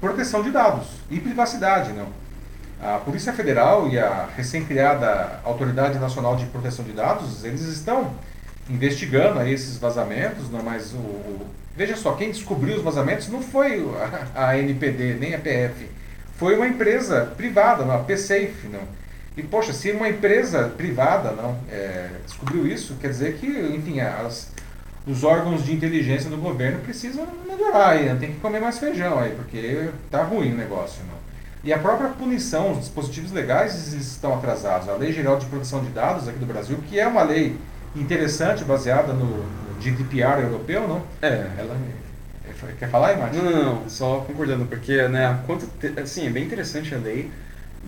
proteção 0.00 0.42
de 0.42 0.50
dados 0.50 0.86
e 1.10 1.20
privacidade. 1.20 1.92
Não? 1.92 2.08
A 2.80 2.98
Polícia 2.98 3.32
Federal 3.32 3.88
e 3.88 3.98
a 3.98 4.28
recém-criada 4.36 5.40
Autoridade 5.44 5.98
Nacional 5.98 6.36
de 6.36 6.46
Proteção 6.46 6.84
de 6.84 6.92
Dados, 6.92 7.44
eles 7.44 7.62
estão 7.62 8.14
investigando 8.70 9.40
aí 9.40 9.52
esses 9.52 9.78
vazamentos, 9.78 10.50
não, 10.50 10.62
mas 10.62 10.92
o, 10.92 10.98
o, 10.98 11.46
veja 11.76 11.96
só, 11.96 12.12
quem 12.12 12.30
descobriu 12.30 12.76
os 12.76 12.82
vazamentos 12.82 13.28
não 13.28 13.42
foi 13.42 13.82
a, 14.34 14.48
a 14.48 14.58
NPD 14.58 15.14
nem 15.14 15.34
a 15.34 15.38
PF, 15.38 15.88
foi 16.36 16.54
uma 16.54 16.68
empresa 16.68 17.32
privada, 17.36 17.84
não, 17.84 17.96
a 17.96 18.04
PSafe, 18.04 18.68
não. 18.70 18.82
E 19.36 19.42
poxa, 19.42 19.72
se 19.72 19.90
uma 19.90 20.08
empresa 20.08 20.68
privada 20.76 21.32
não 21.32 21.56
é, 21.70 22.10
descobriu 22.24 22.66
isso, 22.66 22.96
quer 23.00 23.08
dizer 23.08 23.36
que, 23.38 23.46
enfim, 23.46 24.00
as, 24.00 24.52
os 25.08 25.24
órgãos 25.24 25.64
de 25.64 25.72
inteligência 25.72 26.28
do 26.28 26.36
governo 26.36 26.80
precisam 26.80 27.26
melhorar 27.46 27.90
aí, 27.90 28.06
né? 28.06 28.16
tem 28.20 28.32
que 28.32 28.40
comer 28.40 28.60
mais 28.60 28.78
feijão 28.78 29.18
aí, 29.18 29.34
porque 29.34 29.88
tá 30.10 30.22
ruim 30.22 30.52
o 30.52 30.56
negócio, 30.56 31.02
não. 31.08 31.18
E 31.64 31.72
a 31.72 31.78
própria 31.78 32.10
punição, 32.10 32.72
os 32.72 32.80
dispositivos 32.80 33.32
legais 33.32 33.92
estão 33.92 34.34
atrasados. 34.34 34.88
A 34.88 34.94
Lei 34.94 35.12
Geral 35.12 35.38
de 35.38 35.46
Proteção 35.46 35.82
de 35.82 35.90
Dados 35.90 36.28
aqui 36.28 36.38
do 36.38 36.46
Brasil, 36.46 36.78
que 36.88 37.00
é 37.00 37.06
uma 37.06 37.22
lei 37.22 37.56
interessante, 37.96 38.62
baseada 38.64 39.12
no 39.12 39.44
GDPR 39.80 40.42
europeu, 40.42 40.86
não? 40.86 41.02
É. 41.20 41.46
Ela 41.58 41.76
é, 42.46 42.72
quer 42.78 42.88
falar 42.88 43.16
Martin? 43.16 43.38
Não, 43.38 43.50
não, 43.50 43.62
não, 43.62 43.88
só 43.88 44.20
concordando, 44.20 44.66
porque, 44.66 45.08
né, 45.08 45.40
quanto, 45.46 45.68
assim, 46.00 46.26
é 46.26 46.30
bem 46.30 46.44
interessante 46.44 46.94
a 46.94 46.98
lei, 46.98 47.30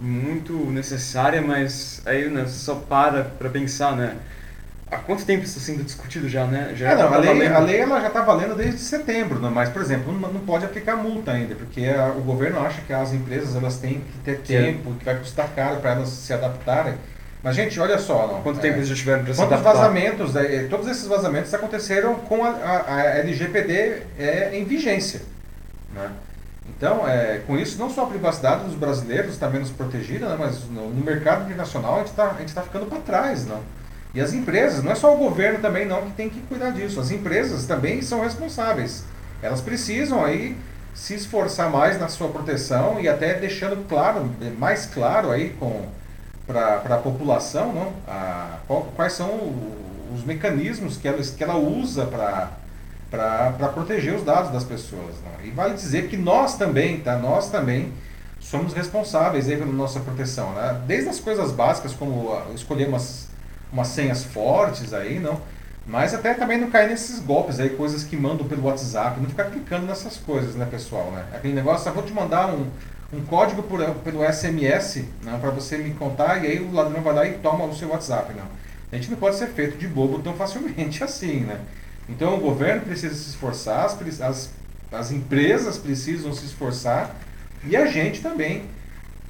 muito 0.01 0.53
necessária, 0.71 1.41
mas 1.41 2.03
aí, 2.07 2.29
né, 2.29 2.47
só 2.47 2.75
para 2.75 3.25
para 3.25 3.51
pensar, 3.51 3.95
né, 3.95 4.16
Há 4.91 4.97
quanto 4.97 5.24
tempo 5.24 5.45
isso 5.45 5.59
está 5.59 5.72
sendo 5.72 5.84
discutido 5.84 6.28
já, 6.28 6.47
né? 6.47 6.72
Já 6.74 6.91
é, 6.91 6.97
não, 6.97 7.14
a, 7.14 7.18
lei, 7.18 7.47
a 7.47 7.59
lei 7.61 7.80
ela 7.80 8.01
já 8.01 8.09
está 8.09 8.22
valendo 8.22 8.57
desde 8.57 8.80
setembro, 8.80 9.38
né? 9.38 9.49
mas, 9.53 9.68
por 9.68 9.80
exemplo, 9.80 10.12
não, 10.12 10.32
não 10.32 10.41
pode 10.41 10.64
aplicar 10.64 10.97
multa 10.97 11.30
ainda, 11.30 11.55
porque 11.55 11.86
a, 11.86 12.09
o 12.09 12.22
governo 12.22 12.59
acha 12.59 12.80
que 12.80 12.93
as 12.93 13.12
empresas 13.12 13.55
elas 13.55 13.76
têm 13.76 14.01
que 14.01 14.18
ter 14.24 14.41
tempo, 14.41 14.93
que 14.95 15.05
vai 15.05 15.16
custar 15.16 15.49
caro 15.55 15.76
para 15.76 15.93
elas 15.93 16.09
se 16.09 16.32
adaptarem. 16.32 16.95
Mas, 17.43 17.55
gente, 17.55 17.78
olha 17.78 17.99
só. 17.99 18.26
Não, 18.26 18.43
Quanto 18.43 18.59
é, 18.59 18.62
tempo 18.62 18.78
eles 18.78 18.88
já 18.88 18.95
tiveram 18.97 19.24
para 19.24 19.32
se 19.32 19.41
adaptar? 19.41 19.62
Quantos 19.62 19.80
vazamentos, 19.80 20.36
é, 20.36 20.64
todos 20.64 20.88
esses 20.88 21.07
vazamentos 21.07 21.55
aconteceram 21.55 22.16
com 22.16 22.45
a, 22.45 22.51
a, 22.51 22.95
a 22.95 23.18
LGPD 23.18 24.03
é, 24.18 24.51
em 24.55 24.64
vigência. 24.64 25.22
Né? 25.95 26.11
Então, 26.68 27.09
é, 27.09 27.41
com 27.47 27.57
isso, 27.57 27.78
não 27.78 27.88
só 27.91 28.05
a 28.05 28.07
privacidade 28.07 28.64
dos 28.64 28.74
brasileiros 28.74 29.32
está 29.32 29.49
menos 29.49 29.70
protegida, 29.70 30.28
né, 30.28 30.36
mas 30.38 30.64
no, 30.68 30.91
no 30.91 31.05
mercado 31.05 31.45
internacional 31.45 31.95
a 31.95 31.99
gente 31.99 32.09
está 32.09 32.61
tá 32.61 32.62
ficando 32.62 32.86
para 32.86 32.99
trás. 32.99 33.47
Não? 33.47 33.61
E 34.14 34.20
as 34.20 34.32
empresas, 34.32 34.82
não 34.82 34.92
é 34.92 34.94
só 34.94 35.14
o 35.14 35.18
governo 35.18 35.61
também 35.61 35.86
não 35.86 36.02
que 36.02 36.12
tem 36.12 36.28
que 36.28 36.40
cuidar 36.40 36.70
disso. 36.70 36.98
As 36.98 37.11
empresas 37.11 37.66
também 37.66 38.02
são 38.02 38.20
responsáveis. 38.22 39.04
Elas 39.40 39.61
precisam 39.61 40.24
aí 40.24 40.56
se 40.94 41.14
esforçar 41.14 41.70
mais 41.70 41.98
na 41.98 42.08
sua 42.08 42.28
proteção 42.28 43.00
e 43.00 43.08
até 43.08 43.34
deixando 43.34 43.86
claro, 43.88 44.28
mais 44.58 44.86
claro 44.86 45.30
aí 45.30 45.50
com 45.50 45.86
para 46.46 46.96
a 46.96 46.98
população, 46.98 47.72
não? 47.72 47.92
A, 48.08 48.58
qual, 48.66 48.82
quais 48.96 49.12
são 49.12 49.30
os 50.12 50.24
mecanismos 50.24 50.96
que 50.96 51.06
ela, 51.06 51.22
que 51.22 51.44
ela 51.44 51.56
usa 51.56 52.06
para 52.06 53.68
proteger 53.72 54.14
os 54.14 54.24
dados 54.24 54.50
das 54.50 54.64
pessoas. 54.64 55.14
Não? 55.24 55.46
E 55.46 55.50
vale 55.50 55.74
dizer 55.74 56.08
que 56.08 56.16
nós 56.16 56.56
também, 56.56 57.00
tá? 57.00 57.16
Nós 57.16 57.50
também 57.50 57.92
somos 58.40 58.72
responsáveis 58.72 59.48
aí 59.48 59.56
pela 59.56 59.72
nossa 59.72 60.00
proteção. 60.00 60.50
Né? 60.52 60.80
Desde 60.86 61.08
as 61.08 61.20
coisas 61.20 61.52
básicas, 61.52 61.92
como 61.92 62.36
escolher 62.52 62.88
umas 62.88 63.30
umas 63.73 63.89
senhas 63.89 64.25
fortes 64.25 64.93
aí, 64.93 65.18
não. 65.18 65.41
Mas 65.87 66.14
até 66.14 66.35
também 66.35 66.59
não 66.59 66.71
cair 66.71 66.89
nesses 66.89 67.18
golpes 67.21 67.59
aí, 67.59 67.71
coisas 67.71 68.05
que 68.05 68.16
mandam 68.16 68.47
pelo 68.47 68.64
WhatsApp, 68.64 69.21
não 69.21 69.29
ficar 69.29 69.45
clicando 69.45 69.87
nessas 69.87 70.16
coisas, 70.16 70.55
né, 70.55 70.66
pessoal, 70.71 71.11
né? 71.11 71.25
Aquele 71.35 71.55
negócio, 71.55 71.89
eu 71.89 71.95
vou 71.95 72.03
te 72.03 72.12
mandar 72.12 72.55
um, 72.55 72.66
um 73.12 73.25
código 73.25 73.62
por, 73.62 73.83
pelo 73.97 74.21
SMS, 74.31 75.05
né, 75.23 75.37
para 75.41 75.51
você 75.51 75.79
me 75.79 75.93
contar, 75.95 76.45
e 76.45 76.47
aí 76.47 76.61
o 76.61 76.73
ladrão 76.73 77.03
vai 77.03 77.14
lá 77.14 77.27
e 77.27 77.33
toma 77.39 77.64
o 77.64 77.75
seu 77.75 77.89
WhatsApp, 77.89 78.35
não. 78.35 78.45
A 78.93 78.97
gente 78.97 79.11
não 79.11 79.16
pode 79.16 79.37
ser 79.37 79.49
feito 79.49 79.79
de 79.79 79.89
bobo 79.89 80.21
tão 80.21 80.35
facilmente 80.35 81.03
assim, 81.05 81.41
né? 81.41 81.59
Então 82.09 82.37
o 82.37 82.41
governo 82.41 82.83
precisa 82.83 83.14
se 83.14 83.31
esforçar, 83.31 83.85
as, 83.87 84.51
as 84.93 85.11
empresas 85.11 85.79
precisam 85.79 86.33
se 86.33 86.45
esforçar, 86.45 87.16
e 87.64 87.77
a 87.77 87.87
gente 87.87 88.21
também 88.21 88.64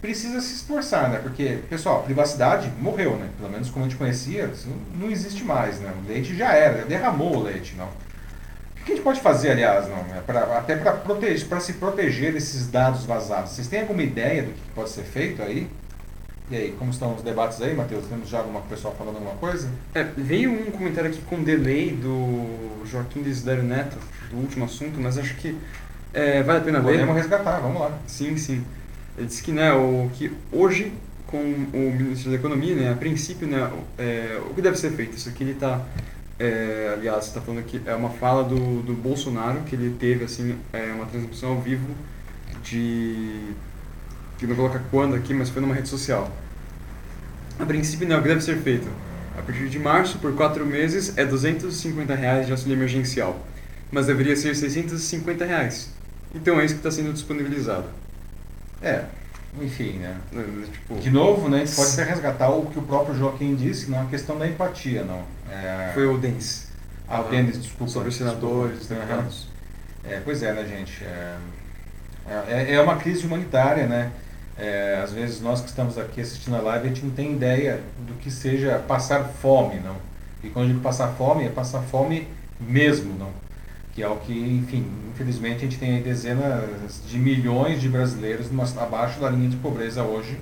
precisa 0.01 0.41
se 0.41 0.55
esforçar, 0.55 1.11
né? 1.11 1.19
Porque, 1.23 1.59
pessoal, 1.69 2.03
privacidade 2.03 2.71
morreu, 2.81 3.17
né? 3.17 3.29
Pelo 3.39 3.51
menos 3.51 3.71
como 3.71 3.85
a 3.85 3.89
gente 3.89 3.99
conhecia, 3.99 4.51
não 4.95 5.11
existe 5.11 5.45
mais, 5.45 5.79
né? 5.81 5.93
O 6.03 6.09
leite 6.09 6.35
já 6.37 6.53
era, 6.53 6.85
derramou 6.85 7.37
o 7.37 7.43
leite, 7.43 7.75
não. 7.77 7.87
O 7.87 8.85
que 8.85 8.93
a 8.93 8.95
gente 8.95 9.05
pode 9.05 9.21
fazer, 9.21 9.51
aliás, 9.51 9.89
não? 9.89 9.99
É 10.17 10.21
pra, 10.21 10.59
até 10.59 10.75
para 10.75 10.93
proteger, 10.93 11.47
para 11.47 11.61
se 11.61 11.75
proteger 11.75 12.33
desses 12.33 12.67
dados 12.69 13.05
vazados. 13.05 13.53
Vocês 13.53 13.69
têm 13.69 13.83
alguma 13.83 14.03
ideia 14.03 14.43
do 14.43 14.53
que 14.53 14.71
pode 14.75 14.91
ser 14.91 15.03
feito 15.03 15.43
aí? 15.43 15.69
E 16.51 16.57
aí, 16.57 16.75
como 16.79 16.91
estão 16.91 17.15
os 17.15 17.23
debates 17.23 17.61
aí, 17.63 17.75
Matheus? 17.75 18.07
Temos 18.07 18.29
já 18.29 18.39
alguma 18.39 18.63
pessoa 18.63 18.93
falando 18.95 19.17
alguma 19.17 19.37
coisa? 19.37 19.69
É, 19.95 20.03
veio 20.03 20.51
um 20.51 20.71
comentário 20.71 21.11
aqui 21.11 21.21
com 21.23 21.43
delay 21.45 21.93
do 21.93 22.85
Joaquim 22.87 23.23
Desiderio 23.23 23.63
Neto, 23.63 23.97
do 24.31 24.39
último 24.39 24.65
assunto, 24.65 24.99
mas 24.99 25.17
acho 25.17 25.37
que 25.37 25.57
é, 26.13 26.43
vale 26.43 26.59
a 26.59 26.63
pena 26.63 26.81
Podemos 26.81 27.01
ver. 27.01 27.07
Podemos 27.07 27.17
resgatar, 27.17 27.61
vamos 27.61 27.81
lá. 27.81 27.93
Sim, 28.07 28.37
sim. 28.37 28.65
Ele 29.17 29.27
disse 29.27 29.43
que, 29.43 29.53
né, 29.53 29.73
o, 29.73 30.11
que 30.15 30.33
hoje, 30.53 30.93
com 31.27 31.39
o 31.39 31.93
Ministro 31.93 32.31
da 32.31 32.37
Economia, 32.37 32.75
né, 32.75 32.93
a 32.93 32.97
princípio, 32.97 33.47
né, 33.47 33.71
é, 33.99 34.41
o 34.49 34.55
que 34.55 34.63
deve 34.63 34.79
ser 34.79 34.91
feito? 34.93 35.17
Isso 35.17 35.29
aqui 35.29 35.45
ele 35.45 35.53
está, 35.53 35.85
é, 36.39 36.93
aliás, 36.95 37.27
está 37.27 37.41
falando 37.41 37.61
aqui, 37.61 37.81
é 37.85 37.95
uma 37.95 38.11
fala 38.11 38.45
do, 38.45 38.83
do 38.83 38.95
Bolsonaro, 38.95 39.61
que 39.63 39.75
ele 39.75 39.95
teve, 39.99 40.25
assim, 40.25 40.57
é, 40.73 40.93
uma 40.93 41.07
transmissão 41.07 41.51
ao 41.51 41.61
vivo 41.61 41.89
de... 42.63 43.53
que 44.39 44.47
não 44.47 44.55
vou 44.55 44.69
colocar 44.69 44.85
quando 44.91 45.15
aqui, 45.15 45.35
mas 45.35 45.49
foi 45.51 45.61
numa 45.61 45.75
rede 45.75 45.89
social. 45.89 46.31
A 47.59 47.67
princípio, 47.67 48.09
né, 48.09 48.17
o 48.17 48.23
que 48.23 48.29
deve 48.29 48.41
ser 48.41 48.57
feito? 48.59 48.89
A 49.37 49.43
partir 49.43 49.69
de 49.69 49.79
março, 49.79 50.19
por 50.19 50.35
quatro 50.35 50.67
meses, 50.67 51.17
é 51.17 51.25
250 51.25 52.15
reais 52.15 52.47
de 52.47 52.53
auxílio 52.53 52.77
emergencial. 52.77 53.39
Mas 53.91 54.07
deveria 54.07 54.37
ser 54.37 54.55
650 54.55 55.45
reais. 55.45 55.91
Então 56.35 56.61
é 56.61 56.65
isso 56.65 56.75
que 56.75 56.81
está 56.81 56.91
sendo 56.91 57.13
disponibilizado. 57.13 57.87
É, 58.83 59.05
enfim, 59.61 59.99
né? 59.99 60.17
Tipo, 60.73 60.97
de 60.97 61.11
novo, 61.11 61.49
né, 61.49 61.63
a 61.63 61.65
gente 61.65 61.75
pode 61.75 61.93
até 61.93 62.05
resgatar 62.05 62.51
o 62.51 62.67
que 62.67 62.79
o 62.79 62.83
próprio 62.83 63.17
Joaquim 63.17 63.55
disse, 63.57 63.91
não 63.91 64.03
é 64.03 64.07
questão 64.07 64.39
da 64.39 64.47
empatia, 64.47 65.05
não. 65.05 65.23
É... 65.51 65.91
Foi 65.93 66.07
o 66.07 66.17
Denis. 66.19 66.69
Ah, 67.09 67.21
o 67.21 67.25
Denis, 67.25 67.61
desculpa. 67.61 67.93
Sobre 67.93 68.09
os 68.09 68.17
senadores, 68.17 68.87
deputados. 68.87 69.49
É, 70.05 70.21
pois 70.25 70.43
é, 70.43 70.53
né, 70.53 70.65
gente? 70.67 71.05
É, 71.05 71.37
é, 72.49 72.75
é 72.75 72.81
uma 72.81 72.97
crise 72.97 73.27
humanitária, 73.27 73.87
né? 73.87 74.13
É, 74.57 75.01
às 75.03 75.13
vezes 75.13 75.41
nós 75.41 75.61
que 75.61 75.69
estamos 75.69 75.99
aqui 75.99 76.21
assistindo 76.21 76.55
a 76.55 76.61
live, 76.61 76.87
a 76.87 76.89
gente 76.89 77.05
não 77.05 77.11
tem 77.11 77.33
ideia 77.33 77.81
do 78.07 78.15
que 78.15 78.31
seja 78.31 78.79
passar 78.87 79.25
fome, 79.25 79.81
não. 79.81 79.97
E 80.45 80.49
quando 80.49 80.67
eu 80.67 80.73
digo 80.73 80.81
passar 80.81 81.09
fome, 81.09 81.45
é 81.45 81.49
passar 81.49 81.81
fome 81.83 82.29
mesmo, 82.61 83.19
não 83.19 83.50
que 84.01 84.05
é 84.05 84.09
o 84.09 84.17
que, 84.17 84.33
enfim, 84.33 84.87
infelizmente 85.13 85.57
a 85.57 85.61
gente 85.61 85.79
tem 85.79 86.01
dezenas 86.01 87.03
de 87.07 87.19
milhões 87.19 87.83
de 87.83 87.89
brasileiros 87.89 88.49
abaixo 88.79 89.21
da 89.21 89.29
linha 89.29 89.51
de 89.51 89.57
pobreza 89.57 90.03
hoje. 90.03 90.41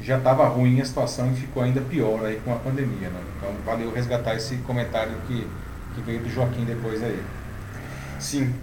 Já 0.00 0.16
estava 0.16 0.48
ruim 0.48 0.80
a 0.80 0.84
situação 0.84 1.30
e 1.30 1.36
ficou 1.36 1.62
ainda 1.62 1.82
pior 1.82 2.24
aí 2.24 2.40
com 2.42 2.52
a 2.52 2.56
pandemia. 2.56 3.10
Né? 3.10 3.20
Então 3.36 3.50
valeu 3.66 3.92
resgatar 3.92 4.34
esse 4.34 4.56
comentário 4.58 5.12
que, 5.26 5.46
que 5.94 6.00
veio 6.00 6.20
do 6.20 6.30
Joaquim 6.30 6.64
depois 6.64 7.02
aí. 7.02 7.22
Sim. 8.18 8.54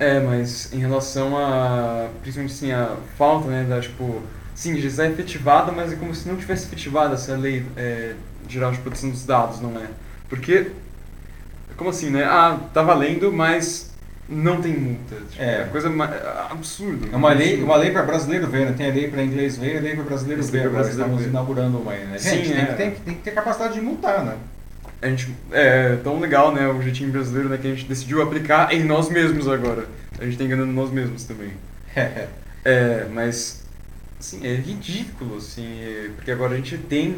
É, 0.00 0.18
mas 0.18 0.72
em 0.72 0.78
relação 0.78 1.36
a, 1.36 2.08
principalmente 2.22 2.52
assim, 2.52 2.72
a 2.72 2.96
falta, 3.16 3.48
né, 3.48 3.64
da, 3.68 3.80
tipo, 3.80 4.20
sim, 4.52 4.80
já 4.80 4.88
está 4.88 5.06
efetivada, 5.06 5.70
mas 5.70 5.92
é 5.92 5.96
como 5.96 6.12
se 6.12 6.28
não 6.28 6.36
tivesse 6.36 6.66
efetivada 6.66 7.14
essa 7.14 7.36
lei 7.36 7.64
é, 7.76 8.14
geral 8.48 8.72
de 8.72 8.78
proteção 8.78 9.10
dos 9.10 9.24
dados, 9.24 9.60
não 9.60 9.70
é? 9.78 9.86
Porque 10.28 10.72
como 11.80 11.88
assim, 11.88 12.10
né? 12.10 12.24
Ah, 12.24 12.60
tá 12.74 12.82
valendo, 12.82 13.32
mas 13.32 13.90
não 14.28 14.60
tem 14.60 14.76
multa. 14.76 15.16
Tipo, 15.30 15.42
é. 15.42 15.64
Coisa 15.64 15.90
absurda. 16.50 17.08
É 17.10 17.16
uma 17.16 17.32
lei, 17.32 17.62
uma 17.62 17.76
lei 17.76 17.90
para 17.90 18.02
brasileiro 18.02 18.46
ver, 18.48 18.66
né? 18.66 18.74
Tem 18.76 18.90
a 18.90 18.92
lei 18.92 19.08
para 19.08 19.24
inglês 19.24 19.56
ver 19.56 19.78
a 19.78 19.80
lei 19.80 19.94
para 19.94 20.04
brasileiro 20.04 20.42
ver. 20.42 20.66
Agora 20.66 20.86
estamos 20.86 21.24
inaugurando 21.24 21.78
uma 21.78 21.92
aí, 21.92 22.04
né? 22.04 22.18
Gente, 22.18 22.48
Sim, 22.48 22.52
tem, 22.52 22.62
é. 22.62 22.66
que, 22.66 22.74
tem, 22.74 22.90
tem 22.90 23.14
que 23.14 23.22
ter 23.22 23.30
capacidade 23.30 23.72
de 23.72 23.80
multar, 23.80 24.22
né? 24.22 24.36
A 25.00 25.08
gente, 25.08 25.34
é 25.52 25.96
tão 26.04 26.20
legal, 26.20 26.54
né, 26.54 26.68
o 26.68 26.82
jeitinho 26.82 27.10
brasileiro, 27.10 27.48
né, 27.48 27.56
que 27.56 27.66
a 27.66 27.70
gente 27.70 27.86
decidiu 27.86 28.20
aplicar 28.20 28.70
em 28.74 28.84
nós 28.84 29.08
mesmos 29.08 29.48
agora. 29.48 29.86
A 30.18 30.26
gente 30.26 30.36
tá 30.36 30.44
enganando 30.44 30.70
nós 30.70 30.90
mesmos 30.90 31.24
também. 31.24 31.52
é, 32.62 33.06
mas, 33.10 33.64
assim, 34.20 34.46
é 34.46 34.54
ridículo, 34.54 35.38
assim, 35.38 35.80
é, 35.82 36.10
porque 36.14 36.30
agora 36.30 36.52
a 36.52 36.56
gente 36.56 36.76
tem 36.76 37.16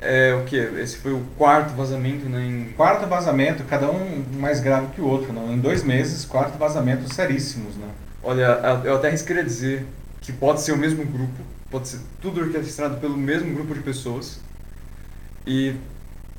é, 0.00 0.34
o 0.34 0.44
que? 0.44 0.56
Esse 0.56 0.96
foi 0.96 1.12
o 1.12 1.20
quarto 1.36 1.74
vazamento, 1.74 2.28
né? 2.28 2.44
Em... 2.44 2.72
Quarto 2.72 3.06
vazamento, 3.06 3.64
cada 3.64 3.90
um 3.90 4.24
mais 4.38 4.60
grave 4.60 4.88
que 4.94 5.00
o 5.00 5.06
outro, 5.06 5.32
não? 5.32 5.52
Em 5.52 5.58
dois 5.58 5.82
meses, 5.82 6.24
quatro 6.24 6.58
vazamentos 6.58 7.14
seríssimos, 7.14 7.76
né? 7.76 7.88
Olha, 8.22 8.60
eu 8.84 8.96
até 8.96 9.08
arriscaria 9.08 9.44
dizer 9.44 9.86
que 10.20 10.32
pode 10.32 10.60
ser 10.62 10.72
o 10.72 10.76
mesmo 10.76 11.04
grupo, 11.04 11.42
pode 11.70 11.88
ser 11.88 12.00
tudo 12.20 12.40
orquestrado 12.40 12.98
pelo 12.98 13.16
mesmo 13.16 13.54
grupo 13.54 13.74
de 13.74 13.80
pessoas 13.80 14.40
e 15.46 15.74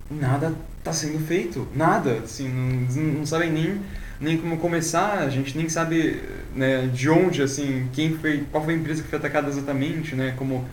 nada 0.09 0.53
está 0.77 0.93
sendo 0.93 1.19
feito, 1.25 1.67
nada, 1.75 2.19
assim, 2.23 2.47
não, 2.49 3.19
não 3.19 3.25
sabem 3.25 3.51
nem 3.51 3.81
nem 4.21 4.37
como 4.37 4.57
começar, 4.57 5.17
a 5.17 5.29
gente 5.29 5.57
nem 5.57 5.67
sabe 5.67 6.21
né, 6.55 6.87
de 6.93 7.09
onde, 7.09 7.41
assim, 7.41 7.89
quem 7.91 8.15
foi, 8.19 8.45
qual 8.51 8.63
foi 8.63 8.75
a 8.75 8.77
empresa 8.77 9.01
que 9.01 9.09
foi 9.09 9.17
atacada 9.17 9.49
exatamente, 9.49 10.15
né, 10.15 10.35
como 10.37 10.63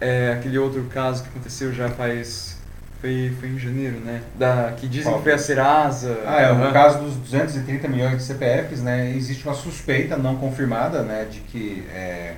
é, 0.00 0.32
aquele 0.32 0.58
outro 0.58 0.82
caso 0.84 1.22
que 1.22 1.28
aconteceu 1.30 1.72
já 1.72 1.88
faz 1.88 2.56
Foi, 3.00 3.32
foi 3.38 3.50
em 3.50 3.58
janeiro, 3.58 3.98
né? 4.00 4.22
Da, 4.38 4.72
que 4.76 4.88
dizem 4.88 5.10
Qual? 5.10 5.18
que 5.18 5.24
foi 5.24 5.32
a 5.32 5.38
Serasa. 5.38 6.18
Ah, 6.26 6.40
é, 6.40 6.52
no 6.52 6.72
caso 6.72 6.98
dos 6.98 7.16
230 7.16 7.88
milhões 7.88 8.16
de 8.16 8.22
CPFs, 8.22 8.82
né, 8.82 9.10
existe 9.14 9.44
uma 9.46 9.54
suspeita 9.54 10.16
não 10.16 10.36
confirmada, 10.36 11.02
né, 11.02 11.26
de 11.30 11.40
que 11.40 11.86
é, 11.92 12.34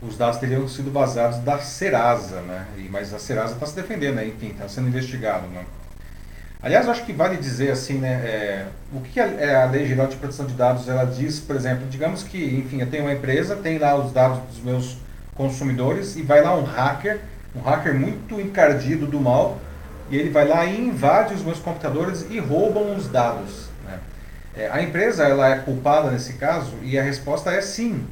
os 0.00 0.16
dados 0.16 0.38
teriam 0.38 0.66
sido 0.68 0.92
vazados 0.92 1.38
da 1.38 1.58
Serasa, 1.58 2.40
né, 2.42 2.66
e, 2.76 2.88
mas 2.88 3.12
a 3.12 3.18
Serasa 3.18 3.54
está 3.54 3.66
se 3.66 3.74
defendendo, 3.74 4.14
né, 4.14 4.26
enfim, 4.26 4.48
está 4.50 4.68
sendo 4.68 4.88
investigado, 4.88 5.46
né. 5.48 5.64
Aliás, 6.62 6.86
eu 6.86 6.92
acho 6.92 7.04
que 7.04 7.12
vale 7.12 7.36
dizer 7.36 7.70
assim, 7.70 7.98
né, 7.98 8.12
é, 8.24 8.66
o 8.92 9.00
que 9.00 9.20
a, 9.20 9.26
é 9.26 9.62
a 9.62 9.66
Lei 9.66 9.86
Geral 9.86 10.06
de 10.06 10.16
Proteção 10.16 10.46
de 10.46 10.54
Dados, 10.54 10.88
ela 10.88 11.04
diz, 11.04 11.38
por 11.40 11.54
exemplo, 11.54 11.86
digamos 11.88 12.22
que, 12.22 12.38
enfim, 12.56 12.80
eu 12.80 12.86
tenho 12.86 13.04
uma 13.04 13.12
empresa, 13.12 13.56
tem 13.56 13.78
lá 13.78 13.96
os 13.96 14.12
dados 14.12 14.38
dos 14.48 14.62
meus 14.62 14.96
consumidores 15.38 16.16
e 16.16 16.22
vai 16.22 16.42
lá 16.42 16.54
um 16.54 16.64
hacker, 16.64 17.20
um 17.56 17.60
hacker 17.60 17.94
muito 17.94 18.38
encardido 18.38 19.06
do 19.06 19.18
mal, 19.18 19.58
e 20.10 20.16
ele 20.16 20.28
vai 20.28 20.46
lá 20.46 20.66
e 20.66 20.78
invade 20.78 21.32
os 21.32 21.42
meus 21.42 21.58
computadores 21.58 22.26
e 22.28 22.38
roubam 22.38 22.94
os 22.94 23.08
dados. 23.08 23.68
Né? 23.86 23.98
É, 24.56 24.68
a 24.70 24.82
empresa 24.82 25.24
ela 25.24 25.48
é 25.48 25.58
culpada 25.60 26.10
nesse 26.10 26.34
caso 26.34 26.74
e 26.82 26.98
a 26.98 27.02
resposta 27.02 27.50
é 27.50 27.62
sim, 27.62 28.04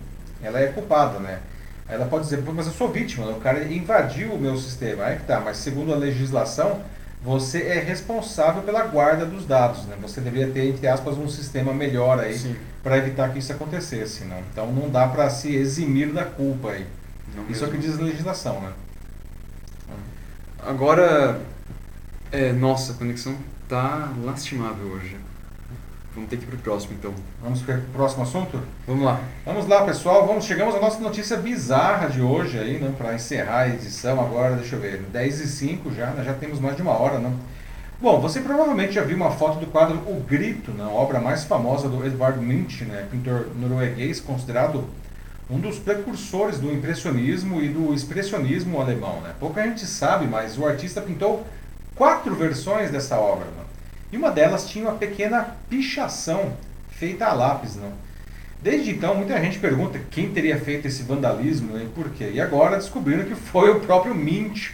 ela 0.42 0.60
é 0.60 0.68
culpada, 0.68 1.18
né? 1.18 1.40
Ela 1.88 2.06
pode 2.06 2.24
dizer, 2.24 2.42
mas 2.42 2.66
eu 2.66 2.72
sou 2.72 2.90
vítima, 2.90 3.28
o 3.28 3.40
cara 3.40 3.62
invadiu 3.64 4.32
o 4.32 4.38
meu 4.38 4.56
sistema, 4.56 5.04
aí 5.04 5.16
que 5.18 5.24
tá, 5.24 5.40
mas 5.40 5.56
segundo 5.58 5.92
a 5.92 5.96
legislação, 5.96 6.80
você 7.22 7.62
é 7.62 7.78
responsável 7.78 8.62
pela 8.62 8.82
guarda 8.84 9.24
dos 9.24 9.46
dados, 9.46 9.84
né? 9.86 9.96
Você 10.02 10.20
deveria 10.20 10.52
ter, 10.52 10.68
entre 10.68 10.86
aspas, 10.86 11.16
um 11.16 11.28
sistema 11.28 11.72
melhor 11.72 12.20
aí 12.20 12.56
para 12.82 12.98
evitar 12.98 13.32
que 13.32 13.38
isso 13.38 13.52
acontecesse, 13.52 14.24
né? 14.24 14.42
Então 14.52 14.70
não 14.72 14.88
dá 14.88 15.08
para 15.08 15.28
se 15.30 15.54
eximir 15.54 16.12
da 16.12 16.24
culpa 16.24 16.70
aí. 16.70 16.86
Não 17.36 17.42
isso 17.44 17.60
mesmo. 17.60 17.66
é 17.66 17.68
o 17.68 17.72
que 17.72 17.78
diz 17.78 17.98
a 17.98 18.02
legislação, 18.02 18.60
né? 18.60 18.72
Agora, 20.66 21.40
é, 22.32 22.52
nossa, 22.52 22.92
a 22.92 22.96
conexão 22.96 23.36
tá 23.68 24.12
lastimável 24.24 24.86
hoje. 24.86 25.16
Vamos 26.14 26.30
ter 26.30 26.38
que 26.38 26.44
ir 26.44 26.46
pro 26.46 26.56
próximo 26.58 26.94
então. 26.98 27.12
Vamos 27.42 27.60
para 27.60 27.76
o 27.76 27.80
próximo 27.92 28.22
assunto? 28.22 28.58
Vamos 28.86 29.04
lá. 29.04 29.20
Vamos 29.44 29.68
lá, 29.68 29.84
pessoal. 29.84 30.26
Vamos, 30.26 30.46
chegamos 30.46 30.74
à 30.74 30.80
nossa 30.80 30.98
notícia 30.98 31.36
bizarra 31.36 32.08
de 32.08 32.22
hoje 32.22 32.58
aí, 32.58 32.78
né? 32.78 32.92
Para 32.96 33.14
encerrar 33.14 33.60
a 33.60 33.68
edição 33.68 34.18
agora, 34.18 34.56
deixa 34.56 34.76
eu 34.76 34.80
ver, 34.80 35.02
10 35.12 35.40
e 35.40 35.46
5 35.46 35.92
já, 35.92 36.06
né, 36.06 36.24
já 36.24 36.32
temos 36.32 36.58
mais 36.58 36.74
de 36.74 36.80
uma 36.80 36.92
hora, 36.92 37.18
né? 37.18 37.30
Bom, 38.00 38.20
você 38.20 38.40
provavelmente 38.40 38.92
já 38.92 39.02
viu 39.02 39.16
uma 39.16 39.30
foto 39.30 39.58
do 39.58 39.66
quadro 39.66 39.96
O 40.06 40.22
Grito, 40.26 40.70
né, 40.70 40.84
a 40.84 40.88
obra 40.88 41.18
mais 41.18 41.44
famosa 41.44 41.88
do 41.88 42.04
Edvard 42.04 42.38
Munch, 42.38 42.84
né, 42.84 43.06
pintor 43.10 43.48
norueguês, 43.54 44.20
considerado 44.20 44.84
um 45.48 45.58
dos 45.58 45.78
precursores 45.78 46.58
do 46.58 46.72
impressionismo 46.72 47.62
e 47.62 47.68
do 47.68 47.94
expressionismo 47.94 48.80
alemão. 48.80 49.20
Né? 49.20 49.32
Pouca 49.38 49.62
gente 49.62 49.86
sabe, 49.86 50.26
mas 50.26 50.58
o 50.58 50.66
artista 50.66 51.00
pintou 51.00 51.46
quatro 51.94 52.34
versões 52.34 52.90
dessa 52.90 53.16
obra. 53.18 53.46
Né? 53.46 53.64
E 54.12 54.16
uma 54.16 54.30
delas 54.30 54.68
tinha 54.68 54.84
uma 54.84 54.98
pequena 54.98 55.56
pichação 55.68 56.52
feita 56.90 57.26
a 57.26 57.32
lápis. 57.32 57.76
Né? 57.76 57.90
Desde 58.60 58.90
então, 58.90 59.14
muita 59.14 59.40
gente 59.40 59.58
pergunta 59.58 60.00
quem 60.10 60.30
teria 60.30 60.58
feito 60.58 60.88
esse 60.88 61.04
vandalismo 61.04 61.74
né, 61.74 61.84
e 61.84 61.88
por 61.88 62.10
quê. 62.10 62.30
E 62.34 62.40
agora 62.40 62.76
descobriram 62.76 63.24
que 63.24 63.34
foi 63.34 63.70
o 63.70 63.80
próprio 63.80 64.14
Mint 64.14 64.70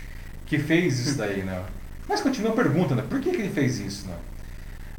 que 0.46 0.58
fez 0.58 0.98
isso 0.98 1.18
daí. 1.18 1.42
Né? 1.42 1.62
Mas 2.08 2.22
continua 2.22 2.52
a 2.52 2.56
pergunta, 2.56 2.94
né? 2.94 3.04
por 3.08 3.20
que, 3.20 3.30
que 3.30 3.36
ele 3.36 3.50
fez 3.50 3.78
isso? 3.78 4.06
Né? 4.06 4.14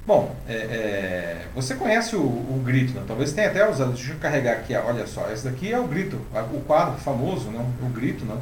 Bom, 0.05 0.35
é, 0.49 0.53
é, 0.53 1.41
você 1.55 1.75
conhece 1.75 2.13
o, 2.13 2.19
o 2.19 2.61
grito, 2.63 2.93
né? 2.93 3.03
talvez 3.07 3.31
tenha 3.31 3.47
até 3.47 3.69
usado. 3.69 3.93
Deixa 3.93 4.11
eu 4.11 4.17
carregar 4.17 4.53
aqui, 4.53 4.75
olha 4.75 5.07
só, 5.07 5.31
esse 5.31 5.45
daqui 5.45 5.71
é 5.71 5.79
o 5.79 5.87
grito, 5.87 6.19
o 6.53 6.59
quadro 6.61 6.99
famoso, 6.99 7.49
né? 7.49 7.65
o 7.81 7.85
grito. 7.87 8.25
Né? 8.25 8.35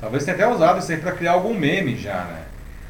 Talvez 0.00 0.24
tenha 0.24 0.36
até 0.36 0.46
usado 0.46 0.78
isso 0.78 0.92
aí 0.92 0.98
para 0.98 1.10
criar 1.10 1.32
algum 1.32 1.54
meme 1.54 1.96
já. 1.96 2.24
Né? 2.24 2.42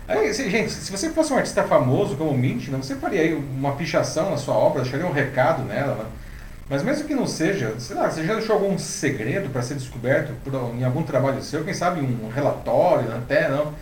Aí, 0.07 0.31
gente, 0.35 0.71
se 0.71 0.91
você 0.91 1.09
fosse 1.09 1.33
um 1.33 1.39
artista 1.39 1.63
famoso 1.63 2.17
como 2.17 2.31
o 2.31 2.37
Mint, 2.37 2.69
né? 2.69 2.77
você 2.77 2.95
faria 2.97 3.23
aí 3.23 3.35
uma 3.35 3.73
pichação 3.77 4.31
na 4.31 4.37
sua 4.37 4.55
obra, 4.55 4.83
deixaria 4.83 5.07
um 5.07 5.13
recado 5.13 5.63
nela. 5.63 5.95
Né? 5.95 6.05
Mas 6.69 6.83
mesmo 6.83 7.09
que 7.09 7.15
não 7.15 7.27
seja, 7.27 7.75
sei 7.79 7.97
lá, 7.97 8.11
você 8.11 8.25
já 8.27 8.35
deixou 8.35 8.57
algum 8.57 8.79
segredo 8.79 9.49
para 9.49 9.63
ser 9.63 9.75
descoberto 9.75 10.35
por, 10.45 10.53
em 10.75 10.85
algum 10.85 11.03
trabalho 11.03 11.43
seu, 11.43 11.65
quem 11.65 11.73
sabe 11.73 12.01
um 12.01 12.29
relatório, 12.29 13.11
até 13.15 13.49
não 13.49 13.73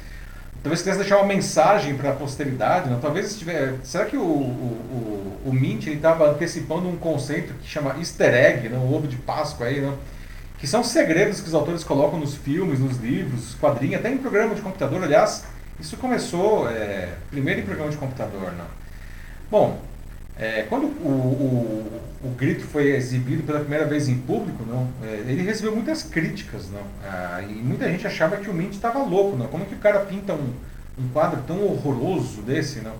Talvez 0.62 0.80
quisesse 0.80 0.98
deixar 0.98 1.16
uma 1.16 1.26
mensagem 1.26 1.96
para 1.96 2.10
a 2.10 2.12
posteridade, 2.12 2.90
não? 2.90 3.00
talvez 3.00 3.30
estiver. 3.30 3.76
Será 3.82 4.04
que 4.04 4.16
o, 4.16 4.22
o, 4.22 5.40
o, 5.44 5.48
o 5.48 5.52
Mint 5.52 5.86
estava 5.86 6.30
antecipando 6.30 6.86
um 6.86 6.96
conceito 6.96 7.54
que 7.54 7.68
chama 7.68 7.96
easter 7.98 8.34
egg, 8.34 8.68
não? 8.68 8.80
o 8.80 8.94
ovo 8.94 9.08
de 9.08 9.16
Páscoa 9.16 9.66
aí, 9.66 9.80
não? 9.80 9.96
que 10.58 10.66
são 10.66 10.84
segredos 10.84 11.40
que 11.40 11.48
os 11.48 11.54
autores 11.54 11.82
colocam 11.82 12.20
nos 12.20 12.34
filmes, 12.34 12.78
nos 12.78 12.98
livros, 12.98 13.54
quadrinhos, 13.54 14.00
até 14.00 14.10
em 14.10 14.18
programa 14.18 14.54
de 14.54 14.60
computador. 14.60 15.02
Aliás, 15.02 15.44
isso 15.80 15.96
começou 15.96 16.68
é, 16.68 17.08
primeiro 17.30 17.60
em 17.60 17.64
programa 17.64 17.90
de 17.90 17.96
computador. 17.96 18.52
Não? 18.52 18.66
Bom, 19.50 19.80
é, 20.40 20.62
quando 20.62 20.86
o, 20.86 21.08
o, 21.08 22.00
o, 22.24 22.30
grito 22.30 22.64
foi 22.64 22.96
exibido 22.96 23.42
pela 23.42 23.60
primeira 23.60 23.84
vez 23.84 24.08
em 24.08 24.16
público, 24.16 24.64
não, 24.66 24.88
é, 25.02 25.30
ele 25.30 25.42
recebeu 25.42 25.74
muitas 25.74 26.02
críticas, 26.02 26.70
não, 26.70 26.80
ah, 27.04 27.42
e 27.42 27.52
muita 27.52 27.86
gente 27.90 28.06
achava 28.06 28.38
que 28.38 28.48
o 28.48 28.54
Mint 28.54 28.72
estava 28.72 29.00
louco, 29.00 29.36
não, 29.36 29.46
como 29.48 29.66
que 29.66 29.74
o 29.74 29.78
cara 29.78 30.00
pinta 30.00 30.32
um, 30.32 30.54
um 30.98 31.08
quadro 31.12 31.42
tão 31.46 31.62
horroroso 31.62 32.40
desse, 32.40 32.80
não? 32.80 32.94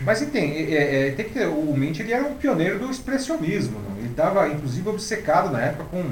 Mas 0.00 0.20
tem, 0.20 0.74
é, 0.74 1.08
é, 1.08 1.10
tem 1.12 1.28
que 1.28 1.38
o 1.44 1.74
Mint 1.76 2.00
ele 2.00 2.12
era 2.12 2.24
um 2.24 2.34
pioneiro 2.34 2.78
do 2.78 2.90
expressionismo, 2.90 3.78
não? 3.78 3.98
ele 3.98 4.08
estava 4.08 4.48
inclusive 4.48 4.88
obcecado 4.88 5.50
na 5.50 5.60
época 5.60 5.84
com 5.84 6.04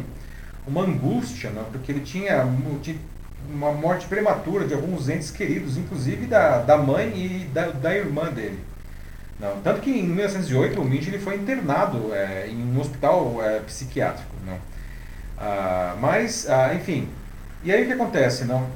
uma 0.67 0.83
angústia, 0.83 1.51
não? 1.51 1.65
porque 1.65 1.93
ele 1.93 2.01
tinha, 2.01 2.47
tinha 2.83 2.97
uma 3.51 3.73
morte 3.73 4.07
prematura 4.07 4.67
de 4.67 4.75
alguns 4.75 5.09
entes 5.09 5.31
queridos, 5.31 5.77
inclusive 5.77 6.27
da, 6.27 6.59
da 6.59 6.77
mãe 6.77 7.09
e 7.15 7.45
da, 7.53 7.69
da 7.69 7.95
irmã 7.95 8.31
dele. 8.31 8.59
Não. 9.39 9.61
Tanto 9.63 9.81
que 9.81 9.91
em 9.91 10.05
1908 10.05 10.81
o 10.81 10.85
Mitchell 10.85 11.21
foi 11.21 11.37
internado 11.37 12.15
é, 12.15 12.49
em 12.49 12.57
um 12.57 12.81
hospital 12.81 13.39
é, 13.43 13.61
psiquiátrico. 13.61 14.35
Não. 14.47 14.59
Ah, 15.39 15.97
mas, 16.01 16.49
ah, 16.49 16.75
enfim, 16.75 17.09
e 17.63 17.73
aí 17.73 17.83
o 17.83 17.87
que 17.87 17.93
acontece? 17.93 18.45
Não? 18.45 18.67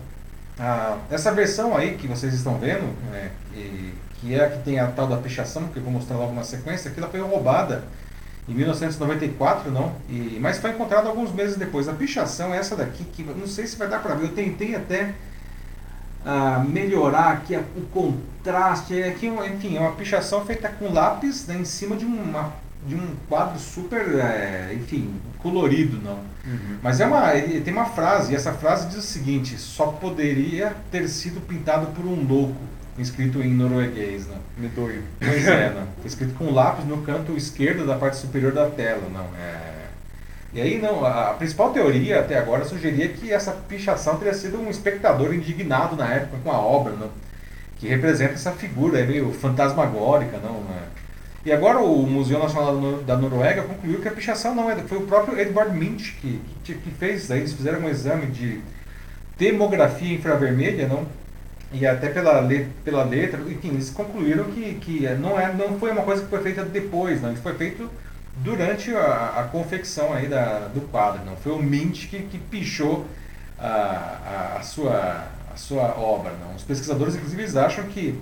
Ah, 0.58 0.98
essa 1.10 1.32
versão 1.32 1.76
aí 1.76 1.94
que 1.94 2.08
vocês 2.08 2.34
estão 2.34 2.58
vendo, 2.58 2.94
né, 3.10 3.30
e, 3.54 3.94
que 4.14 4.34
é 4.34 4.44
a 4.44 4.50
que 4.50 4.58
tem 4.64 4.80
a 4.80 4.88
tal 4.88 5.06
da 5.06 5.16
pichação, 5.16 5.68
que 5.68 5.76
eu 5.76 5.82
vou 5.82 5.92
mostrar 5.92 6.16
logo 6.16 6.34
na 6.34 6.42
sequência, 6.42 6.90
que 6.90 6.98
ela 6.98 7.08
foi 7.08 7.20
roubada 7.20 7.84
em 8.48 8.54
1994, 8.54 9.70
não? 9.70 9.92
E, 10.08 10.38
mas 10.40 10.58
foi 10.58 10.70
encontrada 10.70 11.08
alguns 11.08 11.32
meses 11.32 11.56
depois. 11.56 11.88
A 11.88 11.92
pichação 11.92 12.52
é 12.52 12.58
essa 12.58 12.74
daqui, 12.74 13.04
que 13.04 13.22
não 13.22 13.46
sei 13.46 13.66
se 13.66 13.76
vai 13.76 13.86
dar 13.86 14.00
para 14.00 14.14
ver, 14.14 14.24
eu 14.24 14.34
tentei 14.34 14.74
até 14.74 15.14
uh, 16.24 16.68
melhorar 16.68 17.32
aqui 17.32 17.54
a, 17.54 17.60
o 17.60 17.82
contraste. 17.92 19.02
Aqui, 19.02 19.26
enfim, 19.26 19.76
é 19.76 19.80
uma 19.80 19.92
pichação 19.92 20.44
feita 20.44 20.68
com 20.68 20.92
lápis 20.92 21.46
né, 21.46 21.56
em 21.56 21.64
cima 21.64 21.96
de, 21.96 22.04
uma, 22.04 22.52
de 22.86 22.94
um 22.94 23.16
quadro 23.28 23.58
super, 23.58 24.16
é, 24.16 24.72
enfim, 24.74 25.14
colorido, 25.38 26.00
não. 26.02 26.18
Uhum. 26.46 26.78
Mas 26.82 27.00
é 27.00 27.06
uma, 27.06 27.30
tem 27.30 27.72
uma 27.72 27.86
frase, 27.86 28.32
e 28.32 28.36
essa 28.36 28.52
frase 28.52 28.88
diz 28.88 28.98
o 28.98 29.02
seguinte: 29.02 29.58
só 29.58 29.86
poderia 29.86 30.74
ter 30.90 31.08
sido 31.08 31.40
pintado 31.40 31.88
por 31.88 32.04
um 32.04 32.26
louco 32.26 32.56
escrito 32.98 33.40
em 33.40 33.54
norueguês, 33.54 34.26
né? 34.26 34.36
Medonho. 34.56 35.02
Pois 35.20 35.46
é, 35.46 35.70
né? 35.74 35.86
Escrito 36.04 36.34
com 36.34 36.50
lápis 36.50 36.84
no 36.84 37.02
canto 37.02 37.36
esquerdo 37.36 37.86
da 37.86 37.96
parte 37.96 38.16
superior 38.16 38.52
da 38.52 38.68
tela, 38.68 39.08
não. 39.12 39.26
É, 39.38 39.77
e 40.52 40.60
aí 40.60 40.78
não, 40.78 41.04
a 41.04 41.34
principal 41.34 41.70
teoria 41.72 42.20
até 42.20 42.38
agora 42.38 42.64
sugeria 42.64 43.08
que 43.08 43.32
essa 43.32 43.52
pichação 43.52 44.16
teria 44.16 44.32
sido 44.32 44.58
um 44.58 44.70
espectador 44.70 45.34
indignado 45.34 45.94
na 45.94 46.12
época 46.12 46.38
com 46.42 46.50
a 46.50 46.58
obra, 46.58 46.94
não? 46.94 47.10
que 47.78 47.86
representa 47.86 48.32
essa 48.32 48.52
figura 48.52 49.04
meio 49.04 49.32
fantasmagórica, 49.32 50.38
não? 50.38 50.60
Né? 50.62 50.82
E 51.44 51.52
agora 51.52 51.78
o 51.78 52.04
Museu 52.06 52.38
Nacional 52.38 52.98
da 53.02 53.16
Noruega 53.16 53.62
concluiu 53.62 54.00
que 54.00 54.08
a 54.08 54.12
pichação 54.12 54.54
não 54.54 54.70
é, 54.70 54.76
foi 54.76 54.98
o 54.98 55.02
próprio 55.02 55.38
Edvard 55.38 55.76
Munch 55.76 56.16
que, 56.20 56.40
que, 56.64 56.74
que 56.74 56.90
fez, 56.90 57.30
aí 57.30 57.40
eles 57.40 57.52
fizeram 57.52 57.80
um 57.80 57.88
exame 57.88 58.26
de 58.26 58.60
demografia 59.38 60.14
infravermelha, 60.14 60.88
não? 60.88 61.06
E 61.70 61.86
até 61.86 62.08
pela, 62.08 62.46
pela 62.82 63.04
letra, 63.04 63.40
enfim, 63.42 63.68
eles 63.68 63.90
concluíram 63.90 64.44
que, 64.44 64.74
que 64.76 65.08
não, 65.20 65.38
é, 65.38 65.52
não 65.52 65.78
foi 65.78 65.92
uma 65.92 66.02
coisa 66.02 66.22
que 66.22 66.28
foi 66.28 66.42
feita 66.42 66.64
depois, 66.64 67.20
não, 67.22 67.32
isso 67.32 67.42
foi 67.42 67.54
feito 67.54 67.88
durante 68.42 68.94
a, 68.94 69.34
a 69.40 69.44
confecção 69.44 70.12
aí 70.12 70.26
da, 70.26 70.68
do 70.68 70.80
quadro. 70.82 71.24
Não 71.24 71.36
foi 71.36 71.52
o 71.52 71.58
Mint 71.58 72.08
que, 72.08 72.22
que 72.22 72.38
pichou 72.38 73.06
a, 73.58 73.66
a, 73.66 74.56
a, 74.58 74.62
sua, 74.62 75.24
a 75.52 75.56
sua 75.56 75.98
obra. 75.98 76.32
Não. 76.40 76.54
Os 76.54 76.62
pesquisadores, 76.62 77.14
inclusive, 77.16 77.42
eles 77.42 77.56
acham 77.56 77.84
que 77.84 78.18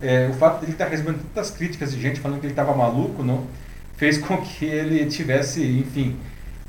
é, 0.00 0.28
o 0.30 0.34
fato 0.34 0.60
de 0.60 0.66
ele 0.66 0.72
estar 0.72 0.86
recebendo 0.86 1.22
tantas 1.34 1.50
críticas 1.50 1.92
de 1.92 2.00
gente 2.00 2.20
falando 2.20 2.40
que 2.40 2.46
ele 2.46 2.52
estava 2.52 2.74
maluco, 2.74 3.22
não, 3.22 3.46
fez 3.96 4.18
com 4.18 4.38
que 4.38 4.64
ele 4.64 5.04
tivesse, 5.06 5.62
enfim, 5.62 6.16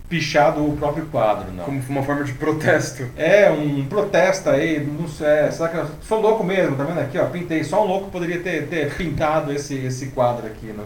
pichado 0.09 0.65
o 0.67 0.75
próprio 0.75 1.05
quadro, 1.05 1.51
não. 1.53 1.63
Como 1.63 1.81
uma 1.87 2.03
forma 2.03 2.25
de 2.25 2.33
protesto. 2.33 3.07
É, 3.15 3.49
um 3.49 3.85
protesto 3.85 4.49
aí, 4.49 4.85
não 4.85 5.07
sei, 5.07 5.27
é, 5.27 5.51
será 5.51 5.69
que 5.69 5.77
eu 5.77 5.87
sou 6.01 6.19
louco 6.19 6.43
mesmo, 6.43 6.75
tá 6.75 6.83
vendo 6.83 6.99
aqui, 6.99 7.17
ó, 7.17 7.25
pintei, 7.27 7.63
só 7.63 7.83
um 7.83 7.87
louco 7.87 8.11
poderia 8.11 8.39
ter, 8.41 8.67
ter 8.67 8.93
pintado 8.95 9.53
esse, 9.53 9.75
esse 9.75 10.07
quadro 10.07 10.45
aqui, 10.45 10.73
não. 10.77 10.85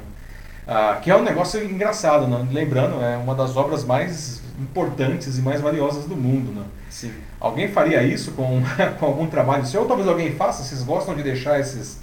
Ah, 0.68 1.00
que 1.02 1.12
é 1.12 1.16
um 1.16 1.24
negócio 1.24 1.64
engraçado, 1.64 2.28
né? 2.28 2.48
lembrando, 2.52 3.02
é 3.02 3.16
uma 3.18 3.36
das 3.36 3.56
obras 3.56 3.84
mais 3.84 4.42
importantes 4.60 5.38
e 5.38 5.42
mais 5.42 5.62
valiosas 5.62 6.06
do 6.06 6.16
mundo. 6.16 6.52
Né? 6.52 6.66
Sim. 6.90 7.14
Alguém 7.40 7.68
faria 7.68 8.02
isso 8.04 8.32
com, 8.32 8.62
com 9.00 9.06
algum 9.06 9.28
trabalho 9.28 9.66
seu? 9.66 9.82
Ou 9.82 9.88
talvez 9.88 10.08
alguém 10.08 10.34
faça? 10.36 10.64
Vocês 10.64 10.82
gostam 10.82 11.14
de 11.16 11.22
deixar 11.22 11.60
esses 11.60 12.00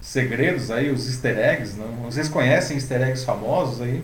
segredos 0.00 0.70
aí, 0.70 0.90
os 0.90 1.06
easter 1.06 1.38
eggs? 1.38 1.76
Não? 1.78 2.10
Vocês 2.10 2.28
conhecem 2.28 2.76
easter 2.76 3.02
eggs 3.02 3.24
famosos 3.24 3.82
aí? 3.82 4.02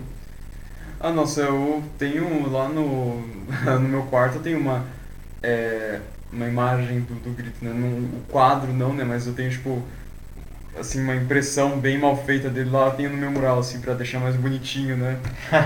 Ah, 0.99 1.11
nossa, 1.11 1.41
eu 1.41 1.83
tenho 1.97 2.49
lá 2.51 2.69
no, 2.69 3.21
no 3.65 3.89
meu 3.89 4.03
quarto, 4.03 4.35
eu 4.35 4.41
tenho 4.41 4.59
uma, 4.59 4.85
é, 5.41 5.99
uma 6.31 6.47
imagem 6.47 7.01
do, 7.01 7.15
do 7.15 7.31
grito, 7.31 7.63
né? 7.63 7.71
O 7.71 8.31
quadro 8.31 8.71
não, 8.71 8.93
né? 8.93 9.03
Mas 9.03 9.25
eu 9.25 9.33
tenho, 9.33 9.49
tipo, 9.49 9.81
assim, 10.79 11.01
uma 11.01 11.15
impressão 11.15 11.79
bem 11.79 11.97
mal 11.97 12.15
feita 12.25 12.49
dele 12.49 12.69
lá, 12.69 12.91
tenho 12.91 13.09
no 13.09 13.17
meu 13.17 13.31
mural, 13.31 13.59
assim, 13.59 13.79
pra 13.79 13.93
deixar 13.93 14.19
mais 14.19 14.35
bonitinho, 14.35 14.95
né? 14.97 15.17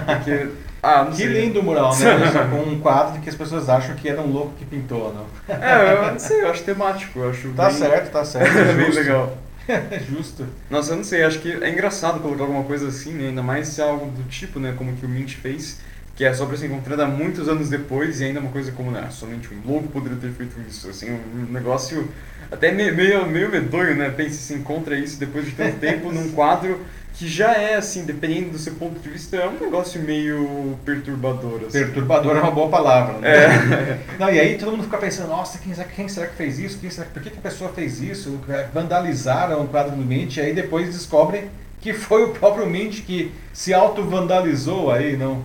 Porque, 0.06 0.50
ah, 0.84 1.04
não 1.04 1.12
Que 1.12 1.18
sei. 1.18 1.28
lindo 1.28 1.60
o 1.60 1.64
mural, 1.64 1.96
né? 1.98 2.32
Só 2.32 2.46
com 2.46 2.58
um 2.70 2.80
quadro 2.80 3.22
que 3.22 3.30
as 3.30 3.36
pessoas 3.36 3.70
acham 3.70 3.96
que 3.96 4.08
era 4.10 4.22
um 4.22 4.32
louco 4.32 4.54
que 4.58 4.66
pintou, 4.66 5.14
não? 5.14 5.56
É, 5.56 5.94
eu 5.94 6.12
não 6.12 6.20
sei, 6.20 6.42
eu 6.42 6.50
acho 6.50 6.64
temático, 6.64 7.20
eu 7.20 7.30
acho 7.30 7.50
Tá 7.50 7.68
bem, 7.70 7.78
certo, 7.78 8.12
tá 8.12 8.26
certo. 8.26 8.58
É 8.58 8.74
bem 8.76 8.92
legal. 8.92 9.38
É 9.68 10.00
justo. 10.00 10.46
Nossa, 10.70 10.94
eu 10.94 10.98
não 10.98 11.04
sei, 11.04 11.24
acho 11.24 11.40
que 11.40 11.52
é 11.52 11.70
engraçado 11.70 12.22
colocar 12.22 12.44
alguma 12.44 12.64
coisa 12.64 12.88
assim, 12.88 13.12
né? 13.14 13.28
Ainda 13.28 13.44
mais 13.44 13.68
se 13.68 13.82
é 13.82 13.84
algo 13.84 14.06
do 14.12 14.24
tipo, 14.30 14.60
né? 14.62 14.74
Como 14.78 14.96
que 14.96 15.06
o 15.06 15.10
Mint 15.10 15.34
fez, 15.36 15.80
que 16.18 16.26
é 16.26 16.34
só 16.34 16.45
pra 16.48 16.57
ser 16.57 16.65
encontrada 16.65 17.06
muitos 17.06 17.48
anos 17.48 17.69
depois 17.69 18.19
e 18.19 18.26
ainda 18.26 18.39
uma 18.39 18.49
coisa 18.52 18.72
como, 18.72 18.89
né? 18.91 19.07
Somente 19.11 19.48
um 19.53 19.72
louco 19.72 19.88
poderia 19.88 20.18
ter 20.18 20.31
feito 20.31 20.56
isso, 20.68 20.89
assim, 20.89 21.11
um 21.11 21.52
negócio 21.52 22.10
até 22.52 22.72
meio, 22.72 22.95
meio, 22.95 23.26
meio 23.27 23.52
medonho, 23.52 23.95
né? 23.95 24.10
Pense, 24.10 24.38
se 24.38 24.53
encontra 24.56 24.98
isso 24.98 25.19
depois 25.19 25.45
de 25.45 25.52
tanto 25.52 25.77
tempo 25.77 26.11
num 26.11 26.31
quadro 26.31 26.80
que 27.14 27.27
já 27.27 27.53
é, 27.53 27.76
assim, 27.76 28.06
dependendo 28.06 28.52
do 28.52 28.60
seu 28.60 28.73
ponto 28.76 28.99
de 28.99 29.10
vista, 29.10 29.38
é 29.38 29.48
um 29.48 29.60
negócio 29.60 30.02
meio 30.02 30.77
perturbador, 30.85 31.61
assim. 31.68 31.80
Perturbador 31.80 32.35
é 32.38 32.41
uma 32.41 32.52
boa 32.52 32.69
palavra, 32.69 33.18
né? 33.19 33.30
É. 33.30 33.99
Não, 34.19 34.30
e 34.31 34.39
aí 34.39 34.57
todo 34.57 34.72
mundo 34.72 34.84
fica 34.84 34.98
pensando, 34.98 35.30
nossa, 35.30 35.57
quem, 35.60 35.73
será- 35.73 35.88
quem 35.88 36.07
será 36.07 36.27
que 36.27 36.35
fez 36.35 36.60
isso? 36.60 36.77
Quem 36.80 36.89
será, 36.91 37.07
por 37.11 37.22
que, 37.22 37.30
que 37.31 37.38
a 37.39 37.41
pessoa 37.41 37.72
fez 37.72 38.02
isso? 38.02 38.39
Vandalizaram 38.73 39.64
o 39.64 39.68
quadro 39.68 39.95
do 39.95 40.03
Mint, 40.06 40.38
e 40.38 40.41
aí 40.41 40.53
depois 40.53 40.94
descobrem 40.94 41.45
que 41.81 41.94
foi 41.94 42.23
o 42.23 42.30
próprio 42.34 42.68
Mint 42.68 43.02
que 43.02 43.31
se 43.53 43.73
auto-vandalizou 43.73 44.91
aí, 44.91 45.15
não? 45.18 45.44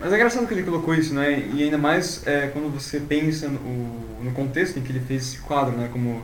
Mas 0.00 0.12
é 0.12 0.16
engraçado 0.16 0.46
que 0.46 0.54
ele 0.54 0.62
colocou 0.62 0.94
isso, 0.94 1.14
né? 1.14 1.38
E 1.54 1.62
ainda 1.62 1.78
mais 1.78 2.26
é, 2.26 2.48
quando 2.48 2.70
você 2.72 3.00
pensa 3.00 3.48
no, 3.48 4.22
no 4.22 4.32
contexto 4.32 4.78
em 4.78 4.82
que 4.82 4.92
ele 4.92 5.00
fez 5.00 5.22
esse 5.22 5.38
quadro, 5.38 5.76
né? 5.76 5.88
Como 5.92 6.22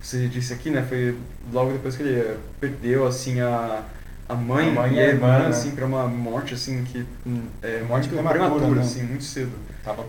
você 0.00 0.28
disse 0.28 0.52
aqui, 0.52 0.70
né? 0.70 0.84
Foi 0.86 1.16
logo 1.52 1.72
depois 1.72 1.96
que 1.96 2.02
ele 2.02 2.36
perdeu, 2.60 3.06
assim, 3.06 3.40
a, 3.40 3.82
a 4.28 4.34
mãe, 4.34 4.68
A 4.68 4.72
mãe 4.72 4.94
e 4.94 5.00
a 5.00 5.06
irmã, 5.06 5.38
né? 5.40 5.48
assim, 5.48 5.72
pra 5.72 5.86
uma 5.86 6.06
morte, 6.06 6.54
assim, 6.54 6.84
que 6.84 7.06
hum, 7.26 7.42
é 7.62 7.82
Morte 7.82 8.08
muito 8.08 8.28
prematura, 8.28 8.76
né? 8.76 8.80
assim, 8.82 9.02
muito 9.02 9.24
cedo. 9.24 9.52
Tava, 9.82 10.04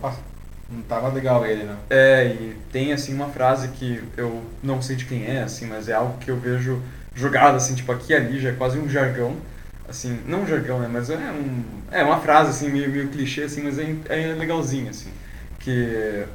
não 0.70 0.82
tava 0.84 1.10
legal 1.10 1.46
ele, 1.46 1.64
né? 1.64 1.76
É, 1.90 2.26
e 2.28 2.56
tem, 2.72 2.94
assim, 2.94 3.14
uma 3.14 3.30
frase 3.30 3.70
que 3.70 4.02
eu 4.16 4.42
não 4.64 4.82
sei 4.82 4.96
de 4.96 5.06
quem 5.06 5.26
é, 5.26 5.44
assim, 5.44 5.66
mas 5.66 5.90
é 5.90 5.94
algo 5.94 6.18
que 6.20 6.30
eu 6.30 6.38
vejo 6.38 6.82
jogado, 7.14 7.56
assim, 7.56 7.76
tipo, 7.76 7.92
aqui 7.92 8.14
e 8.14 8.16
ali, 8.16 8.40
já 8.40 8.50
é 8.50 8.54
quase 8.54 8.78
um 8.80 8.88
jargão. 8.90 9.36
Assim, 9.92 10.22
não 10.26 10.44
um 10.44 10.48
jargão, 10.48 10.80
né, 10.80 10.88
mas 10.92 11.10
é, 11.10 11.18
um, 11.18 11.64
é 11.92 12.04
uma 12.04 12.20
frase, 12.22 12.52
assim, 12.52 12.70
meio, 12.72 12.90
meio 12.90 13.10
clichê, 13.10 13.44
assim, 13.44 13.62
mas 13.64 13.78
é, 13.78 13.94
é 14.10 14.34
legalzinho, 14.36 14.90
assim. 14.90 15.12
Que, 15.60 16.26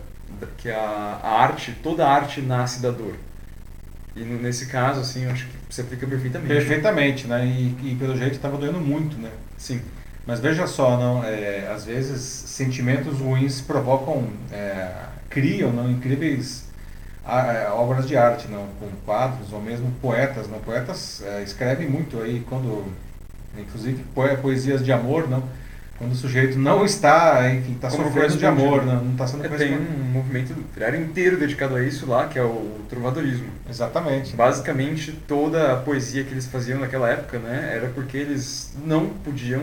que 0.58 0.70
a, 0.70 0.80
a 1.22 1.42
arte, 1.42 1.74
toda 1.82 2.06
arte 2.06 2.42
nasce 2.42 2.82
da 2.82 2.90
dor. 2.90 3.14
E 4.14 4.20
no- 4.20 4.40
nesse 4.40 4.66
caso, 4.66 5.00
assim, 5.00 5.24
eu 5.24 5.30
acho 5.30 5.46
que 5.46 5.56
você 5.74 5.82
aplica 5.82 6.06
perfeitamente. 6.06 6.52
Perfeitamente, 6.52 7.26
né? 7.26 7.46
E, 7.46 7.76
e 7.92 7.96
pelo 7.98 8.16
jeito 8.16 8.36
estava 8.36 8.56
doendo 8.56 8.80
muito, 8.80 9.16
né? 9.18 9.30
Sim. 9.58 9.80
Mas 10.26 10.40
veja 10.40 10.66
só, 10.66 10.96
não, 10.96 11.24
é, 11.24 11.68
às 11.68 11.84
vezes 11.84 12.20
sentimentos 12.22 13.20
ruins 13.20 13.60
provocam, 13.60 14.28
é, 14.52 14.90
criam 15.30 15.72
não, 15.72 15.90
incríveis 15.90 16.64
a- 17.24 17.52
é, 17.52 17.68
obras 17.70 18.08
de 18.08 18.16
arte, 18.16 18.48
não, 18.48 18.66
com 18.80 18.88
quadros 19.04 19.52
ou 19.52 19.60
mesmo 19.62 19.92
poetas. 20.02 20.48
Não, 20.48 20.58
poetas 20.60 21.22
é, 21.22 21.42
escrevem 21.42 21.88
muito 21.88 22.20
aí 22.20 22.40
quando, 22.48 22.86
inclusive 23.60 24.04
poe- 24.14 24.36
poesias 24.36 24.84
de 24.84 24.92
amor, 24.92 25.28
não, 25.28 25.42
quando 25.98 26.12
o 26.12 26.14
sujeito 26.14 26.58
não 26.58 26.84
está, 26.84 27.48
enfim, 27.54 27.72
está 27.72 27.88
sofrendo 27.88 28.36
de 28.36 28.44
amor, 28.46 28.84
né? 28.84 28.94
não, 28.94 29.04
não 29.04 29.12
está 29.12 29.26
sendo 29.26 29.40
Tem 29.42 29.50
correspondido. 29.50 29.90
um 30.00 30.04
movimento 30.12 30.52
literário 30.52 31.00
inteiro 31.00 31.38
dedicado 31.38 31.74
a 31.76 31.82
isso 31.82 32.06
lá, 32.06 32.26
que 32.26 32.38
é 32.38 32.42
o 32.42 32.80
trovadorismo. 32.88 33.46
Exatamente. 33.68 34.36
Basicamente, 34.36 35.12
toda 35.26 35.72
a 35.72 35.76
poesia 35.76 36.22
que 36.24 36.32
eles 36.32 36.46
faziam 36.46 36.78
naquela 36.80 37.08
época, 37.08 37.38
né, 37.38 37.72
era 37.74 37.88
porque 37.88 38.16
eles 38.18 38.74
não 38.84 39.06
podiam 39.06 39.62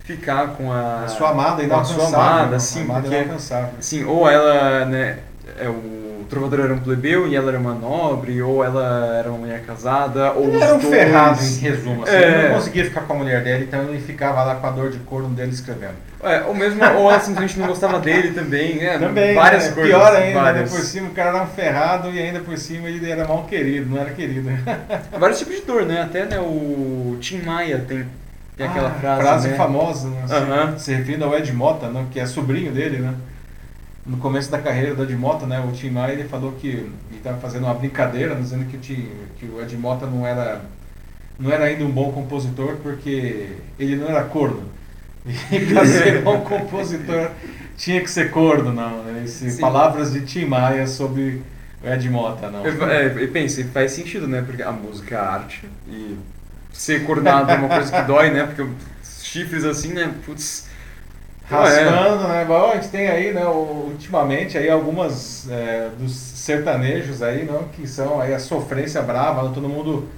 ficar 0.00 0.48
com 0.56 0.72
a, 0.72 1.04
A 1.04 1.08
sua 1.08 1.30
amada 1.30 1.64
com 1.66 1.74
a 1.76 1.84
sua 1.84 2.06
amada, 2.08 2.46
não, 2.46 2.56
assim, 2.56 2.80
a 2.80 2.84
amada 2.84 3.02
porque, 3.08 3.30
assim, 3.78 4.04
ou 4.04 4.28
ela, 4.28 4.84
né, 4.86 5.18
é, 5.60 5.68
o 5.68 6.24
trovador 6.28 6.60
era 6.60 6.74
um 6.74 6.78
plebeu 6.78 7.26
e 7.26 7.34
ela 7.34 7.48
era 7.50 7.58
uma 7.58 7.74
nobre, 7.74 8.40
ou 8.42 8.62
ela 8.62 9.14
era 9.18 9.28
uma 9.30 9.38
mulher 9.38 9.62
casada, 9.64 10.32
ou 10.32 10.44
Ele 10.48 10.56
os 10.56 10.62
era 10.62 10.74
um 10.74 10.78
dois. 10.78 10.94
ferrado, 10.94 11.42
em 11.42 11.54
resumo. 11.58 12.02
Assim. 12.02 12.12
É. 12.14 12.22
Ele 12.40 12.48
não 12.48 12.54
conseguia 12.56 12.84
ficar 12.84 13.00
com 13.02 13.12
a 13.12 13.16
mulher 13.16 13.42
dele, 13.42 13.64
então 13.64 13.82
ele 13.84 13.98
ficava 14.00 14.42
lá 14.44 14.56
com 14.56 14.66
a 14.66 14.70
dor 14.70 14.90
de 14.90 14.98
corno 14.98 15.30
dele 15.30 15.52
escrevendo. 15.52 15.94
É, 16.22 16.42
ou 16.42 16.54
mesmo, 16.54 16.80
ou 16.84 17.10
ela 17.10 17.20
simplesmente 17.20 17.58
não 17.60 17.68
gostava 17.68 18.00
dele 18.00 18.32
também, 18.32 18.84
é, 18.84 18.98
Também, 18.98 19.34
várias 19.34 19.66
né? 19.68 19.72
coisas. 19.72 19.90
Pior 19.92 20.14
ainda, 20.16 20.40
várias. 20.40 20.70
né? 20.72 20.76
por 20.78 20.84
cima 20.84 21.08
o 21.08 21.12
cara 21.12 21.28
era 21.30 21.42
um 21.42 21.46
ferrado 21.46 22.10
e 22.10 22.18
ainda 22.18 22.40
por 22.40 22.58
cima 22.58 22.88
ele 22.88 23.08
era 23.08 23.26
mal 23.26 23.44
querido, 23.44 23.88
não 23.88 24.00
era 24.00 24.10
querido. 24.10 24.50
Vários 25.18 25.38
tipos 25.38 25.54
de 25.56 25.62
dor, 25.62 25.84
né, 25.86 26.02
até, 26.02 26.24
né, 26.24 26.38
o 26.40 27.16
Tim 27.20 27.38
Maia 27.42 27.84
tem, 27.86 28.04
tem 28.56 28.66
aquela 28.66 28.88
Ah, 28.88 29.16
frase, 29.16 29.48
né? 29.48 29.56
famosa, 29.56 30.08
né? 30.08 30.22
se- 30.26 30.34
Aham. 30.34 30.78
se 30.78 30.92
referindo 30.92 31.24
ao 31.24 31.34
Ed 31.38 31.52
Mota, 31.52 31.86
né? 31.88 32.04
que 32.10 32.18
é 32.18 32.26
sobrinho 32.26 32.72
dele, 32.72 32.98
né? 32.98 33.14
No 34.08 34.16
começo 34.16 34.50
da 34.50 34.58
carreira 34.58 34.94
do 34.94 35.02
Ed 35.02 35.14
Mota, 35.14 35.46
né? 35.46 35.60
O 35.60 35.70
Tim 35.70 35.90
Maia 35.90 36.14
ele 36.14 36.28
falou 36.28 36.52
que 36.52 36.68
ele 36.68 36.92
estava 37.12 37.38
fazendo 37.38 37.64
uma 37.64 37.74
brincadeira, 37.74 38.34
dizendo 38.34 38.64
que 38.64 38.76
o, 38.76 38.80
Tim, 38.80 39.08
que 39.38 39.46
o 39.46 39.60
Ed 39.60 39.76
Mota 39.76 40.06
não 40.06 40.26
era, 40.26 40.62
não 41.38 41.52
era 41.52 41.64
ainda 41.64 41.84
um 41.84 41.90
bom 41.90 42.10
compositor 42.10 42.76
porque 42.82 43.56
ele 43.78 43.96
não 43.96 44.08
era 44.08 44.24
corno. 44.24 44.62
E 45.50 45.60
para 45.72 45.84
ser 45.84 46.22
bom 46.24 46.40
compositor 46.40 47.30
tinha 47.76 48.00
que 48.00 48.10
ser 48.10 48.30
corno, 48.30 48.72
não. 48.72 49.04
né? 49.04 49.22
Esse, 49.24 49.50
Sim. 49.50 49.60
palavras 49.60 50.12
de 50.12 50.22
Tim 50.22 50.46
Maia 50.46 50.86
sobre 50.86 51.42
o 51.82 51.86
Ed 51.86 52.08
Mota, 52.08 52.50
não. 52.50 52.64
É, 52.66 53.22
e 53.22 53.28
pensa, 53.28 53.60
e 53.60 53.64
faz 53.64 53.92
sentido, 53.92 54.26
né? 54.26 54.42
Porque 54.42 54.62
a 54.62 54.72
música 54.72 55.14
é 55.14 55.18
arte 55.18 55.68
e 55.86 56.18
ser 56.72 57.04
coordenado 57.04 57.50
é 57.50 57.56
uma 57.56 57.68
coisa 57.68 57.92
que 57.92 58.02
dói, 58.06 58.30
né? 58.30 58.44
Porque 58.44 58.66
chifres 59.02 59.64
assim, 59.64 59.92
né? 59.92 60.12
Putz. 60.24 60.67
Raspando, 61.50 62.28
né? 62.28 62.44
Bom, 62.46 62.70
a 62.70 62.74
gente 62.74 62.88
tem 62.88 63.08
aí, 63.08 63.32
né, 63.32 63.46
ultimamente 63.46 64.58
aí 64.58 64.68
algumas 64.68 65.48
é, 65.50 65.90
dos 65.98 66.12
sertanejos 66.14 67.22
aí, 67.22 67.44
não, 67.44 67.64
que 67.68 67.86
são 67.86 68.20
aí 68.20 68.34
a 68.34 68.38
sofrência 68.38 69.00
brava, 69.02 69.44
né, 69.44 69.50
todo 69.54 69.68
mundo 69.68 70.08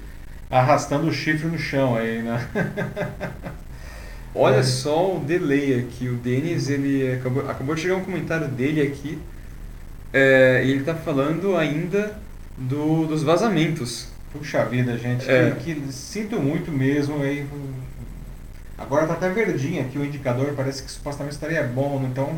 arrastando 0.49 1.07
o 1.07 1.13
chifre 1.13 1.47
no 1.47 1.57
chão 1.57 1.95
aí, 1.95 2.21
né? 2.21 2.45
Olha 4.35 4.57
É. 4.57 4.63
só 4.63 5.15
o 5.15 5.19
delay 5.19 5.79
aqui. 5.79 6.07
O 6.07 6.15
Denis, 6.15 6.69
ele 6.69 7.13
acabou, 7.13 7.49
acabou 7.49 7.75
de 7.75 7.81
chegar 7.81 7.95
um 7.95 8.03
comentário 8.03 8.47
dele 8.47 8.81
aqui. 8.81 9.17
É, 10.13 10.61
e 10.65 10.71
ele 10.71 10.83
tá 10.83 10.95
falando 10.95 11.55
ainda 11.57 12.17
do, 12.57 13.05
dos 13.07 13.23
vazamentos. 13.23 14.07
Puxa 14.31 14.63
vida, 14.65 14.97
gente, 14.97 15.29
É. 15.29 15.51
que, 15.59 15.75
que 15.75 15.91
sinto 15.93 16.39
muito 16.39 16.71
mesmo 16.71 17.21
aí. 17.21 17.45
Agora 18.81 19.07
tá 19.07 19.13
até 19.13 19.29
verdinho 19.29 19.81
aqui 19.81 19.97
o 19.97 20.05
indicador, 20.05 20.53
parece 20.55 20.83
que 20.83 20.91
supostamente 20.91 21.35
estaria 21.35 21.63
bom, 21.63 22.01
então 22.09 22.29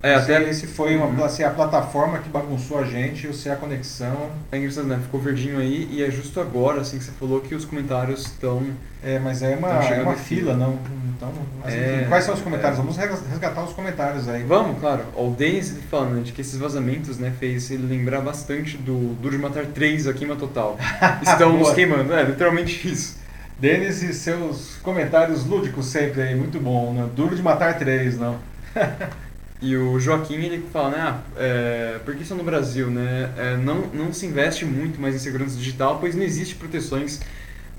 É, 0.00 0.14
até 0.14 0.52
se 0.52 0.66
foi 0.68 0.94
uma, 0.96 1.06
Uhum. 1.06 1.28
se 1.28 1.42
é 1.42 1.46
a 1.46 1.50
plataforma 1.50 2.18
que 2.18 2.28
bagunçou 2.28 2.78
a 2.78 2.84
gente 2.84 3.26
ou 3.26 3.32
se 3.34 3.48
é 3.48 3.52
a 3.52 3.56
conexão. 3.56 4.30
é 4.52 4.56
engraçado, 4.58 4.86
né? 4.86 4.96
Ficou 5.02 5.20
verdinho 5.20 5.58
aí 5.58 5.88
e 5.90 6.04
é 6.04 6.08
justo 6.10 6.40
agora, 6.40 6.80
assim, 6.82 6.98
que 6.98 7.04
você 7.04 7.10
falou 7.18 7.40
que 7.40 7.52
os 7.54 7.64
comentários 7.64 8.20
estão. 8.26 8.62
É, 9.02 9.18
mas 9.18 9.42
é 9.42 9.56
uma, 9.56 9.68
é 9.70 10.00
uma 10.02 10.12
aqui. 10.12 10.20
fila, 10.22 10.54
não. 10.56 10.78
Então, 11.16 11.32
mas, 11.64 11.74
É, 11.74 11.96
enfim, 11.96 12.08
quais 12.08 12.22
são 12.24 12.34
os 12.34 12.40
comentários? 12.40 12.78
é. 12.78 12.82
Vamos 12.82 12.96
res- 12.96 13.26
resgatar 13.28 13.64
os 13.64 13.72
comentários 13.72 14.28
aí. 14.28 14.44
Vamos, 14.44 14.78
claro. 14.78 15.02
O 15.16 15.30
Denis 15.36 15.74
falando 15.90 16.14
né, 16.14 16.22
de 16.22 16.30
que 16.30 16.40
esses 16.42 16.56
vazamentos, 16.60 17.18
né, 17.18 17.32
fez 17.36 17.68
ele 17.72 17.84
lembrar 17.88 18.20
bastante 18.20 18.76
do 18.76 19.14
Duro 19.20 19.36
de 19.36 19.42
Matar 19.42 19.66
3 19.66 20.06
a 20.06 20.12
queima 20.12 20.36
total. 20.36 20.78
Estão 21.22 21.58
nos 21.58 21.72
queimando, 21.72 22.12
é 22.14 22.22
literalmente 22.22 22.88
isso. 22.88 23.17
Denis 23.58 24.02
e 24.02 24.14
seus 24.14 24.76
comentários 24.82 25.44
lúdicos 25.44 25.86
sempre 25.86 26.22
aí, 26.22 26.34
muito 26.34 26.60
bom, 26.60 26.92
né? 26.92 27.08
Duro 27.14 27.34
de 27.34 27.42
matar 27.42 27.78
três, 27.78 28.18
não. 28.18 28.38
E 29.60 29.76
o 29.76 29.98
Joaquim 29.98 30.34
ele 30.34 30.64
fala, 30.72 30.90
né, 30.90 30.98
ah, 31.00 31.20
é, 31.36 32.24
só 32.24 32.36
no 32.36 32.44
Brasil, 32.44 32.88
né? 32.88 33.32
É, 33.36 33.56
não, 33.56 33.88
não 33.88 34.12
se 34.12 34.24
investe 34.24 34.64
muito 34.64 35.00
mais 35.00 35.16
em 35.16 35.18
segurança 35.18 35.56
digital, 35.56 35.98
pois 35.98 36.14
não 36.14 36.22
existe 36.22 36.54
proteções 36.54 37.20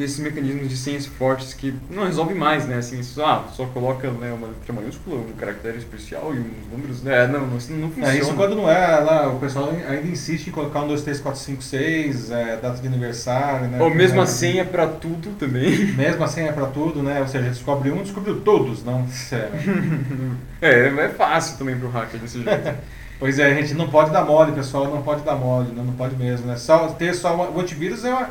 esses 0.03 0.19
mecanismos 0.19 0.69
de 0.69 0.77
senhas 0.77 1.05
fortes 1.05 1.53
que 1.53 1.73
não 1.89 2.05
resolve 2.05 2.33
mais, 2.33 2.65
né? 2.65 2.77
Assim, 2.77 3.03
só, 3.03 3.25
ah, 3.25 3.47
só 3.53 3.65
coloca 3.65 4.09
né, 4.11 4.31
uma 4.31 4.47
letra 4.47 4.73
maiúscula, 4.73 5.17
um 5.17 5.33
caractere 5.33 5.77
especial 5.77 6.33
e 6.33 6.39
uns 6.39 6.71
números, 6.71 7.03
né? 7.03 7.27
Não, 7.27 7.45
não, 7.45 7.57
isso 7.57 7.73
não 7.73 7.89
funciona. 7.89 8.13
É, 8.13 8.19
isso 8.19 8.33
quando 8.33 8.55
não 8.55 8.69
é, 8.69 8.99
lá, 8.99 9.27
o 9.27 9.39
pessoal 9.39 9.69
ainda 9.69 10.07
insiste 10.07 10.47
em 10.47 10.51
colocar 10.51 10.81
um, 10.81 10.87
2, 10.87 11.01
3, 11.01 11.19
4, 11.19 11.39
5, 11.39 11.61
6, 11.63 12.31
é, 12.31 12.57
data 12.57 12.81
de 12.81 12.87
aniversário, 12.87 13.67
né? 13.67 13.81
Ou 13.81 13.93
mesmo 13.93 14.21
a 14.21 14.25
senha 14.25 14.63
para 14.63 14.87
tudo 14.87 15.37
também. 15.37 15.89
Mesmo 15.99 16.23
a 16.23 16.27
senha 16.27 16.53
para 16.53 16.67
tudo, 16.67 17.03
né? 17.03 17.19
Ou 17.19 17.27
seja, 17.27 17.49
descobre 17.49 17.91
um, 17.91 18.01
descobriu 18.01 18.39
todos, 18.41 18.83
não? 18.83 19.05
é, 20.61 20.87
é 20.87 21.09
fácil 21.09 21.57
também 21.57 21.77
pro 21.77 21.89
hacker 21.89 22.19
desse 22.19 22.41
jeito. 22.41 22.75
Pois 23.19 23.37
é, 23.37 23.51
a 23.51 23.53
gente 23.53 23.73
não 23.73 23.89
pode 23.89 24.11
dar 24.11 24.23
mole, 24.23 24.53
pessoal, 24.53 24.85
não 24.85 25.01
pode 25.01 25.23
dar 25.23 25.35
mole, 25.35 25.73
não, 25.75 25.83
não 25.83 25.93
pode 25.93 26.15
mesmo, 26.15 26.47
né? 26.47 26.55
Só, 26.55 26.87
ter 26.87 27.13
só 27.13 27.35
uma, 27.35 27.49
o 27.49 27.59
antivírus 27.59 28.05
é 28.05 28.13
uma, 28.13 28.29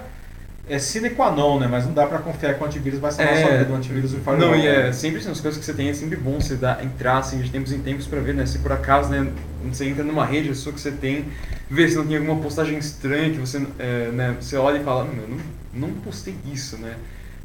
é 0.69 0.79
sine 0.79 1.11
qua 1.11 1.31
non, 1.31 1.59
né? 1.59 1.67
Mas 1.67 1.87
não 1.87 1.93
dá 1.93 2.07
para 2.07 2.19
confiar 2.19 2.55
que 2.55 2.63
o 2.63 2.67
antivírus 2.67 2.99
vai 3.01 3.11
salvar 3.11 3.35
é, 3.35 3.43
sua 3.43 3.57
vida, 3.59 3.73
o 3.73 3.77
antivírus 3.77 4.13
e 4.13 4.17
o 4.17 4.21
firewall. 4.21 4.51
Não, 4.51 4.57
e 4.57 4.67
é 4.67 4.93
sempre 4.93 5.19
assim, 5.19 5.31
as 5.31 5.41
coisas 5.41 5.59
que 5.59 5.65
você 5.65 5.73
tem, 5.73 5.89
é 5.89 5.95
sempre 5.95 6.17
bom 6.17 6.41
você 6.41 6.55
dar, 6.57 6.85
entrar 6.85 7.19
assim, 7.19 7.41
de 7.41 7.51
tempos 7.51 7.73
em 7.73 7.81
tempos 7.81 8.07
para 8.07 8.21
ver, 8.21 8.35
né? 8.35 8.45
Se 8.47 8.59
por 8.59 8.73
acaso, 8.73 9.09
né, 9.09 9.31
você 9.65 9.87
entra 9.87 10.05
numa 10.05 10.25
rede, 10.25 10.55
sua 10.55 10.73
que 10.73 10.81
você 10.81 10.91
tem, 10.91 11.27
ver 11.71 11.89
se 11.89 11.97
não 11.97 12.07
tem 12.07 12.17
alguma 12.17 12.41
postagem 12.41 12.79
estranha 12.79 13.31
que 13.31 13.39
você, 13.39 13.67
é, 13.79 14.11
né, 14.13 14.37
você 14.41 14.57
olha 14.57 14.79
e 14.79 14.85
fala, 14.85 15.05
não, 15.05 15.37
não, 15.37 15.89
não 15.89 15.91
postei 16.01 16.35
isso, 16.53 16.77
né? 16.77 16.95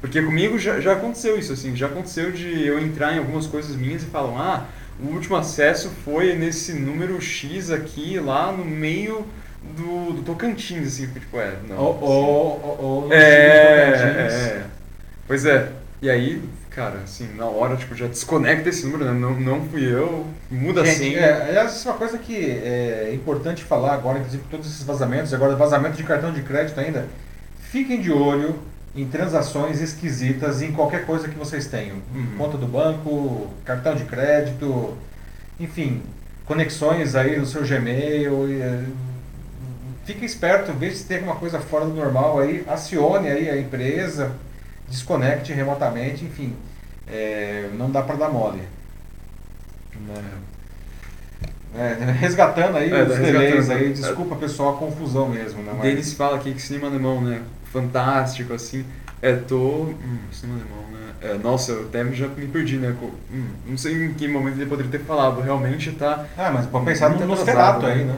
Porque 0.01 0.21
comigo 0.21 0.59
já, 0.59 0.81
já 0.81 0.93
aconteceu 0.93 1.39
isso, 1.39 1.53
assim, 1.53 1.75
já 1.75 1.87
aconteceu 1.87 2.31
de 2.31 2.67
eu 2.67 2.77
entrar 2.77 3.13
em 3.13 3.19
algumas 3.19 3.47
coisas 3.47 3.75
minhas 3.75 4.03
e 4.03 4.05
falam, 4.07 4.37
ah, 4.37 4.65
o 4.99 5.07
último 5.07 5.37
acesso 5.37 5.89
foi 6.03 6.35
nesse 6.35 6.73
número 6.73 7.19
X 7.21 7.71
aqui, 7.71 8.19
lá 8.19 8.51
no 8.51 8.65
meio 8.65 9.25
do, 9.76 10.14
do 10.14 10.22
Tocantins, 10.23 10.88
assim, 10.88 11.07
tipo, 11.07 11.38
é, 11.38 11.56
não. 11.68 11.77
Ou, 11.77 12.02
ou, 12.02 12.77
ou, 12.80 13.14
é, 13.14 13.19
é, 13.19 14.64
Pois 15.27 15.45
é. 15.45 15.69
E 16.02 16.10
aí, 16.10 16.44
cara, 16.69 16.99
assim, 17.03 17.34
na 17.35 17.45
hora, 17.45 17.76
tipo, 17.76 17.95
já 17.95 18.07
desconecta 18.07 18.69
esse 18.69 18.85
número, 18.85 19.06
né? 19.06 19.11
Não, 19.11 19.40
não 19.40 19.65
fui 19.69 19.84
eu, 19.84 20.27
muda 20.52 20.84
Gente, 20.85 20.95
assim. 20.95 21.15
É, 21.15 21.49
aliás, 21.49 21.85
uma 21.85 21.95
coisa 21.95 22.18
que 22.18 22.35
é 22.35 23.11
importante 23.14 23.64
falar 23.64 23.94
agora, 23.94 24.19
inclusive 24.19 24.44
todos 24.52 24.68
esses 24.68 24.84
vazamentos, 24.84 25.34
agora 25.34 25.56
vazamento 25.56 25.95
de 25.95 26.03
cartão 26.03 26.34
de 26.34 26.41
crédito 26.41 26.80
ainda, 26.80 27.07
fiquem 27.72 28.02
de 28.02 28.11
olho 28.11 28.60
em 28.95 29.07
transações 29.07 29.81
esquisitas 29.81 30.61
em 30.61 30.72
qualquer 30.72 31.06
coisa 31.06 31.27
que 31.27 31.35
vocês 31.35 31.65
tenham. 31.68 31.98
Uhum. 32.14 32.38
Conta 32.38 32.57
do 32.57 32.68
banco, 32.68 33.48
cartão 33.65 33.95
de 33.95 34.03
crédito, 34.03 34.95
enfim, 35.60 36.03
conexões 36.45 37.15
aí 37.15 37.40
no 37.40 37.45
seu 37.45 37.64
Gmail. 37.64 38.49
E, 38.49 39.12
fique 40.05 40.25
esperto, 40.25 40.73
veja 40.73 40.95
se 40.95 41.05
tem 41.05 41.17
alguma 41.17 41.35
coisa 41.35 41.59
fora 41.59 41.85
do 41.85 41.93
normal 41.93 42.39
aí, 42.39 42.63
acione 42.67 43.30
aí 43.30 43.49
a 43.49 43.57
empresa, 43.57 44.31
desconecte 44.88 45.53
remotamente, 45.53 46.25
enfim, 46.25 46.55
é, 47.07 47.69
não 47.73 47.89
dá 47.89 48.01
para 48.01 48.15
dar 48.15 48.30
mole. 48.30 48.61
É, 51.75 52.11
resgatando 52.19 52.77
aí 52.77 52.91
é, 52.91 53.03
os 53.03 53.17
delays 53.17 53.69
aí, 53.69 53.93
desculpa 53.93 54.35
pessoal, 54.35 54.75
a 54.75 54.77
confusão 54.77 55.30
mesmo. 55.30 55.63
Né, 55.63 55.71
mas... 55.73 55.81
Denis 55.81 56.13
fala 56.13 56.38
aqui 56.38 56.53
que 56.53 56.61
cinema 56.61 56.88
alemão, 56.88 57.19
né? 57.21 57.41
fantástico, 57.73 58.53
assim. 58.53 58.85
É, 59.21 59.34
tô. 59.34 59.85
Hum, 59.85 60.19
cinema 60.31 60.59
alemão, 60.59 60.91
né? 60.91 61.13
É, 61.21 61.38
nossa, 61.38 61.71
eu 61.71 61.85
até 61.88 62.05
já 62.13 62.27
me 62.27 62.47
perdi, 62.47 62.77
né? 62.77 62.95
Hum, 63.31 63.47
não 63.65 63.77
sei 63.77 64.05
em 64.05 64.13
que 64.13 64.27
momento 64.27 64.57
ele 64.57 64.69
poderia 64.69 64.91
ter 64.91 64.99
falado. 64.99 65.41
Realmente 65.41 65.91
tá. 65.93 66.25
Ah, 66.38 66.51
mas 66.51 66.67
pode 66.67 66.85
pensar 66.85 67.09
no 67.09 67.25
Nosferatu 67.25 67.85
aí, 67.85 68.03
né? 68.03 68.15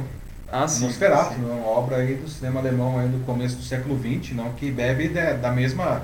Ah, 0.52 0.68
sim. 0.68 0.86
Nosferatu, 0.86 1.36
sim. 1.36 1.44
uma 1.44 1.68
obra 1.68 1.98
aí 1.98 2.16
do 2.16 2.30
cinema 2.30 2.60
alemão 2.60 3.00
aí 3.00 3.08
do 3.08 3.26
começo 3.26 3.58
do 3.58 3.64
século 3.64 3.98
XX, 3.98 4.36
não, 4.36 4.54
que 4.54 4.72
bebe 4.72 5.10
da, 5.10 5.34
da 5.34 5.52
mesma 5.52 6.04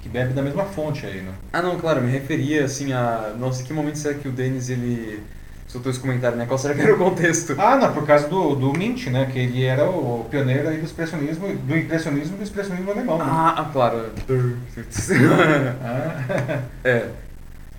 que 0.00 0.08
bebe 0.08 0.34
da 0.34 0.42
mesma 0.42 0.64
fonte 0.64 1.06
aí, 1.06 1.22
né? 1.22 1.32
Ah, 1.50 1.62
não, 1.62 1.78
claro, 1.78 2.02
me 2.02 2.10
referia 2.10 2.66
assim 2.66 2.92
a, 2.92 3.34
nossa, 3.38 3.62
que 3.62 3.72
momento 3.72 3.96
será 3.96 4.14
que 4.14 4.28
o 4.28 4.32
Denis 4.32 4.68
ele 4.68 5.22
soltou 5.66 5.90
esse 5.90 5.98
comentário, 5.98 6.36
né? 6.36 6.44
Qual 6.46 6.58
será 6.58 6.74
que 6.74 6.82
era 6.82 6.94
o 6.94 6.98
contexto? 6.98 7.56
Ah, 7.58 7.76
não, 7.76 7.92
por 7.92 8.06
causa 8.06 8.28
do, 8.28 8.54
do 8.54 8.72
Mint, 8.72 9.06
né? 9.06 9.28
Que 9.32 9.38
ele 9.38 9.64
era 9.64 9.88
o 9.88 10.26
pioneiro 10.30 10.68
aí 10.68 10.76
do 10.76 10.84
expressionismo, 10.84 11.48
do 11.56 11.76
impressionismo 11.76 12.34
e 12.34 12.38
do 12.38 12.42
expressionismo 12.44 12.90
alemão. 12.90 13.18
Né? 13.18 13.24
Ah, 13.26 13.54
ah, 13.58 13.70
claro. 13.72 14.10
ah. 15.82 16.60
é. 16.84 17.08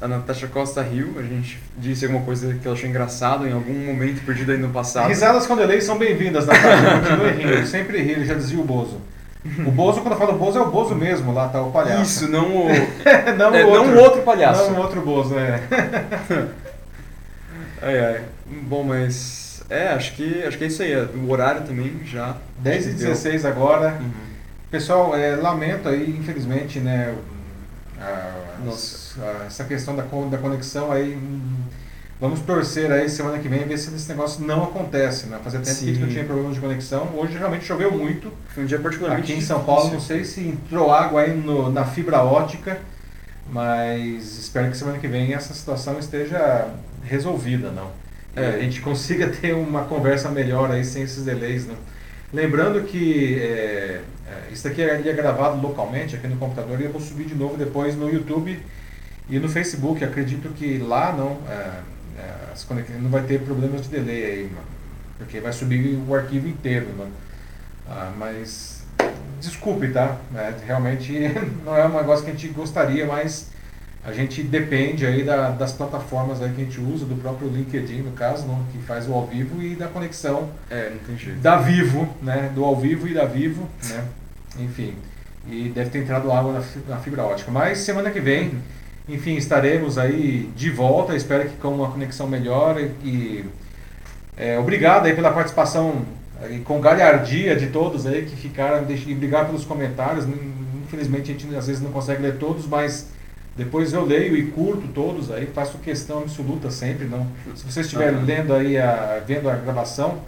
A 0.02 0.08
Natasha 0.08 0.48
Costa 0.48 0.82
riu, 0.82 1.16
a 1.18 1.22
gente 1.22 1.58
disse 1.78 2.06
alguma 2.06 2.24
coisa 2.24 2.54
que 2.54 2.68
ela 2.68 2.76
achou 2.76 2.90
engraçado 2.90 3.48
em 3.48 3.54
algum 3.54 3.74
momento 3.86 4.26
perdido 4.26 4.52
aí 4.52 4.58
no 4.58 4.70
passado. 4.70 5.08
Risadas 5.08 5.48
com 5.48 5.56
delay 5.56 5.82
são 5.82 5.98
bem-vindas, 5.98 6.46
Natasha. 6.46 7.00
Continue 7.00 7.32
rindo, 7.32 7.68
sempre 7.68 8.02
ri, 8.02 8.12
ele 8.12 8.26
já 8.26 8.34
dizia 8.34 8.60
o 8.60 8.64
Bozo. 8.64 9.02
O 9.66 9.72
Bozo, 9.72 10.02
quando 10.02 10.14
eu 10.14 10.20
falo 10.20 10.38
Bozo, 10.38 10.58
é 10.58 10.62
o 10.62 10.72
Bozo 10.72 10.96
mesmo, 10.96 11.32
lá 11.32 11.48
tá 11.48 11.62
o 11.62 11.72
palhaço. 11.72 12.02
Isso, 12.02 12.28
não 12.28 12.66
o. 12.66 12.68
não, 13.38 13.56
é, 13.56 13.64
o 13.64 13.70
outro, 13.70 13.92
não 13.92 13.96
o 13.96 14.04
outro 14.04 14.22
palhaço. 14.24 14.72
Não 14.72 14.80
o 14.80 14.82
outro 14.82 15.02
Bozo, 15.02 15.38
é. 15.38 15.62
Ai, 17.82 18.00
ai. 18.00 18.22
Bom, 18.64 18.84
mas. 18.84 19.64
É, 19.70 19.90
acho 19.90 20.14
que, 20.16 20.44
acho 20.44 20.58
que 20.58 20.64
é 20.64 20.68
isso 20.68 20.82
aí. 20.82 20.96
O 20.96 21.30
horário 21.30 21.62
também 21.62 22.02
já. 22.06 22.36
10 22.58 22.88
e 22.88 22.90
16 22.94 23.44
deu. 23.44 23.52
agora. 23.52 23.98
Uhum. 24.02 24.12
Pessoal, 24.72 25.16
é, 25.16 25.36
lamento 25.36 25.88
aí, 25.88 26.18
infelizmente, 26.20 26.80
né? 26.80 27.14
A, 28.00 28.04
a, 28.04 28.66
essa 29.46 29.64
questão 29.64 29.96
da, 29.96 30.04
da 30.04 30.38
conexão 30.38 30.92
aí. 30.92 31.16
Hum, 31.16 31.64
vamos 32.20 32.40
torcer 32.42 32.92
aí 32.92 33.10
semana 33.10 33.40
que 33.40 33.48
vem 33.48 33.66
ver 33.66 33.78
se 33.78 33.94
esse 33.94 34.08
negócio 34.10 34.46
não 34.46 34.64
acontece, 34.64 35.28
né? 35.28 35.40
Fazia 35.44 35.60
tempo 35.60 35.76
Sim. 35.76 35.96
que 35.96 36.02
eu 36.02 36.10
tinha 36.10 36.24
problemas 36.24 36.56
de 36.56 36.62
conexão. 36.62 37.10
Hoje 37.16 37.38
realmente 37.38 37.66
choveu 37.66 37.92
muito. 37.92 38.32
Foi 38.50 38.64
um 38.64 38.66
dia 38.66 38.80
particularmente 38.80 39.32
Aqui 39.32 39.40
em 39.40 39.46
São 39.46 39.64
Paulo, 39.64 39.92
não 39.92 40.00
sei 40.00 40.24
se 40.24 40.42
entrou 40.42 40.92
água 40.92 41.22
aí 41.22 41.36
no, 41.36 41.72
na 41.72 41.86
fibra 41.86 42.24
ótica, 42.24 42.80
mas 43.50 44.38
espero 44.38 44.72
que 44.72 44.78
semana 44.78 44.98
que 44.98 45.08
vem 45.08 45.34
essa 45.34 45.54
situação 45.54 46.00
esteja 46.00 46.68
resolvida, 47.04 47.72
não. 47.72 47.92
É, 48.36 48.48
a 48.48 48.60
gente 48.60 48.82
consiga 48.82 49.28
ter 49.30 49.54
uma 49.54 49.84
conversa 49.84 50.30
melhor 50.30 50.70
aí 50.70 50.84
sem 50.84 51.04
esses 51.04 51.24
delays, 51.24 51.66
né? 51.66 51.76
Lembrando 52.34 52.84
que 52.84 53.40
é, 53.40 54.02
é 54.28 54.52
isso 54.52 54.68
aqui 54.68 54.82
é 54.82 55.14
gravado 55.14 55.62
localmente 55.62 56.16
aqui 56.16 56.28
no 56.28 56.36
computador 56.36 56.82
e 56.82 56.86
eu 56.86 56.92
vou 56.92 57.00
subir 57.00 57.26
de 57.26 57.36
novo 57.36 57.56
depois 57.56 57.96
no 57.96 58.10
YouTube 58.10 58.60
e 59.30 59.40
no 59.40 59.50
Facebook. 59.50 60.04
Acredito 60.04 60.50
que 60.50 60.78
lá 60.78 61.14
não, 61.14 61.38
é, 61.50 61.82
é 62.18 63.00
não 63.00 63.10
vai 63.10 63.24
ter 63.24 63.42
problemas 63.42 63.84
de 63.84 63.90
delay 63.90 64.26
aí, 64.26 64.44
mano, 64.44 64.68
porque 65.18 65.40
vai 65.40 65.54
subir 65.54 66.00
o 66.08 66.16
arquivo 66.16 66.48
inteiro, 66.48 66.88
mano. 66.98 67.12
Ah, 67.88 68.12
mas 68.18 68.84
desculpe, 69.40 69.90
tá? 69.90 70.18
É, 70.36 70.54
realmente 70.66 71.14
não 71.64 71.76
é 71.76 71.86
um 71.86 71.96
negócio 71.96 72.26
que 72.26 72.32
a 72.32 72.34
gente 72.34 72.48
gostaria, 72.50 73.06
mas 73.06 73.52
a 74.06 74.12
gente 74.12 74.44
depende 74.44 75.06
aí 75.06 75.24
da, 75.24 75.50
das 75.50 75.74
plataformas 75.74 76.42
aí 76.42 76.52
que 76.54 76.62
a 76.62 76.64
gente 76.64 76.80
usa, 76.80 77.06
do 77.06 77.16
próprio 77.16 77.50
LinkedIn, 77.50 78.04
no 78.04 78.12
caso, 78.12 78.46
não, 78.46 78.64
que 78.72 78.78
faz 78.80 79.08
o 79.10 79.14
ao 79.14 79.26
vivo 79.26 79.62
e 79.62 79.76
da 79.76 79.88
conexão 79.88 80.52
é, 80.70 80.94
da 81.42 81.58
Vivo, 81.58 82.08
né? 82.22 82.52
Do 82.54 82.64
ao 82.64 82.76
vivo 82.76 83.08
e 83.08 83.14
da 83.16 83.26
Vivo, 83.26 83.68
né? 83.90 84.06
Enfim. 84.60 84.94
E 85.48 85.70
deve 85.70 85.90
ter 85.90 86.00
entrado 86.00 86.32
água 86.32 86.54
na, 86.54 86.64
na 86.88 87.00
fibra 87.00 87.24
ótica. 87.24 87.52
Mas 87.52 87.80
semana 87.80 88.12
que 88.12 88.20
vem, 88.20 88.62
enfim, 89.08 89.36
estaremos 89.36 89.98
aí 89.98 90.50
de 90.56 90.70
volta. 90.70 91.16
Espero 91.16 91.50
que 91.50 91.58
com 91.58 91.70
uma 91.70 91.92
conexão 91.92 92.28
melhor 92.28 92.80
e 93.04 93.46
é, 94.38 94.60
obrigado 94.60 95.06
aí 95.06 95.16
pela 95.16 95.32
participação 95.32 96.06
e 96.50 96.60
com 96.60 96.82
galhardia 96.82 97.56
de 97.56 97.68
todos 97.68 98.06
aí 98.06 98.26
que 98.26 98.36
ficaram, 98.36 98.86
e 98.90 99.14
obrigado 99.14 99.48
pelos 99.48 99.66
comentários. 99.66 100.26
Infelizmente 100.84 101.32
a 101.32 101.34
gente 101.34 101.56
às 101.56 101.68
vezes 101.68 101.82
não 101.82 101.92
consegue 101.92 102.22
ler 102.22 102.38
todos, 102.38 102.68
mas 102.68 103.08
depois 103.56 103.94
eu 103.94 104.04
leio 104.04 104.36
e 104.36 104.48
curto 104.48 104.88
todos 104.90 105.32
aí, 105.32 105.46
faço 105.48 105.78
questão 105.78 106.20
absoluta 106.20 106.70
sempre. 106.70 107.06
Não. 107.06 107.26
Se 107.56 107.64
você 107.64 107.82
estiver 107.82 108.14
uhum. 108.14 108.26
lendo 108.26 108.54
aí, 108.54 108.78
a, 108.78 109.22
vendo 109.26 109.50
a 109.50 109.56
gravação, 109.56 110.20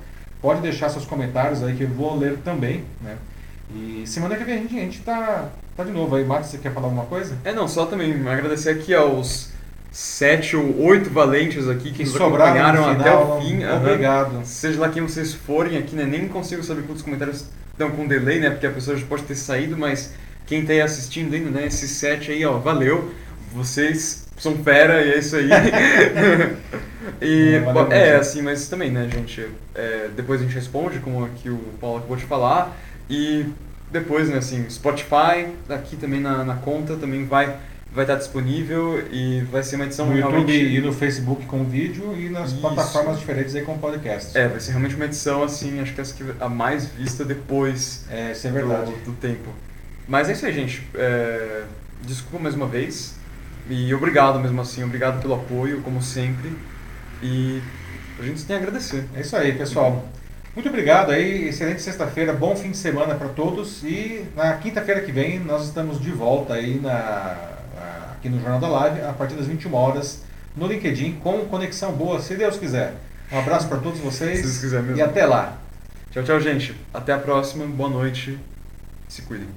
pode 0.41 0.61
deixar 0.61 0.89
seus 0.89 1.05
comentários 1.05 1.61
aí 1.61 1.75
que 1.75 1.83
eu 1.83 1.89
vou 1.89 2.17
ler 2.17 2.37
também, 2.37 2.85
né? 3.01 3.17
E 3.73 4.03
semana 4.05 4.35
que 4.35 4.43
vem 4.43 4.55
a 4.55 4.57
gente, 4.57 4.75
a 4.75 4.79
gente 4.79 5.01
tá, 5.01 5.49
tá 5.75 5.83
de 5.83 5.91
novo 5.91 6.15
aí. 6.15 6.23
Matos, 6.23 6.49
você 6.49 6.57
quer 6.57 6.73
falar 6.73 6.87
alguma 6.87 7.05
coisa? 7.05 7.37
É, 7.43 7.51
não, 7.51 7.67
só 7.67 7.85
também 7.85 8.13
agradecer 8.27 8.69
aqui 8.69 8.93
aos 8.93 9.49
sete 9.91 10.55
ou 10.55 10.79
oito 10.83 11.09
valentes 11.09 11.67
aqui 11.67 11.91
que, 11.91 11.97
que 11.97 12.03
nos 12.03 12.15
acompanharam 12.15 12.83
final, 12.83 13.01
até 13.01 13.15
o 13.15 13.41
fim. 13.41 13.65
Obrigado. 13.65 14.35
Uhum. 14.35 14.45
Seja 14.45 14.79
lá 14.79 14.89
quem 14.89 15.01
vocês 15.01 15.33
forem 15.33 15.77
aqui, 15.77 15.95
né? 15.95 16.05
Nem 16.05 16.27
consigo 16.27 16.63
saber 16.63 16.83
quantos 16.83 17.01
comentários 17.01 17.45
estão 17.71 17.91
com 17.91 18.07
delay, 18.07 18.39
né? 18.39 18.49
Porque 18.49 18.67
a 18.67 18.71
pessoa 18.71 18.95
já 18.95 19.05
pode 19.05 19.23
ter 19.23 19.35
saído, 19.35 19.77
mas 19.77 20.13
quem 20.45 20.61
está 20.61 20.73
aí 20.73 20.81
assistindo 20.81 21.33
ainda, 21.33 21.49
né? 21.49 21.65
Esse 21.67 21.87
set 21.87 22.31
aí, 22.31 22.45
ó, 22.45 22.57
valeu. 22.57 23.11
Vocês 23.53 24.27
são 24.37 24.55
fera 24.57 25.01
e 25.03 25.13
é 25.13 25.17
isso 25.19 25.35
aí. 25.35 25.49
e, 27.21 27.61
é, 27.91 28.15
assim, 28.15 28.41
mas 28.41 28.67
também, 28.67 28.91
né, 28.91 29.09
gente? 29.11 29.47
É, 29.73 30.09
depois 30.15 30.39
a 30.41 30.43
gente 30.43 30.53
responde, 30.53 30.99
como 30.99 31.25
aqui 31.25 31.49
o 31.49 31.57
Paulo 31.79 31.97
acabou 31.97 32.17
de 32.17 32.25
falar. 32.25 32.77
E 33.09 33.45
depois, 33.91 34.29
né, 34.29 34.37
assim, 34.37 34.69
Spotify, 34.69 35.47
aqui 35.69 35.95
também 35.95 36.19
na, 36.19 36.43
na 36.43 36.55
conta, 36.55 36.95
também 36.95 37.25
vai 37.25 37.57
vai 37.89 38.03
estar 38.03 38.15
disponível 38.15 39.03
e 39.11 39.41
vai 39.49 39.63
ser 39.63 39.75
uma 39.75 39.85
edição 39.85 40.05
no 40.05 40.15
YouTube 40.15 40.53
e 40.53 40.79
no 40.79 40.93
Facebook 40.93 41.45
com 41.45 41.63
vídeo 41.63 42.15
e 42.15 42.29
nas 42.29 42.51
Isso. 42.51 42.61
plataformas 42.61 43.17
diferentes 43.17 43.55
aí 43.55 43.63
com 43.63 43.77
podcast. 43.77 44.37
É, 44.37 44.47
vai 44.47 44.59
ser 44.59 44.71
realmente 44.71 44.95
uma 44.95 45.05
edição 45.05 45.41
assim, 45.41 45.79
acho 45.79 45.93
que 45.93 46.01
essa 46.01 46.13
que 46.13 46.23
a 46.39 46.49
mais 46.49 46.85
vista 46.85 47.25
depois 47.25 48.05
é, 48.09 48.33
isso 48.33 48.45
é 48.45 48.51
verdade. 48.51 48.91
Do, 48.91 49.11
do 49.11 49.13
tempo. 49.13 49.49
Mas 50.07 50.29
é 50.29 50.33
isso 50.33 50.45
aí, 50.45 50.53
gente. 50.53 50.87
É, 50.93 51.63
desculpa 52.03 52.43
mais 52.43 52.55
uma 52.55 52.67
vez. 52.67 53.15
E 53.69 53.93
obrigado 53.93 54.39
mesmo 54.39 54.61
assim. 54.61 54.83
Obrigado 54.83 55.21
pelo 55.21 55.33
apoio, 55.33 55.81
como 55.81 56.01
sempre. 56.01 56.53
E 57.21 57.61
a 58.19 58.23
gente 58.23 58.45
tem 58.45 58.55
a 58.55 58.59
agradecer. 58.59 59.05
É 59.15 59.21
isso 59.21 59.35
aí, 59.35 59.53
pessoal. 59.53 60.07
Muito 60.57 60.69
obrigado 60.69 61.11
aí, 61.11 61.49
excelente 61.49 61.83
sexta-feira, 61.83 62.33
bom 62.33 62.55
fim 62.55 62.71
de 62.71 62.77
semana 62.77 63.13
para 63.13 63.29
todos 63.29 63.83
e 63.83 64.25
na 64.35 64.53
quinta-feira 64.55 65.01
que 65.01 65.11
vem 65.11 65.37
nós 65.37 65.65
estamos 65.65 66.01
de 66.01 66.09
volta 66.09 66.55
aí 66.55 66.79
na, 66.79 67.37
aqui 68.13 68.27
no 68.27 68.41
Jornal 68.41 68.59
da 68.59 68.67
Live 68.67 69.01
a 69.01 69.13
partir 69.13 69.35
das 69.35 69.45
21 69.45 69.71
horas 69.75 70.23
no 70.55 70.65
LinkedIn 70.65 71.19
com 71.21 71.45
conexão 71.45 71.91
boa, 71.91 72.19
se 72.19 72.35
Deus 72.35 72.57
quiser. 72.57 72.95
Um 73.31 73.37
abraço 73.37 73.67
para 73.67 73.77
todos 73.77 73.99
vocês 73.99 74.37
se 74.37 74.45
Deus 74.45 74.57
quiser 74.57 74.81
mesmo. 74.81 74.97
e 74.97 75.01
até 75.03 75.27
lá. 75.27 75.59
Tchau, 76.09 76.23
tchau, 76.23 76.39
gente. 76.39 76.73
Até 76.91 77.13
a 77.13 77.19
próxima. 77.19 77.63
Boa 77.67 77.91
noite. 77.91 78.39
Se 79.07 79.21
cuidem. 79.21 79.47